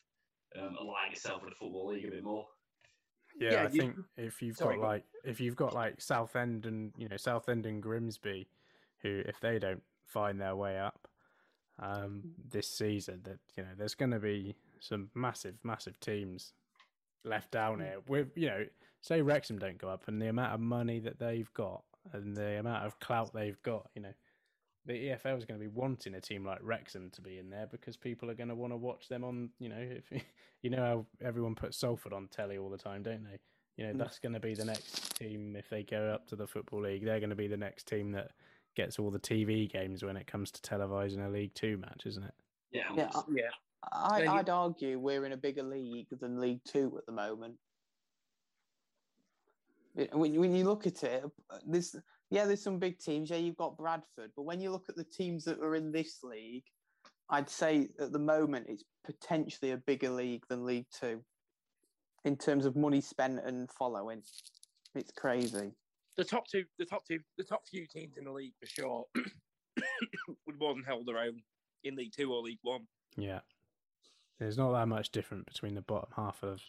um, 0.61 0.75
align 0.79 1.11
itself 1.11 1.41
with 1.43 1.51
the 1.51 1.55
football 1.55 1.87
league 1.87 2.05
a 2.05 2.11
bit 2.11 2.23
more. 2.23 2.45
Yeah, 3.39 3.51
Yeah, 3.53 3.63
I 3.63 3.69
you- 3.71 3.81
think 3.81 3.95
if 4.17 4.41
you've 4.41 4.57
Sorry, 4.57 4.77
got 4.77 4.83
like 4.87 5.03
if 5.23 5.39
you've 5.39 5.55
got 5.55 5.73
like 5.73 5.99
Southend 5.99 6.65
and 6.67 6.93
you 6.97 7.09
know 7.09 7.17
Southend 7.17 7.65
and 7.65 7.81
Grimsby, 7.81 8.47
who 9.01 9.23
if 9.25 9.39
they 9.39 9.57
don't 9.57 9.81
find 10.05 10.39
their 10.39 10.55
way 10.55 10.77
up 10.77 11.07
um, 11.79 12.23
this 12.51 12.67
season, 12.69 13.21
that 13.23 13.39
you 13.55 13.63
know 13.63 13.69
there's 13.77 13.95
going 13.95 14.11
to 14.11 14.19
be 14.19 14.55
some 14.79 15.09
massive, 15.15 15.55
massive 15.63 15.99
teams 15.99 16.53
left 17.23 17.51
down 17.51 17.79
here. 17.79 17.97
With 18.07 18.29
you 18.35 18.47
know, 18.47 18.65
say 19.01 19.21
Wrexham 19.21 19.59
don't 19.59 19.77
go 19.77 19.89
up, 19.89 20.07
and 20.07 20.21
the 20.21 20.27
amount 20.29 20.53
of 20.53 20.59
money 20.59 20.99
that 20.99 21.19
they've 21.19 21.51
got 21.53 21.83
and 22.13 22.35
the 22.35 22.59
amount 22.59 22.85
of 22.85 22.99
clout 22.99 23.33
they've 23.33 23.61
got, 23.61 23.89
you 23.93 24.01
know, 24.01 24.13
the 24.85 24.93
EFL 24.93 25.37
is 25.37 25.45
going 25.45 25.59
to 25.59 25.63
be 25.63 25.67
wanting 25.67 26.15
a 26.15 26.21
team 26.21 26.45
like 26.45 26.59
Wrexham 26.63 27.09
to 27.11 27.21
be 27.21 27.37
in 27.37 27.49
there 27.49 27.67
because 27.69 27.97
people 27.97 28.29
are 28.29 28.35
going 28.35 28.49
to 28.49 28.55
want 28.55 28.73
to 28.73 28.77
watch 28.77 29.07
them 29.09 29.23
on. 29.23 29.49
You 29.59 29.69
know, 29.69 29.77
if 29.79 30.11
you 30.61 30.69
know 30.69 30.77
how 30.77 31.05
everyone 31.25 31.55
puts 31.55 31.77
Salford 31.77 32.13
on 32.13 32.27
telly 32.29 32.57
all 32.57 32.69
the 32.69 32.77
time, 32.77 33.03
don't 33.03 33.23
they? 33.23 33.39
You 33.77 33.87
know, 33.87 33.93
Mm. 33.93 33.99
that's 33.99 34.19
going 34.19 34.33
to 34.33 34.39
be 34.41 34.55
the 34.55 34.65
next 34.65 35.15
team 35.17 35.55
if 35.55 35.69
they 35.69 35.83
go 35.83 36.11
up 36.13 36.27
to 36.27 36.35
the 36.35 36.47
football 36.47 36.81
league. 36.81 37.05
They're 37.05 37.19
going 37.19 37.29
to 37.29 37.35
be 37.35 37.47
the 37.47 37.55
next 37.57 37.87
team 37.87 38.11
that 38.11 38.31
gets 38.75 38.99
all 38.99 39.09
the 39.11 39.19
TV 39.19 39.71
games 39.71 40.03
when 40.03 40.17
it 40.17 40.27
comes 40.27 40.51
to 40.51 40.61
televising 40.61 41.25
a 41.25 41.29
League 41.29 41.53
Two 41.53 41.77
match, 41.77 42.03
isn't 42.05 42.23
it? 42.23 42.33
Yeah, 42.71 42.83
Yeah, 42.95 43.09
Yeah. 43.31 43.49
I, 43.91 44.19
Yeah, 44.19 44.23
you- 44.25 44.39
I'd 44.39 44.49
argue 44.49 44.99
we're 44.99 45.25
in 45.25 45.31
a 45.33 45.37
bigger 45.37 45.63
league 45.63 46.07
than 46.19 46.39
League 46.39 46.61
Two 46.65 46.95
at 46.97 47.05
the 47.05 47.11
moment. 47.11 47.55
When, 49.93 50.35
when 50.39 50.55
you 50.55 50.63
look 50.65 50.87
at 50.87 51.03
it, 51.03 51.23
there's 51.65 51.95
yeah, 52.29 52.45
there's 52.45 52.61
some 52.61 52.77
big 52.79 52.99
teams. 52.99 53.29
Yeah, 53.29 53.37
you've 53.37 53.57
got 53.57 53.77
Bradford, 53.77 54.31
but 54.35 54.43
when 54.43 54.61
you 54.61 54.71
look 54.71 54.85
at 54.87 54.95
the 54.95 55.03
teams 55.03 55.43
that 55.45 55.59
are 55.59 55.75
in 55.75 55.91
this 55.91 56.19
league, 56.23 56.63
I'd 57.29 57.49
say 57.49 57.89
at 57.99 58.11
the 58.11 58.19
moment 58.19 58.67
it's 58.69 58.83
potentially 59.05 59.71
a 59.71 59.77
bigger 59.77 60.09
league 60.09 60.43
than 60.49 60.65
League 60.65 60.87
Two 60.97 61.23
in 62.25 62.37
terms 62.37 62.65
of 62.65 62.75
money 62.75 63.01
spent 63.01 63.39
and 63.43 63.69
following. 63.71 64.21
It's 64.95 65.11
crazy. 65.11 65.71
the 66.17 66.23
top 66.23 66.47
two, 66.47 66.65
the 66.77 66.85
top 66.85 67.05
two, 67.07 67.19
the 67.37 67.43
top 67.43 67.61
few 67.69 67.85
teams 67.87 68.17
in 68.17 68.25
the 68.25 68.31
league 68.31 68.53
for 68.59 68.67
sure 68.67 69.05
would 70.45 70.59
more 70.59 70.73
than 70.75 70.83
held 70.83 71.07
their 71.07 71.17
own 71.19 71.41
in 71.83 71.95
League 71.95 72.13
Two 72.15 72.31
or 72.33 72.41
League 72.41 72.59
One. 72.61 72.81
Yeah. 73.17 73.39
There's 74.39 74.57
not 74.57 74.71
that 74.71 74.87
much 74.87 75.11
different 75.11 75.45
between 75.45 75.75
the 75.75 75.81
bottom 75.81 76.09
half 76.15 76.43
of 76.43 76.61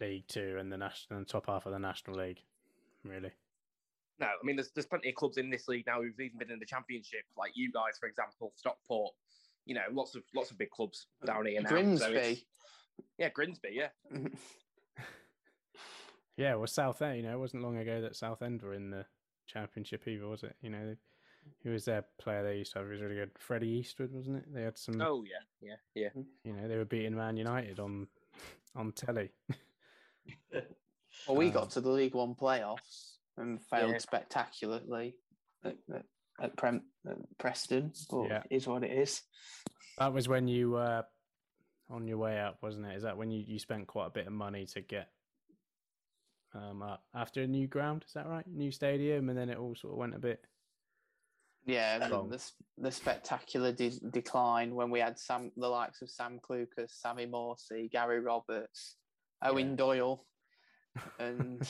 League 0.00 0.26
Two 0.28 0.56
and 0.58 0.70
the 0.70 0.76
national 0.76 1.18
and 1.18 1.26
top 1.26 1.46
half 1.46 1.66
of 1.66 1.72
the 1.72 1.78
National 1.78 2.16
League, 2.16 2.40
really. 3.04 3.32
No, 4.20 4.26
I 4.26 4.44
mean 4.44 4.56
there's 4.56 4.70
there's 4.70 4.86
plenty 4.86 5.08
of 5.08 5.14
clubs 5.14 5.38
in 5.38 5.50
this 5.50 5.68
league 5.68 5.86
now 5.86 6.02
who've 6.02 6.18
even 6.20 6.38
been 6.38 6.50
in 6.50 6.58
the 6.58 6.66
Championship, 6.66 7.22
like 7.36 7.52
you 7.54 7.72
guys, 7.72 7.98
for 7.98 8.06
example, 8.06 8.52
Stockport. 8.56 9.14
You 9.64 9.74
know, 9.76 9.82
lots 9.92 10.14
of 10.14 10.22
lots 10.34 10.50
of 10.50 10.58
big 10.58 10.70
clubs 10.70 11.06
down 11.24 11.46
here 11.46 11.60
now. 11.62 11.68
so 11.68 11.74
Grimsby. 11.74 12.44
yeah, 13.18 13.28
Grimsby, 13.30 13.70
yeah. 13.72 13.88
Yeah, 16.36 16.54
well, 16.54 16.66
Southend, 16.66 17.18
you 17.18 17.22
know, 17.22 17.34
it 17.34 17.38
wasn't 17.38 17.62
long 17.62 17.76
ago 17.76 18.00
that 18.00 18.16
Southend 18.16 18.62
were 18.62 18.74
in 18.74 18.90
the 18.90 19.04
Championship 19.46 20.08
either, 20.08 20.26
was 20.26 20.42
it? 20.42 20.56
You 20.62 20.70
know, 20.70 20.96
who 21.62 21.70
was 21.70 21.84
their 21.84 22.04
player 22.18 22.42
they 22.42 22.58
used 22.58 22.72
to 22.72 22.78
have? 22.78 22.88
He 22.88 22.92
was 22.92 23.02
really 23.02 23.14
good. 23.14 23.30
Freddie 23.38 23.68
Eastwood, 23.68 24.12
wasn't 24.12 24.38
it? 24.38 24.44
They 24.52 24.62
had 24.62 24.78
some. 24.78 25.00
Oh 25.00 25.24
yeah, 25.24 25.42
yeah, 25.60 25.76
yeah. 25.94 26.22
You 26.44 26.52
know, 26.54 26.68
they 26.68 26.76
were 26.76 26.84
beating 26.84 27.14
Man 27.16 27.36
United 27.36 27.78
on 27.78 28.06
on 28.74 28.92
telly. 28.92 29.30
Well, 31.26 31.36
we 31.36 31.48
Um, 31.48 31.52
got 31.52 31.70
to 31.72 31.80
the 31.80 31.90
League 31.90 32.14
One 32.14 32.34
playoffs 32.34 33.18
and 33.36 33.62
failed 33.66 33.92
Yeah. 33.92 33.98
spectacularly 33.98 35.16
at, 35.62 35.76
at, 35.92 36.04
at, 36.40 36.56
Prem, 36.56 36.82
at 37.06 37.18
Preston. 37.38 37.92
But 38.10 38.24
Yeah. 38.24 38.42
it 38.50 38.56
is 38.56 38.66
what 38.66 38.82
it 38.82 38.90
is. 38.90 39.22
That 39.98 40.12
was 40.12 40.28
when 40.28 40.48
you 40.48 40.70
were 40.72 41.04
on 41.90 42.08
your 42.08 42.18
way 42.18 42.40
up, 42.40 42.62
wasn't 42.62 42.86
it? 42.86 42.96
Is 42.96 43.02
that 43.02 43.16
when 43.16 43.30
you, 43.30 43.40
you 43.46 43.58
spent 43.58 43.86
quite 43.86 44.06
a 44.06 44.10
bit 44.10 44.26
of 44.26 44.32
money 44.32 44.66
to 44.66 44.80
get 44.80 45.12
um 46.54 46.82
up 46.82 47.04
after 47.14 47.42
a 47.42 47.46
new 47.46 47.66
ground? 47.66 48.04
Is 48.06 48.14
that 48.14 48.26
right? 48.26 48.46
New 48.46 48.70
stadium, 48.72 49.28
and 49.28 49.38
then 49.38 49.48
it 49.50 49.58
all 49.58 49.74
sort 49.74 49.92
of 49.92 49.98
went 49.98 50.14
a 50.14 50.18
bit. 50.18 50.44
Yeah, 51.64 51.98
the, 51.98 52.08
the, 52.28 52.50
the 52.78 52.90
spectacular 52.90 53.70
de- 53.72 54.00
decline 54.10 54.74
when 54.74 54.90
we 54.90 54.98
had 55.00 55.18
Sam, 55.18 55.52
the 55.56 55.68
likes 55.68 56.02
of 56.02 56.10
Sam 56.10 56.40
Clucas, 56.40 56.90
Sammy 56.90 57.26
Morsy, 57.26 57.90
Gary 57.90 58.20
Roberts, 58.20 58.96
Eoin 59.44 59.70
Yeah. 59.70 59.76
Doyle, 59.76 60.26
and 61.20 61.62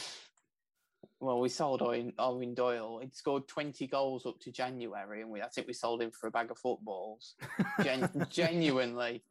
well, 1.20 1.40
we 1.40 1.48
sold 1.50 1.80
Eoin, 1.80 2.14
Eoin 2.14 2.54
Doyle. 2.54 3.00
He'd 3.00 3.14
scored 3.14 3.46
twenty 3.48 3.86
goals 3.86 4.24
up 4.24 4.40
to 4.40 4.50
January, 4.50 5.20
and 5.20 5.30
we 5.30 5.42
I 5.42 5.48
think 5.48 5.66
we 5.66 5.74
sold 5.74 6.00
him 6.00 6.10
for 6.10 6.26
a 6.26 6.30
bag 6.30 6.50
of 6.50 6.58
footballs. 6.58 7.34
Gen- 7.82 8.26
genuinely, 8.30 9.22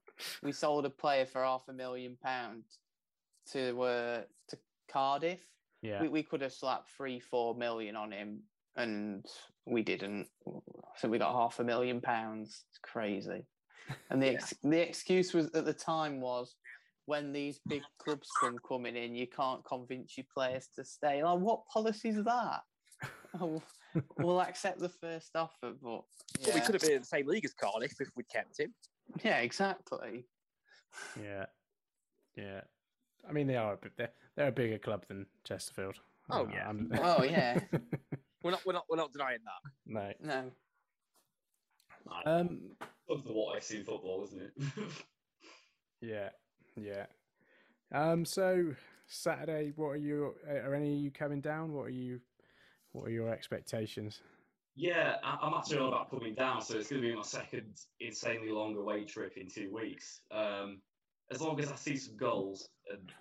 we 0.44 0.52
sold 0.52 0.86
a 0.86 0.90
player 0.92 1.26
for 1.26 1.44
half 1.44 1.64
a 1.70 1.74
million 1.74 2.18
pounds 2.24 2.78
to 3.52 3.82
uh, 3.82 4.22
to 4.50 4.58
Cardiff. 4.92 5.42
Yeah, 5.82 6.04
We, 6.04 6.10
we 6.10 6.22
could 6.24 6.42
have 6.42 6.54
slapped 6.54 6.92
three, 6.96 7.20
four 7.20 7.56
million 7.56 7.96
on 7.96 8.12
him, 8.12 8.42
and 8.76 9.26
we 9.66 9.84
didn't. 9.84 10.28
So 10.98 11.08
we 11.10 11.18
got 11.18 11.34
half 11.34 11.60
a 11.60 11.64
million 11.64 12.02
pounds. 12.02 12.64
It's 12.70 12.80
crazy. 12.84 13.46
And 14.10 14.22
the 14.22 14.30
ex- 14.36 14.54
the 14.64 14.80
excuse 14.82 15.34
was 15.34 15.48
at 15.54 15.66
the 15.66 15.74
time 15.74 16.22
was 16.22 16.56
when 17.06 17.32
these 17.34 17.60
big 17.68 17.82
clubs 18.00 18.30
come 18.40 18.58
coming 18.68 18.96
in, 18.96 19.16
you 19.16 19.28
can't 19.28 19.64
convince 19.66 20.18
your 20.18 20.26
players 20.34 20.68
to 20.76 20.86
stay. 20.86 21.24
Like, 21.24 21.40
what 21.40 21.66
policy 21.68 22.10
is 22.10 22.24
that? 22.26 22.62
Oh, 23.40 23.62
we'll 24.18 24.42
accept 24.42 24.80
the 24.80 24.90
first 24.90 25.30
offer, 25.38 25.72
but 25.82 26.02
But 26.44 26.54
we 26.54 26.60
could 26.60 26.76
have 26.76 26.82
been 26.82 26.92
in 26.92 27.00
the 27.00 27.06
same 27.06 27.28
league 27.28 27.46
as 27.46 27.54
Cardiff 27.54 27.94
if 28.02 28.10
we'd 28.18 28.28
kept 28.28 28.60
him. 28.60 28.74
yeah, 29.24 29.38
exactly. 29.40 30.26
yeah, 31.24 31.46
yeah. 32.36 32.60
I 33.28 33.32
mean, 33.32 33.48
they 33.48 33.56
are 33.56 33.74
a 33.74 33.78
bit. 33.78 33.94
They're, 33.98 34.12
they're 34.36 34.48
a 34.50 34.52
bigger 34.52 34.78
club 34.78 35.06
than 35.08 35.26
Chesterfield. 35.46 35.96
Oh, 36.30 36.42
Uh, 36.44 36.48
yeah. 36.54 36.68
I'm- 36.68 36.92
Oh, 37.02 37.24
yeah. 37.24 37.60
We're 38.44 38.52
not, 38.52 38.66
we're 38.66 38.74
not, 38.74 38.86
we're 38.90 38.98
not 38.98 39.12
denying 39.14 39.40
that. 39.46 40.16
no. 40.20 40.52
No, 42.06 42.14
Um. 42.26 42.60
Of 43.10 43.24
the 43.26 43.32
what 43.34 43.56
I 43.56 43.60
see 43.60 43.78
in 43.78 43.84
football, 43.84 44.24
isn't 44.24 44.42
it? 44.42 44.52
Yeah, 46.04 46.30
yeah. 46.76 47.06
Um. 47.94 48.26
So 48.26 48.74
Saturday, 49.06 49.72
what 49.76 49.90
are 49.90 49.96
you? 49.98 50.34
Are 50.50 50.74
any 50.74 50.94
of 50.96 51.00
you 51.00 51.12
coming 51.12 51.42
down? 51.42 51.74
What 51.74 51.84
are 51.84 51.90
you? 51.90 52.20
What 52.94 53.06
are 53.08 53.12
your 53.12 53.30
expectations? 53.30 54.22
yeah, 54.76 55.18
I- 55.24 55.38
I'm 55.42 55.54
actually 55.54 55.78
all 55.78 55.90
about 55.90 56.10
coming 56.10 56.34
down, 56.34 56.62
so 56.64 56.76
it's 56.78 56.90
going 56.90 57.02
to 57.04 57.08
be 57.08 57.14
my 57.16 57.22
second 57.22 57.78
insanely 58.00 58.50
long 58.52 58.76
away 58.78 59.04
trip 59.06 59.34
in 59.38 59.48
two 59.48 59.72
weeks. 59.72 60.22
Um, 60.32 60.82
as 61.30 61.40
long 61.40 61.60
as 61.60 61.72
I 61.72 61.76
see 61.76 61.98
some 61.98 62.18
goals 62.18 62.70
and 62.92 63.12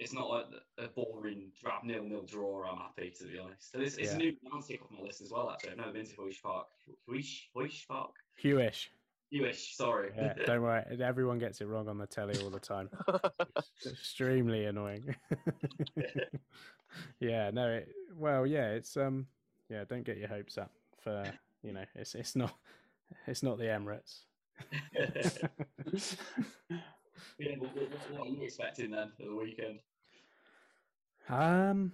it's 0.00 0.14
not 0.14 0.30
like 0.30 0.46
a 0.78 0.88
boring 0.88 1.52
drab 1.60 1.84
nil 1.84 2.02
nil 2.02 2.22
draw, 2.22 2.64
I'm 2.64 2.78
happy 2.78 3.12
to 3.18 3.24
be 3.24 3.38
honest. 3.38 3.74
And 3.74 3.82
it's, 3.82 3.96
it's 3.96 4.10
Yeah. 4.10 4.16
a 4.16 4.18
new 4.18 4.36
ground 4.40 4.62
to 4.62 4.68
tick 4.68 4.82
off 4.82 4.90
my 4.90 5.00
list 5.04 5.20
as 5.20 5.30
well. 5.30 5.50
Actually, 5.50 5.72
I've 5.72 5.76
never 5.76 5.92
been 5.92 6.06
to 6.06 6.16
Huish 6.16 6.42
Park. 6.42 6.66
Huish, 7.08 7.48
Huish 7.54 7.86
Park. 7.86 8.12
Hewish. 8.42 8.88
You 9.30 9.42
wish. 9.42 9.76
Sorry. 9.76 10.10
Yeah, 10.16 10.34
don't 10.44 10.62
worry. 10.62 10.82
Everyone 11.00 11.38
gets 11.38 11.60
it 11.60 11.66
wrong 11.66 11.88
on 11.88 11.98
the 11.98 12.06
telly 12.06 12.36
all 12.42 12.50
the 12.50 12.58
time. 12.58 12.90
It's 13.76 13.86
extremely 13.92 14.64
annoying. 14.64 15.14
yeah, 17.20 17.50
no. 17.52 17.68
It, 17.68 17.94
well, 18.16 18.44
yeah. 18.44 18.70
It's 18.70 18.96
um. 18.96 19.28
Yeah, 19.68 19.84
don't 19.88 20.02
get 20.02 20.16
your 20.16 20.26
hopes 20.26 20.58
up 20.58 20.72
for 20.98 21.22
you 21.62 21.72
know. 21.72 21.84
It's 21.94 22.16
it's 22.16 22.34
not 22.34 22.52
it's 23.28 23.44
not 23.44 23.58
the 23.58 23.66
Emirates. 23.66 24.24
yeah, 27.38 27.54
what, 27.58 27.74
what, 27.76 28.10
what 28.10 28.26
are 28.26 28.30
you 28.30 28.42
expecting 28.42 28.90
then 28.90 29.12
for 29.16 29.26
the 29.26 29.34
weekend? 29.36 29.78
Um, 31.30 31.92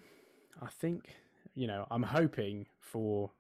I 0.63 0.69
think 0.69 1.15
you 1.55 1.67
know 1.67 1.87
I'm 1.91 2.03
hoping 2.03 2.67
for 2.81 3.31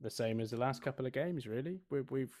the 0.00 0.10
same 0.10 0.40
as 0.40 0.50
the 0.50 0.56
last 0.56 0.82
couple 0.82 1.06
of 1.06 1.12
games. 1.12 1.46
Really, 1.46 1.80
we, 1.90 2.00
we've 2.02 2.34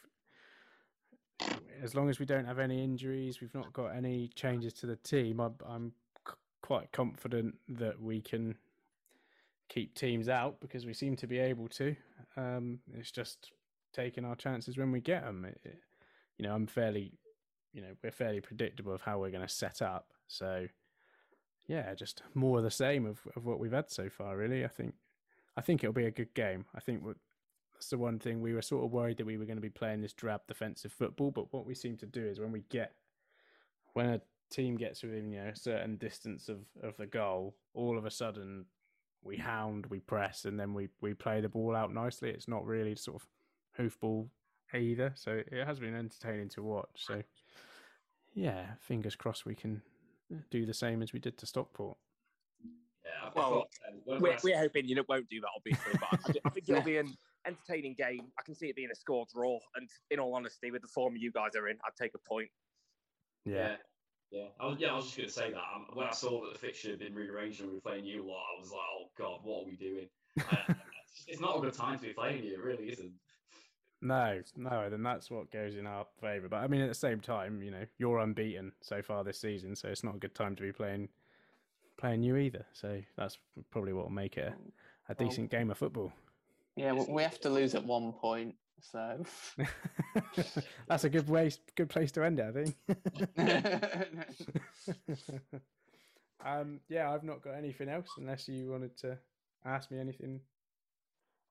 as 1.82 1.94
long 1.94 2.08
as 2.08 2.18
we 2.18 2.26
don't 2.26 2.44
have 2.44 2.58
any 2.58 2.82
injuries, 2.82 3.40
we've 3.40 3.54
not 3.54 3.72
got 3.72 3.88
any 3.88 4.28
changes 4.34 4.72
to 4.74 4.86
the 4.86 4.96
team. 4.96 5.40
I'm, 5.40 5.54
I'm 5.66 5.92
c- 6.26 6.34
quite 6.62 6.92
confident 6.92 7.56
that 7.68 8.00
we 8.00 8.20
can 8.20 8.56
keep 9.68 9.94
teams 9.94 10.28
out 10.28 10.60
because 10.60 10.86
we 10.86 10.94
seem 10.94 11.16
to 11.16 11.26
be 11.26 11.38
able 11.38 11.68
to. 11.68 11.94
Um, 12.36 12.78
it's 12.92 13.10
just 13.10 13.52
taking 13.92 14.24
our 14.24 14.36
chances 14.36 14.76
when 14.76 14.92
we 14.92 15.00
get 15.00 15.24
them. 15.24 15.44
It, 15.44 15.60
it, 15.64 15.78
you 16.38 16.46
know, 16.46 16.54
I'm 16.54 16.66
fairly, 16.66 17.12
you 17.72 17.82
know, 17.82 17.94
we're 18.02 18.10
fairly 18.10 18.40
predictable 18.40 18.94
of 18.94 19.00
how 19.00 19.18
we're 19.18 19.30
going 19.30 19.46
to 19.46 19.52
set 19.52 19.82
up. 19.82 20.06
So, 20.28 20.66
yeah, 21.66 21.94
just 21.94 22.22
more 22.34 22.58
of 22.58 22.64
the 22.64 22.70
same 22.70 23.06
of, 23.06 23.20
of 23.36 23.44
what 23.44 23.58
we've 23.58 23.72
had 23.72 23.90
so 23.90 24.08
far. 24.08 24.36
Really, 24.36 24.64
I 24.64 24.68
think, 24.68 24.94
I 25.56 25.60
think 25.60 25.82
it'll 25.82 25.94
be 25.94 26.06
a 26.06 26.10
good 26.10 26.34
game. 26.34 26.66
I 26.74 26.80
think 26.80 27.02
that's 27.74 27.88
the 27.88 27.98
one 27.98 28.18
thing 28.18 28.40
we 28.40 28.52
were 28.52 28.62
sort 28.62 28.84
of 28.84 28.92
worried 28.92 29.18
that 29.18 29.26
we 29.26 29.38
were 29.38 29.46
going 29.46 29.56
to 29.56 29.62
be 29.62 29.70
playing 29.70 30.00
this 30.00 30.12
drab 30.12 30.42
defensive 30.46 30.92
football. 30.92 31.30
But 31.30 31.52
what 31.52 31.66
we 31.66 31.74
seem 31.74 31.96
to 31.98 32.06
do 32.06 32.24
is 32.24 32.40
when 32.40 32.52
we 32.52 32.64
get, 32.68 32.92
when 33.94 34.06
a 34.06 34.20
team 34.50 34.76
gets 34.76 35.02
within 35.02 35.32
you 35.32 35.42
know 35.42 35.48
a 35.48 35.56
certain 35.56 35.96
distance 35.96 36.48
of 36.48 36.58
of 36.82 36.96
the 36.96 37.06
goal, 37.06 37.54
all 37.72 37.96
of 37.96 38.04
a 38.04 38.10
sudden 38.10 38.66
we 39.22 39.36
hound, 39.36 39.86
we 39.86 40.00
press, 40.00 40.44
and 40.44 40.60
then 40.60 40.74
we 40.74 40.88
we 41.00 41.14
play 41.14 41.40
the 41.40 41.48
ball 41.48 41.74
out 41.74 41.92
nicely. 41.92 42.30
It's 42.30 42.48
not 42.48 42.66
really 42.66 42.94
sort 42.94 43.22
of 43.22 43.28
hoofball 43.78 44.28
either. 44.74 45.12
So 45.16 45.42
it 45.50 45.66
has 45.66 45.80
been 45.80 45.94
entertaining 45.94 46.50
to 46.50 46.62
watch. 46.62 46.90
So 46.96 47.22
yeah, 48.34 48.66
fingers 48.80 49.16
crossed 49.16 49.46
we 49.46 49.54
can 49.54 49.82
do 50.50 50.66
the 50.66 50.74
same 50.74 51.02
as 51.02 51.12
we 51.12 51.18
did 51.18 51.38
to 51.38 51.46
Stockport. 51.46 51.96
Yeah, 53.04 53.30
Well, 53.34 53.50
got, 53.50 53.68
when- 54.06 54.20
when 54.20 54.22
We're, 54.22 54.38
we're 54.42 54.58
hoping 54.58 54.86
you 54.88 54.94
know, 54.94 55.04
won't 55.08 55.28
do 55.28 55.40
that, 55.40 55.48
obviously, 55.56 55.92
but 55.94 56.08
I, 56.12 56.48
I 56.48 56.50
think 56.50 56.68
it'll 56.68 56.82
be 56.94 56.96
an 56.98 57.14
entertaining 57.46 57.94
game. 57.94 58.26
I 58.38 58.42
can 58.42 58.54
see 58.54 58.68
it 58.68 58.76
being 58.76 58.90
a 58.90 58.94
score 58.94 59.26
draw, 59.32 59.58
and 59.76 59.88
in 60.10 60.18
all 60.18 60.34
honesty, 60.34 60.70
with 60.70 60.82
the 60.82 60.88
form 60.88 61.16
you 61.16 61.30
guys 61.32 61.54
are 61.56 61.68
in, 61.68 61.76
I'd 61.84 61.96
take 62.00 62.12
a 62.14 62.28
point. 62.28 62.48
Yeah. 63.44 63.76
Yeah, 64.30 64.46
I 64.58 64.66
was, 64.66 64.78
yeah, 64.80 64.92
I 64.92 64.96
was 64.96 65.04
just 65.04 65.16
going 65.16 65.28
to 65.28 65.32
say 65.34 65.50
that. 65.52 65.62
Um, 65.76 65.86
when 65.92 66.08
I 66.08 66.10
saw 66.10 66.42
that 66.44 66.52
the 66.54 66.58
fixture 66.58 66.90
had 66.90 66.98
been 66.98 67.14
rearranged 67.14 67.60
and 67.60 67.68
we 67.68 67.76
were 67.76 67.80
playing 67.80 68.04
you 68.04 68.26
lot, 68.26 68.42
I 68.56 68.60
was 68.60 68.70
like, 68.72 68.80
oh, 68.80 69.04
God, 69.16 69.40
what 69.44 69.62
are 69.62 69.66
we 69.66 69.76
doing? 69.76 70.08
Uh, 70.50 70.74
it's, 71.12 71.24
it's 71.28 71.40
not 71.40 71.56
a 71.56 71.60
good 71.60 71.72
time 71.74 71.96
to 71.96 72.06
be 72.06 72.12
playing 72.12 72.42
you, 72.42 72.54
it 72.54 72.58
really 72.60 72.90
isn't. 72.90 73.12
No, 74.04 74.42
no, 74.54 74.90
then 74.90 75.02
that's 75.02 75.30
what 75.30 75.50
goes 75.50 75.76
in 75.76 75.86
our 75.86 76.04
favour. 76.20 76.46
But 76.48 76.58
I 76.58 76.66
mean, 76.66 76.82
at 76.82 76.88
the 76.88 76.94
same 76.94 77.20
time, 77.20 77.62
you 77.62 77.70
know, 77.70 77.86
you're 77.96 78.18
unbeaten 78.18 78.72
so 78.82 79.00
far 79.00 79.24
this 79.24 79.40
season, 79.40 79.74
so 79.74 79.88
it's 79.88 80.04
not 80.04 80.16
a 80.16 80.18
good 80.18 80.34
time 80.34 80.54
to 80.56 80.62
be 80.62 80.72
playing 80.72 81.08
playing 81.96 82.22
you 82.22 82.36
either. 82.36 82.66
So 82.74 83.00
that's 83.16 83.38
probably 83.70 83.94
what 83.94 84.04
will 84.04 84.12
make 84.12 84.36
it 84.36 84.52
a, 85.08 85.12
a 85.12 85.16
Well- 85.18 85.28
decent 85.28 85.50
game 85.50 85.70
of 85.70 85.78
football. 85.78 86.12
Yeah, 86.76 86.92
we 86.92 87.22
have 87.22 87.40
to 87.42 87.50
lose 87.50 87.74
at 87.74 87.84
one 87.84 88.12
point. 88.12 88.56
So 88.80 89.24
that's 90.88 91.04
a 91.04 91.08
good 91.08 91.28
way, 91.28 91.50
good 91.74 91.88
place 91.88 92.12
to 92.12 92.24
end 92.24 92.40
it, 92.40 92.46
I 92.46 92.52
think. 92.52 92.76
um, 96.44 96.80
yeah, 96.88 97.10
I've 97.10 97.22
not 97.24 97.42
got 97.42 97.54
anything 97.54 97.88
else 97.88 98.08
unless 98.18 98.48
you 98.48 98.70
wanted 98.70 98.98
to 98.98 99.16
ask 99.64 99.90
me 99.90 99.98
anything. 99.98 100.40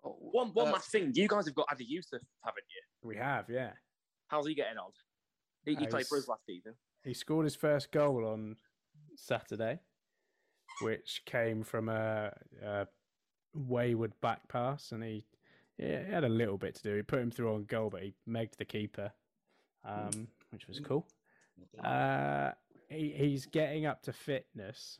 One 0.03 0.49
one 0.53 0.67
Uh, 0.67 0.71
last 0.73 0.91
thing, 0.91 1.11
you 1.15 1.27
guys 1.27 1.45
have 1.45 1.55
got 1.55 1.67
Adi 1.71 1.85
Yusuf, 1.85 2.21
haven't 2.43 2.65
you? 2.69 3.07
We 3.07 3.15
have, 3.17 3.49
yeah. 3.49 3.71
How's 4.27 4.47
he 4.47 4.53
getting 4.53 4.77
on? 4.77 4.91
He, 5.65 5.75
he 5.75 5.85
Uh, 5.85 5.89
played 5.89 6.07
for 6.07 6.17
us 6.17 6.27
last 6.27 6.45
season. 6.45 6.73
He 7.03 7.13
scored 7.13 7.45
his 7.45 7.55
first 7.55 7.91
goal 7.91 8.25
on 8.25 8.57
Saturday, 9.15 9.79
which 10.81 11.23
came 11.25 11.63
from 11.63 11.89
a, 11.89 12.33
a 12.61 12.87
wayward 13.53 14.13
back 14.21 14.47
pass, 14.49 14.91
and 14.91 15.03
he, 15.03 15.25
yeah, 15.77 16.05
he 16.05 16.11
had 16.11 16.23
a 16.23 16.29
little 16.29 16.57
bit 16.57 16.75
to 16.75 16.83
do. 16.83 16.95
He 16.95 17.01
put 17.01 17.19
him 17.19 17.31
through 17.31 17.53
on 17.53 17.65
goal, 17.65 17.89
but 17.89 18.03
he 18.03 18.13
megged 18.27 18.57
the 18.57 18.65
keeper, 18.65 19.11
um, 19.85 20.27
which 20.51 20.67
was 20.67 20.79
cool. 20.79 21.07
Uh, 21.83 22.51
he, 22.89 23.11
he's 23.11 23.45
getting 23.45 23.85
up 23.85 24.01
to 24.03 24.13
fitness 24.13 24.99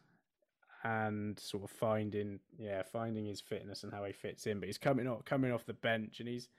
and 0.84 1.40
sort 1.40 1.64
of 1.64 1.70
finding, 1.70 2.40
yeah, 2.58 2.84
finding 2.84 3.26
his 3.26 3.42
fitness 3.42 3.84
and 3.84 3.94
how 3.94 4.04
he 4.04 4.12
fits 4.12 4.46
in. 4.48 4.60
But 4.60 4.68
he's 4.68 4.78
coming 4.78 5.08
off 5.08 5.26
coming 5.26 5.52
off 5.52 5.66
the 5.66 5.74
bench, 5.74 6.20
and 6.20 6.28
he's 6.28 6.50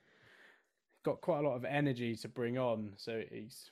got 1.02 1.20
quite 1.20 1.40
a 1.40 1.48
lot 1.48 1.56
of 1.56 1.64
energy 1.64 2.16
to 2.16 2.28
bring 2.28 2.58
on. 2.58 2.94
So 2.96 3.22
he's 3.30 3.70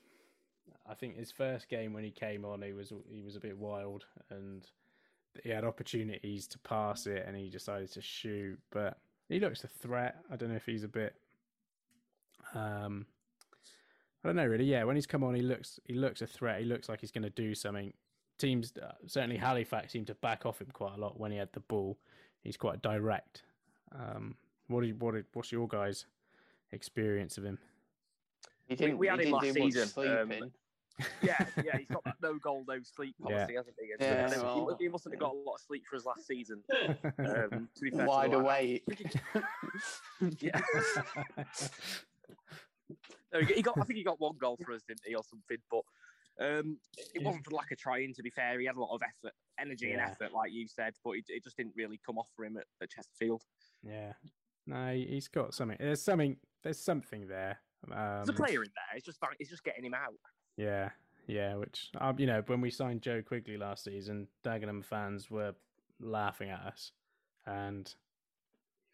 I 0.89 0.95
think 0.95 1.17
his 1.17 1.33
first 1.33 1.69
game 1.69 1.93
when 1.93 2.05
he 2.05 2.11
came 2.11 2.45
on, 2.45 2.63
he 2.63 2.73
was 2.73 2.93
he 3.11 3.23
was 3.23 3.37
a 3.37 3.41
bit 3.41 3.57
wild 3.57 4.05
and 4.31 4.67
he 5.43 5.51
had 5.51 5.65
opportunities 5.65 6.47
to 6.49 6.59
pass 6.59 7.07
it 7.07 7.25
and 7.27 7.37
he 7.37 7.49
decided 7.49 7.91
to 7.93 8.03
shoot. 8.03 8.59
But 8.71 8.99
he 9.29 9.41
looks 9.41 9.65
a 9.65 9.69
threat. 9.69 10.17
I 10.31 10.37
don't 10.37 10.51
know 10.51 10.57
if 10.57 10.67
he's 10.67 10.85
a 10.85 10.89
bit. 10.89 11.15
Um, 12.55 13.07
I 14.23 14.29
don't 14.29 14.37
know 14.37 14.47
really. 14.47 14.65
Yeah, 14.65 14.85
when 14.85 14.97
he's 14.97 15.07
come 15.07 15.25
on, 15.25 15.35
he 15.35 15.43
looks 15.43 15.81
he 15.85 15.95
looks 15.95 16.23
a 16.23 16.27
threat. 16.27 16.61
He 16.61 16.67
looks 16.67 16.89
like 16.89 17.01
he's 17.01 17.13
going 17.13 17.23
to 17.23 17.31
do 17.31 17.55
something. 17.55 17.93
Teams 18.39 18.73
uh, 18.83 18.93
certainly 19.07 19.37
Halifax 19.37 19.93
seemed 19.93 20.09
to 20.09 20.15
back 20.17 20.45
off 20.47 20.61
him 20.61 20.69
quite 20.73 20.95
a 20.97 21.01
lot 21.01 21.19
when 21.21 21.31
he 21.31 21.39
had 21.39 21.53
the 21.53 21.61
ball. 21.61 21.99
He's 22.43 22.57
quite 22.57 22.83
direct. 22.83 23.45
Um, 23.95 24.35
what 24.69 24.81
do 24.81 24.89
you, 24.89 24.95
what 24.97 25.15
do- 25.15 25.25
what's 25.35 25.53
your 25.53 25.69
guys' 25.69 26.07
experience 26.73 27.39
of 27.39 27.45
him? 27.45 27.59
He 28.67 28.73
We, 28.75 28.77
didn't, 28.77 28.99
we 28.99 29.07
had 29.07 29.21
he 29.21 29.27
him 29.29 29.39
didn't 29.41 29.75
last 29.75 29.95
season. 29.95 30.19
um, 30.43 30.53
yeah, 31.23 31.47
yeah, 31.65 31.77
he's 31.79 31.89
got 31.89 32.03
that 32.05 32.17
no 32.23 32.35
goal, 32.39 32.65
no 32.67 32.79
sleep 32.83 33.15
Yeah. 33.21 33.37
policy, 33.37 33.55
hasn't 33.55 33.77
he? 33.81 33.93
And, 33.93 34.01
Yeah, 34.01 34.27
uh, 34.27 34.55
he- 34.55 34.61
well- 34.63 34.77
he, 34.81 34.89
mustn't 34.89 35.15
have 35.15 35.21
got 35.21 35.33
a 35.35 35.39
lot 35.39 35.55
of 35.55 35.61
sleep 35.61 35.85
for 35.89 35.97
us 35.97 36.05
last 36.05 36.27
season. 36.27 36.63
Um, 37.19 37.69
to 37.75 37.81
be 37.83 37.91
fair 37.91 38.07
Wide 38.07 38.33
the 38.33 38.39
awake. 38.39 38.85
Yeah. 40.41 40.61
No, 43.33 43.41
he 43.41 43.63
got. 43.63 43.79
I 43.79 43.85
think 43.85 43.97
he 43.97 44.05
got 44.05 44.21
one 44.21 44.37
goal 44.39 44.59
for 44.63 44.73
us, 44.73 44.83
didn't 44.87 45.01
he, 45.07 45.15
or 45.15 45.23
something? 45.25 45.57
But 45.71 45.83
um, 46.41 46.79
it 47.15 47.23
wasn't 47.23 47.45
for 47.45 47.51
lack 47.53 47.71
of 47.73 47.79
trying. 47.79 48.15
To 48.15 48.23
be 48.23 48.31
fair, 48.31 48.59
he 48.59 48.67
had 48.67 48.77
a 48.77 48.81
lot 48.81 48.95
of 48.95 49.03
effort, 49.03 49.35
energy, 49.61 49.93
and 49.93 50.01
effort, 50.01 50.33
like 50.33 50.53
you 50.53 50.67
said, 50.69 50.95
but 51.05 51.13
it, 51.13 51.25
it 51.29 51.45
just 51.45 51.57
didn't 51.57 51.75
really 51.77 52.01
come 52.05 52.19
off 52.19 52.29
for 52.35 52.45
him 52.45 52.57
at, 52.57 52.65
at 52.83 52.91
Chesterfield. 52.91 53.43
Yeah. 53.83 54.13
No, 54.67 54.93
he- 54.93 55.07
he's 55.07 55.29
got 55.29 55.55
something. 55.55 55.77
There's 55.81 56.03
something. 56.03 56.37
There's 56.63 56.79
something 56.79 57.27
there. 57.27 57.59
Um, 57.91 58.19
There's 58.25 58.29
a 58.29 58.33
player 58.33 58.63
in 58.63 58.71
there. 58.75 58.97
It's 58.97 59.05
just 59.07 59.19
it's 59.41 59.51
just 59.51 59.65
getting 59.65 59.85
him 59.85 59.95
out. 59.95 60.15
Yeah, 60.57 60.91
yeah. 61.27 61.57
Which 61.57 61.91
um, 62.01 62.19
you 62.19 62.27
know, 62.27 62.43
when 62.47 62.61
we 62.61 62.71
signed 62.71 63.03
Joe 63.03 63.23
Quigley 63.23 63.57
last 63.57 63.85
season, 63.85 64.29
Dagenham 64.45 64.85
fans 64.85 65.31
were 65.31 65.55
laughing 66.01 66.51
at 66.51 66.61
us, 66.61 66.93
and 67.45 67.93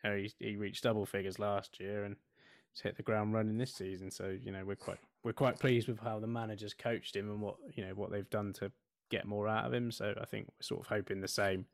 you 0.02 0.10
know, 0.10 0.16
he 0.16 0.32
he 0.38 0.56
reached 0.56 0.84
double 0.84 1.04
figures 1.04 1.38
last 1.38 1.78
year 1.80 2.04
and 2.04 2.16
he's 2.72 2.80
hit 2.80 2.96
the 2.96 3.02
ground 3.02 3.34
running 3.34 3.58
this 3.58 3.74
season. 3.74 4.10
So 4.10 4.28
you 4.42 4.52
know, 4.52 4.64
we're 4.64 4.76
quite 4.76 5.00
we're 5.28 5.34
quite 5.34 5.58
pleased 5.58 5.88
with 5.88 6.00
how 6.00 6.18
the 6.18 6.26
managers 6.26 6.72
coached 6.72 7.14
him 7.14 7.28
and 7.28 7.38
what 7.38 7.56
you 7.74 7.84
know 7.84 7.92
what 7.92 8.10
they've 8.10 8.30
done 8.30 8.50
to 8.54 8.72
get 9.10 9.26
more 9.26 9.46
out 9.46 9.66
of 9.66 9.74
him. 9.74 9.90
So 9.90 10.14
I 10.18 10.24
think 10.24 10.46
we're 10.46 10.62
sort 10.62 10.80
of 10.80 10.86
hoping 10.86 11.20
the 11.20 11.28
same 11.28 11.66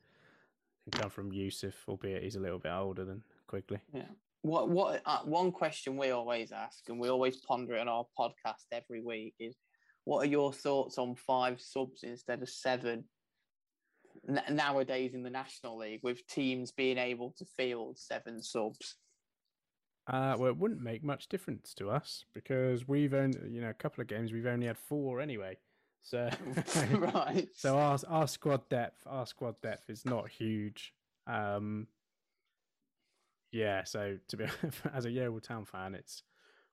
can 0.91 1.01
come 1.03 1.11
from 1.11 1.33
Yusuf, 1.33 1.73
albeit 1.87 2.25
he's 2.25 2.35
a 2.35 2.41
little 2.41 2.59
bit 2.59 2.73
older 2.73 3.05
than 3.05 3.23
Quigley. 3.47 3.79
Yeah. 3.93 4.09
What 4.43 4.71
what 4.71 5.03
uh, 5.07 5.21
one 5.21 5.53
question 5.53 5.97
we 5.97 6.11
always 6.11 6.51
ask 6.51 6.89
and 6.89 6.99
we 6.99 7.09
always 7.09 7.37
ponder 7.37 7.77
it 7.77 7.81
on 7.83 7.89
our 7.89 8.07
podcast 8.19 8.65
every 8.73 9.01
week 9.01 9.35
is 9.39 9.55
what 10.03 10.27
are 10.27 10.29
your 10.29 10.53
thoughts 10.53 10.99
on 10.99 11.15
five 11.15 11.61
subs 11.61 12.03
instead 12.03 12.43
of 12.43 12.49
seven 12.49 13.05
n- 14.29 14.43
nowadays 14.51 15.15
in 15.15 15.23
the 15.23 15.31
National 15.31 15.79
League 15.79 16.01
with 16.03 16.27
teams 16.27 16.73
being 16.73 16.99
able 16.99 17.33
to 17.39 17.45
field 17.57 18.01
seven 18.01 18.43
subs? 18.43 18.97
Uh, 20.07 20.37
well, 20.39 20.51
it 20.51 20.59
wouldn't 20.59 20.83
make 20.83 21.03
much 21.03 21.29
difference 21.29 21.73
to 21.75 21.89
us 21.91 22.25
because 22.35 22.87
we've 22.87 23.15
only, 23.15 23.39
you 23.49 23.61
know, 23.61 23.71
a 23.71 23.75
couple 23.75 24.03
of 24.03 24.07
games 24.09 24.33
we've 24.33 24.47
only 24.47 24.67
had 24.67 24.77
four 24.79 25.21
anyway. 25.21 25.57
So, 26.03 26.29
right. 26.93 27.49
so 27.55 27.79
our 27.79 27.99
our 28.09 28.29
squad 28.29 28.69
depth, 28.69 29.03
our 29.07 29.27
squad 29.27 29.61
depth 29.63 29.89
is 29.89 30.05
not 30.05 30.29
huge. 30.29 30.93
Um, 31.27 31.87
yeah, 33.53 33.85
so 33.85 34.19
to 34.29 34.37
be 34.37 34.47
as 34.95 35.07
a 35.07 35.11
Yeovil 35.11 35.41
Town 35.41 35.65
fan, 35.65 35.95
it's 35.95 36.23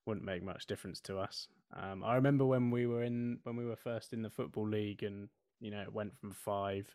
wouldn't 0.05 0.25
make 0.25 0.43
much 0.43 0.65
difference 0.65 0.99
to 1.01 1.17
us. 1.19 1.47
Um, 1.79 2.03
I 2.03 2.15
remember 2.15 2.45
when 2.45 2.71
we 2.71 2.87
were 2.87 3.03
in 3.03 3.39
when 3.43 3.55
we 3.55 3.65
were 3.65 3.75
first 3.75 4.13
in 4.13 4.21
the 4.23 4.29
football 4.29 4.67
league, 4.67 5.03
and 5.03 5.29
you 5.59 5.71
know, 5.71 5.81
it 5.81 5.93
went 5.93 6.17
from 6.19 6.33
five 6.33 6.93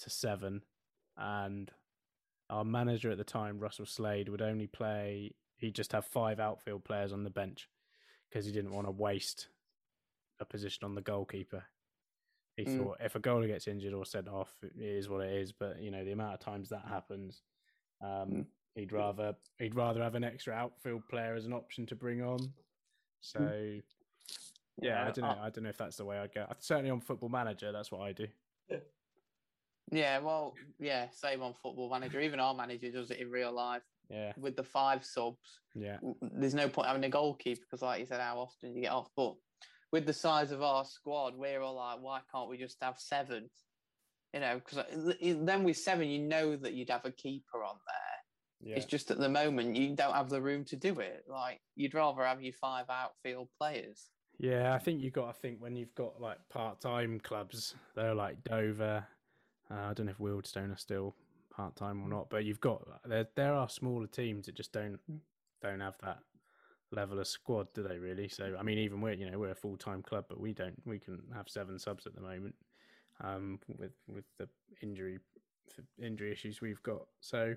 to 0.00 0.10
seven, 0.10 0.62
and 1.16 1.70
our 2.50 2.64
manager 2.64 3.10
at 3.10 3.18
the 3.18 3.24
time, 3.24 3.58
Russell 3.60 3.86
Slade, 3.86 4.28
would 4.28 4.42
only 4.42 4.66
play. 4.66 5.32
He'd 5.62 5.76
just 5.76 5.92
have 5.92 6.04
five 6.04 6.40
outfield 6.40 6.82
players 6.84 7.12
on 7.12 7.22
the 7.22 7.30
bench 7.30 7.70
because 8.28 8.44
he 8.44 8.50
didn't 8.50 8.72
want 8.72 8.88
to 8.88 8.90
waste 8.90 9.46
a 10.40 10.44
position 10.44 10.84
on 10.84 10.96
the 10.96 11.00
goalkeeper. 11.00 11.64
He 12.56 12.64
Mm. 12.64 12.76
thought 12.76 12.96
if 13.00 13.14
a 13.14 13.20
goalie 13.20 13.46
gets 13.46 13.68
injured 13.68 13.94
or 13.94 14.04
sent 14.04 14.26
off, 14.26 14.52
it 14.64 14.72
is 14.76 15.08
what 15.08 15.24
it 15.24 15.32
is. 15.32 15.52
But 15.52 15.80
you 15.80 15.92
know 15.92 16.04
the 16.04 16.10
amount 16.10 16.34
of 16.34 16.40
times 16.40 16.68
that 16.70 16.84
happens, 16.84 17.44
um, 18.00 18.30
Mm. 18.32 18.46
he'd 18.74 18.90
rather 18.90 19.36
he'd 19.58 19.76
rather 19.76 20.02
have 20.02 20.16
an 20.16 20.24
extra 20.24 20.52
outfield 20.52 21.08
player 21.08 21.36
as 21.36 21.46
an 21.46 21.52
option 21.52 21.86
to 21.86 21.94
bring 21.94 22.22
on. 22.22 22.52
So 23.20 23.80
yeah, 24.78 25.06
I 25.06 25.12
don't 25.12 25.24
know. 25.24 25.30
uh, 25.30 25.44
I 25.44 25.50
don't 25.50 25.62
know 25.62 25.70
if 25.70 25.78
that's 25.78 25.96
the 25.96 26.04
way 26.04 26.18
I'd 26.18 26.34
go. 26.34 26.44
Certainly 26.58 26.90
on 26.90 27.00
Football 27.00 27.28
Manager, 27.28 27.70
that's 27.70 27.92
what 27.92 28.00
I 28.00 28.12
do. 28.12 28.26
Yeah, 29.92 30.18
well, 30.18 30.56
yeah, 30.80 31.08
same 31.10 31.40
on 31.40 31.54
Football 31.54 31.88
Manager. 31.88 32.18
Even 32.20 32.40
our 32.40 32.54
manager 32.54 32.90
does 32.90 33.12
it 33.12 33.20
in 33.20 33.30
real 33.30 33.52
life 33.52 33.82
Yeah, 34.10 34.32
with 34.36 34.56
the 34.56 34.64
five 34.64 35.04
subs. 35.04 35.60
yeah, 35.74 35.96
there's 36.20 36.54
no 36.54 36.68
point 36.68 36.88
having 36.88 37.04
a 37.04 37.08
goalkeeper 37.08 37.62
because, 37.62 37.82
like 37.82 38.00
you 38.00 38.06
said, 38.06 38.20
how 38.20 38.38
often 38.38 38.70
do 38.72 38.76
you 38.76 38.82
get 38.82 38.92
off? 38.92 39.08
But 39.16 39.34
with 39.90 40.06
the 40.06 40.12
size 40.12 40.52
of 40.52 40.62
our 40.62 40.84
squad, 40.84 41.34
we're 41.36 41.60
all 41.60 41.76
like, 41.76 42.00
why 42.02 42.20
can't 42.34 42.48
we 42.50 42.58
just 42.58 42.76
have 42.82 42.98
seven? 42.98 43.48
You 44.34 44.40
know, 44.40 44.60
because 44.64 45.14
then 45.20 45.64
with 45.64 45.76
seven, 45.76 46.08
you 46.08 46.18
know 46.18 46.56
that 46.56 46.72
you'd 46.72 46.90
have 46.90 47.04
a 47.04 47.10
keeper 47.10 47.62
on 47.62 47.76
there. 47.86 48.70
yeah. 48.70 48.76
It's 48.76 48.86
just 48.86 49.10
at 49.10 49.18
the 49.18 49.28
moment 49.28 49.76
you 49.76 49.94
don't 49.94 50.14
have 50.14 50.30
the 50.30 50.40
room 50.40 50.64
to 50.66 50.76
do 50.76 51.00
it. 51.00 51.24
Like 51.28 51.60
you'd 51.76 51.94
rather 51.94 52.24
have 52.24 52.42
your 52.42 52.54
five 52.60 52.86
outfield 52.88 53.48
players. 53.58 54.08
Yeah, 54.38 54.74
I 54.74 54.78
think 54.78 55.02
you've 55.02 55.12
got 55.12 55.34
to 55.34 55.40
think 55.40 55.60
when 55.60 55.76
you've 55.76 55.94
got 55.94 56.20
like 56.20 56.38
part-time 56.50 57.20
clubs, 57.22 57.74
they're 57.94 58.14
like 58.14 58.42
Dover. 58.44 59.06
Uh, 59.70 59.74
I 59.74 59.92
don't 59.92 60.06
know 60.06 60.12
if 60.12 60.18
Wealdstone 60.18 60.72
are 60.72 60.78
still 60.78 61.14
part-time 61.52 62.02
or 62.02 62.08
not, 62.08 62.30
but 62.30 62.44
you've 62.44 62.60
got 62.60 62.86
there. 63.04 63.28
There 63.36 63.54
are 63.54 63.68
smaller 63.68 64.06
teams 64.06 64.46
that 64.46 64.54
just 64.54 64.72
don't 64.72 64.98
don't 65.60 65.80
have 65.80 65.96
that 66.02 66.18
level 66.90 67.20
of 67.20 67.26
squad, 67.26 67.68
do 67.74 67.82
they? 67.82 67.98
Really? 67.98 68.28
So 68.28 68.56
I 68.58 68.62
mean, 68.62 68.78
even 68.78 69.00
we're 69.00 69.12
you 69.12 69.30
know 69.30 69.38
we're 69.38 69.50
a 69.50 69.54
full-time 69.54 70.02
club, 70.02 70.26
but 70.28 70.40
we 70.40 70.52
don't 70.52 70.80
we 70.84 70.98
can 70.98 71.22
have 71.34 71.48
seven 71.48 71.78
subs 71.78 72.06
at 72.06 72.14
the 72.14 72.20
moment 72.20 72.54
um, 73.22 73.58
with 73.78 73.92
with 74.08 74.24
the 74.38 74.48
injury 74.82 75.18
injury 76.00 76.32
issues 76.32 76.60
we've 76.60 76.82
got. 76.82 77.06
So 77.20 77.54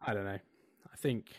I 0.00 0.14
don't 0.14 0.24
know. 0.24 0.38
I 0.92 0.96
think 0.96 1.32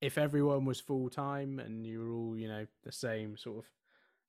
if 0.00 0.18
everyone 0.18 0.64
was 0.64 0.80
full 0.80 1.10
time 1.10 1.58
and 1.58 1.86
you 1.86 2.00
were 2.00 2.12
all, 2.12 2.36
you 2.36 2.48
know, 2.48 2.66
the 2.84 2.92
same 2.92 3.36
sort 3.36 3.58
of 3.58 3.64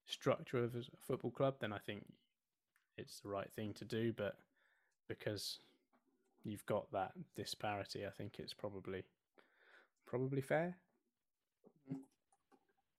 structure 0.05 0.63
of 0.63 0.75
a 0.75 0.81
football 0.99 1.31
club, 1.31 1.55
then 1.59 1.71
I 1.71 1.77
think 1.77 2.03
it's 2.97 3.21
the 3.21 3.29
right 3.29 3.51
thing 3.51 3.73
to 3.75 3.85
do. 3.85 4.13
But 4.13 4.35
because 5.07 5.59
you've 6.43 6.65
got 6.65 6.91
that 6.91 7.11
disparity, 7.35 8.05
I 8.05 8.09
think 8.09 8.39
it's 8.39 8.53
probably 8.53 9.03
probably 10.05 10.41
fair. 10.41 10.77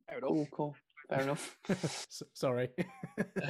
Fair 0.08 0.18
enough. 0.18 0.28
Cool, 0.28 0.48
cool. 0.52 0.76
Fair 1.08 1.20
enough. 1.22 1.56
S- 1.68 2.22
Sorry. 2.32 2.70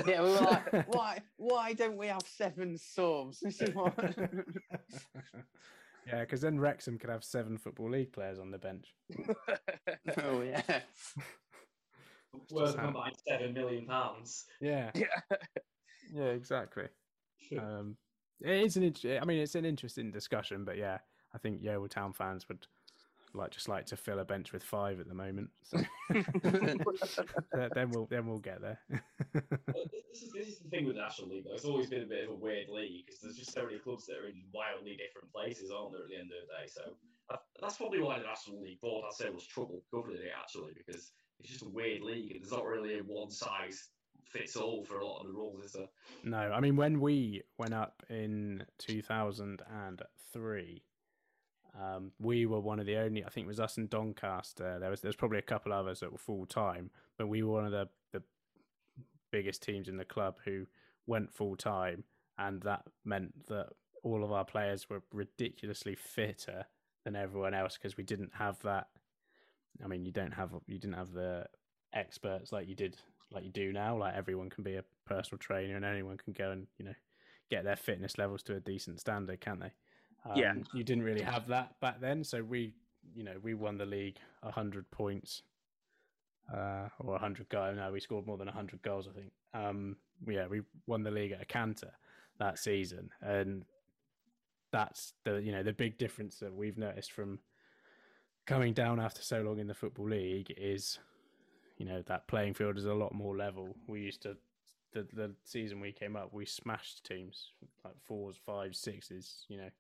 yeah, 0.07 0.23
we 0.23 0.31
were 0.31 0.41
like, 0.41 0.87
why? 0.95 1.21
Why 1.37 1.73
don't 1.75 1.97
we 1.97 2.07
have 2.09 2.23
seven 2.27 2.77
subs? 2.79 3.41
This 3.41 3.61
is 3.61 3.75
what. 3.75 3.95
yeah, 6.07 6.21
because 6.21 6.41
then 6.41 6.59
Wrexham 6.59 6.99
could 6.99 7.11
have 7.11 7.25
seven 7.25 7.59
football 7.59 7.91
league 7.91 8.13
players 8.13 8.39
on 8.39 8.51
the 8.51 8.59
bench. 8.59 8.95
oh 10.25 10.43
yeah. 10.43 10.81
Worth 12.51 12.67
just 12.67 12.79
combined 12.79 13.17
seven 13.29 13.53
million 13.53 13.87
pounds. 13.87 14.47
Yeah. 14.61 14.91
Yeah, 16.13 16.25
exactly. 16.25 16.89
Um, 17.59 17.97
it 18.45 18.65
is 18.65 18.77
an. 18.77 18.83
int- 18.85 19.05
I 19.05 19.25
mean, 19.25 19.41
it's 19.41 19.55
an 19.55 19.65
interesting 19.65 20.11
discussion, 20.11 20.65
but 20.65 20.77
yeah, 20.77 20.99
I 21.35 21.39
think 21.39 21.63
Yeovil 21.63 21.89
Town 21.89 22.13
fans 22.13 22.49
would 22.49 22.67
like 23.35 23.51
just 23.51 23.69
like 23.69 23.87
to 23.87 23.97
fill 23.97 24.19
a 24.19 24.25
bench 24.25 24.53
with 24.53 24.63
five 24.63 25.01
at 25.01 25.09
the 25.09 25.15
moment. 25.15 25.51
So 25.63 25.79
then 27.75 27.91
we'll 27.91 28.07
then 28.07 28.27
we'll 28.27 28.39
get 28.39 28.61
there. 28.61 28.81
Well, 29.73 29.87
this 30.13 30.23
is 30.23 30.33
this 30.33 30.49
is 30.49 30.59
the 30.59 30.69
thing 30.69 30.85
with 30.85 30.97
the 30.97 31.03
National 31.03 31.31
League 31.31 31.45
though. 31.45 31.55
It's 31.55 31.65
always 31.65 31.89
been 31.89 32.03
a 32.03 32.07
bit 32.07 32.25
of 32.25 32.31
a 32.31 32.35
weird 32.35 32.69
league 32.69 33.07
because 33.07 33.23
there's 33.23 33.37
just 33.37 33.55
so 33.55 33.65
many 33.65 33.79
clubs 33.79 34.05
that 34.07 34.19
are 34.19 34.29
in 34.29 34.43
wildly 34.53 34.99
different 35.01 35.33
places, 35.33 35.71
aren't 35.71 35.93
there? 35.93 36.03
At 36.03 36.09
the 36.09 36.17
end 36.17 36.31
of 36.31 36.45
the 36.45 36.53
day, 36.53 36.69
so 36.69 36.83
uh, 37.31 37.37
that's 37.61 37.77
probably 37.77 38.03
why 38.03 38.19
the 38.19 38.27
National 38.27 38.61
League 38.61 38.81
board 38.83 39.05
had 39.05 39.15
so 39.15 39.33
much 39.33 39.49
trouble 39.49 39.83
governing 39.91 40.21
it 40.21 40.33
actually 40.39 40.73
because 40.77 41.13
it's 41.41 41.49
just 41.49 41.63
a 41.63 41.69
weird 41.69 42.03
league 42.03 42.33
and 42.33 42.43
there's 42.43 42.53
not 42.53 42.67
really 42.67 42.99
a 42.99 43.03
one 43.03 43.31
size 43.31 43.89
fits 44.25 44.57
all 44.57 44.85
for 44.85 44.99
a 44.99 45.07
lot 45.07 45.21
of 45.21 45.27
the 45.27 45.33
rules, 45.33 45.65
is 45.65 45.73
there? 45.73 45.89
no, 46.25 46.39
I 46.39 46.61
mean 46.61 46.77
when 46.77 47.01
we 47.01 47.43
went 47.59 47.75
up 47.75 48.03
in 48.09 48.65
two 48.79 49.03
thousand 49.03 49.63
and 49.85 50.03
three. 50.33 50.83
Um, 51.81 52.13
we 52.19 52.45
were 52.45 52.61
one 52.61 52.81
of 52.81 52.87
the 52.87 52.97
only. 52.97 53.25
I 53.25 53.31
think 53.31 53.47
it 53.47 53.49
was 53.49 53.61
us 53.61 53.79
and 53.79 53.89
Doncaster. 53.89 54.79
There 54.79 54.91
was 54.91 55.01
there's 55.01 55.17
probably 55.17 55.39
a 55.39 55.43
couple 55.43 55.73
others 55.73 56.01
that 56.01 56.13
were 56.13 56.19
full 56.19 56.45
time, 56.45 56.91
but 57.17 57.29
we 57.29 57.43
were 57.43 57.53
one 57.53 57.65
of 57.65 57.73
the 57.73 57.89
the 58.13 58.23
biggest 59.31 59.63
teams 59.63 59.89
in 59.89 59.97
the 59.97 60.05
club 60.05 60.37
who 60.45 60.67
went 61.07 61.33
full 61.33 61.57
time, 61.57 62.05
and 62.39 62.61
that 62.63 62.83
meant 63.05 63.47
that 63.49 63.69
all 64.03 64.23
of 64.23 64.33
our 64.33 64.45
players 64.45 64.91
were 64.91 65.03
ridiculously 65.13 65.95
fitter 65.95 66.67
than 67.05 67.17
everyone 67.17 67.55
else 67.55 67.79
because 67.79 67.97
we 67.97 68.05
didn't 68.05 68.33
have 68.35 68.61
that. 68.63 68.89
I 69.83 69.89
mean, 69.89 70.05
you 70.05 70.13
don't 70.13 70.35
have 70.35 70.51
you 70.67 70.79
didn't 70.79 70.97
have 70.97 71.13
the 71.13 71.47
experts 71.95 72.53
like 72.53 72.69
you 72.69 72.75
did 72.75 72.97
like 73.33 73.45
you 73.45 73.51
do 73.51 73.73
now. 73.73 73.97
Like 73.97 74.15
everyone 74.15 74.51
can 74.51 74.65
be 74.65 74.77
a 74.77 74.85
personal 75.07 75.39
trainer 75.39 75.77
and 75.77 75.85
anyone 75.85 76.17
can 76.17 76.33
go 76.33 76.51
and 76.51 76.67
you 76.79 76.85
know 76.85 76.95
get 77.51 77.65
their 77.65 77.77
fitness 77.77 78.19
levels 78.19 78.43
to 78.45 78.57
a 78.57 78.61
decent 78.61 79.01
standard, 79.01 79.41
can't 79.41 79.61
they? 79.61 79.73
Um, 80.25 80.39
Yeah. 80.39 80.55
you 80.73 80.85
didn't 80.85 81.05
really 81.05 81.23
have 81.23 81.49
that 81.49 81.79
back 81.81 82.01
then, 82.01 82.25
so 82.25 82.43
we 82.43 82.75
you 83.15 83.25
know 83.25 83.35
we 83.43 83.55
won 83.55 83.79
the 83.79 83.87
league 83.87 84.19
hundred 84.43 84.91
points 84.91 85.43
uh, 86.53 86.89
or 86.99 87.13
100 87.13 87.49
goals. 87.49 87.77
No, 87.77 87.93
we 87.93 88.01
scored 88.01 88.27
more 88.27 88.37
than 88.37 88.47
100 88.47 88.83
goals, 88.83 89.09
I 89.09 89.19
think. 89.19 89.33
Um, 89.55 89.97
yeah, 90.27 90.47
we 90.47 90.63
won 90.87 91.03
the 91.03 91.11
league 91.11 91.33
at 91.33 91.41
a 91.41 91.47
canter 91.47 91.93
that 92.39 92.59
season, 92.59 93.11
and 93.21 93.65
that's 94.73 95.13
the 95.25 95.41
you 95.43 95.53
know 95.53 95.63
the 95.63 95.73
big 95.73 95.99
difference 95.99 96.37
that 96.37 96.55
we've 96.55 96.79
noticed 96.79 97.13
from 97.13 97.39
coming 98.47 98.73
down 98.73 98.99
after 98.99 99.23
so 99.23 99.43
long 99.43 99.59
in 99.59 99.67
the 99.67 99.75
football 99.75 100.09
league 100.09 100.53
is 100.57 100.99
you 101.83 101.89
know 101.89 102.01
that 102.03 102.29
playing 102.29 102.55
field 102.55 102.79
is 102.79 102.85
a 102.85 102.95
lot 102.95 103.13
more 103.13 103.37
level. 103.37 103.75
We 103.89 104.03
used 104.03 104.23
to 104.23 104.37
the 104.93 105.03
the 105.13 105.35
season 105.43 105.81
we 105.81 105.91
came 105.91 106.15
up, 106.15 106.33
we 106.33 106.47
smashed 106.47 107.05
teams 107.05 107.51
like 107.85 107.95
fours, 108.07 108.37
fives, 108.37 108.79
sixes, 108.79 109.45
you 109.49 109.57
know, 109.59 109.71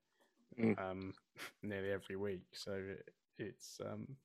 Mm. 0.58 0.78
um, 0.78 1.14
nearly 1.62 1.92
every 1.92 2.16
week. 2.16 2.42
So 2.54 2.72
it, 2.72 3.14
it's 3.38 3.80
um, 3.80 4.16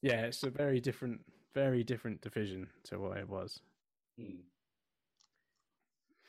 yeah, 0.00 0.22
it's 0.22 0.42
a 0.42 0.50
very 0.50 0.80
different, 0.80 1.20
very 1.52 1.84
different 1.84 2.22
division 2.22 2.70
to 2.84 2.98
what 2.98 3.18
it 3.18 3.28
was. 3.28 3.60
Hmm. 4.18 4.40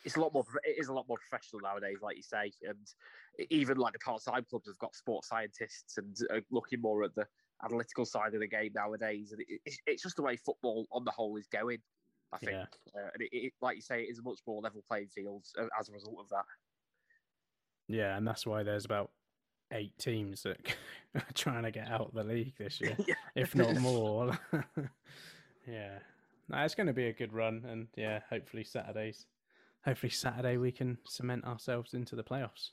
it's 0.03 0.17
a 0.17 0.19
lot 0.19 0.33
more. 0.33 0.43
It 0.65 0.77
is 0.77 0.89
a 0.89 0.93
lot 0.93 1.07
more 1.07 1.17
professional 1.29 1.61
nowadays, 1.61 1.99
like 2.01 2.17
you 2.17 2.23
say, 2.23 2.51
and 2.63 2.93
even 3.49 3.77
like 3.77 3.93
the 3.93 3.99
part-time 3.99 4.45
clubs 4.49 4.67
have 4.67 4.77
got 4.79 4.95
sports 4.95 5.29
scientists 5.29 5.97
and 5.97 6.15
are 6.29 6.41
looking 6.51 6.81
more 6.81 7.05
at 7.05 7.15
the 7.15 7.25
analytical 7.63 8.05
side 8.05 8.33
of 8.33 8.39
the 8.39 8.47
game 8.47 8.71
nowadays. 8.75 9.31
And 9.31 9.41
it, 9.41 9.61
it's, 9.65 9.77
it's 9.85 10.03
just 10.03 10.15
the 10.15 10.23
way 10.23 10.35
football 10.37 10.87
on 10.91 11.05
the 11.05 11.11
whole 11.11 11.37
is 11.37 11.47
going. 11.47 11.79
I 12.33 12.37
think, 12.39 12.51
Yeah. 12.51 12.65
uh, 12.95 13.09
and 13.13 13.21
it, 13.21 13.29
it, 13.31 13.53
like 13.61 13.75
you 13.75 13.81
say, 13.81 14.01
it 14.01 14.09
is 14.09 14.19
a 14.19 14.23
much 14.23 14.39
more 14.47 14.61
level 14.61 14.83
playing 14.87 15.07
field 15.07 15.45
as 15.79 15.89
a 15.89 15.91
result 15.93 16.17
of 16.19 16.29
that. 16.29 16.45
Yeah, 17.87 18.17
and 18.17 18.27
that's 18.27 18.45
why 18.47 18.63
there's 18.63 18.83
about 18.85 19.11
eight 19.71 19.97
teams 19.99 20.43
that 20.43 20.57
are 21.15 21.23
trying 21.33 21.63
to 21.63 21.71
get 21.71 21.87
out 21.89 22.07
of 22.07 22.13
the 22.13 22.23
league 22.23 22.55
this 22.57 22.81
year, 22.81 22.95
Yeah. 23.07 23.13
if 23.35 23.55
not 23.55 23.75
more. 23.79 24.37
yeah, 25.67 25.99
no, 26.49 26.57
it's 26.57 26.75
going 26.75 26.87
to 26.87 26.93
be 26.93 27.07
a 27.07 27.13
good 27.13 27.31
run, 27.31 27.63
and 27.69 27.87
yeah, 27.95 28.21
hopefully 28.29 28.63
Saturdays, 28.63 29.27
hopefully 29.85 30.09
Saturday 30.09 30.57
we 30.57 30.71
can 30.71 30.97
cement 31.07 31.45
ourselves 31.45 31.93
into 31.93 32.15
the 32.15 32.23
playoffs. 32.23 32.71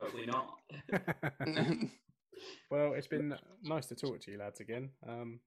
Hopefully 0.00 0.26
not. 0.26 0.58
Well, 2.70 2.94
it's 2.94 3.06
been 3.06 3.34
nice 3.62 3.86
to 3.86 3.94
talk 3.94 4.20
to 4.20 4.30
you 4.30 4.38
lads 4.38 4.60
again. 4.60 4.90
Um, 5.08 5.40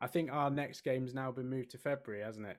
I 0.00 0.06
think 0.06 0.30
our 0.32 0.50
next 0.50 0.82
game's 0.82 1.14
now 1.14 1.30
been 1.32 1.48
moved 1.48 1.70
to 1.70 1.78
February, 1.78 2.22
hasn't 2.22 2.46
it? 2.46 2.58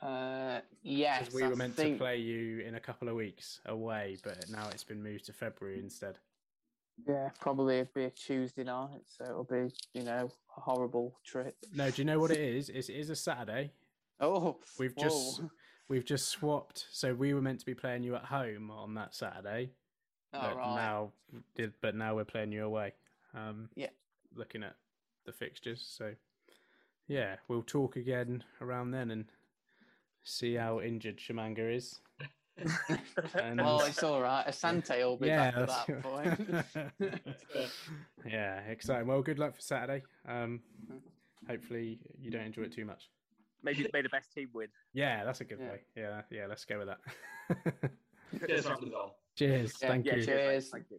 Uh, 0.00 0.60
yes, 0.82 1.20
Because 1.20 1.34
we 1.34 1.48
were 1.48 1.56
meant 1.56 1.74
think- 1.74 1.96
to 1.96 1.98
play 2.04 2.18
you 2.18 2.60
in 2.60 2.74
a 2.74 2.80
couple 2.80 3.08
of 3.08 3.14
weeks 3.14 3.60
away, 3.66 4.16
but 4.22 4.48
now 4.50 4.68
it's 4.70 4.84
been 4.84 5.02
moved 5.02 5.24
to 5.26 5.32
February 5.32 5.78
instead. 5.78 6.18
Yeah, 7.08 7.30
probably 7.40 7.76
it'd 7.80 7.92
be 7.94 8.04
a 8.04 8.10
Tuesday 8.10 8.62
night, 8.62 9.02
so 9.06 9.24
it'll 9.24 9.44
be 9.44 9.72
you 9.94 10.04
know 10.04 10.30
a 10.56 10.60
horrible 10.60 11.18
trip. 11.24 11.56
No, 11.74 11.90
do 11.90 12.00
you 12.02 12.06
know 12.06 12.20
what 12.20 12.30
it 12.30 12.38
is? 12.38 12.68
It's, 12.68 12.88
it 12.88 12.94
is 12.94 13.10
a 13.10 13.16
Saturday. 13.16 13.72
Oh, 14.20 14.60
We've 14.78 14.94
just 14.96 15.40
whoa. 15.42 15.50
we've 15.88 16.04
just 16.04 16.28
swapped. 16.28 16.86
So 16.92 17.12
we 17.12 17.34
were 17.34 17.40
meant 17.42 17.58
to 17.60 17.66
be 17.66 17.74
playing 17.74 18.04
you 18.04 18.14
at 18.14 18.24
home 18.26 18.70
on 18.70 18.94
that 18.94 19.12
Saturday. 19.14 19.72
Oh, 20.34 20.40
but 20.40 20.56
right. 20.56 20.74
now 20.76 21.12
did 21.54 21.72
but 21.80 21.94
now 21.94 22.14
we're 22.16 22.24
playing 22.24 22.52
you 22.52 22.64
away. 22.64 22.92
Um 23.34 23.68
Yeah. 23.74 23.90
looking 24.34 24.62
at 24.62 24.76
the 25.24 25.32
fixtures. 25.32 25.84
So 25.96 26.14
yeah, 27.08 27.36
we'll 27.48 27.62
talk 27.62 27.96
again 27.96 28.44
around 28.60 28.90
then 28.92 29.10
and 29.10 29.26
see 30.22 30.54
how 30.54 30.80
injured 30.80 31.18
Tshimanga 31.18 31.74
is. 31.76 32.00
And- 33.34 33.60
well, 33.60 33.80
it's 33.80 34.02
all 34.04 34.20
right. 34.22 34.46
Asante 34.46 34.96
will 34.98 35.16
be 35.16 35.26
yeah, 35.26 35.50
back 35.50 35.88
at 35.90 36.02
that 36.02 36.02
point. 36.02 37.70
yeah, 38.26 38.60
exciting. 38.60 39.08
Well, 39.08 39.22
good 39.22 39.40
luck 39.40 39.54
for 39.56 39.60
Saturday. 39.60 40.04
Um, 40.26 40.60
Hopefully, 41.48 41.98
you 42.18 42.30
don't 42.30 42.44
enjoy 42.46 42.62
it 42.62 42.72
too 42.72 42.84
much. 42.86 43.10
Maybe 43.62 43.86
may 43.92 44.02
the 44.02 44.08
best 44.08 44.32
team 44.32 44.48
win. 44.54 44.68
Yeah, 44.92 45.24
that's 45.24 45.40
a 45.40 45.44
good 45.44 45.58
Yeah. 45.60 45.68
way. 45.68 45.80
Yeah, 45.96 46.22
yeah. 46.30 46.46
Let's 46.46 46.64
go 46.64 46.78
with 46.78 46.88
that. 46.88 47.90
Cheers, 48.46 48.66
Ramsdale. 48.66 49.10
Cheers. 49.36 49.74
Yeah, 49.80 49.88
Thank 49.88 50.06
Yeah, 50.06 50.14
you. 50.16 50.24
cheers. 50.24 50.38
Cheers. 50.38 50.68
Thank 50.70 50.84
you. 50.90 50.98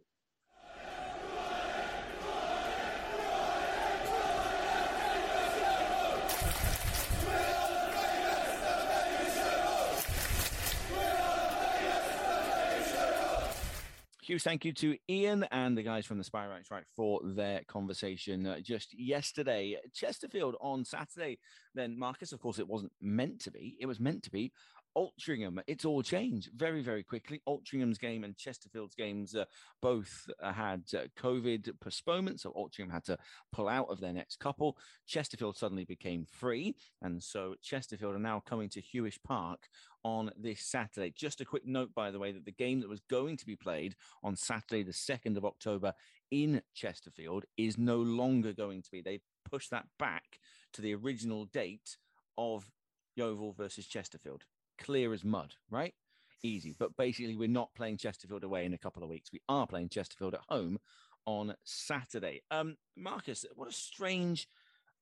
Huge 14.22 14.42
thank 14.42 14.64
you 14.64 14.72
to 14.72 14.96
Ian 15.08 15.44
and 15.52 15.78
the 15.78 15.84
guys 15.84 16.04
from 16.04 16.18
the 16.18 16.24
Spireites 16.24 16.68
for 16.96 17.20
their 17.22 17.60
conversation 17.68 18.44
uh, 18.44 18.58
just 18.58 18.92
yesterday. 18.98 19.76
Chesterfield 19.94 20.56
on 20.60 20.84
Saturday. 20.84 21.38
Then, 21.76 21.96
Marcus, 21.96 22.32
of 22.32 22.40
course, 22.40 22.58
it 22.58 22.66
wasn't 22.66 22.90
meant 23.00 23.40
to 23.42 23.52
be. 23.52 23.76
It 23.78 23.86
was 23.86 24.00
meant 24.00 24.24
to 24.24 24.30
be 24.32 24.50
Altrincham. 24.96 25.60
It's 25.66 25.84
all 25.84 26.02
changed 26.02 26.50
very, 26.56 26.82
very 26.82 27.02
quickly. 27.02 27.42
Altrincham's 27.46 27.98
game 27.98 28.24
and 28.24 28.36
Chesterfield's 28.36 28.94
games 28.94 29.34
uh, 29.34 29.44
both 29.82 30.28
uh, 30.42 30.52
had 30.52 30.84
uh, 30.94 31.02
COVID 31.20 31.78
postponements, 31.80 32.44
so 32.44 32.52
Altrincham 32.52 32.90
had 32.90 33.04
to 33.04 33.18
pull 33.52 33.68
out 33.68 33.88
of 33.90 34.00
their 34.00 34.14
next 34.14 34.38
couple. 34.40 34.78
Chesterfield 35.06 35.58
suddenly 35.58 35.84
became 35.84 36.24
free, 36.24 36.74
and 37.02 37.22
so 37.22 37.54
Chesterfield 37.62 38.14
are 38.14 38.18
now 38.18 38.42
coming 38.46 38.70
to 38.70 38.80
Huish 38.80 39.18
Park 39.22 39.68
on 40.02 40.30
this 40.38 40.62
Saturday. 40.62 41.12
Just 41.14 41.40
a 41.40 41.44
quick 41.44 41.66
note, 41.66 41.90
by 41.94 42.10
the 42.10 42.18
way, 42.18 42.32
that 42.32 42.46
the 42.46 42.52
game 42.52 42.80
that 42.80 42.88
was 42.88 43.02
going 43.10 43.36
to 43.36 43.46
be 43.46 43.56
played 43.56 43.96
on 44.22 44.34
Saturday, 44.34 44.82
the 44.82 44.92
2nd 44.92 45.36
of 45.36 45.44
October 45.44 45.92
in 46.30 46.62
Chesterfield, 46.74 47.44
is 47.58 47.76
no 47.76 47.98
longer 47.98 48.52
going 48.52 48.82
to 48.82 48.90
be. 48.90 49.02
They 49.02 49.20
pushed 49.44 49.70
that 49.72 49.86
back 49.98 50.38
to 50.72 50.80
the 50.80 50.94
original 50.94 51.44
date 51.44 51.96
of 52.38 52.70
Yeovil 53.16 53.52
versus 53.52 53.86
Chesterfield. 53.86 54.44
Clear 54.78 55.12
as 55.12 55.24
mud, 55.24 55.54
right? 55.70 55.94
Easy. 56.42 56.74
But 56.78 56.96
basically, 56.96 57.36
we're 57.36 57.48
not 57.48 57.74
playing 57.74 57.98
Chesterfield 57.98 58.44
away 58.44 58.64
in 58.64 58.74
a 58.74 58.78
couple 58.78 59.02
of 59.02 59.08
weeks. 59.08 59.32
We 59.32 59.40
are 59.48 59.66
playing 59.66 59.88
Chesterfield 59.88 60.34
at 60.34 60.40
home 60.48 60.78
on 61.26 61.54
Saturday. 61.64 62.42
Um, 62.50 62.76
Marcus, 62.96 63.44
what 63.54 63.68
a 63.68 63.72
strange 63.72 64.48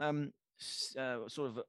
um, 0.01 0.33
uh, 0.99 1.29
sort 1.29 1.51
of 1.51 1.61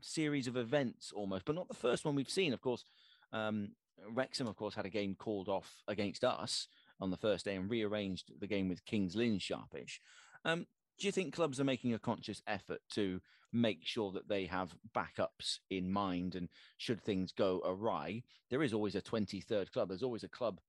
series 0.00 0.46
of 0.46 0.56
events 0.56 1.12
almost, 1.12 1.44
but 1.44 1.54
not 1.54 1.68
the 1.68 1.74
first 1.74 2.04
one 2.04 2.14
we've 2.14 2.30
seen. 2.30 2.52
Of 2.52 2.60
course, 2.60 2.84
um, 3.32 3.70
Wrexham, 4.08 4.46
of 4.46 4.56
course, 4.56 4.74
had 4.74 4.86
a 4.86 4.90
game 4.90 5.14
called 5.14 5.48
off 5.48 5.82
against 5.88 6.24
us 6.24 6.68
on 7.00 7.10
the 7.10 7.16
first 7.16 7.44
day 7.44 7.56
and 7.56 7.70
rearranged 7.70 8.32
the 8.38 8.46
game 8.46 8.68
with 8.68 8.84
Kings 8.84 9.16
Lynn 9.16 9.38
sharpish. 9.38 10.00
Um, 10.44 10.66
do 11.00 11.06
you 11.06 11.12
think 11.12 11.34
clubs 11.34 11.58
are 11.58 11.64
making 11.64 11.94
a 11.94 11.98
conscious 11.98 12.42
effort 12.46 12.80
to 12.90 13.20
make 13.52 13.80
sure 13.82 14.12
that 14.12 14.28
they 14.28 14.44
have 14.44 14.76
backups 14.94 15.58
in 15.70 15.90
mind 15.90 16.34
and 16.34 16.48
should 16.76 17.02
things 17.02 17.32
go 17.32 17.62
awry? 17.64 18.22
There 18.50 18.62
is 18.62 18.74
always 18.74 18.94
a 18.94 19.02
23rd 19.02 19.72
club, 19.72 19.88
there's 19.88 20.02
always 20.02 20.24
a 20.24 20.28
club 20.28 20.60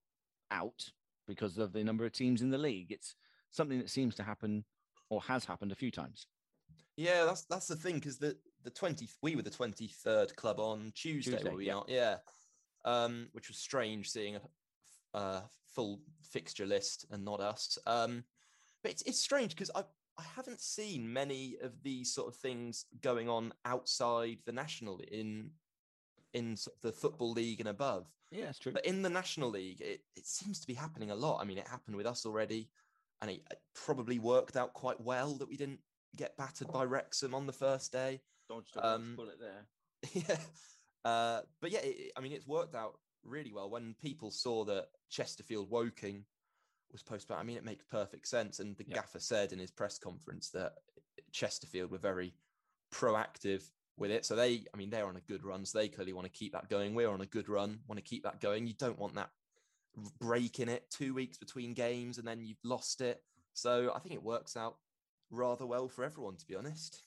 out 0.50 0.90
because 1.28 1.58
of 1.58 1.74
the 1.74 1.84
number 1.84 2.06
of 2.06 2.14
teams 2.14 2.42
in 2.42 2.50
the 2.50 2.58
league. 2.58 2.92
It's 2.92 3.16
something 3.52 3.78
that 3.80 3.90
seems 3.90 4.16
to 4.16 4.24
happen 4.24 4.64
or 5.10 5.22
has 5.22 5.44
happened 5.44 5.74
a 5.74 5.76
few 5.76 5.92
times. 5.92 6.28
Yeah, 6.96 7.26
that's 7.26 7.44
that's 7.44 7.68
the 7.68 7.76
thing 7.76 7.96
because 7.96 8.18
the 8.18 8.38
the 8.64 8.70
twenty 8.70 9.10
we 9.22 9.36
were 9.36 9.42
the 9.42 9.50
twenty 9.50 9.88
third 9.88 10.36
club 10.36 10.60
on 10.60 10.92
Tuesday, 10.94 11.32
Tuesday, 11.32 11.50
were 11.50 11.58
we 11.58 11.68
yeah. 11.68 11.82
Yeah, 11.88 12.16
um, 12.86 13.28
which 13.32 13.48
was 13.48 13.58
strange 13.58 14.10
seeing 14.10 14.36
a, 14.36 15.18
a 15.18 15.44
full 15.74 16.02
fixture 16.22 16.66
list 16.66 17.06
and 17.10 17.24
not 17.24 17.40
us. 17.40 17.78
Um, 17.88 18.24
but 18.84 18.92
it's 18.92 19.02
it's 19.04 19.20
strange 19.20 19.56
because 19.56 19.72
I 19.74 19.84
I 20.22 20.24
haven't 20.36 20.62
seen 20.62 21.12
many 21.12 21.58
of 21.62 21.82
these 21.82 22.14
sort 22.14 22.28
of 22.28 22.36
things 22.40 22.86
going 23.02 23.28
on 23.28 23.54
outside 23.66 24.38
the 24.46 24.52
national 24.52 25.00
in 25.12 25.52
in 26.34 26.56
sort 26.56 26.76
of 26.78 26.82
the 26.82 26.92
football 26.92 27.32
league 27.32 27.60
and 27.60 27.70
above. 27.70 28.08
Yeah, 28.32 28.50
it's 28.50 28.60
true. 28.60 28.72
But 28.72 28.86
in 28.86 29.02
the 29.02 29.10
National 29.10 29.50
League, 29.50 29.82
it, 29.82 30.02
it 30.16 30.26
seems 30.26 30.62
to 30.62 30.68
be 30.68 30.74
happening 30.74 31.12
a 31.12 31.16
lot. 31.16 31.42
I 31.42 31.44
mean, 31.46 31.58
it 31.58 31.68
happened 31.68 31.98
with 31.98 32.06
us 32.06 32.26
already, 32.26 32.70
and 33.22 33.30
it, 33.32 33.42
it 33.52 33.60
probably 33.76 34.18
worked 34.20 34.56
out 34.56 34.74
quite 34.74 35.02
well 35.02 35.34
that 35.40 35.50
we 35.50 35.58
didn't 35.58 35.80
get 36.16 36.38
battered 36.38 36.72
by 36.72 36.86
Wrexham 36.86 37.36
on 37.36 37.48
the 37.48 37.52
first 37.54 37.92
day. 37.92 38.22
Dodged 38.48 38.78
a 38.78 38.86
Um, 38.88 39.16
bullet 39.18 39.40
there. 39.42 39.68
yeah. 40.14 40.38
Uh, 41.04 41.42
but 41.60 41.72
yeah, 41.72 41.80
it- 41.80 42.14
I 42.16 42.22
mean, 42.22 42.32
it's 42.32 42.48
worked 42.48 42.76
out 42.76 42.98
really 43.26 43.52
well. 43.52 43.70
When 43.70 43.96
people 43.96 44.32
saw 44.32 44.64
that 44.66 44.88
Chesterfield 45.10 45.70
Woking 45.70 46.24
was 46.92 47.04
postponed, 47.04 47.40
I 47.40 47.44
mean, 47.44 47.58
it 47.58 47.66
makes 47.66 47.84
perfect 47.84 48.28
sense. 48.28 48.60
And 48.60 48.76
the 48.78 48.86
Yeah. 48.86 48.96
gaffer 48.96 49.20
said 49.20 49.54
in 49.54 49.60
his 49.60 49.72
press 49.72 49.98
conference 49.98 50.50
that 50.52 50.74
Chesterfield 51.32 51.92
were 51.92 51.98
very 51.98 52.34
proactive 52.92 53.70
with 53.98 54.12
it. 54.12 54.26
So 54.26 54.36
they, 54.36 54.66
I 54.74 54.78
mean, 54.78 54.90
they're 54.90 55.06
on 55.06 55.18
a 55.18 55.22
good 55.22 55.44
run. 55.44 55.66
So 55.66 55.78
they 55.78 55.90
clearly 55.90 56.14
want 56.14 56.26
to 56.26 56.32
keep 56.32 56.54
that 56.54 56.70
going. 56.70 56.96
We're 56.96 57.10
on 57.10 57.22
a 57.22 57.26
good 57.26 57.50
run, 57.50 57.80
want 57.88 57.98
to 57.98 58.04
keep 58.04 58.24
that 58.24 58.40
going. 58.40 58.68
You 58.68 58.74
don't 58.74 59.00
want 59.00 59.16
that 59.16 59.30
break 60.20 60.60
in 60.60 60.70
it, 60.70 60.90
two 60.90 61.14
weeks 61.14 61.38
between 61.38 61.74
games, 61.74 62.18
and 62.18 62.28
then 62.28 62.44
you've 62.44 62.64
lost 62.64 63.02
it. 63.02 63.24
So 63.54 63.92
I 63.94 64.00
think 64.00 64.16
it 64.16 64.24
works 64.24 64.56
out 64.56 64.78
rather 65.30 65.66
well 65.66 65.88
for 65.88 66.04
everyone, 66.04 66.38
to 66.38 66.46
be 66.48 66.56
honest. 66.56 67.04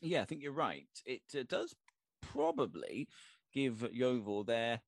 Yeah, 0.00 0.22
I 0.22 0.24
think 0.24 0.42
you're 0.42 0.52
right. 0.52 0.88
It 1.04 1.22
uh, 1.36 1.42
does 1.48 1.74
probably 2.20 3.08
give 3.52 3.88
Yeovil 3.92 4.44
their 4.44 4.80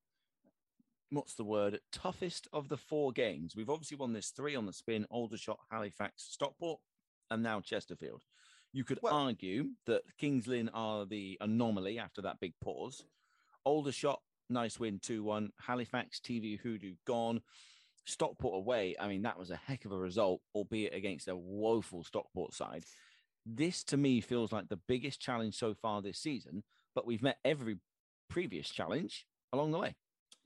what's 1.10 1.34
the 1.34 1.44
word 1.44 1.80
toughest 1.92 2.48
of 2.52 2.68
the 2.68 2.76
four 2.76 3.12
games. 3.12 3.54
We've 3.56 3.70
obviously 3.70 3.96
won 3.96 4.12
this 4.12 4.30
three 4.30 4.54
on 4.56 4.66
the 4.66 4.72
spin: 4.72 5.06
Aldershot, 5.10 5.58
Halifax, 5.70 6.24
Stockport, 6.30 6.80
and 7.30 7.42
now 7.42 7.60
Chesterfield. 7.60 8.22
You 8.72 8.84
could 8.84 9.00
Well- 9.02 9.14
argue 9.14 9.74
that 9.86 10.02
Kings 10.16 10.46
Lynn 10.46 10.68
are 10.70 11.04
the 11.04 11.36
anomaly 11.40 11.98
after 11.98 12.22
that 12.22 12.38
big 12.40 12.54
pause. 12.60 13.04
Aldershot, 13.64 14.22
nice 14.48 14.78
win, 14.78 15.00
two 15.00 15.22
one. 15.24 15.52
Halifax, 15.58 16.20
TV 16.20 16.56
Hoodoo 16.58 16.94
gone. 17.04 17.42
Stockport 18.06 18.54
away. 18.56 18.96
I 18.98 19.08
mean, 19.08 19.22
that 19.22 19.38
was 19.38 19.50
a 19.50 19.56
heck 19.56 19.84
of 19.84 19.92
a 19.92 19.98
result, 19.98 20.42
albeit 20.54 20.94
against 20.94 21.28
a 21.28 21.36
woeful 21.36 22.02
Stockport 22.02 22.54
side. 22.54 22.84
This 23.44 23.84
to 23.84 23.96
me 23.96 24.20
feels 24.20 24.52
like 24.52 24.68
the 24.68 24.76
biggest 24.76 25.20
challenge 25.20 25.56
so 25.56 25.74
far 25.74 26.00
this 26.00 26.18
season, 26.18 26.64
but 26.94 27.06
we've 27.06 27.22
met 27.22 27.38
every 27.44 27.78
previous 28.28 28.70
challenge 28.70 29.26
along 29.52 29.72
the 29.72 29.78
way. 29.78 29.94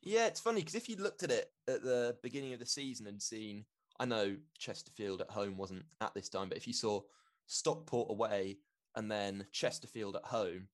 Yeah, 0.05 0.27
it's 0.27 0.41
funny 0.41 0.61
because 0.61 0.75
if 0.75 0.89
you'd 0.89 1.01
looked 1.01 1.23
at 1.23 1.31
it 1.31 1.51
at 1.69 1.83
the 1.83 2.17
beginning 2.23 2.53
of 2.53 2.61
the 2.61 2.67
season 2.67 3.07
and 3.07 3.21
seen, 3.21 3.65
I 3.99 4.05
know 4.05 4.37
Chesterfield 4.59 5.21
at 5.21 5.31
home 5.31 5.57
wasn't 5.57 5.85
at 6.01 6.15
this 6.15 6.29
time, 6.29 6.49
but 6.49 6.59
if 6.59 6.67
you 6.67 6.73
saw 6.73 7.01
Stockport 7.47 8.11
away 8.11 8.59
and 8.97 9.11
then 9.11 9.47
Chesterfield 9.53 10.17
at 10.17 10.25
home, 10.25 10.69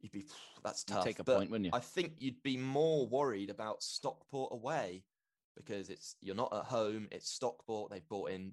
you'd 0.00 0.12
be 0.12 0.26
that's 0.62 0.84
You'd 0.88 0.94
tough. 0.94 1.04
take 1.04 1.18
a 1.18 1.24
But 1.24 1.38
point, 1.38 1.50
wouldn't 1.50 1.66
you? 1.66 1.70
I 1.72 1.80
think 1.80 2.14
you'd 2.18 2.42
be 2.42 2.56
more 2.56 3.06
worried 3.06 3.50
about 3.50 3.82
Stockport 3.82 4.52
away 4.52 5.04
because 5.56 5.88
it's 5.90 6.16
you're 6.20 6.36
not 6.36 6.52
at 6.54 6.64
home. 6.64 7.08
It's 7.10 7.30
Stockport. 7.30 7.90
They've 7.90 8.06
brought 8.08 8.30
in 8.30 8.52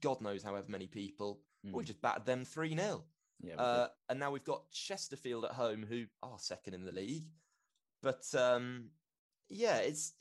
God 0.00 0.20
knows 0.20 0.42
however 0.42 0.66
many 0.68 0.86
people. 0.86 1.40
We 1.64 1.82
Mm. 1.82 1.86
just 1.86 2.00
battered 2.00 2.24
them 2.26 2.44
three 2.44 2.76
0 2.76 3.04
Yeah, 3.40 3.54
we 3.54 3.58
uh, 3.58 3.88
and 4.08 4.20
now 4.20 4.30
we've 4.30 4.44
got 4.44 4.70
Chesterfield 4.70 5.44
at 5.46 5.52
home, 5.52 5.84
who 5.84 6.06
are 6.22 6.38
second 6.38 6.74
in 6.74 6.84
the 6.84 6.92
league. 6.92 7.26
But 8.02 8.32
um, 8.34 8.90
yeah, 9.48 9.78
it's 9.78 10.12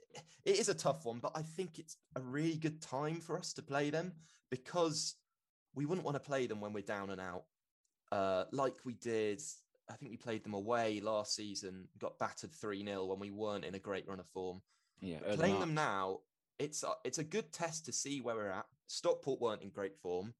it 0.46 0.60
is 0.60 0.70
a 0.70 0.74
tough 0.74 1.06
one, 1.06 1.20
but 1.20 1.32
I 1.36 1.42
think 1.42 1.80
it's 1.80 1.98
a 2.16 2.22
really 2.22 2.58
good 2.58 2.82
time 2.82 3.20
for 3.20 3.38
us 3.38 3.54
to 3.54 3.62
play 3.62 3.90
them 3.90 4.14
because 4.50 5.16
we 5.76 5.86
wouldn't 5.86 6.06
want 6.06 6.16
to 6.16 6.28
play 6.28 6.48
them 6.48 6.62
when 6.62 6.74
we're 6.74 6.82
down 6.82 7.10
and 7.10 7.22
out, 7.22 7.44
uh, 8.12 8.46
like 8.52 8.76
we 8.86 8.94
did. 8.94 9.42
I 9.90 9.94
think 9.94 10.12
we 10.12 10.18
played 10.18 10.44
them 10.44 10.54
away 10.54 11.00
last 11.00 11.36
season, 11.36 11.88
got 12.00 12.20
battered 12.20 12.52
three 12.52 12.84
0 12.84 13.06
when 13.06 13.20
we 13.20 13.32
weren't 13.32 13.66
in 13.66 13.76
a 13.76 13.80
great 13.80 14.08
run 14.08 14.20
of 14.20 14.28
form. 14.28 14.62
yeah, 15.00 15.20
playing 15.36 15.60
them 15.60 15.74
now, 15.74 16.20
it's 16.60 16.84
a, 16.84 16.90
it's 17.06 17.20
a 17.20 17.24
good 17.24 17.52
test 17.52 17.86
to 17.86 17.94
see 17.94 18.20
where 18.20 18.36
we're 18.36 18.50
at. 18.50 18.66
Stockport 18.88 19.40
weren't 19.40 19.62
in 19.62 19.70
great 19.70 19.98
form. 19.98 20.34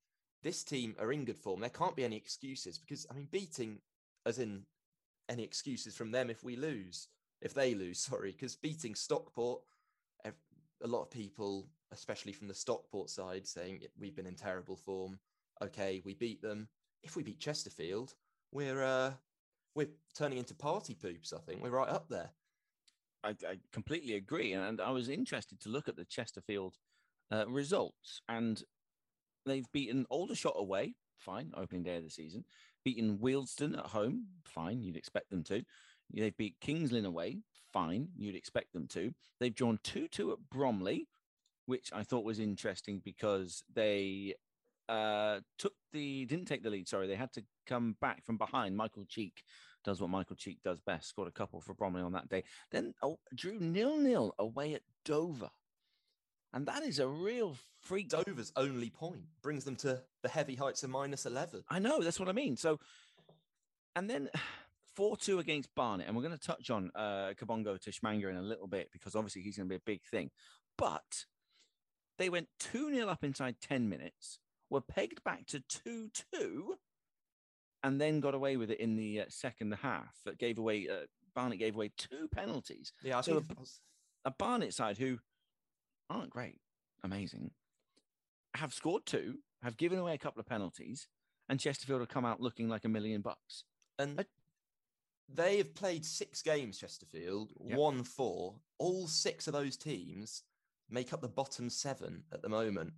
This 0.44 0.64
team 0.64 0.96
are 1.00 1.12
in 1.12 1.26
good 1.26 1.38
form. 1.38 1.60
There 1.60 1.70
can't 1.70 1.96
be 1.96 2.04
any 2.04 2.16
excuses 2.16 2.78
because 2.78 3.06
I 3.10 3.14
mean, 3.14 3.28
beating, 3.32 3.80
as 4.26 4.40
in 4.40 4.64
any 5.30 5.44
excuses 5.44 5.96
from 5.96 6.12
them 6.12 6.30
if 6.30 6.44
we 6.44 6.56
lose, 6.56 7.08
if 7.42 7.54
they 7.54 7.76
lose, 7.76 8.00
sorry, 8.10 8.32
because 8.32 8.56
beating 8.56 8.96
Stockport, 8.96 9.62
a 10.84 10.88
lot 10.88 11.02
of 11.02 11.12
people, 11.12 11.68
especially 11.92 12.34
from 12.34 12.48
the 12.48 12.54
Stockport 12.54 13.10
side, 13.10 13.48
saying 13.48 13.82
we've 14.00 14.16
been 14.16 14.28
in 14.28 14.36
terrible 14.36 14.76
form. 14.76 15.20
Okay, 15.62 16.02
we 16.06 16.14
beat 16.14 16.42
them. 16.42 16.68
If 17.04 17.16
we 17.16 17.24
beat 17.24 17.40
Chesterfield, 17.40 18.14
we're 18.52 18.84
uh, 18.84 19.12
we're 19.76 19.90
turning 20.16 20.38
into 20.38 20.54
party 20.54 20.94
poops. 20.94 21.34
I 21.34 21.40
think 21.40 21.62
we're 21.62 21.70
right 21.70 21.90
up 21.90 22.10
there. 22.10 22.30
I, 23.24 23.30
I 23.30 23.58
completely 23.72 24.16
agree, 24.16 24.54
and 24.54 24.80
I 24.80 24.92
was 24.92 25.10
interested 25.10 25.60
to 25.62 25.70
look 25.70 25.88
at 25.88 25.96
the 25.96 26.06
Chesterfield 26.06 26.76
uh, 27.32 27.46
results, 27.48 28.22
and 28.30 28.62
they've 29.46 29.72
beaten 29.72 30.06
Aldershot 30.10 30.54
away, 30.56 30.96
fine, 31.18 31.52
opening 31.56 31.84
day 31.84 31.98
of 31.98 32.04
the 32.04 32.10
season. 32.10 32.46
Beaten 32.86 33.18
Wealdstone 33.18 33.78
at 33.78 33.88
home, 33.88 34.28
fine, 34.46 34.82
you'd 34.82 34.98
expect 34.98 35.30
them 35.30 35.44
to. 35.46 35.64
They've 36.14 36.36
beat 36.36 36.56
Kings 36.62 36.92
Lynn 36.92 37.06
away, 37.06 37.40
fine, 37.74 38.10
you'd 38.18 38.36
expect 38.36 38.74
them 38.74 38.88
to. 38.88 39.14
They've 39.40 39.54
drawn 39.54 39.78
two-two 39.84 40.32
at 40.32 40.38
Bromley, 40.50 41.08
which 41.66 41.92
I 41.94 42.04
thought 42.04 42.24
was 42.24 42.40
interesting 42.40 43.02
because 43.04 43.64
they 43.74 44.36
uh, 44.88 45.42
took 45.58 45.74
the 45.92 46.26
didn't 46.26 46.46
take 46.46 46.64
the 46.64 46.70
lead. 46.70 46.88
Sorry, 46.88 47.08
they 47.08 47.16
had 47.16 47.34
to 47.34 47.44
come 47.68 47.98
back 48.00 48.24
from 48.24 48.38
behind. 48.38 48.78
Michael 48.78 49.06
Cheek 49.06 49.44
does 49.84 50.00
what 50.00 50.10
Michael 50.10 50.38
Cheek 50.38 50.60
does 50.64 50.80
best. 50.80 51.10
Scored 51.10 51.28
a 51.28 51.32
couple 51.32 51.60
for 51.60 51.74
Bromley 51.74 52.02
on 52.02 52.14
that 52.14 52.30
day. 52.30 52.46
Then 52.72 52.94
oh, 53.04 53.20
drew 53.36 53.60
nil 53.60 53.98
nil 53.98 54.34
away 54.40 54.74
at 54.76 54.84
Dover, 55.04 55.52
and 56.54 56.66
that 56.68 56.84
is 56.84 57.00
a 57.00 57.08
real 57.08 57.58
freak. 57.82 58.08
Dover's 58.08 58.54
only 58.56 58.90
point 58.90 59.24
brings 59.42 59.66
them 59.66 59.76
to 59.78 60.02
the 60.24 60.30
heavy 60.30 60.56
heights 60.56 60.84
of 60.84 60.90
minus 60.90 61.26
eleven. 61.26 61.64
I 61.70 61.80
know 61.80 62.02
that's 62.02 62.20
what 62.20 62.30
I 62.30 62.34
mean. 62.34 62.56
So, 62.56 62.80
and 63.94 64.10
then. 64.10 64.30
4 64.98 65.16
2 65.16 65.38
against 65.38 65.76
Barnet, 65.76 66.08
and 66.08 66.16
we're 66.16 66.24
going 66.24 66.36
to 66.36 66.40
touch 66.40 66.72
on 66.72 66.90
uh, 66.96 67.34
Kabongo 67.40 67.78
Tshimanga 67.78 68.32
in 68.32 68.36
a 68.36 68.42
little 68.42 68.66
bit 68.66 68.90
because 68.92 69.16
obviously 69.16 69.44
he's 69.44 69.56
going 69.56 69.70
to 69.70 69.74
be 69.74 69.76
a 69.76 69.82
big 69.86 70.02
thing. 70.04 70.32
But 70.76 71.26
they 72.18 72.30
went 72.30 72.48
2 72.62 72.92
0 72.96 73.08
up 73.08 73.24
inside 73.24 73.58
10 73.62 73.88
minutes, 73.88 74.40
were 74.72 74.82
pegged 74.82 75.24
back 75.24 75.46
to 75.48 75.60
2 75.60 76.10
2, 76.32 76.76
and 77.84 78.02
then 78.02 78.20
got 78.20 78.34
away 78.34 78.58
with 78.58 78.72
it 78.72 78.80
in 78.80 78.96
the 78.96 79.22
uh, 79.22 79.26
second 79.30 79.72
half. 79.84 80.16
That 80.26 80.40
gave 80.40 80.58
away, 80.58 80.88
uh, 80.92 81.06
Barnet 81.36 81.60
gave 81.60 81.76
away 81.76 81.92
two 81.96 82.28
penalties. 82.32 82.92
Yeah, 83.04 83.20
I 83.20 83.22
so 83.22 83.40
think 83.40 83.52
a, 84.26 84.30
a 84.30 84.32
Barnet 84.32 84.74
side 84.74 84.98
who 84.98 85.20
aren't 86.10 86.32
great, 86.32 86.58
amazing, 87.04 87.52
have 88.56 88.74
scored 88.74 89.06
two, 89.06 89.36
have 89.62 89.78
given 89.78 90.00
away 90.00 90.16
a 90.16 90.18
couple 90.18 90.40
of 90.40 90.48
penalties, 90.48 91.08
and 91.48 91.60
Chesterfield 91.60 92.00
have 92.00 92.10
come 92.10 92.26
out 92.26 92.42
looking 92.42 92.68
like 92.68 92.84
a 92.84 92.90
million 92.90 93.22
bucks. 93.22 93.64
And 94.00 94.26
they 95.30 95.58
have 95.58 95.76
played 95.76 96.06
six 96.06 96.42
games, 96.42 96.78
Chesterfield, 96.80 97.52
Yep. 97.66 97.78
won 97.78 98.04
four. 98.04 98.56
All 98.78 99.08
six 99.08 99.48
of 99.48 99.54
those 99.54 99.78
teams 99.78 100.44
make 100.90 101.12
up 101.14 101.22
the 101.22 101.28
bottom 101.28 101.70
seven 101.70 102.24
at 102.32 102.42
the 102.42 102.50
moment. 102.50 102.94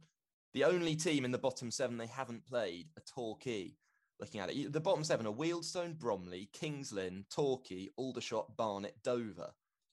The 0.54 0.64
only 0.64 0.96
team 0.96 1.26
in 1.26 1.32
the 1.32 1.38
bottom 1.38 1.72
seven 1.72 1.98
they 1.98 2.08
haven't 2.08 2.46
played 2.46 2.90
are 2.98 3.04
Torquay. 3.04 3.76
Looking 4.20 4.42
at 4.42 4.50
it, 4.52 4.74
the 4.74 4.82
bottom 4.82 5.04
seven 5.04 5.26
are 5.26 5.34
Wealdstone, 5.34 5.98
Bromley, 5.98 6.50
Kings 6.52 6.92
Lynn, 6.92 7.26
Torquay, 7.30 7.90
Aldershot, 7.98 8.58
Barnet, 8.58 8.96
Dover. 9.04 9.52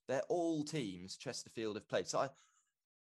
They're 0.08 0.22
all 0.28 0.64
teams 0.64 1.16
Chesterfield 1.16 1.76
have 1.76 1.88
played. 1.88 2.08
So 2.08 2.18
I, 2.20 2.28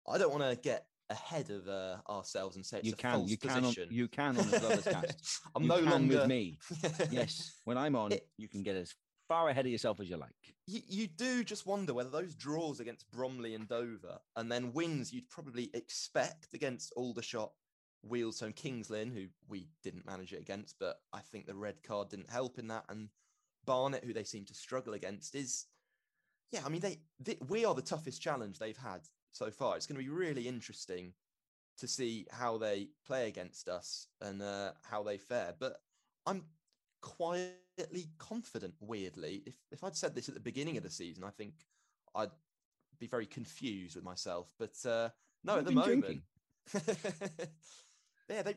I 0.08 0.18
don't 0.18 0.32
want 0.36 0.42
to 0.50 0.56
get 0.60 0.86
ahead 1.10 1.50
of 1.50 1.68
uh, 1.68 1.98
ourselves 2.08 2.56
and 2.56 2.64
say 2.66 2.78
it's 2.78 2.86
you 2.88 2.92
a 2.94 2.96
can, 2.96 3.12
false 3.18 3.30
you 3.30 3.36
can, 3.36 3.50
on, 3.50 3.62
position. 3.62 3.88
you 3.90 4.08
can 4.08 4.36
on 4.38 4.50
the 4.50 4.58
Brothers 4.60 4.84
cast. 4.90 5.40
I'm 5.54 5.62
You 5.62 5.68
no 5.68 5.78
longer 5.78 6.18
with 6.20 6.28
me. 6.28 6.58
yes, 7.10 7.52
when 7.64 7.76
I'm 7.78 7.94
on, 7.96 8.12
you 8.38 8.48
can 8.48 8.62
get 8.62 8.76
as 8.76 8.94
far 9.32 9.48
ahead 9.48 9.64
of 9.64 9.72
yourself 9.72 9.98
as 9.98 10.10
you 10.10 10.16
like. 10.18 10.54
you, 10.66 10.80
you 10.86 11.06
do 11.06 11.42
just 11.42 11.66
wonder 11.66 11.94
whether 11.94 12.10
those 12.10 12.34
draws 12.34 12.80
against 12.80 13.10
Bromley 13.10 13.54
and 13.54 13.66
Dover 13.66 14.18
and 14.36 14.52
then 14.52 14.74
wins 14.74 15.10
you'd 15.10 15.30
probably 15.30 15.70
expect 15.72 16.52
against 16.52 16.92
Aldershot, 16.96 17.50
Wealdstone, 18.06 18.54
Kings 18.54 18.90
Lynn, 18.90 19.10
who 19.10 19.28
we 19.48 19.68
didn't 19.82 20.04
manage 20.04 20.34
it 20.34 20.40
against, 20.40 20.76
but 20.78 21.00
I 21.14 21.20
think 21.20 21.46
the 21.46 21.54
red 21.54 21.82
card 21.82 22.10
didn't 22.10 22.30
help 22.30 22.58
in 22.58 22.68
that. 22.68 22.84
And 22.90 23.08
Barnet, 23.64 24.04
who 24.04 24.12
they 24.12 24.24
seem 24.24 24.44
to 24.44 24.54
struggle 24.54 24.92
against, 24.92 25.34
is 25.34 25.64
yeah, 26.50 26.60
I 26.66 26.68
mean, 26.68 26.82
they, 26.82 26.98
they 27.18 27.38
we 27.48 27.64
are 27.64 27.74
the 27.74 27.80
toughest 27.80 28.20
challenge 28.20 28.58
they've 28.58 28.76
had 28.76 29.00
so 29.32 29.50
far. 29.50 29.76
It's 29.76 29.86
going 29.86 29.96
to 29.96 30.04
be 30.04 30.10
really 30.10 30.46
interesting 30.46 31.14
to 31.78 31.88
see 31.88 32.26
how 32.30 32.58
they 32.58 32.88
play 33.06 33.28
against 33.28 33.70
us 33.70 34.08
and 34.20 34.42
uh, 34.42 34.72
how 34.82 35.02
they 35.02 35.16
fare. 35.16 35.54
But 35.58 35.76
I'm 36.26 36.44
quietly 37.76 38.08
confident, 38.18 38.74
weirdly. 38.80 39.42
If, 39.46 39.54
if 39.70 39.84
I'd 39.84 39.96
said 39.96 40.14
this 40.14 40.28
at 40.28 40.34
the 40.34 40.40
beginning 40.40 40.76
of 40.76 40.82
the 40.82 40.90
season, 40.90 41.24
I 41.24 41.30
think 41.30 41.54
I'd 42.14 42.30
be 42.98 43.06
very 43.06 43.26
confused 43.26 43.96
with 43.96 44.04
myself. 44.04 44.52
But 44.58 44.74
uh, 44.86 45.10
no, 45.44 45.56
You've 45.56 45.58
at 45.58 45.64
the 45.66 45.72
moment, 45.72 46.22
yeah, 48.28 48.42
they 48.42 48.54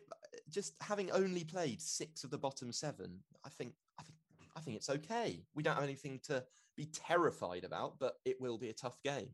just 0.49 0.73
having 0.81 1.11
only 1.11 1.43
played 1.43 1.81
six 1.81 2.23
of 2.23 2.29
the 2.29 2.37
bottom 2.37 2.71
seven. 2.71 3.19
I 3.45 3.49
think, 3.49 3.73
I 3.99 4.03
think, 4.03 4.17
I 4.55 4.59
think 4.61 4.77
it's 4.77 4.89
okay. 4.89 5.43
We 5.55 5.63
don't 5.63 5.75
have 5.75 5.83
anything 5.83 6.19
to 6.27 6.43
be 6.77 6.85
terrified 6.85 7.63
about, 7.63 7.99
but 7.99 8.15
it 8.25 8.39
will 8.39 8.57
be 8.57 8.69
a 8.69 8.73
tough 8.73 9.01
game. 9.03 9.29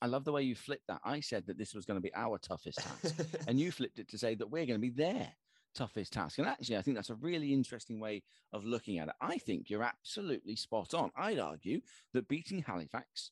I 0.00 0.06
love 0.06 0.24
the 0.24 0.32
way 0.32 0.42
you 0.42 0.54
flipped 0.54 0.86
that. 0.86 1.00
I 1.04 1.18
said 1.18 1.44
that 1.48 1.58
this 1.58 1.74
was 1.74 1.84
going 1.84 1.96
to 1.96 2.00
be 2.00 2.14
our 2.14 2.38
toughest 2.38 2.78
task, 3.02 3.16
and 3.48 3.58
you 3.58 3.72
flipped 3.72 3.98
it 3.98 4.08
to 4.10 4.18
say 4.18 4.34
that 4.36 4.48
we're 4.48 4.66
going 4.66 4.80
to 4.80 4.86
be 4.86 4.90
their 4.90 5.28
toughest 5.74 6.12
task. 6.12 6.38
And 6.38 6.48
actually, 6.48 6.76
I 6.76 6.82
think 6.82 6.96
that's 6.96 7.10
a 7.10 7.14
really 7.16 7.52
interesting 7.52 8.00
way 8.00 8.22
of 8.52 8.64
looking 8.64 8.98
at 8.98 9.08
it. 9.08 9.14
I 9.20 9.38
think 9.38 9.70
you're 9.70 9.82
absolutely 9.82 10.56
spot 10.56 10.94
on. 10.94 11.10
I'd 11.16 11.38
argue 11.38 11.80
that 12.14 12.28
beating 12.28 12.62
Halifax, 12.62 13.30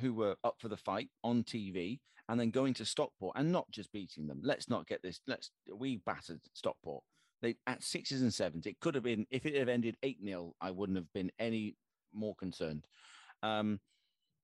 who 0.00 0.14
were 0.14 0.36
up 0.44 0.56
for 0.58 0.68
the 0.68 0.76
fight 0.76 1.08
on 1.24 1.44
TV, 1.44 2.00
and 2.28 2.38
then 2.38 2.50
going 2.50 2.74
to 2.74 2.84
Stockport 2.84 3.36
and 3.36 3.52
not 3.52 3.70
just 3.70 3.92
beating 3.92 4.26
them. 4.26 4.40
Let's 4.42 4.70
not 4.70 4.86
get 4.86 5.02
this. 5.02 5.20
Let's 5.26 5.50
we 5.74 5.96
battered 5.96 6.40
Stockport. 6.54 7.02
They 7.42 7.56
at 7.66 7.82
sixes 7.82 8.22
and 8.22 8.32
sevens. 8.32 8.66
It 8.66 8.80
could 8.80 8.94
have 8.94 9.04
been 9.04 9.26
if 9.30 9.44
it 9.44 9.54
had 9.54 9.68
ended 9.68 9.96
eight 10.02 10.18
0 10.24 10.54
I 10.60 10.70
wouldn't 10.70 10.96
have 10.96 11.12
been 11.12 11.32
any 11.38 11.76
more 12.14 12.34
concerned. 12.34 12.86
Um, 13.42 13.80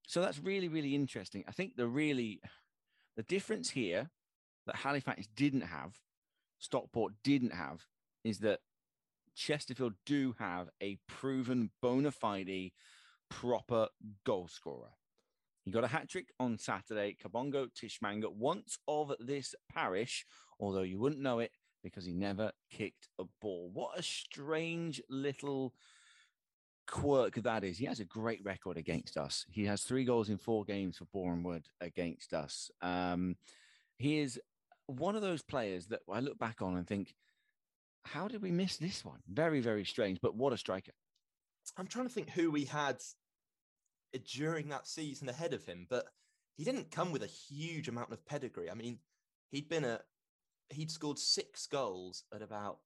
so 0.06 0.20
that's 0.20 0.38
really, 0.42 0.68
really 0.68 0.94
interesting. 0.94 1.44
I 1.46 1.52
think 1.52 1.76
the 1.76 1.86
really 1.86 2.40
the 3.16 3.22
difference 3.22 3.70
here 3.70 4.10
that 4.66 4.76
Halifax 4.76 5.26
didn't 5.34 5.62
have, 5.62 5.94
Stockport 6.58 7.12
didn't 7.22 7.52
have, 7.52 7.84
is 8.24 8.38
that 8.40 8.60
Chesterfield 9.34 9.94
do 10.04 10.34
have 10.38 10.68
a 10.82 10.98
proven 11.06 11.70
bona 11.80 12.10
fide 12.10 12.72
proper 13.28 13.88
goal 14.24 14.48
scorer. 14.48 14.90
He 15.64 15.70
got 15.70 15.84
a 15.84 15.88
hat 15.88 16.08
trick 16.08 16.32
on 16.40 16.58
Saturday. 16.58 17.16
Kabongo 17.22 17.68
Tshimanga, 17.70 18.32
once 18.32 18.78
of 18.88 19.12
this 19.20 19.54
parish, 19.72 20.24
although 20.58 20.82
you 20.82 20.98
wouldn't 20.98 21.20
know 21.20 21.40
it 21.40 21.52
because 21.82 22.04
he 22.04 22.12
never 22.12 22.52
kicked 22.70 23.08
a 23.18 23.24
ball. 23.40 23.70
What 23.72 23.98
a 23.98 24.02
strange 24.02 25.00
little 25.08 25.74
quirk 26.86 27.34
that 27.34 27.64
is. 27.64 27.78
He 27.78 27.84
has 27.84 28.00
a 28.00 28.04
great 28.04 28.42
record 28.44 28.76
against 28.76 29.16
us. 29.16 29.44
He 29.50 29.66
has 29.66 29.82
three 29.82 30.04
goals 30.04 30.30
in 30.30 30.38
four 30.38 30.64
games 30.64 30.96
for 30.96 31.04
Boreham 31.12 31.42
Wood 31.42 31.68
against 31.80 32.32
us. 32.32 32.70
Um, 32.80 33.36
he 33.98 34.18
is 34.20 34.40
one 34.88 35.14
of 35.14 35.22
those 35.22 35.42
players 35.42 35.86
that 35.86 36.00
I 36.10 36.20
look 36.20 36.38
back 36.38 36.60
on 36.60 36.76
and 36.76 36.86
think, 36.86 37.14
how 38.04 38.26
did 38.26 38.42
we 38.42 38.50
miss 38.50 38.76
this 38.78 39.04
one? 39.04 39.20
Very, 39.28 39.60
very 39.60 39.84
strange, 39.84 40.18
but 40.20 40.34
what 40.34 40.52
a 40.52 40.58
striker. 40.58 40.92
I'm 41.76 41.86
trying 41.86 42.06
to 42.06 42.12
think 42.12 42.30
who 42.30 42.50
we 42.50 42.64
had 42.64 42.96
during 44.24 44.68
that 44.70 44.86
season 44.86 45.28
ahead 45.28 45.52
of 45.52 45.64
him, 45.66 45.86
but 45.90 46.06
he 46.56 46.64
didn't 46.64 46.90
come 46.90 47.12
with 47.12 47.22
a 47.22 47.26
huge 47.26 47.88
amount 47.88 48.12
of 48.12 48.24
pedigree. 48.24 48.70
I 48.70 48.74
mean, 48.74 48.98
he'd 49.50 49.68
been 49.68 49.84
a 49.84 50.00
he'd 50.70 50.90
scored 50.90 51.18
six 51.18 51.66
goals 51.66 52.24
at 52.34 52.42
about 52.42 52.78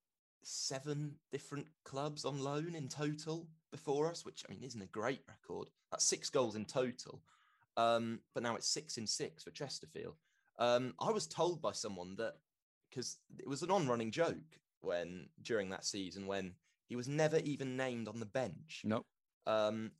seven 0.42 1.14
different 1.30 1.66
clubs 1.84 2.24
on 2.24 2.42
loan 2.42 2.74
in 2.74 2.88
total 2.88 3.46
before 3.70 4.08
us, 4.10 4.24
which 4.24 4.44
I 4.48 4.52
mean 4.52 4.64
isn't 4.64 4.82
a 4.82 4.86
great 4.86 5.22
record. 5.28 5.68
That's 5.90 6.04
six 6.04 6.30
goals 6.30 6.56
in 6.56 6.64
total. 6.64 7.22
Um, 7.76 8.20
but 8.34 8.42
now 8.42 8.56
it's 8.56 8.68
six 8.68 8.98
in 8.98 9.06
six 9.06 9.44
for 9.44 9.50
Chesterfield. 9.50 10.16
Um, 10.62 10.94
I 11.00 11.10
was 11.10 11.26
told 11.26 11.60
by 11.60 11.72
someone 11.72 12.14
that 12.16 12.34
because 12.88 13.18
it 13.40 13.48
was 13.48 13.62
an 13.62 13.70
on-running 13.72 14.12
joke 14.12 14.36
when 14.80 15.26
during 15.42 15.70
that 15.70 15.84
season 15.84 16.26
when 16.28 16.52
he 16.86 16.94
was 16.94 17.08
never 17.08 17.38
even 17.38 17.76
named 17.76 18.06
on 18.06 18.20
the 18.20 18.26
bench. 18.26 18.82
Nope. 18.84 19.04
Um, 19.44 19.90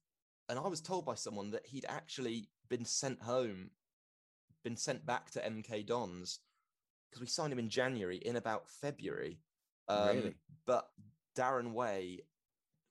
and 0.49 0.61
I 0.61 0.69
was 0.69 0.81
told 0.81 1.05
by 1.05 1.15
someone 1.15 1.51
that 1.51 1.67
he'd 1.67 1.87
actually 1.89 2.49
been 2.69 2.85
sent 2.85 3.21
home, 3.23 3.71
been 4.63 4.77
sent 4.77 5.05
back 5.05 5.33
to 5.33 5.41
MK 5.41 5.85
Dons 5.85 6.39
because 7.11 7.21
we 7.21 7.27
signed 7.27 7.53
him 7.53 7.59
in 7.59 7.69
January 7.69 8.19
in 8.19 8.37
about 8.37 8.69
February. 8.69 9.41
Um, 9.89 10.17
Really? 10.17 10.35
But 10.65 10.89
Darren 11.37 11.73
Way 11.73 12.21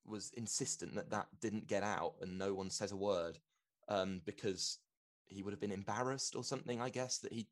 was 0.06 0.32
insistent 0.36 0.96
that 0.96 1.12
that 1.12 1.28
didn't 1.40 1.68
get 1.68 1.84
out 1.84 2.16
and 2.22 2.38
no 2.38 2.54
one 2.54 2.70
says 2.70 2.92
a 2.92 2.98
word 2.98 3.40
um, 3.88 4.20
because 4.26 4.80
he 5.28 5.42
would 5.42 5.54
have 5.54 5.62
been 5.62 5.72
embarrassed 5.72 6.36
or 6.36 6.44
something, 6.44 6.82
I 6.82 6.90
guess, 6.90 7.20
that 7.20 7.32
he 7.32 7.48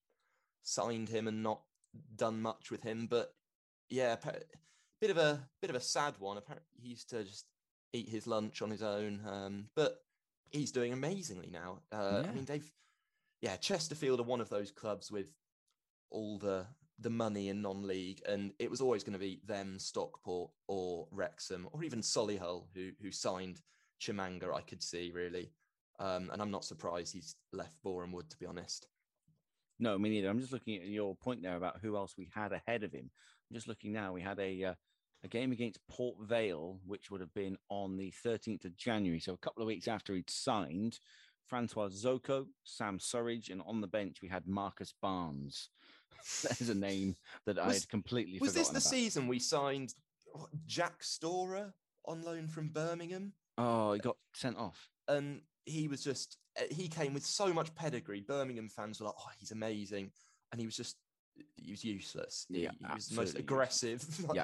signed 0.70 1.10
him 1.10 1.28
and 1.28 1.44
not 1.44 1.62
done 2.16 2.42
much 2.42 2.72
with 2.72 2.84
him. 2.84 3.08
But 3.08 3.34
yeah, 3.90 4.16
bit 5.02 5.10
of 5.10 5.18
a 5.18 5.40
bit 5.62 5.70
of 5.70 5.76
a 5.76 5.82
sad 5.82 6.16
one. 6.20 6.38
Apparently, 6.38 6.68
he 6.82 6.90
used 6.90 7.10
to 7.10 7.24
just 7.24 7.46
eat 7.94 8.10
his 8.10 8.28
lunch 8.28 8.62
on 8.62 8.70
his 8.70 8.84
own, 8.84 9.22
um, 9.28 9.66
but 9.76 10.04
he's 10.52 10.72
doing 10.72 10.94
amazingly 10.94 11.50
now. 11.52 11.80
Uh, 11.92 12.22
Yeah. 12.24 12.30
I 12.30 12.34
mean, 12.34 12.46
they've 12.46 12.72
yeah, 13.42 13.56
Chesterfield 13.56 14.20
are 14.20 14.24
one 14.24 14.42
of 14.42 14.50
those 14.50 14.72
clubs 14.72 15.12
with 15.12 15.28
all 16.12 16.38
the 16.38 16.66
the 17.02 17.10
money 17.10 17.48
in 17.48 17.62
non-league, 17.62 18.22
and 18.28 18.54
it 18.60 18.70
was 18.70 18.82
always 18.82 19.04
going 19.04 19.14
to 19.14 19.20
be 19.20 19.40
them, 19.46 19.80
Stockport 19.80 20.52
or 20.68 21.08
Wrexham, 21.12 21.70
or 21.72 21.84
even 21.84 22.02
Solihull, 22.02 22.68
who 22.76 22.92
who 23.02 23.12
signed 23.12 23.62
Tshimanga. 24.02 24.54
I 24.54 24.62
could 24.62 24.84
see 24.84 25.12
really, 25.16 25.52
um, 26.00 26.30
and 26.32 26.42
I'm 26.42 26.52
not 26.52 26.66
surprised 26.66 27.14
he's 27.14 27.36
left 27.54 27.82
Boreham 27.82 28.12
Wood. 28.12 28.30
To 28.30 28.38
be 28.38 28.46
honest, 28.46 28.88
No, 29.80 29.98
me 29.98 30.10
neither. 30.10 30.30
I'm 30.30 30.40
just 30.40 30.52
looking 30.54 30.76
at 30.76 30.88
your 30.88 31.16
point 31.16 31.42
there 31.42 31.56
about 31.56 31.80
who 31.82 31.96
else 31.96 32.16
we 32.18 32.30
had 32.36 32.52
ahead 32.52 32.84
of 32.84 32.92
him. 32.92 33.10
I'm 33.50 33.56
just 33.56 33.68
looking 33.68 33.94
now. 33.94 34.12
We 34.14 34.22
had 34.22 34.40
a 34.40 34.64
uh, 34.64 34.74
a 35.24 35.28
game 35.28 35.52
against 35.52 35.80
Port 35.90 36.16
Vale, 36.22 36.80
which 36.86 37.12
would 37.12 37.22
have 37.22 37.34
been 37.34 37.58
on 37.70 37.98
the 37.98 38.14
13th 38.26 38.66
of 38.66 38.78
January, 38.78 39.20
so 39.20 39.34
a 39.34 39.38
couple 39.38 39.62
of 39.62 39.68
weeks 39.68 39.88
after 39.88 40.14
he'd 40.16 40.30
signed. 40.30 41.00
Francois 41.48 41.88
Zoko, 41.90 42.46
Sam 42.64 43.00
Surridge, 43.00 43.50
and 43.50 43.62
on 43.66 43.82
the 43.82 43.88
bench 43.88 44.22
we 44.22 44.28
had 44.28 44.48
Marcus 44.48 44.94
Barnes. 45.02 45.70
There's 46.44 46.70
a 46.70 46.76
name 46.76 47.16
that 47.46 47.58
I 47.58 47.74
had 47.74 47.90
completely 47.90 48.38
Was 48.40 48.54
this 48.54 48.68
the 48.68 48.74
about. 48.74 48.84
season 48.84 49.28
we 49.28 49.40
signed 49.40 49.94
Jack 50.68 51.02
Storer 51.04 51.74
on 52.06 52.22
loan 52.24 52.48
from 52.48 52.70
Birmingham? 52.70 53.34
Oh, 53.58 53.94
he 53.94 54.00
got 54.00 54.18
sent 54.34 54.58
off. 54.58 54.90
and 55.08 55.42
he 55.66 55.88
was 55.88 56.04
just 56.04 56.38
he 56.72 56.88
came 56.88 57.14
with 57.14 57.26
so 57.26 57.54
much 57.54 57.74
pedigree. 57.76 58.22
Birmingham 58.22 58.70
fans 58.70 59.00
were 59.00 59.08
like, 59.08 59.16
"Oh, 59.20 59.30
he's 59.38 59.52
amazing," 59.52 60.12
and 60.52 60.60
he 60.60 60.66
was 60.66 60.76
just 60.76 60.98
he 61.56 61.72
was 61.72 61.84
useless. 61.84 62.46
Yeah, 62.50 62.72
he, 62.78 62.94
was 62.94 63.08
the 63.08 63.16
most 63.16 63.38
aggressive. 63.38 64.06
Yeah. 64.34 64.44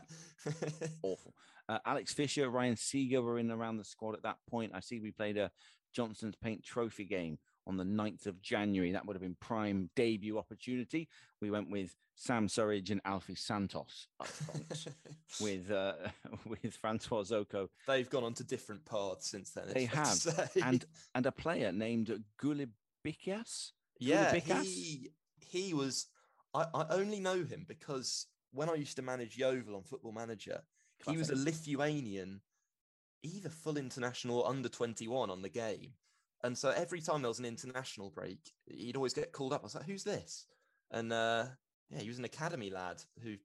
Awful. 1.02 1.34
Uh, 1.68 1.80
Alex 1.86 2.14
Fisher, 2.14 2.50
Ryan 2.50 2.76
Seager 2.76 3.22
were 3.22 3.40
in 3.40 3.52
around 3.52 3.78
the 3.78 3.84
squad 3.84 4.14
at 4.14 4.24
that 4.24 4.38
point. 4.50 4.72
I 4.76 4.80
see 4.80 5.00
we 5.00 5.12
played 5.12 5.38
a 5.38 5.52
Johnstone's 5.96 6.36
Paint 6.36 6.64
Trophy 6.64 7.06
game 7.06 7.38
on 7.68 7.78
the 7.78 7.84
9th 7.84 8.26
of 8.28 8.42
January. 8.42 8.92
That 8.92 9.06
would 9.06 9.16
have 9.16 9.22
been 9.22 9.38
prime 9.40 9.90
debut 9.96 10.38
opportunity. 10.38 11.08
We 11.42 11.52
went 11.52 11.70
with 11.70 11.96
Sam 12.16 12.48
Surridge 12.48 12.92
and 12.92 13.04
Alefe 13.04 13.38
Santos 13.38 14.08
up 14.20 14.28
front 14.28 14.88
with 15.42 15.70
uh, 15.70 15.94
with 16.48 16.74
Francois 16.76 17.24
Zoko 17.24 17.68
They've 17.88 18.10
gone 18.10 18.24
on 18.24 18.34
to 18.36 18.44
different 18.44 18.86
paths 18.86 19.30
since 19.30 19.52
then. 19.52 19.66
They 19.74 19.84
it's 19.84 20.24
fair 20.24 20.34
to 20.34 20.42
have, 20.42 20.74
and 20.74 20.86
and 21.16 21.26
a 21.26 21.32
player 21.32 21.72
named 21.72 22.24
Gulibikias. 22.42 23.72
yeah, 24.00 24.34
Gulibicas? 24.34 24.64
he 24.64 25.10
he 25.40 25.74
was. 25.74 26.08
I, 26.54 26.66
I 26.74 26.86
only 26.92 27.20
know 27.20 27.44
him 27.44 27.66
because 27.68 28.28
when 28.54 28.70
I 28.70 28.76
used 28.76 28.96
to 28.96 29.02
manage 29.02 29.38
Yeovil 29.38 29.76
on 29.76 29.84
Football 29.84 30.14
Manager, 30.14 30.62
he 31.10 31.18
was 31.18 31.30
a 31.30 31.36
Lithuanian, 31.36 32.40
either 33.22 33.50
full 33.50 33.78
international 33.78 34.40
or 34.40 34.48
under 34.48 34.70
21 34.70 35.30
on 35.30 35.42
the 35.42 35.50
game. 35.50 35.92
And 36.46 36.56
so 36.56 36.70
every 36.70 37.02
time 37.02 37.24
there 37.24 37.30
was 37.30 37.40
an 37.40 37.46
international 37.46 38.12
break, 38.12 38.38
he'd 38.68 38.96
always 38.96 39.14
get 39.14 39.32
called 39.32 39.52
up. 39.52 39.62
I 39.62 39.64
was 39.64 39.74
like, 39.74 39.86
who's 39.86 40.04
this? 40.04 40.46
And 40.92 41.12
uh, 41.12 41.46
yeah, 41.90 42.00
he 42.00 42.08
was 42.08 42.20
an 42.20 42.26
academy 42.26 42.70
lad 42.70 43.02
who 43.24 43.36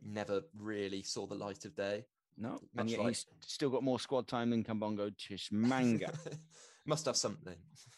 never 0.00 0.42
really 0.56 1.02
saw 1.02 1.26
the 1.26 1.34
light 1.34 1.64
of 1.64 1.74
day. 1.74 2.04
No, 2.38 2.52
Much 2.52 2.60
and 2.78 2.90
yet 2.90 3.00
like- 3.00 3.08
he's 3.08 3.26
still 3.40 3.68
got 3.68 3.82
more 3.82 3.98
squad 3.98 4.28
time 4.28 4.50
than 4.50 4.62
Kabongo 4.62 5.10
Tshimanga. 5.10 6.14
Must 6.86 7.04
have 7.06 7.16
something. 7.16 7.56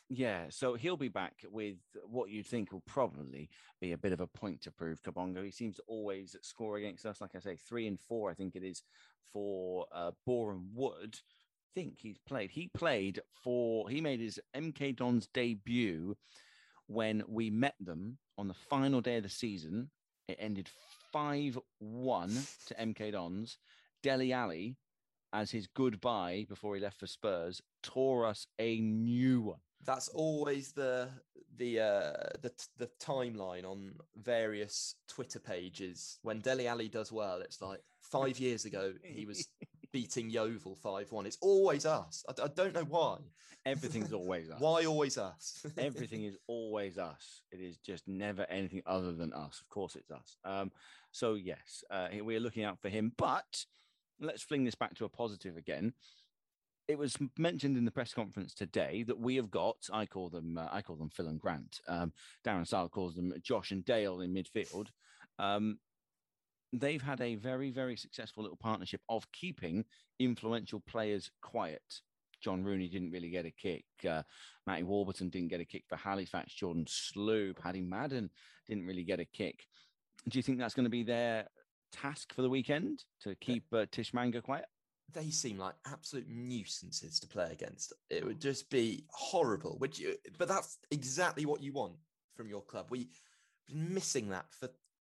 Yeah, 0.09 0.47
so 0.49 0.75
he'll 0.75 0.97
be 0.97 1.09
back 1.09 1.35
with 1.51 1.77
what 2.05 2.31
you'd 2.31 2.47
think 2.47 2.73
will 2.73 2.83
probably 2.87 3.51
be 3.81 3.93
a 3.93 3.99
bit 3.99 4.13
of 4.13 4.21
a 4.21 4.27
point 4.27 4.63
to 4.63 4.73
prove 4.73 5.03
Kabongo. 5.03 5.45
He 5.45 5.51
seems 5.51 5.77
to 5.77 5.83
always 5.87 6.37
score 6.41 6.79
against 6.79 7.05
us. 7.05 7.21
Like 7.21 7.37
I 7.37 7.39
say, 7.39 7.57
three 7.57 7.87
and 7.87 8.01
four, 8.01 8.31
I 8.31 8.35
think 8.35 8.57
it 8.57 8.65
is 8.65 8.83
for 9.33 9.87
uh, 9.93 10.11
Boreham 10.27 10.71
Wood. 10.75 11.19
I 11.75 11.81
think 11.81 12.01
he's 12.01 12.19
played. 12.19 12.51
He 12.51 12.69
played 12.75 13.21
for, 13.43 13.89
he 13.89 14.01
made 14.03 14.21
his 14.21 14.39
MK 14.55 14.97
Dons 14.97 15.27
debut 15.33 16.17
when 16.87 17.23
we 17.27 17.49
met 17.49 17.75
them 17.81 18.19
on 18.37 18.49
the 18.49 18.55
final 18.55 19.01
day 19.01 19.17
of 19.17 19.23
the 19.23 19.31
season. 19.31 19.91
It 20.29 20.37
ended 20.39 20.69
5 21.13 21.59
1 21.79 22.29
to 22.67 22.75
MK 22.75 23.13
Dons. 23.13 23.59
Dele 24.03 24.33
Alli, 24.33 24.77
as 25.33 25.51
his 25.51 25.67
goodbye 25.67 26.45
before 26.49 26.75
he 26.75 26.81
left 26.83 27.01
for 27.01 27.07
Spurs, 27.07 27.63
tore 27.83 28.27
us 28.27 28.47
a 28.59 28.79
new 28.81 29.41
one. 29.41 29.61
That's 29.85 30.09
always 30.09 30.73
the 30.73 31.09
the 31.57 31.81
uh, 31.81 32.13
the 32.43 32.53
the 32.79 32.91
timeline 33.01 33.65
on 33.65 33.95
various 34.17 34.95
Twitter 35.09 35.41
pages. 35.41 36.19
When 36.23 36.41
Dele 36.41 36.67
Alli 36.67 36.89
does 36.89 37.11
well, 37.11 37.41
it's 37.41 37.61
like 37.61 37.81
five 38.01 38.39
years 38.39 38.65
ago 38.65 38.93
he 39.03 39.25
was 39.27 39.49
beating 39.93 40.31
Yeovil 40.31 40.77
five 40.77 41.11
one. 41.13 41.27
It's 41.27 41.39
always 41.41 41.87
us. 41.87 42.25
I 42.29 42.49
don't 42.49 42.75
know 42.75 42.85
why. 42.85 43.19
Everything's 43.65 44.13
always 44.13 44.51
us. 44.51 44.61
Why 44.61 44.85
always 44.85 45.19
us? 45.19 45.65
Everything 45.79 46.25
is 46.25 46.37
always 46.47 46.99
us. 46.99 47.43
It 47.51 47.61
is 47.61 47.79
just 47.79 48.09
never 48.09 48.45
anything 48.45 48.83
other 48.87 49.13
than 49.13 49.33
us. 49.33 49.61
Of 49.61 49.69
course, 49.69 49.97
it's 49.97 50.11
us. 50.11 50.37
Um, 50.45 50.73
so 51.13 51.35
yes, 51.35 51.85
uh, 51.91 52.09
we're 52.21 52.41
looking 52.41 52.65
out 52.65 52.81
for 52.81 52.89
him. 52.89 53.13
But 53.17 53.65
let's 54.21 54.43
fling 54.43 54.65
this 54.65 54.75
back 54.75 54.95
to 54.97 55.05
a 55.05 55.09
positive 55.09 55.57
again. 55.57 55.93
It 56.89 56.99
was 56.99 57.17
mentioned 57.39 57.77
in 57.77 57.85
the 57.85 57.93
press 57.93 58.13
conference 58.13 58.55
today 58.55 59.05
that 59.07 59.19
we 59.19 59.37
have 59.37 59.51
got. 59.51 59.77
I 59.93 60.07
call 60.07 60.29
them. 60.31 60.59
Uh, 60.59 60.69
I 60.71 60.83
call 60.83 60.97
them 60.97 61.11
Phil 61.11 61.29
and 61.29 61.41
Grant. 61.41 61.81
Um, 61.87 62.13
Darren 62.45 62.67
Sarll 62.67 62.89
calls 62.89 63.15
them 63.15 63.33
Josh 63.43 63.71
and 63.71 63.85
Dale 63.85 64.21
in 64.21 64.35
midfield. 64.35 64.89
Um, 65.39 65.79
they've 66.73 67.03
had 67.03 67.21
a 67.21 67.35
very, 67.37 67.71
very 67.71 67.97
successful 67.97 68.43
little 68.43 68.59
partnership 68.59 69.01
of 69.09 69.31
keeping 69.33 69.85
influential 70.19 70.81
players 70.81 71.31
quiet. 71.43 71.83
John 72.43 72.65
Rooney 72.65 72.89
didn't 72.89 73.13
really 73.13 73.31
get 73.31 73.47
a 73.47 73.51
kick. 73.51 73.85
Uh, 74.09 74.23
Matty 74.67 74.83
Warburton 74.83 75.29
didn't 75.29 75.49
get 75.49 75.61
a 75.61 75.65
kick 75.65 75.85
for 75.89 75.97
Halifax. 75.97 76.55
Jordan 76.55 76.87
Slew, 76.89 77.55
Paddy 77.55 77.83
Madden 77.83 78.31
didn't 78.67 78.87
really 78.87 79.05
get 79.05 79.21
a 79.21 79.25
kick. 79.25 79.67
Do 80.29 80.39
you 80.39 80.43
think 80.43 80.59
that's 80.59 80.75
going 80.75 80.85
to 80.85 80.91
be 80.91 81.05
their 81.05 81.47
task 81.93 82.35
for 82.35 82.43
the 82.43 82.51
weekend 82.51 83.05
to 83.23 83.35
keep 83.37 83.65
uh, 83.73 83.87
Tshimanga 83.87 84.43
quiet? 84.43 84.65
they 85.13 85.31
seem 85.31 85.59
like 85.59 85.75
absolute 85.87 86.27
nuisances 86.29 87.21
to 87.21 87.27
play 87.27 87.51
against. 87.53 87.93
It 88.11 88.25
would 88.25 88.41
just 88.41 88.71
be 88.71 89.05
horrible. 89.11 89.77
Which, 89.79 89.99
you, 89.99 90.17
but 90.39 90.49
that's 90.49 90.79
exactly 90.91 91.47
what 91.47 91.63
you 91.63 91.73
want 91.73 91.95
from 92.37 92.49
your 92.49 92.63
club. 92.63 92.87
We've 92.91 93.21
been 93.69 93.93
missing 93.93 94.31
that 94.31 94.47
for 94.51 94.69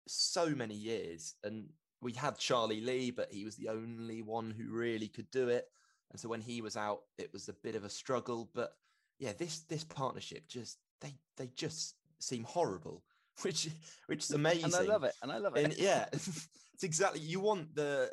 so 0.08 0.50
many 0.50 0.76
years, 0.76 1.36
and 1.44 1.70
we 2.02 2.14
had 2.14 2.38
Charlie 2.38 2.82
Lee, 2.82 3.12
but 3.12 3.32
he 3.32 3.46
was 3.46 3.56
the 3.56 3.70
only 3.70 4.22
one 4.22 4.52
who 4.52 4.72
really 4.72 5.08
could 5.08 5.30
do 5.32 5.50
it. 5.50 5.66
And 6.12 6.20
so 6.20 6.30
when 6.30 6.42
he 6.42 6.62
was 6.62 6.78
out, 6.78 7.02
it 7.18 7.32
was 7.34 7.50
a 7.50 7.54
bit 7.54 7.76
of 7.76 7.84
a 7.84 7.90
struggle. 7.90 8.50
But 8.54 8.72
yeah, 9.20 9.34
this 9.38 9.60
this 9.62 9.84
partnership 9.84 10.48
just 10.48 10.78
they 11.02 11.16
they 11.38 11.50
just 11.56 11.96
seem 12.20 12.44
horrible, 12.44 13.04
which 13.42 13.70
which 14.06 14.24
is 14.24 14.32
amazing. 14.32 14.66
And 14.66 14.76
I 14.76 14.82
love 14.82 15.04
it. 15.04 15.14
And 15.22 15.32
I 15.32 15.38
love 15.38 15.56
it. 15.56 15.66
And 15.66 15.78
yeah, 15.78 16.06
it's 16.14 16.84
exactly 16.84 17.22
you 17.22 17.40
want 17.40 17.76
the 17.76 18.12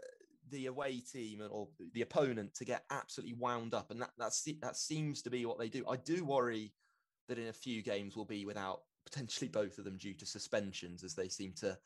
the 0.51 0.67
away 0.67 1.01
team 1.01 1.43
or 1.51 1.69
the 1.95 2.03
opponent 2.03 2.55
to 2.55 2.65
get 2.65 2.85
absolutely 2.91 3.35
wound 3.35 3.75
up, 3.75 3.91
and 3.91 4.01
that 4.01 4.11
that's 4.19 4.47
that 4.63 4.77
seems 4.77 5.23
to 5.23 5.31
be 5.31 5.47
what 5.47 5.59
they 5.59 5.69
do. 5.69 5.85
I 5.89 5.97
do 5.97 6.25
worry 6.25 6.73
that 7.29 7.39
in 7.39 7.49
a 7.49 7.53
few 7.53 7.83
games 7.83 8.17
we'll 8.17 8.25
be 8.25 8.45
without 8.45 8.81
potentially 9.15 9.49
both 9.49 9.79
of 9.79 9.85
them 9.85 9.97
due 9.97 10.15
to 10.15 10.27
suspensions, 10.27 11.05
as 11.05 11.15
they 11.15 11.29
seem 11.29 11.53
to 11.53 11.79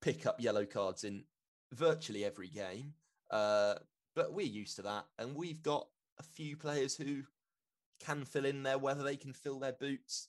pick 0.00 0.26
up 0.26 0.40
yellow 0.40 0.66
cards 0.66 1.04
in 1.04 1.22
virtually 1.72 2.24
every 2.24 2.48
game. 2.48 2.94
Uh, 3.30 3.74
but 4.14 4.32
we're 4.32 4.46
used 4.46 4.76
to 4.76 4.82
that, 4.82 5.06
and 5.18 5.36
we've 5.36 5.62
got 5.62 5.86
a 6.18 6.22
few 6.22 6.56
players 6.56 6.96
who 6.96 7.22
can 8.00 8.24
fill 8.24 8.44
in 8.44 8.62
there. 8.62 8.78
Whether 8.78 9.04
they 9.04 9.16
can 9.16 9.32
fill 9.32 9.60
their 9.60 9.72
boots, 9.72 10.28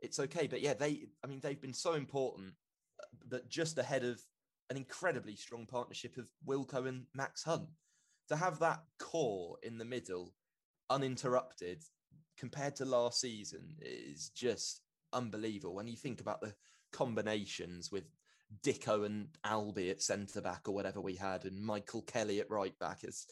it's 0.00 0.18
okay. 0.18 0.46
But 0.46 0.60
yeah, 0.60 0.74
they, 0.74 1.06
I 1.24 1.28
mean, 1.28 1.40
they've 1.40 1.60
been 1.60 1.72
so 1.72 1.94
important 1.94 2.54
uh, 3.00 3.06
that 3.28 3.48
just 3.48 3.78
ahead 3.78 4.04
of 4.04 4.20
an 4.70 4.76
incredibly 4.76 5.36
strong 5.36 5.66
partnership 5.66 6.16
of 6.16 6.28
Wilco 6.46 6.86
and 6.86 7.04
Max 7.14 7.44
Hunt. 7.44 7.68
To 8.28 8.36
have 8.36 8.58
that 8.60 8.82
core 8.98 9.56
in 9.62 9.78
the 9.78 9.84
middle, 9.84 10.34
uninterrupted, 10.90 11.82
compared 12.38 12.76
to 12.76 12.84
last 12.84 13.20
season, 13.20 13.76
is 13.80 14.30
just 14.30 14.81
unbelievable. 15.12 15.74
When 15.74 15.88
you 15.88 15.96
think 15.96 16.20
about 16.20 16.40
the 16.40 16.54
combinations 16.92 17.90
with 17.90 18.04
Dicko 18.62 19.06
and 19.06 19.28
Albi 19.44 19.90
at 19.90 20.02
centre 20.02 20.40
back 20.40 20.68
or 20.68 20.74
whatever 20.74 21.00
we 21.00 21.14
had, 21.14 21.44
and 21.44 21.64
Michael 21.64 22.02
Kelly 22.02 22.40
at 22.40 22.50
right 22.50 22.78
back, 22.78 23.04
it's 23.04 23.26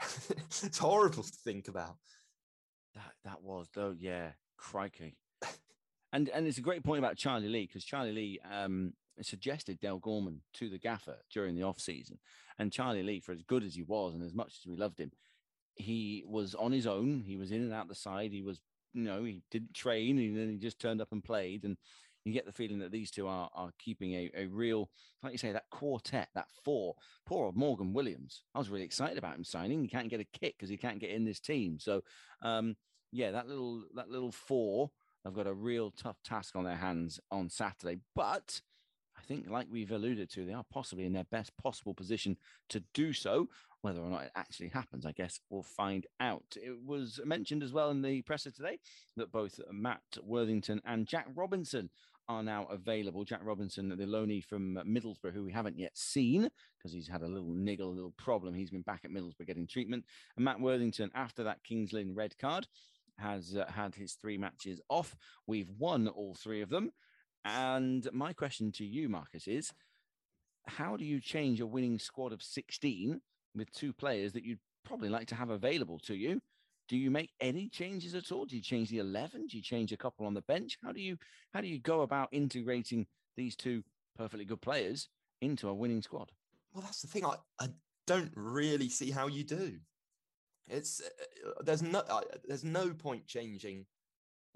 it's 0.62 0.78
horrible 0.78 1.22
to 1.22 1.38
think 1.44 1.68
about. 1.68 1.96
That 2.94 3.12
that 3.24 3.42
was 3.42 3.68
though, 3.74 3.94
yeah, 3.98 4.32
crikey. 4.56 5.16
And 6.12 6.28
and 6.30 6.46
it's 6.46 6.58
a 6.58 6.62
great 6.62 6.84
point 6.84 7.00
about 7.00 7.16
Charlie 7.16 7.48
Lee 7.48 7.66
because 7.66 7.84
Charlie 7.84 8.12
Lee 8.12 8.40
um, 8.50 8.94
suggested 9.20 9.78
Dale 9.78 9.98
Gorman 9.98 10.40
to 10.54 10.70
the 10.70 10.78
gaffer 10.78 11.16
during 11.30 11.54
the 11.54 11.64
off 11.64 11.80
season, 11.80 12.18
and 12.58 12.72
Charlie 12.72 13.02
Lee, 13.02 13.20
for 13.20 13.32
as 13.32 13.42
good 13.42 13.62
as 13.62 13.74
he 13.74 13.82
was 13.82 14.14
and 14.14 14.22
as 14.22 14.34
much 14.34 14.54
as 14.58 14.66
we 14.66 14.76
loved 14.76 14.98
him, 14.98 15.10
he 15.78 16.24
was 16.26 16.54
on 16.54 16.72
his 16.72 16.86
own. 16.86 17.22
He 17.26 17.36
was 17.36 17.52
in 17.52 17.62
and 17.62 17.72
out 17.72 17.88
the 17.88 17.94
side. 17.94 18.32
He 18.32 18.42
was, 18.42 18.60
you 18.92 19.02
know, 19.02 19.24
he 19.24 19.42
didn't 19.50 19.74
train, 19.74 20.18
and 20.18 20.36
then 20.36 20.50
he 20.50 20.56
just 20.56 20.80
turned 20.80 21.00
up 21.00 21.12
and 21.12 21.22
played. 21.22 21.64
And 21.64 21.76
you 22.24 22.32
get 22.32 22.46
the 22.46 22.52
feeling 22.52 22.78
that 22.80 22.92
these 22.92 23.10
two 23.10 23.26
are 23.26 23.48
are 23.54 23.70
keeping 23.78 24.12
a, 24.12 24.30
a 24.36 24.46
real, 24.46 24.90
like 25.22 25.32
you 25.32 25.38
say, 25.38 25.52
that 25.52 25.70
quartet, 25.70 26.28
that 26.34 26.48
four. 26.64 26.94
Poor 27.26 27.46
old 27.46 27.56
Morgan 27.56 27.92
Williams. 27.92 28.42
I 28.54 28.58
was 28.58 28.70
really 28.70 28.84
excited 28.84 29.18
about 29.18 29.36
him 29.36 29.44
signing. 29.44 29.82
He 29.82 29.88
can't 29.88 30.10
get 30.10 30.20
a 30.20 30.38
kick 30.38 30.56
because 30.58 30.70
he 30.70 30.76
can't 30.76 31.00
get 31.00 31.10
in 31.10 31.24
this 31.24 31.40
team. 31.40 31.78
So, 31.78 32.02
um, 32.42 32.76
yeah, 33.12 33.30
that 33.30 33.48
little 33.48 33.84
that 33.94 34.10
little 34.10 34.32
four 34.32 34.90
have 35.24 35.34
got 35.34 35.46
a 35.46 35.54
real 35.54 35.90
tough 35.90 36.22
task 36.22 36.56
on 36.56 36.64
their 36.64 36.76
hands 36.76 37.20
on 37.30 37.48
Saturday. 37.48 37.98
But 38.14 38.60
I 39.16 39.22
think, 39.22 39.48
like 39.48 39.66
we've 39.70 39.90
alluded 39.90 40.30
to, 40.30 40.44
they 40.44 40.52
are 40.52 40.64
possibly 40.70 41.04
in 41.04 41.12
their 41.12 41.24
best 41.24 41.56
possible 41.56 41.94
position 41.94 42.36
to 42.68 42.82
do 42.94 43.12
so. 43.12 43.48
Whether 43.82 44.00
or 44.00 44.10
not 44.10 44.24
it 44.24 44.32
actually 44.34 44.68
happens, 44.68 45.06
I 45.06 45.12
guess 45.12 45.38
we'll 45.50 45.62
find 45.62 46.06
out. 46.18 46.56
It 46.56 46.76
was 46.84 47.20
mentioned 47.24 47.62
as 47.62 47.72
well 47.72 47.90
in 47.90 48.02
the 48.02 48.22
presser 48.22 48.50
today 48.50 48.78
that 49.16 49.30
both 49.30 49.60
Matt 49.70 50.02
Worthington 50.22 50.80
and 50.84 51.06
Jack 51.06 51.26
Robinson 51.34 51.88
are 52.28 52.42
now 52.42 52.66
available. 52.70 53.24
Jack 53.24 53.40
Robinson, 53.42 53.88
the 53.88 54.04
loanee 54.04 54.44
from 54.44 54.74
Middlesbrough, 54.86 55.32
who 55.32 55.44
we 55.44 55.52
haven't 55.52 55.78
yet 55.78 55.96
seen 55.96 56.48
because 56.76 56.92
he's 56.92 57.08
had 57.08 57.22
a 57.22 57.28
little 57.28 57.48
niggle, 57.48 57.88
a 57.88 57.94
little 57.94 58.14
problem. 58.18 58.54
He's 58.54 58.70
been 58.70 58.82
back 58.82 59.00
at 59.04 59.10
Middlesbrough 59.10 59.46
getting 59.46 59.66
treatment. 59.66 60.04
And 60.36 60.44
Matt 60.44 60.60
Worthington, 60.60 61.10
after 61.14 61.44
that 61.44 61.64
Kings 61.64 61.92
Lynn 61.92 62.14
red 62.14 62.36
card, 62.38 62.66
has 63.16 63.56
uh, 63.56 63.70
had 63.70 63.94
his 63.94 64.14
three 64.14 64.38
matches 64.38 64.80
off. 64.88 65.16
We've 65.46 65.70
won 65.78 66.08
all 66.08 66.34
three 66.34 66.60
of 66.60 66.68
them. 66.68 66.90
And 67.44 68.06
my 68.12 68.32
question 68.32 68.72
to 68.72 68.84
you, 68.84 69.08
Marcus, 69.08 69.48
is 69.48 69.72
how 70.66 70.96
do 70.96 71.04
you 71.04 71.20
change 71.20 71.60
a 71.60 71.66
winning 71.66 71.98
squad 71.98 72.32
of 72.32 72.42
16 72.42 73.20
with 73.54 73.70
two 73.72 73.92
players 73.92 74.32
that 74.32 74.44
you'd 74.44 74.58
probably 74.84 75.08
like 75.08 75.26
to 75.28 75.34
have 75.34 75.50
available 75.50 75.98
to 76.00 76.14
you? 76.14 76.40
Do 76.88 76.96
you 76.96 77.10
make 77.10 77.30
any 77.40 77.68
changes 77.68 78.14
at 78.14 78.32
all? 78.32 78.46
Do 78.46 78.56
you 78.56 78.62
change 78.62 78.88
the 78.88 78.98
11? 78.98 79.48
Do 79.48 79.56
you 79.56 79.62
change 79.62 79.92
a 79.92 79.96
couple 79.96 80.24
on 80.26 80.34
the 80.34 80.42
bench? 80.42 80.78
How 80.82 80.92
do 80.92 81.00
you 81.00 81.18
how 81.52 81.60
do 81.60 81.68
you 81.68 81.78
go 81.78 82.00
about 82.00 82.28
integrating 82.32 83.06
these 83.36 83.54
two 83.56 83.82
perfectly 84.16 84.46
good 84.46 84.62
players 84.62 85.08
into 85.42 85.68
a 85.68 85.74
winning 85.74 86.02
squad? 86.02 86.32
Well, 86.72 86.82
that's 86.82 87.02
the 87.02 87.08
thing. 87.08 87.26
I, 87.26 87.36
I 87.60 87.68
don't 88.06 88.32
really 88.34 88.88
see 88.88 89.10
how 89.10 89.26
you 89.26 89.44
do. 89.44 89.78
It's 90.66 91.00
uh, 91.00 91.62
there's 91.62 91.82
no 91.82 92.00
uh, 92.00 92.22
there's 92.46 92.64
no 92.64 92.90
point 92.90 93.26
changing 93.26 93.86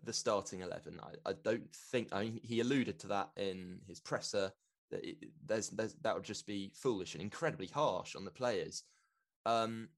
the 0.02 0.12
starting 0.12 0.60
eleven. 0.60 1.01
I, 1.02 1.31
I 1.31 1.35
don't 1.44 1.70
think. 1.74 2.09
I 2.12 2.24
mean, 2.24 2.40
he 2.43 2.60
alluded 2.60 2.98
to 3.01 3.06
that 3.09 3.31
in 3.36 3.81
his 3.86 4.01
presser. 4.01 4.52
That 4.93 5.05
it, 5.05 5.16
there's, 5.44 5.70
there's 5.70 5.94
that 6.02 6.14
would 6.14 6.24
just 6.24 6.47
be 6.47 6.70
foolish 6.74 7.14
and 7.14 7.23
incredibly 7.23 7.66
harsh 7.66 8.14
on 8.14 8.24
the 8.24 8.31
players. 8.31 8.85
Um, 9.44 9.89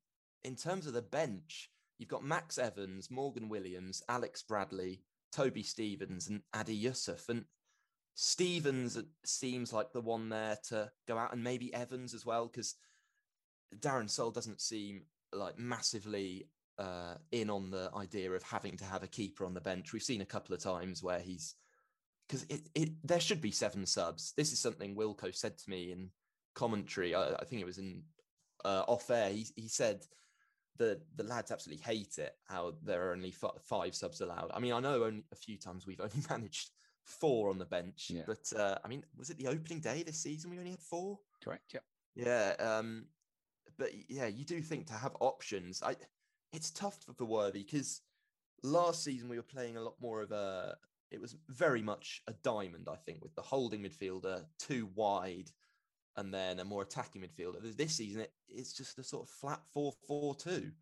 in 0.43 0.57
terms 0.57 0.87
of 0.87 0.95
the 0.95 1.03
bench, 1.03 1.71
you've 1.99 2.09
got 2.09 2.25
Max 2.25 2.57
Evans, 2.57 3.11
Morgan 3.11 3.51
Williams, 3.51 4.03
Alex 4.09 4.43
Bradley, 4.43 5.03
Toby 5.33 5.63
Stevens, 5.63 6.29
and 6.29 6.41
Adi 6.55 6.75
Yusuf. 6.75 7.29
And 7.29 7.45
Stevens 8.15 8.97
seems 9.25 9.73
like 9.73 9.93
the 9.93 10.01
one 10.01 10.29
there 10.29 10.57
to 10.69 10.91
go 11.07 11.19
out, 11.19 11.33
and 11.33 11.45
maybe 11.45 11.75
Evans 11.75 12.15
as 12.15 12.25
well, 12.25 12.47
because 12.47 12.77
Darren 13.81 14.09
Sarll 14.09 14.31
doesn't 14.31 14.61
seem 14.61 15.03
like 15.33 15.59
massively 15.59 16.49
uh, 16.79 17.15
in 17.33 17.51
on 17.51 17.71
the 17.71 17.91
idea 17.97 18.31
of 18.31 18.43
having 18.43 18.77
to 18.77 18.85
have 18.85 19.03
a 19.03 19.09
keeper 19.09 19.45
on 19.45 19.55
the 19.55 19.61
bench. 19.61 19.93
We've 19.93 20.03
seen 20.03 20.21
a 20.21 20.27
couple 20.27 20.55
of 20.55 20.63
times 20.63 21.03
where 21.03 21.21
he's 21.21 21.57
because 22.29 22.45
it, 22.45 22.69
it 22.75 22.91
there 23.05 23.21
should 23.21 23.41
be 23.41 23.51
seven 23.51 23.87
subs. 23.87 24.33
This 24.37 24.53
is 24.53 24.61
something 24.61 24.95
Wilco 24.97 25.35
said 25.35 25.59
to 25.59 25.71
me 25.71 25.93
in 25.93 26.11
commentary. 26.55 27.15
I, 27.15 27.35
I 27.35 27.45
think 27.45 27.61
it 27.61 27.67
was 27.67 27.79
in 27.79 28.03
uh, 28.65 28.85
off 28.87 29.11
air. 29.11 29.31
He 29.31 29.47
he 29.57 29.69
said 29.69 30.05
the 30.77 31.01
the 31.17 31.25
lads 31.25 31.51
absolutely 31.51 31.85
hate 31.85 32.19
it 32.19 32.33
how 32.47 32.75
there 32.83 33.09
are 33.09 33.13
only 33.13 33.35
f- 33.43 33.63
five 33.63 33.95
subs 33.95 34.21
allowed. 34.21 34.51
I 34.55 34.61
mean, 34.61 34.73
I 34.73 34.81
know 34.81 35.05
only 35.05 35.25
a 35.33 35.37
few 35.37 35.59
times 35.59 35.87
we've 35.87 36.01
only 36.01 36.25
managed 36.29 36.71
four 37.05 37.51
on 37.51 37.59
the 37.59 37.67
bench, 37.67 38.11
Yeah. 38.11 38.23
but 38.27 38.51
uh, 38.59 38.79
I 38.85 38.89
mean, 38.89 39.05
was 39.17 39.31
it 39.31 39.39
the 39.39 39.49
opening 39.49 39.81
day 39.81 40.03
this 40.03 40.23
season 40.23 40.51
we 40.51 40.59
only 40.59 40.71
had 40.71 40.81
four? 40.81 41.19
Correct. 41.43 41.75
Yeah. 41.75 41.81
Yeah, 42.17 42.55
um, 42.61 43.07
but 43.77 43.91
yeah, 44.09 44.27
you 44.27 44.45
do 44.45 44.61
think 44.61 44.87
to 44.87 44.95
have 44.95 45.17
options. 45.21 45.83
I 45.83 45.97
it's 46.53 46.71
tough 46.71 46.97
for, 47.05 47.13
for 47.13 47.25
Worthy 47.25 47.65
because 47.65 48.01
last 48.63 49.03
season 49.03 49.29
we 49.29 49.37
were 49.37 49.43
playing 49.43 49.77
a 49.77 49.83
lot 49.83 49.95
more 50.01 50.23
of 50.23 50.31
a. 50.33 50.77
It 51.15 51.21
was 51.21 51.37
very 51.49 51.83
much 51.83 52.23
a 52.27 52.33
diamond, 52.43 52.89
I 52.91 52.97
think, 52.97 53.23
with 53.23 53.35
the 53.35 53.43
holding 53.43 53.83
midfielder 53.83 54.45
too 54.59 54.91
wide, 54.95 55.51
and 56.17 56.35
then 56.35 56.61
a 56.61 56.65
more 56.65 56.83
attacking 56.83 57.23
midfielder. 57.23 57.77
This 57.77 57.95
season, 57.95 58.23
it, 58.23 58.33
it's 58.49 58.73
just 58.73 58.99
a 58.99 59.05
sort 59.05 59.23
of 59.23 59.31
flat 59.31 59.61
four-four-two. 59.73 60.73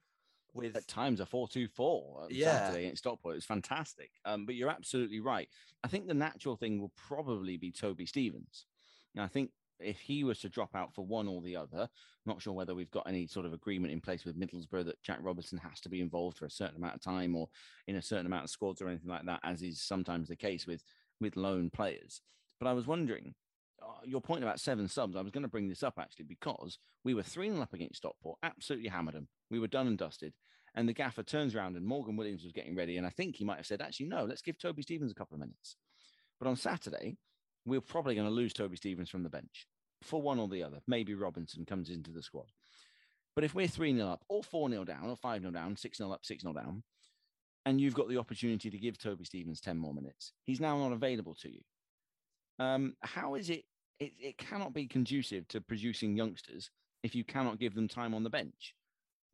With 0.55 0.77
At 0.77 0.87
times 0.87 1.21
a 1.21 1.27
4 1.27 1.49
2 1.49 1.67
4 1.69 2.27
Yeah. 2.31 2.53
Saturday 2.53 2.85
against 2.85 3.05
Stockport. 3.05 3.35
It 3.35 3.37
was 3.37 3.45
fantastic. 3.47 4.11
Um, 4.27 4.45
but 4.45 4.55
you're 4.55 4.69
absolutely 4.69 5.21
right. 5.21 5.49
I 5.83 5.89
think 5.89 6.07
the 6.07 6.15
natural 6.15 6.57
thing 6.57 6.79
will 6.79 6.93
probably 6.95 7.57
be 7.57 7.73
Toby 7.73 8.05
Stevens. 8.05 8.67
Now, 9.15 9.25
I 9.25 9.29
think 9.29 9.51
if 9.85 10.01
he 10.01 10.25
was 10.25 10.39
to 10.41 10.49
drop 10.49 10.75
out 10.75 10.95
for 10.95 11.05
one 11.05 11.29
or 11.29 11.41
the 11.43 11.57
other, 11.57 11.89
not 12.27 12.41
sure 12.41 12.53
whether 12.53 12.75
we've 12.75 12.91
got 12.91 13.09
any 13.09 13.27
sort 13.27 13.47
of 13.47 13.53
agreement 13.53 13.93
in 13.93 14.01
place 14.01 14.25
with 14.25 14.39
Middlesbrough 14.39 14.85
that 14.87 15.03
Jack 15.03 15.19
Robertson 15.23 15.59
has 15.59 15.81
to 15.81 15.89
be 15.89 16.01
involved 16.01 16.39
for 16.39 16.47
a 16.47 16.51
certain 16.51 16.77
amount 16.77 16.95
of 16.95 17.03
time 17.03 17.35
or 17.35 17.49
in 17.89 17.97
a 17.97 18.03
certain 18.03 18.27
amount 18.27 18.45
of 18.45 18.51
squads 18.51 18.81
or 18.81 18.89
anything 18.89 19.11
like 19.11 19.27
that, 19.27 19.41
as 19.43 19.63
is 19.63 19.83
sometimes 19.83 20.29
the 20.29 20.37
case 20.37 20.67
with 20.67 20.83
with 21.21 21.37
lone 21.37 21.71
players. 21.71 22.21
But 22.59 22.69
I 22.69 22.73
was 22.73 22.87
wondering, 22.87 23.35
uh, 23.83 24.01
your 24.05 24.21
point 24.21 24.43
about 24.43 24.61
seven 24.61 24.89
subs, 24.89 25.17
I 25.17 25.23
was 25.23 25.31
going 25.31 25.43
to 25.43 25.49
bring 25.49 25.69
this 25.69 25.83
up 25.83 25.95
actually 25.99 26.27
because 26.27 26.79
we 27.05 27.15
were 27.15 27.23
3 27.23 27.51
0 27.51 27.63
up 27.63 27.75
against 27.75 27.97
Stockport, 27.97 28.39
absolutely 28.43 28.89
hammered 28.89 29.15
them. 29.15 29.29
We 29.51 29.59
were 29.59 29.69
done 29.69 29.87
and 29.87 29.99
dusted. 29.99 30.35
And 30.75 30.89
the 30.89 30.95
gaffer 30.95 31.23
turns 31.23 31.55
around 31.55 31.77
and 31.77 31.85
Morgan 31.85 32.17
Williams 32.17 32.45
was 32.45 32.53
getting 32.53 32.75
ready. 32.75 32.97
And 32.97 33.07
I 33.07 33.11
think 33.11 33.37
he 33.37 33.45
might 33.45 33.59
have 33.59 33.67
said, 33.67 33.83
actually, 33.83 34.07
no, 34.07 34.25
let's 34.25 34.43
give 34.43 34.59
Toby 34.59 34.83
Stevens 34.83 35.13
a 35.13 35.15
couple 35.15 35.35
of 35.35 35.41
minutes. 35.41 35.77
But 36.39 36.49
on 36.49 36.57
Saturday, 36.57 37.17
we're 37.67 37.81
probably 37.81 38.15
going 38.15 38.27
to 38.27 38.33
lose 38.33 38.53
Toby 38.53 38.77
Stevens 38.77 39.11
from 39.11 39.23
the 39.23 39.29
bench 39.29 39.67
for 40.05 40.21
one 40.21 40.39
or 40.39 40.49
the 40.49 40.63
other. 40.63 40.81
Maybe 40.87 41.15
Robinson 41.15 41.65
comes 41.65 41.91
into 41.91 42.11
the 42.11 42.23
squad. 42.23 42.47
But 43.35 43.45
if 43.45 43.55
we're 43.55 43.69
3 43.69 43.95
0 43.97 44.07
up, 44.07 44.25
or 44.29 44.43
4 44.43 44.69
0 44.71 44.85
down, 44.85 45.09
or 45.09 45.17
5 45.17 45.41
0 45.41 45.53
down, 45.53 45.77
6 45.77 45.99
0 45.99 46.13
up, 46.13 46.25
6 46.25 46.43
0 46.43 46.55
down, 46.55 46.83
and 47.65 47.81
you've 47.81 47.95
got 47.95 48.09
the 48.09 48.19
opportunity 48.19 48.71
to 48.71 48.79
give 48.79 48.99
Toby 48.99 49.25
Stevens 49.25 49.61
10 49.61 49.79
more 49.79 49.95
minutes, 49.95 50.33
he's 50.45 50.61
now 50.61 50.77
not 50.77 50.93
available 50.93 51.35
to 51.37 51.51
you. 51.51 51.61
Um, 52.59 52.95
how 53.01 53.35
is 53.35 53.51
it, 53.51 53.65
it? 53.99 54.13
It 54.19 54.39
cannot 54.39 54.75
be 54.75 54.87
conducive 54.87 55.49
to 55.49 55.61
producing 55.61 56.17
youngsters 56.17 56.71
if 57.03 57.15
you 57.15 57.25
cannot 57.25 57.59
give 57.59 57.75
them 57.75 57.89
time 57.89 58.15
on 58.15 58.23
the 58.23 58.31
bench. 58.31 58.75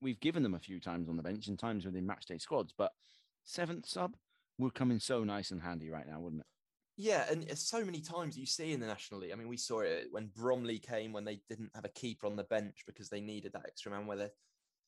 We've 0.01 0.20
given 0.20 0.43
them 0.43 0.55
a 0.55 0.61
few 0.61 0.78
times 0.78 1.09
on 1.09 1.16
the 1.16 1.23
bench 1.23 1.49
and 1.49 1.59
times 1.59 1.85
within 1.85 2.07
matchday 2.07 2.40
squads, 2.40 2.73
but 2.77 2.93
seventh 3.45 3.86
sub 3.86 4.15
would 4.59 4.74
come 4.74 4.90
in 4.90 5.01
so 5.01 5.24
nice 5.24 5.51
and 5.51 5.62
handy 5.62 5.90
right 5.90 6.07
now, 6.07 6.20
wouldn't 6.20 6.43
it? 6.43 6.47
Yeah, 7.01 7.27
and 7.31 7.57
so 7.57 7.85
many 7.85 8.01
times 8.01 8.37
you 8.37 8.45
see 8.45 8.73
in 8.73 8.81
the 8.81 8.87
National 8.89 9.20
League. 9.20 9.31
I 9.33 9.37
mean, 9.37 9.47
we 9.47 9.57
saw 9.57 9.81
it 9.81 10.09
when 10.11 10.33
Bromley 10.35 10.81
came 10.81 11.12
when 11.12 11.25
they 11.25 11.41
didn't 11.49 11.70
have 11.77 11.85
a 11.85 11.91
keeper 11.91 12.27
on 12.27 12.35
the 12.35 12.43
bench 12.43 12.83
because 12.87 13.09
they 13.09 13.20
needed 13.20 13.53
that 13.53 13.66
extra 13.69 13.93
man. 13.93 14.05
Where 14.05 14.16
their 14.16 14.33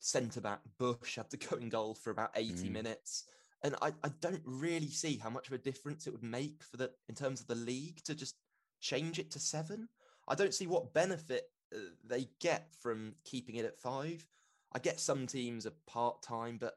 centre 0.01 0.41
back 0.41 0.59
Bush 0.77 1.17
had 1.17 1.31
to 1.31 1.37
go 1.37 1.57
in 1.57 1.69
goal 1.69 1.95
for 1.95 2.11
about 2.11 2.33
eighty 2.35 2.69
Mm. 2.69 2.73
minutes, 2.73 3.29
and 3.63 3.77
I, 3.81 3.93
I 4.03 4.09
don't 4.21 4.43
really 4.45 4.91
see 4.91 5.19
how 5.19 5.31
much 5.31 5.47
of 5.47 5.53
a 5.53 5.59
difference 5.59 6.09
it 6.09 6.13
would 6.13 6.25
make 6.25 6.65
for 6.65 6.77
the 6.79 6.91
in 7.09 7.15
terms 7.15 7.41
of 7.41 7.47
the 7.47 7.55
league 7.55 8.03
to 8.05 8.15
just 8.17 8.35
change 8.81 9.21
it 9.21 9.31
to 9.31 9.39
seven. 9.39 9.89
I 10.27 10.35
don't 10.35 10.55
see 10.55 10.67
what 10.67 10.93
benefit 10.93 11.45
uh, 11.73 11.79
they 12.05 12.29
get 12.41 12.75
from 12.83 13.15
keeping 13.25 13.55
it 13.55 13.65
at 13.65 13.79
five. 13.79 14.27
I 14.73 14.81
get 14.81 14.99
some 14.99 15.29
teams 15.29 15.65
are 15.65 15.75
part 15.87 16.23
time, 16.23 16.59
but 16.59 16.75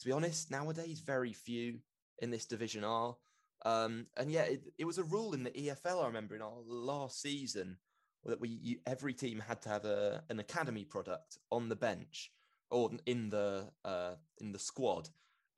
to 0.00 0.04
be 0.04 0.10
honest, 0.10 0.50
nowadays 0.50 0.98
very 0.98 1.32
few 1.32 1.78
in 2.18 2.32
this 2.32 2.46
Division 2.46 2.82
are. 2.82 3.16
Um, 3.64 4.06
and 4.16 4.30
yeah, 4.30 4.42
it, 4.42 4.62
it 4.78 4.84
was 4.84 4.98
a 4.98 5.04
rule 5.04 5.32
in 5.32 5.44
the 5.44 5.50
EFL. 5.50 6.02
I 6.02 6.06
remember 6.06 6.34
in 6.34 6.42
our 6.42 6.60
last 6.66 7.20
season 7.22 7.78
that 8.24 8.40
we 8.40 8.48
you, 8.48 8.78
every 8.86 9.14
team 9.14 9.40
had 9.40 9.62
to 9.62 9.68
have 9.68 9.84
a 9.84 10.22
an 10.30 10.38
academy 10.38 10.84
product 10.84 11.38
on 11.50 11.68
the 11.68 11.76
bench 11.76 12.30
or 12.70 12.90
in 13.06 13.30
the 13.30 13.70
uh, 13.84 14.14
in 14.38 14.52
the 14.52 14.58
squad. 14.58 15.08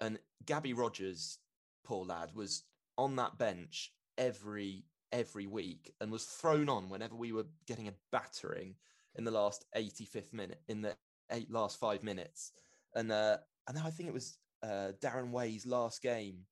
And 0.00 0.18
Gabby 0.44 0.72
Rogers, 0.72 1.38
poor 1.84 2.04
lad, 2.04 2.34
was 2.34 2.64
on 2.98 3.16
that 3.16 3.38
bench 3.38 3.92
every 4.18 4.84
every 5.12 5.46
week 5.46 5.92
and 6.00 6.10
was 6.10 6.24
thrown 6.24 6.68
on 6.68 6.88
whenever 6.88 7.14
we 7.14 7.32
were 7.32 7.46
getting 7.66 7.88
a 7.88 7.94
battering 8.12 8.74
in 9.14 9.24
the 9.24 9.30
last 9.30 9.64
85th 9.76 10.32
minute 10.32 10.60
in 10.68 10.82
the 10.82 10.96
eight 11.30 11.50
last 11.50 11.78
five 11.78 12.02
minutes. 12.02 12.52
And 12.94 13.10
uh, 13.10 13.38
and 13.68 13.78
I 13.78 13.90
think 13.90 14.08
it 14.08 14.14
was 14.14 14.38
uh, 14.62 14.92
Darren 15.00 15.30
Way's 15.30 15.66
last 15.66 16.02
game 16.02 16.44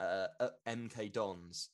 uh, 0.00 0.26
at 0.40 0.64
MK 0.66 1.12
Dons, 1.12 1.68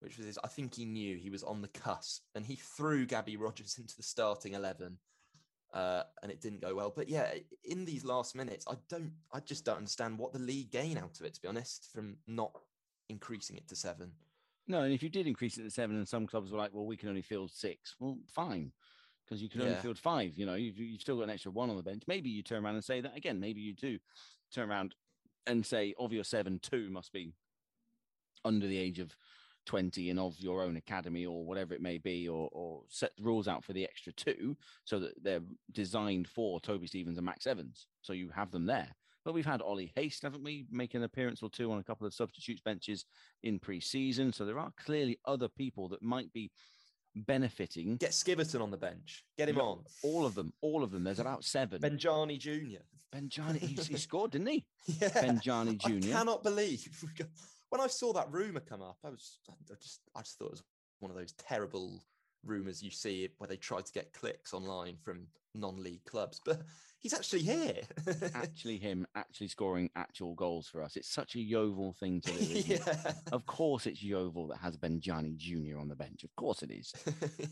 which 0.00 0.16
was 0.16 0.26
his, 0.26 0.38
I 0.44 0.48
think 0.48 0.74
he 0.74 0.84
knew 0.84 1.16
he 1.16 1.30
was 1.30 1.42
on 1.42 1.60
the 1.60 1.68
cusp, 1.68 2.22
and 2.34 2.46
he 2.46 2.56
threw 2.56 3.06
Gabby 3.06 3.36
Rogers 3.36 3.76
into 3.78 3.96
the 3.96 4.02
starting 4.02 4.54
eleven, 4.54 4.98
uh, 5.72 6.04
and 6.22 6.30
it 6.30 6.40
didn't 6.40 6.60
go 6.60 6.74
well. 6.74 6.92
But 6.94 7.08
yeah, 7.08 7.32
in 7.64 7.84
these 7.84 8.04
last 8.04 8.34
minutes, 8.36 8.64
I 8.68 8.74
don't, 8.88 9.12
I 9.32 9.40
just 9.40 9.64
don't 9.64 9.78
understand 9.78 10.18
what 10.18 10.32
the 10.32 10.38
league 10.38 10.70
gain 10.70 10.96
out 10.98 11.18
of 11.18 11.26
it. 11.26 11.34
To 11.34 11.42
be 11.42 11.48
honest, 11.48 11.90
from 11.92 12.16
not 12.26 12.52
increasing 13.08 13.56
it 13.56 13.68
to 13.68 13.76
seven. 13.76 14.12
No, 14.66 14.82
and 14.82 14.94
if 14.94 15.02
you 15.02 15.10
did 15.10 15.26
increase 15.26 15.58
it 15.58 15.64
to 15.64 15.70
seven, 15.70 15.96
and 15.96 16.08
some 16.08 16.26
clubs 16.26 16.50
were 16.50 16.58
like, 16.58 16.72
"Well, 16.72 16.86
we 16.86 16.96
can 16.96 17.08
only 17.10 17.22
field 17.22 17.50
six. 17.50 17.96
Well, 17.98 18.18
fine, 18.28 18.72
because 19.24 19.42
you 19.42 19.48
can 19.48 19.60
only 19.60 19.74
Yeah. 19.74 19.82
field 19.82 19.98
five. 19.98 20.38
You 20.38 20.46
know, 20.46 20.54
you've, 20.54 20.78
you've 20.78 21.02
still 21.02 21.16
got 21.16 21.24
an 21.24 21.30
extra 21.30 21.50
one 21.50 21.70
on 21.70 21.76
the 21.76 21.82
bench. 21.82 22.04
Maybe 22.06 22.30
you 22.30 22.42
turn 22.42 22.64
around 22.64 22.76
and 22.76 22.84
say 22.84 23.00
that 23.02 23.16
again. 23.16 23.40
Maybe 23.40 23.60
you 23.60 23.74
do 23.74 23.98
turn 24.52 24.70
around 24.70 24.94
and 25.46 25.66
say 25.66 25.94
of 25.98 26.12
your 26.12 26.24
seven, 26.24 26.58
two 26.60 26.88
must 26.88 27.12
be 27.12 27.34
under 28.44 28.66
the 28.66 28.78
age 28.78 28.98
of 28.98 29.14
twenty 29.66 30.10
and 30.10 30.20
of 30.20 30.38
your 30.38 30.62
own 30.62 30.76
academy 30.76 31.24
or 31.24 31.44
whatever 31.44 31.74
it 31.74 31.80
may 31.80 31.98
be, 31.98 32.28
or 32.28 32.48
or 32.52 32.82
set 32.88 33.12
rules 33.20 33.48
out 33.48 33.64
for 33.64 33.72
the 33.72 33.84
extra 33.84 34.12
two 34.12 34.56
so 34.84 34.98
that 34.98 35.12
they're 35.22 35.40
designed 35.72 36.28
for 36.28 36.60
Toby 36.60 36.86
Stevens 36.86 37.16
and 37.18 37.24
Max 37.26 37.46
Evans. 37.46 37.86
So 38.02 38.12
you 38.12 38.28
have 38.34 38.50
them 38.50 38.66
there. 38.66 38.94
But 39.24 39.32
we've 39.32 39.46
had 39.46 39.62
Ollie 39.62 39.90
Haste, 39.96 40.22
haven't 40.22 40.44
we, 40.44 40.66
make 40.70 40.92
an 40.92 41.02
appearance 41.02 41.42
or 41.42 41.48
two 41.48 41.72
on 41.72 41.78
a 41.78 41.82
couple 41.82 42.06
of 42.06 42.12
substitutes 42.12 42.60
benches 42.60 43.06
in 43.42 43.58
pre-season. 43.58 44.34
So 44.34 44.44
there 44.44 44.58
are 44.58 44.70
clearly 44.84 45.18
other 45.24 45.48
people 45.48 45.88
that 45.88 46.02
might 46.02 46.30
be 46.34 46.50
benefiting. 47.14 47.96
Get 47.96 48.10
Skiverton 48.10 48.60
on 48.60 48.70
the 48.70 48.76
bench. 48.76 49.24
Get 49.38 49.48
him 49.48 49.60
on. 49.60 49.80
All 50.02 50.26
of 50.26 50.34
them. 50.34 50.52
All 50.60 50.82
of 50.82 50.90
them. 50.90 51.04
There's 51.04 51.20
about 51.20 51.44
seven. 51.44 51.80
Benjani 51.80 52.38
Jr. 52.38 52.82
Benjani, 53.14 53.58
he, 53.58 53.74
he 53.74 53.96
scored, 53.96 54.32
didn't 54.32 54.48
he? 54.48 54.66
Yeah. 55.00 55.08
Benjani 55.08 55.80
I 55.84 55.88
Jr. 56.00 56.12
cannot 56.12 56.42
believe 56.42 56.86
we 57.02 57.08
got- 57.14 57.28
when 57.74 57.84
I 57.84 57.88
saw 57.88 58.12
that 58.12 58.30
rumor 58.30 58.60
come 58.60 58.82
up. 58.82 58.98
I 59.04 59.10
was 59.10 59.40
I 59.50 59.74
just 59.82 60.00
I 60.14 60.20
just 60.20 60.38
thought 60.38 60.46
it 60.46 60.52
was 60.52 60.62
one 61.00 61.10
of 61.10 61.16
those 61.16 61.32
terrible 61.32 62.04
rumours 62.44 62.84
you 62.84 62.90
see 62.92 63.28
where 63.38 63.48
they 63.48 63.56
try 63.56 63.80
to 63.80 63.92
get 63.92 64.12
clicks 64.12 64.54
online 64.54 64.96
from 65.02 65.26
non-league 65.56 66.04
clubs, 66.04 66.40
but 66.44 66.62
he's 67.00 67.12
actually 67.12 67.42
here. 67.42 67.80
actually, 68.34 68.78
him 68.78 69.04
actually 69.16 69.48
scoring 69.48 69.90
actual 69.96 70.34
goals 70.34 70.68
for 70.68 70.84
us. 70.84 70.94
It's 70.94 71.12
such 71.12 71.34
a 71.34 71.40
Yeovil 71.40 71.96
thing 71.98 72.20
to 72.20 72.32
do. 72.32 72.44
yeah. 72.74 73.12
Of 73.32 73.44
course, 73.46 73.88
it's 73.88 74.04
Yeovil 74.04 74.46
that 74.48 74.58
has 74.58 74.76
Benjani 74.76 75.36
Jr. 75.36 75.80
on 75.80 75.88
the 75.88 75.96
bench. 75.96 76.22
Of 76.22 76.34
course, 76.36 76.62
it 76.62 76.70
is. 76.70 76.92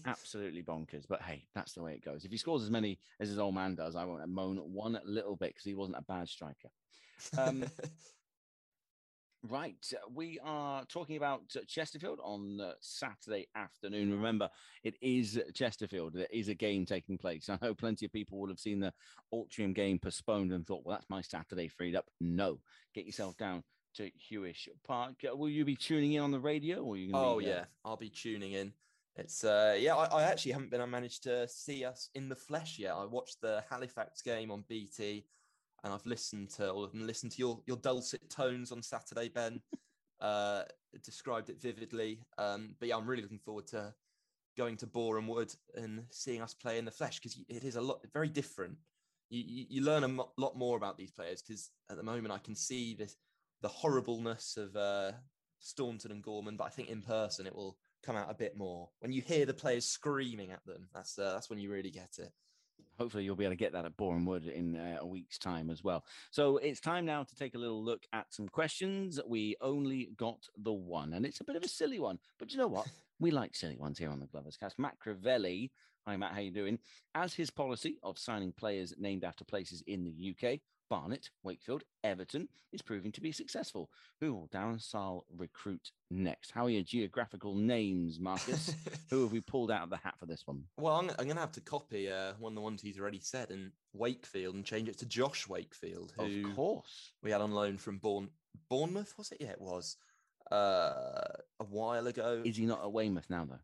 Absolutely 0.07 0.63
bonkers. 0.63 1.05
But 1.09 1.23
hey, 1.23 1.47
that's 1.53 1.73
the 1.73 1.83
way 1.83 1.95
it 1.95 2.05
goes. 2.05 2.25
If 2.25 2.31
he 2.31 2.37
scores 2.37 2.63
as 2.63 2.71
many 2.71 3.01
as 3.19 3.29
his 3.29 3.41
old 3.41 3.57
man 3.57 3.75
does, 3.75 3.97
I 3.97 4.05
won't 4.05 4.29
moan 4.29 4.59
one 4.59 5.01
little 5.05 5.35
bit 5.35 5.51
because 5.51 5.65
he 5.65 5.75
wasn't 5.75 5.99
a 5.99 6.03
bad 6.03 6.29
striker. 6.29 6.71
Um, 7.37 7.65
Right. 9.49 9.93
uh, 9.93 10.09
We 10.15 10.39
are 10.45 10.85
talking 10.85 11.17
about 11.17 11.43
uh, 11.57 11.61
Chesterfield 11.67 12.21
on 12.23 12.61
uh, 12.61 12.73
Saturday 12.81 13.49
afternoon. 13.57 14.13
Remember, 14.13 14.49
it 14.85 14.95
is 15.01 15.41
Chesterfield. 15.53 16.13
There 16.15 16.29
is 16.31 16.49
a 16.49 16.55
game 16.55 16.87
taking 16.87 17.19
place. 17.19 17.49
I 17.49 17.59
know 17.61 17.75
plenty 17.75 18.07
of 18.07 18.13
people 18.13 18.39
will 18.39 18.49
have 18.49 18.61
seen 18.61 18.79
the 18.79 18.93
Altrincham 19.35 19.75
game 19.75 19.99
postponed 19.99 20.53
and 20.53 20.65
thought, 20.65 20.83
well, 20.85 20.97
that's 20.97 21.11
my 21.11 21.23
Saturday 21.23 21.67
freed 21.67 21.97
up. 21.97 22.07
No, 22.21 22.61
get 22.95 23.05
yourself 23.05 23.37
down 23.37 23.65
to 23.97 24.11
Huish 24.31 24.69
Park. 24.87 25.17
Uh, 25.29 25.37
Will 25.37 25.49
you 25.49 25.65
be 25.65 25.77
tuning 25.77 26.13
in 26.13 26.23
on 26.23 26.31
the 26.31 26.41
radio 26.41 26.83
or 26.83 26.97
you 26.97 27.11
oh 27.13 27.41
be, 27.41 27.47
uh, 27.47 27.49
yeah, 27.49 27.65
I'll 27.85 27.97
be 27.97 28.11
tuning 28.11 28.53
in. 28.53 28.73
It's 29.17 29.45
uh 29.45 29.77
yeah, 29.79 29.95
I, 29.95 30.21
I 30.21 30.23
actually 30.23 30.53
haven't 30.53 30.71
been 30.71 30.81
I 30.81 30.87
managed 30.87 31.25
to 31.25 31.47
see 31.47 31.85
us 31.85 32.09
in 32.15 32.29
the 32.29 32.37
flesh 32.37 32.79
yet. 32.79 32.95
I 32.95 33.05
watched 33.05 33.43
the 33.43 33.63
Halifax 33.69 34.23
game 34.23 34.51
on 34.51 34.65
BT 34.69 35.27
and 35.85 35.93
I've 35.93 36.07
listened 36.07 36.51
to 36.51 36.71
all 36.71 36.85
of 36.85 36.93
them, 36.93 37.07
listened 37.07 37.33
to 37.33 37.39
your 37.39 37.61
your 37.67 37.77
dulcet 37.77 38.29
tones 38.31 38.73
on 38.73 38.83
Saturday, 38.83 39.29
Ben. 39.29 39.61
uh 40.21 40.63
described 41.03 41.51
it 41.51 41.61
vividly. 41.61 42.21
Um 42.39 42.75
but 42.79 42.89
yeah, 42.89 42.97
I'm 42.97 43.07
really 43.07 43.23
looking 43.23 43.39
forward 43.39 43.67
to 43.69 43.95
going 44.57 44.77
to 44.77 44.87
Boreham 44.87 45.27
Wood 45.27 45.55
and 45.75 46.05
seeing 46.11 46.43
us 46.43 46.55
play 46.55 46.79
in 46.79 46.85
the 46.85 46.91
flesh 46.91 47.19
because 47.19 47.39
it 47.49 47.65
is 47.65 47.77
a 47.77 47.81
lot 47.81 48.05
very 48.13 48.29
different. 48.29 48.77
You, 49.31 49.43
you, 49.47 49.67
you 49.71 49.83
learn 49.83 50.05
a 50.05 50.09
mo- 50.09 50.33
lot 50.37 50.57
more 50.57 50.77
about 50.77 50.99
these 50.99 51.11
players 51.11 51.43
because 51.43 51.71
at 51.91 51.97
the 51.97 52.03
moment 52.03 52.35
I 52.35 52.39
can 52.39 52.55
see 52.55 52.95
this 52.95 53.17
the 53.63 53.69
horribleness 53.69 54.57
of 54.57 54.77
uh, 54.77 55.13
Staunton 55.61 56.11
and 56.11 56.23
Gorman, 56.23 56.57
but 56.57 56.65
I 56.65 56.71
think 56.71 56.89
in 56.89 57.01
person 57.01 57.47
it 57.47 57.55
will 57.55 57.79
come 58.05 58.17
out 58.17 58.31
a 58.31 58.35
bit 58.35 58.57
more. 58.57 58.91
When 58.99 59.13
you 59.13 59.23
hear 59.23 59.47
the 59.47 59.55
players 59.55 59.85
screaming 59.85 60.51
at 60.51 60.65
them, 60.67 60.89
that's 60.93 61.19
uh, 61.19 61.33
that's 61.33 61.49
when 61.49 61.59
you 61.59 61.71
really 61.71 61.91
get 61.91 62.17
it. 62.19 62.33
Hopefully 62.99 63.25
you'll 63.25 63.37
be 63.37 63.45
able 63.45 63.53
to 63.53 63.57
get 63.57 63.73
that 63.73 63.85
at 63.85 63.97
Boreham 63.97 64.25
Wood 64.25 64.47
in 64.47 64.77
uh, 64.77 64.99
a 65.01 65.07
week's 65.07 65.39
time 65.39 65.71
as 65.71 65.83
well. 65.83 66.05
So 66.31 66.59
it's 66.59 66.81
time 66.81 67.05
now 67.05 67.23
to 67.23 67.35
take 67.35 67.55
a 67.55 67.59
little 67.59 67.83
look 67.83 68.03
at 68.13 68.33
some 68.33 68.49
questions. 68.49 69.21
We 69.27 69.57
only 69.61 70.11
got 70.17 70.49
the 70.57 70.73
one, 70.73 71.13
and 71.13 71.25
it's 71.25 71.41
a 71.41 71.45
bit 71.45 71.57
of 71.57 71.65
a 71.65 71.69
silly 71.69 71.99
one, 71.99 72.19
but 72.39 72.53
you 72.53 72.59
know 72.59 72.69
what? 72.69 72.87
we 73.23 73.31
like 73.31 73.55
silly 73.55 73.77
ones 73.77 73.99
here 73.99 74.11
on 74.11 74.19
the 74.19 74.27
Glovers 74.27 74.57
Cast. 74.57 74.79
Matt 74.79 74.97
Crivelli, 74.99 75.71
hi 76.07 76.17
Matt, 76.17 76.33
how 76.33 76.41
you 76.41 76.51
doing? 76.51 76.79
As 77.15 77.35
his 77.35 77.51
policy 77.51 77.99
of 78.03 78.19
signing 78.19 78.53
players 78.53 78.95
named 78.99 79.23
after 79.23 79.45
places 79.45 79.83
in 79.87 80.05
the 80.05 80.35
UK, 80.35 80.59
Barnet, 80.93 81.31
Wakefield, 81.43 81.85
Everton 82.05 82.47
is 82.75 82.83
proving 82.83 83.13
to 83.13 83.23
be 83.23 83.33
successful. 83.33 83.89
Who 84.21 84.35
will 84.35 84.49
Darren 84.49 84.79
Sarll 84.79 85.25
recruit 85.35 85.91
next? 86.11 86.51
How 86.51 86.67
are 86.67 86.71
your 86.71 86.83
geographical 86.83 87.55
names, 87.55 88.21
Marcus? 88.21 88.75
Who 89.11 89.23
have 89.23 89.33
we 89.33 89.41
pulled 89.41 89.71
out 89.71 89.85
of 89.85 89.89
the 89.89 89.97
hat 89.97 90.17
for 90.21 90.27
this 90.27 90.43
one? 90.47 90.65
Well, 90.77 90.97
I'm, 90.97 91.09
I'm 91.09 91.25
going 91.25 91.37
to 91.37 91.41
have 91.41 91.53
to 91.53 91.63
copy 91.63 92.11
uh, 92.13 92.35
one 92.39 92.53
of 92.53 92.57
the 92.57 92.61
ones 92.61 92.83
he's 92.83 92.99
already 93.01 93.21
said 93.21 93.51
and 93.51 93.73
Wakefield 93.95 94.55
and 94.55 94.67
change 94.67 94.91
it 94.91 94.99
to 94.99 95.07
Josh 95.07 95.49
Wakefield, 95.49 96.13
who 96.15 96.51
Of 96.51 96.57
course. 96.57 97.13
we 97.23 97.31
had 97.31 97.41
on 97.41 97.53
loan 97.53 97.79
from 97.79 97.97
Bourne, 97.97 98.29
Bournemouth, 98.69 99.15
was 99.17 99.33
it? 99.33 99.39
Yeah, 99.41 99.53
it 99.53 99.63
was 99.63 99.97
uh, 100.51 101.25
a 101.59 101.65
while 101.71 102.07
ago. 102.07 102.43
Is 102.45 102.59
he 102.59 102.67
not 102.67 102.83
at 102.85 102.93
Weymouth 102.93 103.31
now, 103.31 103.47
though? 103.49 103.61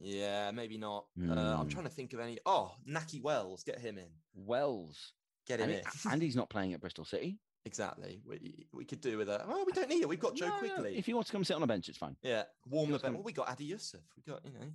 Yeah, 0.00 0.50
maybe 0.50 0.78
not. 0.78 1.04
Uh, 1.28 1.32
I'm 1.34 1.64
Hmm. 1.64 1.68
trying 1.68 1.84
to 1.84 1.90
think 1.90 2.14
of 2.14 2.20
any. 2.20 2.38
Oh, 2.46 2.72
Nakhi 2.88 3.20
Wells, 3.20 3.64
get 3.64 3.78
him 3.80 3.98
in. 3.98 4.08
Wells. 4.34 5.12
Get 5.46 5.60
him 5.60 5.70
and, 5.70 6.14
in. 6.14 6.20
he's 6.20 6.36
not 6.36 6.48
playing 6.48 6.72
at 6.72 6.80
Bristol 6.80 7.04
City. 7.04 7.38
exactly. 7.66 8.20
We, 8.26 8.66
we 8.72 8.84
could 8.84 9.00
do 9.00 9.18
with 9.18 9.26
that. 9.28 9.42
Oh, 9.46 9.64
we 9.66 9.72
don't 9.72 9.88
need 9.88 10.00
it. 10.02 10.08
We've 10.08 10.18
got 10.20 10.34
Joe 10.36 10.48
No, 10.48 10.58
Quigley. 10.58 10.96
If 10.96 11.06
you 11.08 11.14
want 11.14 11.26
to 11.26 11.32
come 11.32 11.44
sit 11.44 11.54
on 11.56 11.62
a 11.62 11.66
bench, 11.66 11.88
it's 11.88 11.98
fine. 11.98 12.16
Yeah, 12.22 12.44
warm 12.68 12.86
the 12.90 12.92
bench. 12.98 13.02
come- 13.02 13.14
Well, 13.14 13.22
we 13.22 13.32
got 13.32 13.48
Adi 13.50 13.64
Yusuf. 13.64 14.00
We 14.16 14.22
got, 14.32 14.40
you 14.44 14.52
know. 14.52 14.66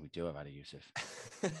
We 0.00 0.08
do 0.08 0.24
have 0.24 0.36
Adi 0.36 0.50
Yusuf. 0.50 0.90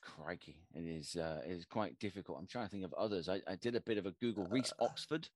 Crikey, 0.00 0.56
it 0.74 0.80
is 0.84 1.16
uh, 1.16 1.40
it 1.46 1.50
is 1.52 1.64
quite 1.64 1.98
difficult. 1.98 2.38
I'm 2.38 2.46
trying 2.46 2.66
to 2.66 2.70
think 2.70 2.84
of 2.84 2.92
others. 2.94 3.28
I, 3.28 3.40
I 3.48 3.56
did 3.56 3.74
a 3.74 3.80
bit 3.80 3.96
of 3.98 4.06
a 4.06 4.10
Google. 4.20 4.46
Reece 4.50 4.72
Oxford. 4.78 5.28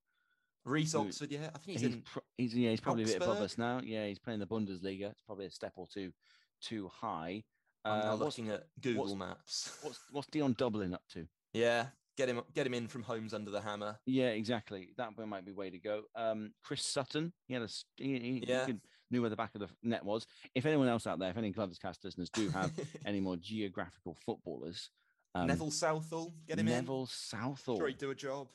Reece 0.64 0.94
Oxford, 0.94 1.30
yeah. 1.32 1.48
I 1.54 1.58
think 1.58 1.78
he's, 1.78 1.80
He's, 1.80 1.94
in. 1.94 2.02
he's 2.36 2.54
yeah, 2.54 2.70
he's 2.70 2.80
probably 2.80 3.04
a 3.04 3.06
bit 3.06 3.16
above 3.16 3.38
us 3.40 3.56
now. 3.56 3.80
Yeah, 3.82 4.06
he's 4.06 4.18
playing 4.18 4.40
the 4.40 4.46
Bundesliga. 4.46 5.10
It's 5.10 5.22
probably 5.22 5.46
a 5.46 5.50
step 5.50 5.72
or 5.76 5.86
two 5.92 6.12
too 6.60 6.90
high. 6.94 7.44
I'm 7.84 8.10
Uh, 8.10 8.14
looking 8.16 8.50
at 8.50 8.64
Google 8.82 9.04
what's- 9.04 9.16
Maps. 9.16 9.78
what's 9.82 9.98
what's 10.10 10.26
Dion 10.28 10.54
Dublin 10.58 10.92
up 10.94 11.02
to? 11.14 11.26
yeah, 11.54 11.86
get 12.18 12.28
him, 12.28 12.42
get 12.54 12.66
him 12.66 12.74
in 12.74 12.88
from 12.88 13.02
Homes 13.04 13.32
Under 13.32 13.50
the 13.50 13.60
Hammer. 13.62 13.96
Yeah, 14.04 14.26
exactly. 14.30 14.90
That 14.98 15.16
one 15.16 15.28
might 15.30 15.46
be 15.46 15.52
way 15.52 15.70
to 15.70 15.78
go. 15.78 16.02
Um, 16.14 16.52
Chris 16.62 16.84
Sutton, 16.84 17.32
he 17.46 17.54
had 17.54 17.62
a 17.62 17.68
he, 17.96 18.18
he, 18.18 18.18
he 18.40 18.44
Yeah. 18.46 18.66
could- 18.66 18.80
knew 19.10 19.22
where 19.22 19.30
the 19.30 19.36
back 19.36 19.54
of 19.54 19.62
the 19.62 19.68
net 19.82 20.04
was. 20.04 20.26
If 20.54 20.66
anyone 20.66 20.86
else 20.88 21.06
out 21.06 21.18
there, 21.18 21.30
if 21.30 21.36
any 21.38 21.50
Gloves 21.50 21.78
Cast 21.78 22.04
listeners 22.04 22.28
do 22.28 22.50
have 22.50 22.70
any 23.06 23.20
more 23.20 23.36
geographical 23.38 24.14
footballers, 24.26 24.90
um, 25.34 25.46
Neville 25.46 25.70
Southall, 25.70 26.34
get 26.46 26.58
him 26.58 26.66
Neville 26.66 26.78
in. 26.78 26.84
Neville 26.84 27.06
Southall. 27.06 27.78
Sure, 27.78 27.88
he'd 27.88 27.96
do 27.96 28.10
a 28.10 28.14
job. 28.14 28.48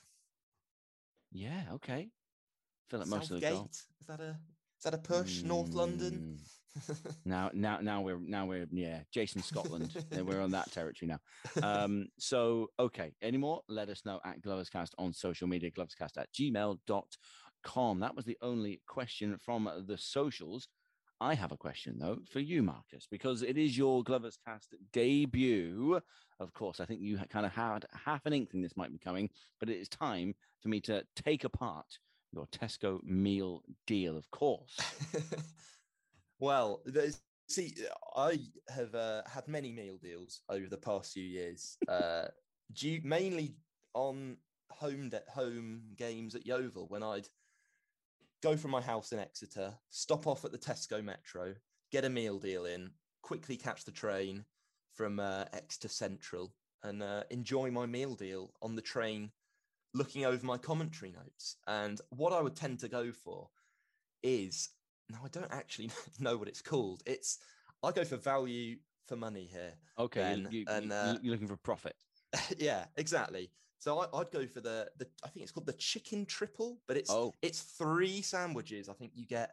Yeah, 1.31 1.63
okay. 1.73 2.09
Fill 2.89 3.01
up 3.01 3.07
most 3.07 3.31
of 3.31 3.39
the 3.39 3.47
Southgate, 3.47 3.53
goal. 3.57 3.69
is 3.99 4.07
that 4.07 4.19
a 4.19 4.29
is 4.77 4.83
that 4.83 4.93
a 4.93 4.97
push? 4.99 5.41
North 5.41 5.73
London. 5.73 6.37
Now, 7.25 7.51
now, 7.53 7.79
now 7.81 8.01
we're 8.01 8.19
now 8.19 8.45
we're 8.45 8.67
yeah, 8.71 9.01
Jason 9.11 9.41
Scotland. 9.41 9.95
We're 10.11 10.41
on 10.41 10.51
that 10.51 10.71
territory 10.71 11.09
now. 11.09 11.19
Um, 11.61 12.07
so 12.19 12.67
okay, 12.79 13.13
any 13.21 13.37
more? 13.37 13.61
Let 13.69 13.89
us 13.89 14.01
know 14.05 14.19
at 14.25 14.41
Gloverscast 14.41 14.89
on 14.97 15.13
social 15.13 15.47
media, 15.47 15.71
gloverscast 15.71 16.17
at 16.17 16.33
gmail.com. 16.33 17.99
That 17.99 18.15
was 18.15 18.25
the 18.25 18.37
only 18.41 18.81
question 18.87 19.37
from 19.43 19.69
the 19.87 19.97
socials. 19.97 20.67
I 21.23 21.35
have 21.35 21.53
a 21.53 21.57
question 21.57 21.97
though 21.99 22.17
for 22.29 22.41
you, 22.41 22.61
Marcus, 22.63 23.07
because 23.09 23.43
it 23.43 23.57
is 23.57 23.77
your 23.77 24.03
Glover's 24.03 24.37
Cast 24.45 24.75
debut. 24.91 26.01
Of 26.39 26.53
course, 26.53 26.81
I 26.81 26.85
think 26.85 26.99
you 26.99 27.17
kind 27.29 27.45
of 27.45 27.53
had 27.53 27.85
half 28.05 28.25
an 28.25 28.33
inkling 28.33 28.61
this 28.61 28.75
might 28.75 28.91
be 28.91 28.99
coming, 28.99 29.29
but 29.59 29.69
it 29.69 29.79
is 29.79 29.87
time 29.87 30.33
for 30.61 30.67
me 30.67 30.81
to 30.81 31.03
take 31.15 31.45
apart 31.45 31.85
your 32.33 32.47
Tesco 32.47 33.01
meal 33.03 33.63
deal. 33.87 34.17
Of 34.17 34.29
course, 34.31 34.77
well, 36.43 36.81
see, 37.47 37.73
I 38.17 38.37
have 38.67 38.93
uh, 38.93 39.21
had 39.25 39.47
many 39.47 39.71
meal 39.71 39.97
deals 39.97 40.41
over 40.49 40.67
the 40.67 40.77
past 40.77 41.13
few 41.13 41.23
years, 41.23 41.77
uh, 41.87 42.25
due 42.73 42.99
mainly 43.01 43.55
on 43.93 44.35
home 44.69 45.07
de- 45.07 45.21
home 45.33 45.83
games 45.95 46.35
at 46.35 46.45
Yeovil 46.45 46.87
when 46.89 47.01
I'd 47.01 47.29
go 48.41 48.57
from 48.57 48.71
my 48.71 48.81
house 48.81 49.13
in 49.13 49.19
Exeter, 49.19 49.73
stop 49.89 50.27
off 50.27 50.43
at 50.43 50.51
the 50.51 50.57
Tesco 50.57 51.01
Metro, 51.01 51.53
get 51.93 52.03
a 52.03 52.09
meal 52.09 52.39
deal 52.39 52.65
in, 52.65 52.91
quickly 53.21 53.55
catch 53.55 53.85
the 53.85 53.91
train 53.91 54.43
from 54.93 55.21
uh, 55.21 55.45
Exeter 55.53 55.87
Central, 55.87 56.53
and 56.83 57.01
uh, 57.01 57.23
enjoy 57.29 57.71
my 57.71 57.85
meal 57.85 58.15
deal 58.15 58.51
on 58.61 58.75
the 58.75 58.81
train, 58.81 59.31
looking 59.93 60.25
over 60.25 60.45
my 60.45 60.57
commentary 60.57 61.13
notes. 61.13 61.55
And 61.67 62.01
what 62.09 62.33
I 62.33 62.41
would 62.41 62.57
tend 62.57 62.79
to 62.79 62.89
go 62.89 63.13
for 63.13 63.47
is 64.23 64.67
now 65.09 65.19
I 65.23 65.27
don't 65.29 65.51
actually 65.51 65.89
know 66.19 66.37
what 66.37 66.47
it's 66.47 66.61
called. 66.61 67.03
It's 67.05 67.39
I 67.83 67.91
go 67.91 68.03
for 68.03 68.17
value 68.17 68.77
for 69.07 69.15
money 69.15 69.49
here. 69.51 69.73
okay, 69.99 70.21
Ben, 70.21 70.47
you, 70.51 70.59
you, 70.61 70.65
and, 70.69 70.85
you- 70.85 70.91
uh, 70.93 71.17
you're 71.21 71.31
looking 71.33 71.47
for 71.47 71.57
profit. 71.57 71.95
yeah, 72.57 72.85
exactly. 72.97 73.51
So 73.79 73.99
I, 73.99 74.05
I'd 74.17 74.31
go 74.31 74.47
for 74.47 74.61
the 74.61 74.89
the 74.97 75.07
I 75.23 75.27
think 75.27 75.43
it's 75.43 75.51
called 75.51 75.65
the 75.67 75.73
chicken 75.73 76.25
triple, 76.25 76.79
but 76.87 76.95
it's 76.97 77.11
Oh. 77.11 77.33
it's 77.41 77.61
three 77.61 78.21
sandwiches. 78.21 78.87
I 78.89 78.93
think 78.93 79.11
you 79.15 79.25
get 79.27 79.51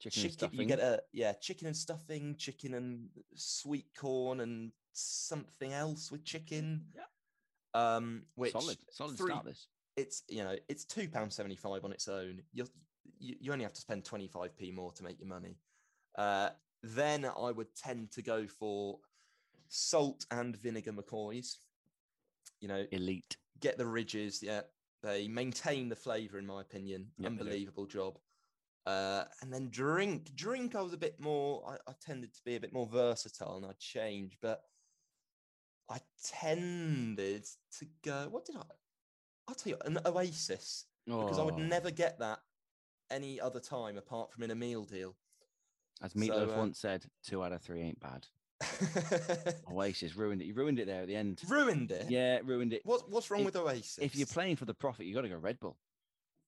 Chicken 0.00 0.22
and 0.22 0.32
chicken. 0.32 0.48
You 0.52 0.56
stuffing. 0.64 0.68
get 0.68 0.80
a 0.80 1.02
yeah, 1.12 1.32
chicken 1.34 1.66
and 1.68 1.76
stuffing, 1.76 2.34
chicken 2.36 2.74
and 2.74 3.08
sweet 3.36 3.86
corn, 3.96 4.40
and 4.40 4.72
something 4.94 5.72
else 5.72 6.10
with 6.10 6.24
chicken. 6.24 6.86
Yeah. 6.96 7.02
Um, 7.74 8.22
which 8.34 8.52
solid, 8.52 8.78
solid 8.90 9.16
three- 9.16 9.30
start. 9.30 9.44
This 9.44 9.68
it's 9.96 10.22
you 10.28 10.42
know 10.42 10.56
it's 10.68 10.84
two 10.86 11.08
pound 11.08 11.32
seventy 11.32 11.54
five 11.56 11.84
on 11.84 11.92
its 11.92 12.08
own. 12.08 12.42
You're, 12.52 12.66
you 13.22 13.36
you 13.40 13.52
only 13.52 13.64
have 13.64 13.72
to 13.72 13.80
spend 13.80 14.04
twenty 14.04 14.28
five 14.28 14.56
p 14.56 14.70
more 14.70 14.92
to 14.92 15.04
make 15.04 15.18
your 15.18 15.28
money. 15.28 15.56
Uh, 16.18 16.50
then 16.82 17.24
I 17.24 17.50
would 17.52 17.74
tend 17.76 18.10
to 18.12 18.22
go 18.22 18.46
for 18.46 18.98
salt 19.68 20.26
and 20.30 20.56
vinegar 20.56 20.92
McCoys. 20.92 21.56
You 22.60 22.68
know, 22.68 22.84
elite. 22.92 23.36
get 23.60 23.78
the 23.78 23.86
ridges. 23.86 24.42
Yeah, 24.42 24.62
they 25.02 25.28
maintain 25.28 25.88
the 25.88 25.96
flavour 25.96 26.38
in 26.38 26.46
my 26.46 26.60
opinion. 26.60 27.06
Unbelievable 27.24 27.86
job. 27.86 28.18
Uh, 28.84 29.24
and 29.40 29.52
then 29.52 29.68
drink, 29.70 30.34
drink. 30.34 30.74
I 30.74 30.82
was 30.82 30.92
a 30.92 30.98
bit 30.98 31.20
more. 31.20 31.62
I, 31.68 31.90
I 31.90 31.94
tended 32.04 32.34
to 32.34 32.40
be 32.44 32.56
a 32.56 32.60
bit 32.60 32.72
more 32.72 32.86
versatile, 32.86 33.56
and 33.56 33.66
I'd 33.66 33.78
change. 33.78 34.38
But 34.42 34.62
I 35.88 35.98
tended 36.24 37.46
to 37.78 37.86
go. 38.04 38.26
What 38.30 38.44
did 38.44 38.56
I? 38.56 38.62
I'll 39.48 39.54
tell 39.54 39.72
you, 39.72 39.78
an 39.84 39.98
Oasis 40.06 40.86
because 41.06 41.38
I 41.38 41.42
would 41.42 41.54
Oh, 41.54 41.58
never 41.58 41.90
get 41.90 42.18
that 42.20 42.40
any 43.12 43.40
other 43.40 43.60
time 43.60 43.96
apart 43.98 44.32
from 44.32 44.42
in 44.42 44.50
a 44.50 44.54
meal 44.54 44.84
deal. 44.84 45.14
As 46.02 46.14
Meatloaf 46.14 46.48
so, 46.48 46.54
uh, 46.54 46.58
once 46.58 46.78
said, 46.78 47.04
two 47.22 47.44
out 47.44 47.52
of 47.52 47.62
three 47.62 47.82
ain't 47.82 48.00
bad. 48.00 48.26
Oasis 49.70 50.16
ruined 50.16 50.42
it. 50.42 50.46
You 50.46 50.54
ruined 50.54 50.78
it 50.78 50.86
there 50.86 51.02
at 51.02 51.08
the 51.08 51.16
end. 51.16 51.40
ruined 51.48 51.90
it. 51.90 52.06
Yeah, 52.08 52.40
ruined 52.44 52.72
it. 52.72 52.82
What, 52.84 53.10
what's 53.10 53.30
wrong 53.30 53.40
If- 53.40 53.46
with 53.46 53.56
Oasis? 53.56 53.98
If 54.00 54.16
you're 54.16 54.26
playing 54.26 54.56
for 54.56 54.64
the 54.64 54.74
profit, 54.74 55.06
you 55.06 55.14
got 55.14 55.22
to 55.22 55.28
go 55.28 55.36
Red 55.36 55.60
Bull. 55.60 55.76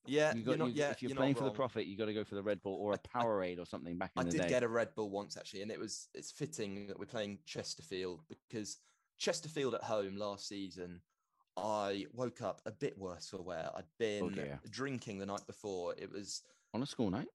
yeah, 0.07 0.33
You 0.35 0.43
you're 0.43 0.57
got, 0.57 0.59
not, 0.59 0.69
you- 0.75 0.83
yeah, 0.83 0.91
if 0.91 1.03
you're, 1.03 1.11
not 1.11 1.19
playing 1.19 1.35
for 1.35 1.45
the 1.45 1.51
profit, 1.51 1.87
you 1.87 1.97
got 1.97 2.07
to 2.07 2.15
go 2.15 2.25
for 2.25 2.35
the 2.35 2.43
Red 2.43 2.63
Bull 2.63 2.75
or 2.81 2.93
a 2.95 2.99
Powerade 3.19 3.59
or 3.61 3.67
something 3.67 3.97
back 3.97 4.13
in 4.17 4.21
I 4.21 4.25
the 4.25 4.31
did 4.31 4.43
day. 4.43 4.49
get 4.49 4.63
a 4.63 4.69
Red 4.69 4.95
Bull 4.95 5.11
once 5.11 5.37
actually, 5.37 5.63
and 5.63 5.71
it 5.71 5.79
was 5.79 6.09
it's 6.15 6.31
fitting 6.31 6.87
that 6.89 6.99
we're 6.99 7.07
playing 7.07 7.39
Chesterfield 7.47 8.23
because 8.29 8.79
Chesterfield 9.19 9.75
at 9.75 9.83
home 9.85 10.17
last 10.17 10.49
season, 10.49 11.01
I 11.57 12.07
woke 12.13 12.43
up 12.43 12.61
a 12.67 12.73
bit 12.73 12.99
worse 12.99 13.29
for 13.29 13.41
wear. 13.43 13.71
I'd 13.77 13.85
been 13.99 14.31
dear. 14.33 14.59
drinking 14.71 15.19
the 15.19 15.27
night 15.27 15.47
before. 15.47 15.95
It 15.97 16.11
was 16.11 16.43
on 16.75 16.83
a 16.83 16.87
school 16.87 17.11
night. 17.11 17.29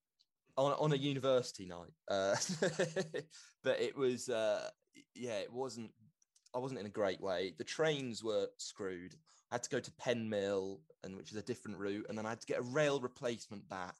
on 0.58 0.74
on 0.74 0.92
a 0.92 0.96
university 0.96 1.66
night, 1.66 1.94
uh, 2.10 2.36
but 3.64 3.80
it 3.80 3.98
was 3.98 4.30
uh, 4.30 4.70
yeah, 5.16 5.40
it 5.40 5.52
wasn't. 5.52 5.92
I 6.54 6.58
wasn't 6.58 6.80
in 6.80 6.86
a 6.88 6.90
great 6.90 7.22
way. 7.22 7.54
The 7.58 7.64
trains 7.64 8.24
were 8.24 8.48
screwed. 8.58 9.16
I 9.52 9.56
had 9.56 9.64
to 9.64 9.70
go 9.70 9.80
to 9.80 9.92
Penmill, 9.92 10.80
and 11.04 11.16
which 11.16 11.32
is 11.32 11.38
a 11.38 11.44
different 11.44 11.78
route, 11.78 12.06
and 12.10 12.18
then 12.18 12.26
I 12.26 12.30
had 12.30 12.42
to 12.42 12.48
get 12.48 12.60
a 12.60 12.64
rail 12.64 13.00
replacement 13.00 13.68
back. 13.70 13.96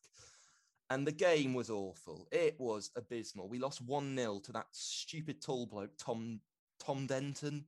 And 0.92 1.06
the 1.06 1.12
game 1.12 1.54
was 1.54 1.70
awful. 1.70 2.28
It 2.32 2.56
was 2.60 2.90
abysmal. 2.96 3.48
We 3.48 3.60
lost 3.60 3.80
one 3.82 4.18
0 4.18 4.40
to 4.46 4.52
that 4.54 4.66
stupid 4.72 5.40
tall 5.40 5.68
bloke 5.68 5.92
Tom 6.00 6.42
Tom 6.80 7.06
Denton 7.06 7.66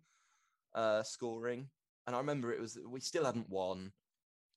uh, 0.73 1.03
scoring. 1.03 1.69
And 2.07 2.15
I 2.15 2.19
remember 2.19 2.52
it 2.52 2.60
was 2.60 2.80
we 2.88 2.99
still 2.99 3.26
hadn't 3.26 3.49
won. 3.49 3.91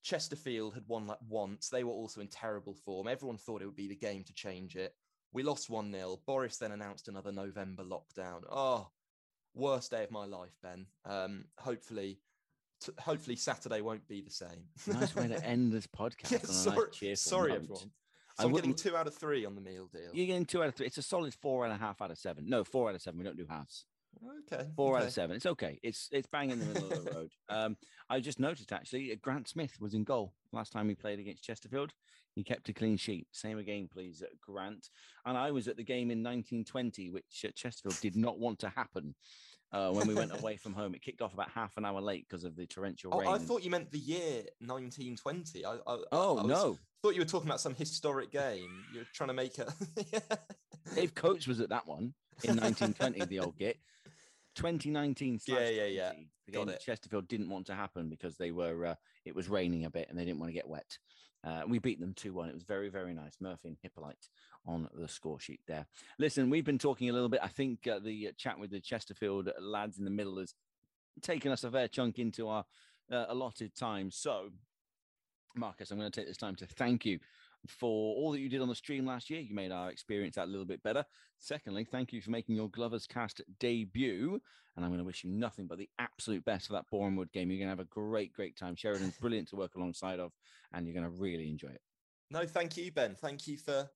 Chesterfield 0.05 0.75
had 0.75 0.85
won 0.87 1.07
like 1.07 1.19
once. 1.29 1.69
They 1.69 1.83
were 1.83 1.93
also 1.93 2.21
in 2.21 2.29
terrible 2.29 2.75
form. 2.75 3.09
Everyone 3.09 3.39
thought 3.39 3.63
it 3.63 3.67
would 3.67 3.75
be 3.75 3.89
the 3.89 3.97
game 3.97 4.23
to 4.25 4.35
change 4.35 4.77
it. 4.77 4.95
We 5.33 5.43
lost 5.43 5.71
1 5.71 5.91
0. 5.91 6.21
Boris 6.27 6.59
then 6.59 6.71
announced 6.73 7.09
another 7.09 7.33
November 7.33 7.83
lockdown. 7.83 8.43
Oh, 8.51 8.89
worst 9.55 9.91
day 9.91 10.05
of 10.05 10.11
my 10.11 10.27
life, 10.27 10.57
Ben. 10.63 10.87
Um, 11.05 11.47
hopefully, 11.59 12.21
t- 12.85 12.93
hopefully 13.01 13.35
Saturday 13.35 13.81
won't 13.81 14.07
be 14.07 14.21
the 14.21 14.31
same. 14.31 14.69
Nice 14.87 15.17
way 15.17 15.27
to 15.27 15.45
end 15.45 15.73
this 15.73 15.87
podcast. 15.99 16.31
Yeah, 16.31 16.39
sorry, 16.45 16.89
nice, 17.03 17.21
sorry 17.21 17.49
note. 17.51 17.57
everyone. 17.57 17.91
So 18.39 18.47
I'm 18.47 18.53
getting 18.53 18.75
two 18.75 18.97
out 18.97 19.07
of 19.07 19.15
three 19.15 19.45
on 19.45 19.55
the 19.55 19.61
meal 19.61 19.89
deal. 19.93 20.11
You're 20.13 20.27
getting 20.27 20.45
two 20.45 20.63
out 20.63 20.69
of 20.69 20.75
three. 20.75 20.87
It's 20.87 20.99
a 20.99 21.03
solid 21.03 21.35
four 21.35 21.65
and 21.65 21.73
a 21.73 21.77
half 21.77 22.03
out 22.03 22.11
of 22.11 22.19
seven. 22.19 22.49
No, 22.49 22.63
four 22.65 22.89
out 22.89 22.95
of 22.95 23.01
seven. 23.03 23.19
We 23.19 23.25
don't 23.25 23.37
do 23.37 23.47
halves. 23.49 23.87
Okay. 24.53 24.65
Four 24.77 24.97
out 24.99 25.05
of 25.05 25.13
seven. 25.13 25.37
It's 25.37 25.47
okay. 25.47 25.79
It's 25.83 26.09
it's 26.13 26.27
bang 26.27 26.51
in 26.51 26.59
the 26.59 26.67
middle 26.67 26.93
of 26.93 27.05
the 27.05 27.11
road. 27.13 27.31
Um, 27.49 27.77
I 28.11 28.21
just 28.21 28.41
noticed 28.41 28.73
actually 28.73 29.13
uh, 29.13 29.17
Grant 29.23 29.49
Smith 29.49 29.73
was 29.81 29.95
in 29.95 30.03
goal 30.05 30.33
last 30.53 30.73
time 30.73 30.89
he 30.89 30.95
played 30.95 31.19
against 31.19 31.45
Chesterfield. 31.45 31.93
He 32.35 32.43
kept 32.43 32.69
a 32.69 32.73
clean 32.73 32.97
sheet. 32.97 33.29
Same 33.33 33.59
again, 33.59 33.89
please, 33.93 34.23
uh, 34.23 34.27
Grant. 34.41 34.89
And 35.25 35.37
I 35.39 35.51
was 35.53 35.69
at 35.69 35.77
the 35.77 35.85
game 35.85 36.11
in 36.11 36.19
1920, 36.23 37.11
which 37.11 37.45
Chesterfield 37.55 38.01
did 38.01 38.17
not 38.17 38.39
want 38.39 38.59
to 38.61 38.69
happen. 38.71 39.15
Uh, 39.73 39.91
when 39.93 40.07
we 40.09 40.15
went 40.15 40.33
away 40.41 40.57
from 40.57 40.73
home, 40.73 40.95
it 40.95 41.03
kicked 41.03 41.23
off 41.23 41.33
about 41.35 41.51
half 41.51 41.77
an 41.77 41.85
hour 41.85 42.01
late 42.01 42.27
because 42.29 42.45
of 42.45 42.57
the 42.57 42.67
torrential 42.67 43.13
Oh, 43.15 43.21
rain. 43.21 43.29
I 43.29 43.39
thought 43.39 43.63
you 43.63 43.71
meant 43.71 43.91
the 43.93 43.99
year 43.99 44.43
1920. 44.61 45.65
I, 45.65 45.73
I, 45.75 45.77
Oh, 46.13 46.39
I 46.39 46.43
was- 46.43 46.47
no. 46.47 46.79
Thought 47.03 47.15
you 47.15 47.21
were 47.21 47.27
talking 47.27 47.49
about 47.49 47.61
some 47.61 47.75
historic 47.75 48.31
game. 48.33 48.83
You're 48.95 49.05
trying 49.13 49.29
to 49.29 49.35
make 49.35 49.59
a. 49.59 49.73
Dave 50.95 51.15
Coates 51.15 51.47
was 51.47 51.61
at 51.61 51.69
that 51.69 51.87
one 51.87 52.15
in 52.45 52.57
1920, 52.57 53.25
the 53.27 53.41
old 53.41 53.57
git. 53.59 53.77
2019 54.55 55.41
Yeah, 55.47 55.69
yeah, 55.69 55.85
yeah. 55.87 56.13
the 56.47 56.53
Got 56.53 56.67
game 56.67 56.69
it. 56.75 56.81
Chesterfield 56.81 57.29
didn't 57.29 57.49
want 57.51 57.67
to 57.67 57.75
happen 57.75 58.09
because 58.09 58.37
they 58.37 58.51
were 58.51 58.87
uh, 58.87 58.95
it 59.25 59.35
was 59.35 59.49
raining 59.49 59.85
a 59.85 59.91
bit 59.91 60.09
and 60.09 60.19
they 60.19 60.25
didn't 60.25 60.39
want 60.39 60.51
to 60.51 60.55
get 60.55 60.69
wet. 60.69 60.99
Uh, 61.45 61.63
we 61.69 61.79
beat 61.79 62.01
them 62.01 62.15
2 62.15 62.33
1. 62.33 62.49
It 62.49 62.55
was 62.55 62.63
very, 62.63 62.89
very 62.89 63.13
nice. 63.13 63.35
Murphy 63.41 63.69
and 63.69 63.77
Hippolyte 63.83 64.29
on 64.67 64.89
the 64.95 65.07
score 65.07 65.39
sheet 65.39 65.61
there. 65.67 65.87
Listen, 66.19 66.49
we've 66.49 66.65
been 66.65 66.79
talking 66.79 67.11
a 67.11 67.13
little 67.13 67.29
bit. 67.29 67.41
I 67.43 67.49
think 67.49 67.87
uh, 67.87 67.99
the 67.99 68.31
chat 68.39 68.59
with 68.59 68.71
the 68.71 68.81
Chesterfield 68.81 69.51
lads 69.61 69.99
in 69.99 70.05
the 70.05 70.11
middle 70.11 70.39
has 70.39 70.55
taken 71.21 71.53
us 71.53 71.63
a 71.65 71.71
fair 71.71 71.87
chunk 71.87 72.19
into 72.19 72.49
our 72.49 72.65
uh, 73.13 73.27
allotted 73.29 73.75
time. 73.77 74.11
So, 74.11 74.49
Marcus, 75.55 75.91
I'm 75.91 75.99
going 75.99 76.11
to 76.11 76.19
take 76.21 76.27
this 76.27 76.39
time 76.39 76.57
to 76.57 76.67
thank 76.67 77.05
you 77.05 77.19
for 77.67 78.15
all 78.17 78.33
that 78.33 78.41
you 78.41 78.49
did 78.49 78.61
on 78.61 78.69
the 78.69 78.75
stream 78.75 79.07
last 79.07 79.31
year. 79.31 79.41
You 79.41 79.55
made 79.55 79.73
our 79.73 79.91
experience 79.91 80.37
that 80.37 80.47
a 80.47 80.51
little 80.51 80.67
bit 80.67 80.83
better. 80.83 81.05
Secondly, 81.39 81.85
thank 81.85 82.13
you 82.13 82.21
for 82.21 82.31
making 82.31 82.57
your 82.57 82.69
Glovers 82.69 83.07
Cast 83.07 83.41
debut. 83.59 84.41
And 84.77 84.85
I'm 84.85 84.91
going 84.91 84.99
to 84.99 85.05
wish 85.05 85.25
you 85.25 85.31
nothing 85.31 85.67
but 85.67 85.79
the 85.79 85.89
absolute 85.99 86.45
best 86.45 86.67
for 86.67 86.73
that 86.73 86.87
Bournemouth 86.91 87.33
game. 87.33 87.51
You're 87.51 87.59
going 87.59 87.69
to 87.69 87.73
have 87.73 87.81
a 87.81 87.85
great, 87.85 88.33
great 88.33 88.57
time. 88.57 88.75
Sheridan's 88.75 89.17
brilliant 89.21 89.49
to 89.49 89.57
work 89.57 89.77
alongside 89.77 90.19
of, 90.19 90.33
and 90.73 90.87
you're 90.87 90.95
going 90.95 91.11
to 91.11 91.23
really 91.23 91.49
enjoy 91.49 91.69
it. 91.69 91.81
no, 92.31 92.47
thank 92.47 92.77
you, 92.77 92.91
Ben. 92.91 93.15
Thank 93.15 93.47
you 93.47 93.57
for 93.57 93.89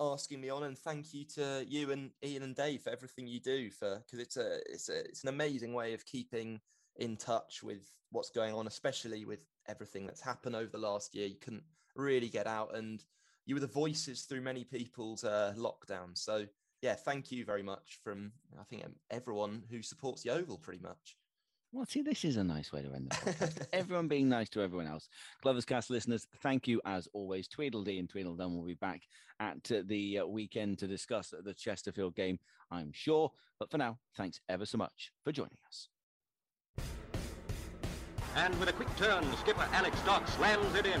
asking 0.00 0.40
me 0.40 0.50
on, 0.50 0.64
and 0.64 0.76
thank 0.76 1.14
you 1.14 1.24
to 1.24 1.64
you 1.66 1.90
and 1.90 2.10
Ian 2.22 2.42
and 2.42 2.54
Dave 2.54 2.82
for 2.82 2.90
everything 2.90 3.26
you 3.26 3.40
do. 3.40 3.70
For 3.70 4.02
because 4.04 4.18
it's 4.18 4.36
a 4.36 4.58
it's 4.66 4.88
a 4.88 4.98
it's 5.00 5.22
an 5.22 5.30
amazing 5.30 5.72
way 5.72 5.94
of 5.94 6.04
keeping 6.04 6.60
in 6.96 7.16
touch 7.16 7.62
with 7.62 7.90
what's 8.10 8.30
going 8.30 8.54
on, 8.54 8.66
especially 8.66 9.24
with 9.24 9.44
everything 9.68 10.06
that's 10.06 10.20
happened 10.20 10.56
over 10.56 10.70
the 10.70 10.78
last 10.78 11.14
year. 11.14 11.26
You 11.26 11.38
couldn't 11.40 11.64
really 11.94 12.28
get 12.28 12.46
out, 12.46 12.76
and 12.76 13.02
you 13.46 13.54
were 13.54 13.60
the 13.60 13.66
voices 13.66 14.22
through 14.22 14.42
many 14.42 14.64
people's 14.64 15.24
uh, 15.24 15.54
lockdown. 15.56 16.10
So 16.14 16.46
yeah, 16.82 16.94
thank 16.94 17.32
you 17.32 17.44
very 17.44 17.62
much 17.62 17.98
from 18.02 18.32
I 18.60 18.64
think 18.64 18.84
um, 18.84 18.94
everyone 19.10 19.62
who 19.70 19.82
supports 19.82 20.22
the 20.22 20.30
Oval, 20.30 20.58
pretty 20.58 20.82
much. 20.82 21.16
Well, 21.72 21.86
see, 21.86 22.00
this 22.00 22.24
is 22.24 22.36
a 22.36 22.44
nice 22.44 22.72
way 22.72 22.82
to 22.82 22.92
end 22.92 23.10
the 23.10 23.16
podcast. 23.16 23.66
everyone 23.72 24.08
being 24.08 24.28
nice 24.28 24.48
to 24.50 24.62
everyone 24.62 24.86
else. 24.86 25.08
Glovers 25.42 25.64
Cast 25.64 25.90
listeners, 25.90 26.26
thank 26.42 26.66
you 26.66 26.80
as 26.86 27.08
always. 27.12 27.48
Tweedledee 27.48 27.98
and 27.98 28.08
Tweedledum 28.08 28.56
will 28.56 28.64
be 28.64 28.74
back 28.74 29.02
at 29.40 29.70
uh, 29.70 29.82
the 29.84 30.20
uh, 30.20 30.26
weekend 30.26 30.78
to 30.78 30.86
discuss 30.86 31.34
the 31.44 31.52
Chesterfield 31.52 32.14
game, 32.14 32.38
I'm 32.70 32.92
sure. 32.92 33.30
But 33.58 33.70
for 33.70 33.78
now, 33.78 33.98
thanks 34.16 34.40
ever 34.48 34.64
so 34.64 34.78
much 34.78 35.12
for 35.24 35.32
joining 35.32 35.58
us. 35.66 35.88
And 38.36 38.58
with 38.60 38.68
a 38.68 38.72
quick 38.72 38.94
turn, 38.96 39.24
skipper 39.38 39.66
Alex 39.72 40.00
Dock 40.02 40.26
slams 40.28 40.74
it 40.76 40.86
in. 40.86 41.00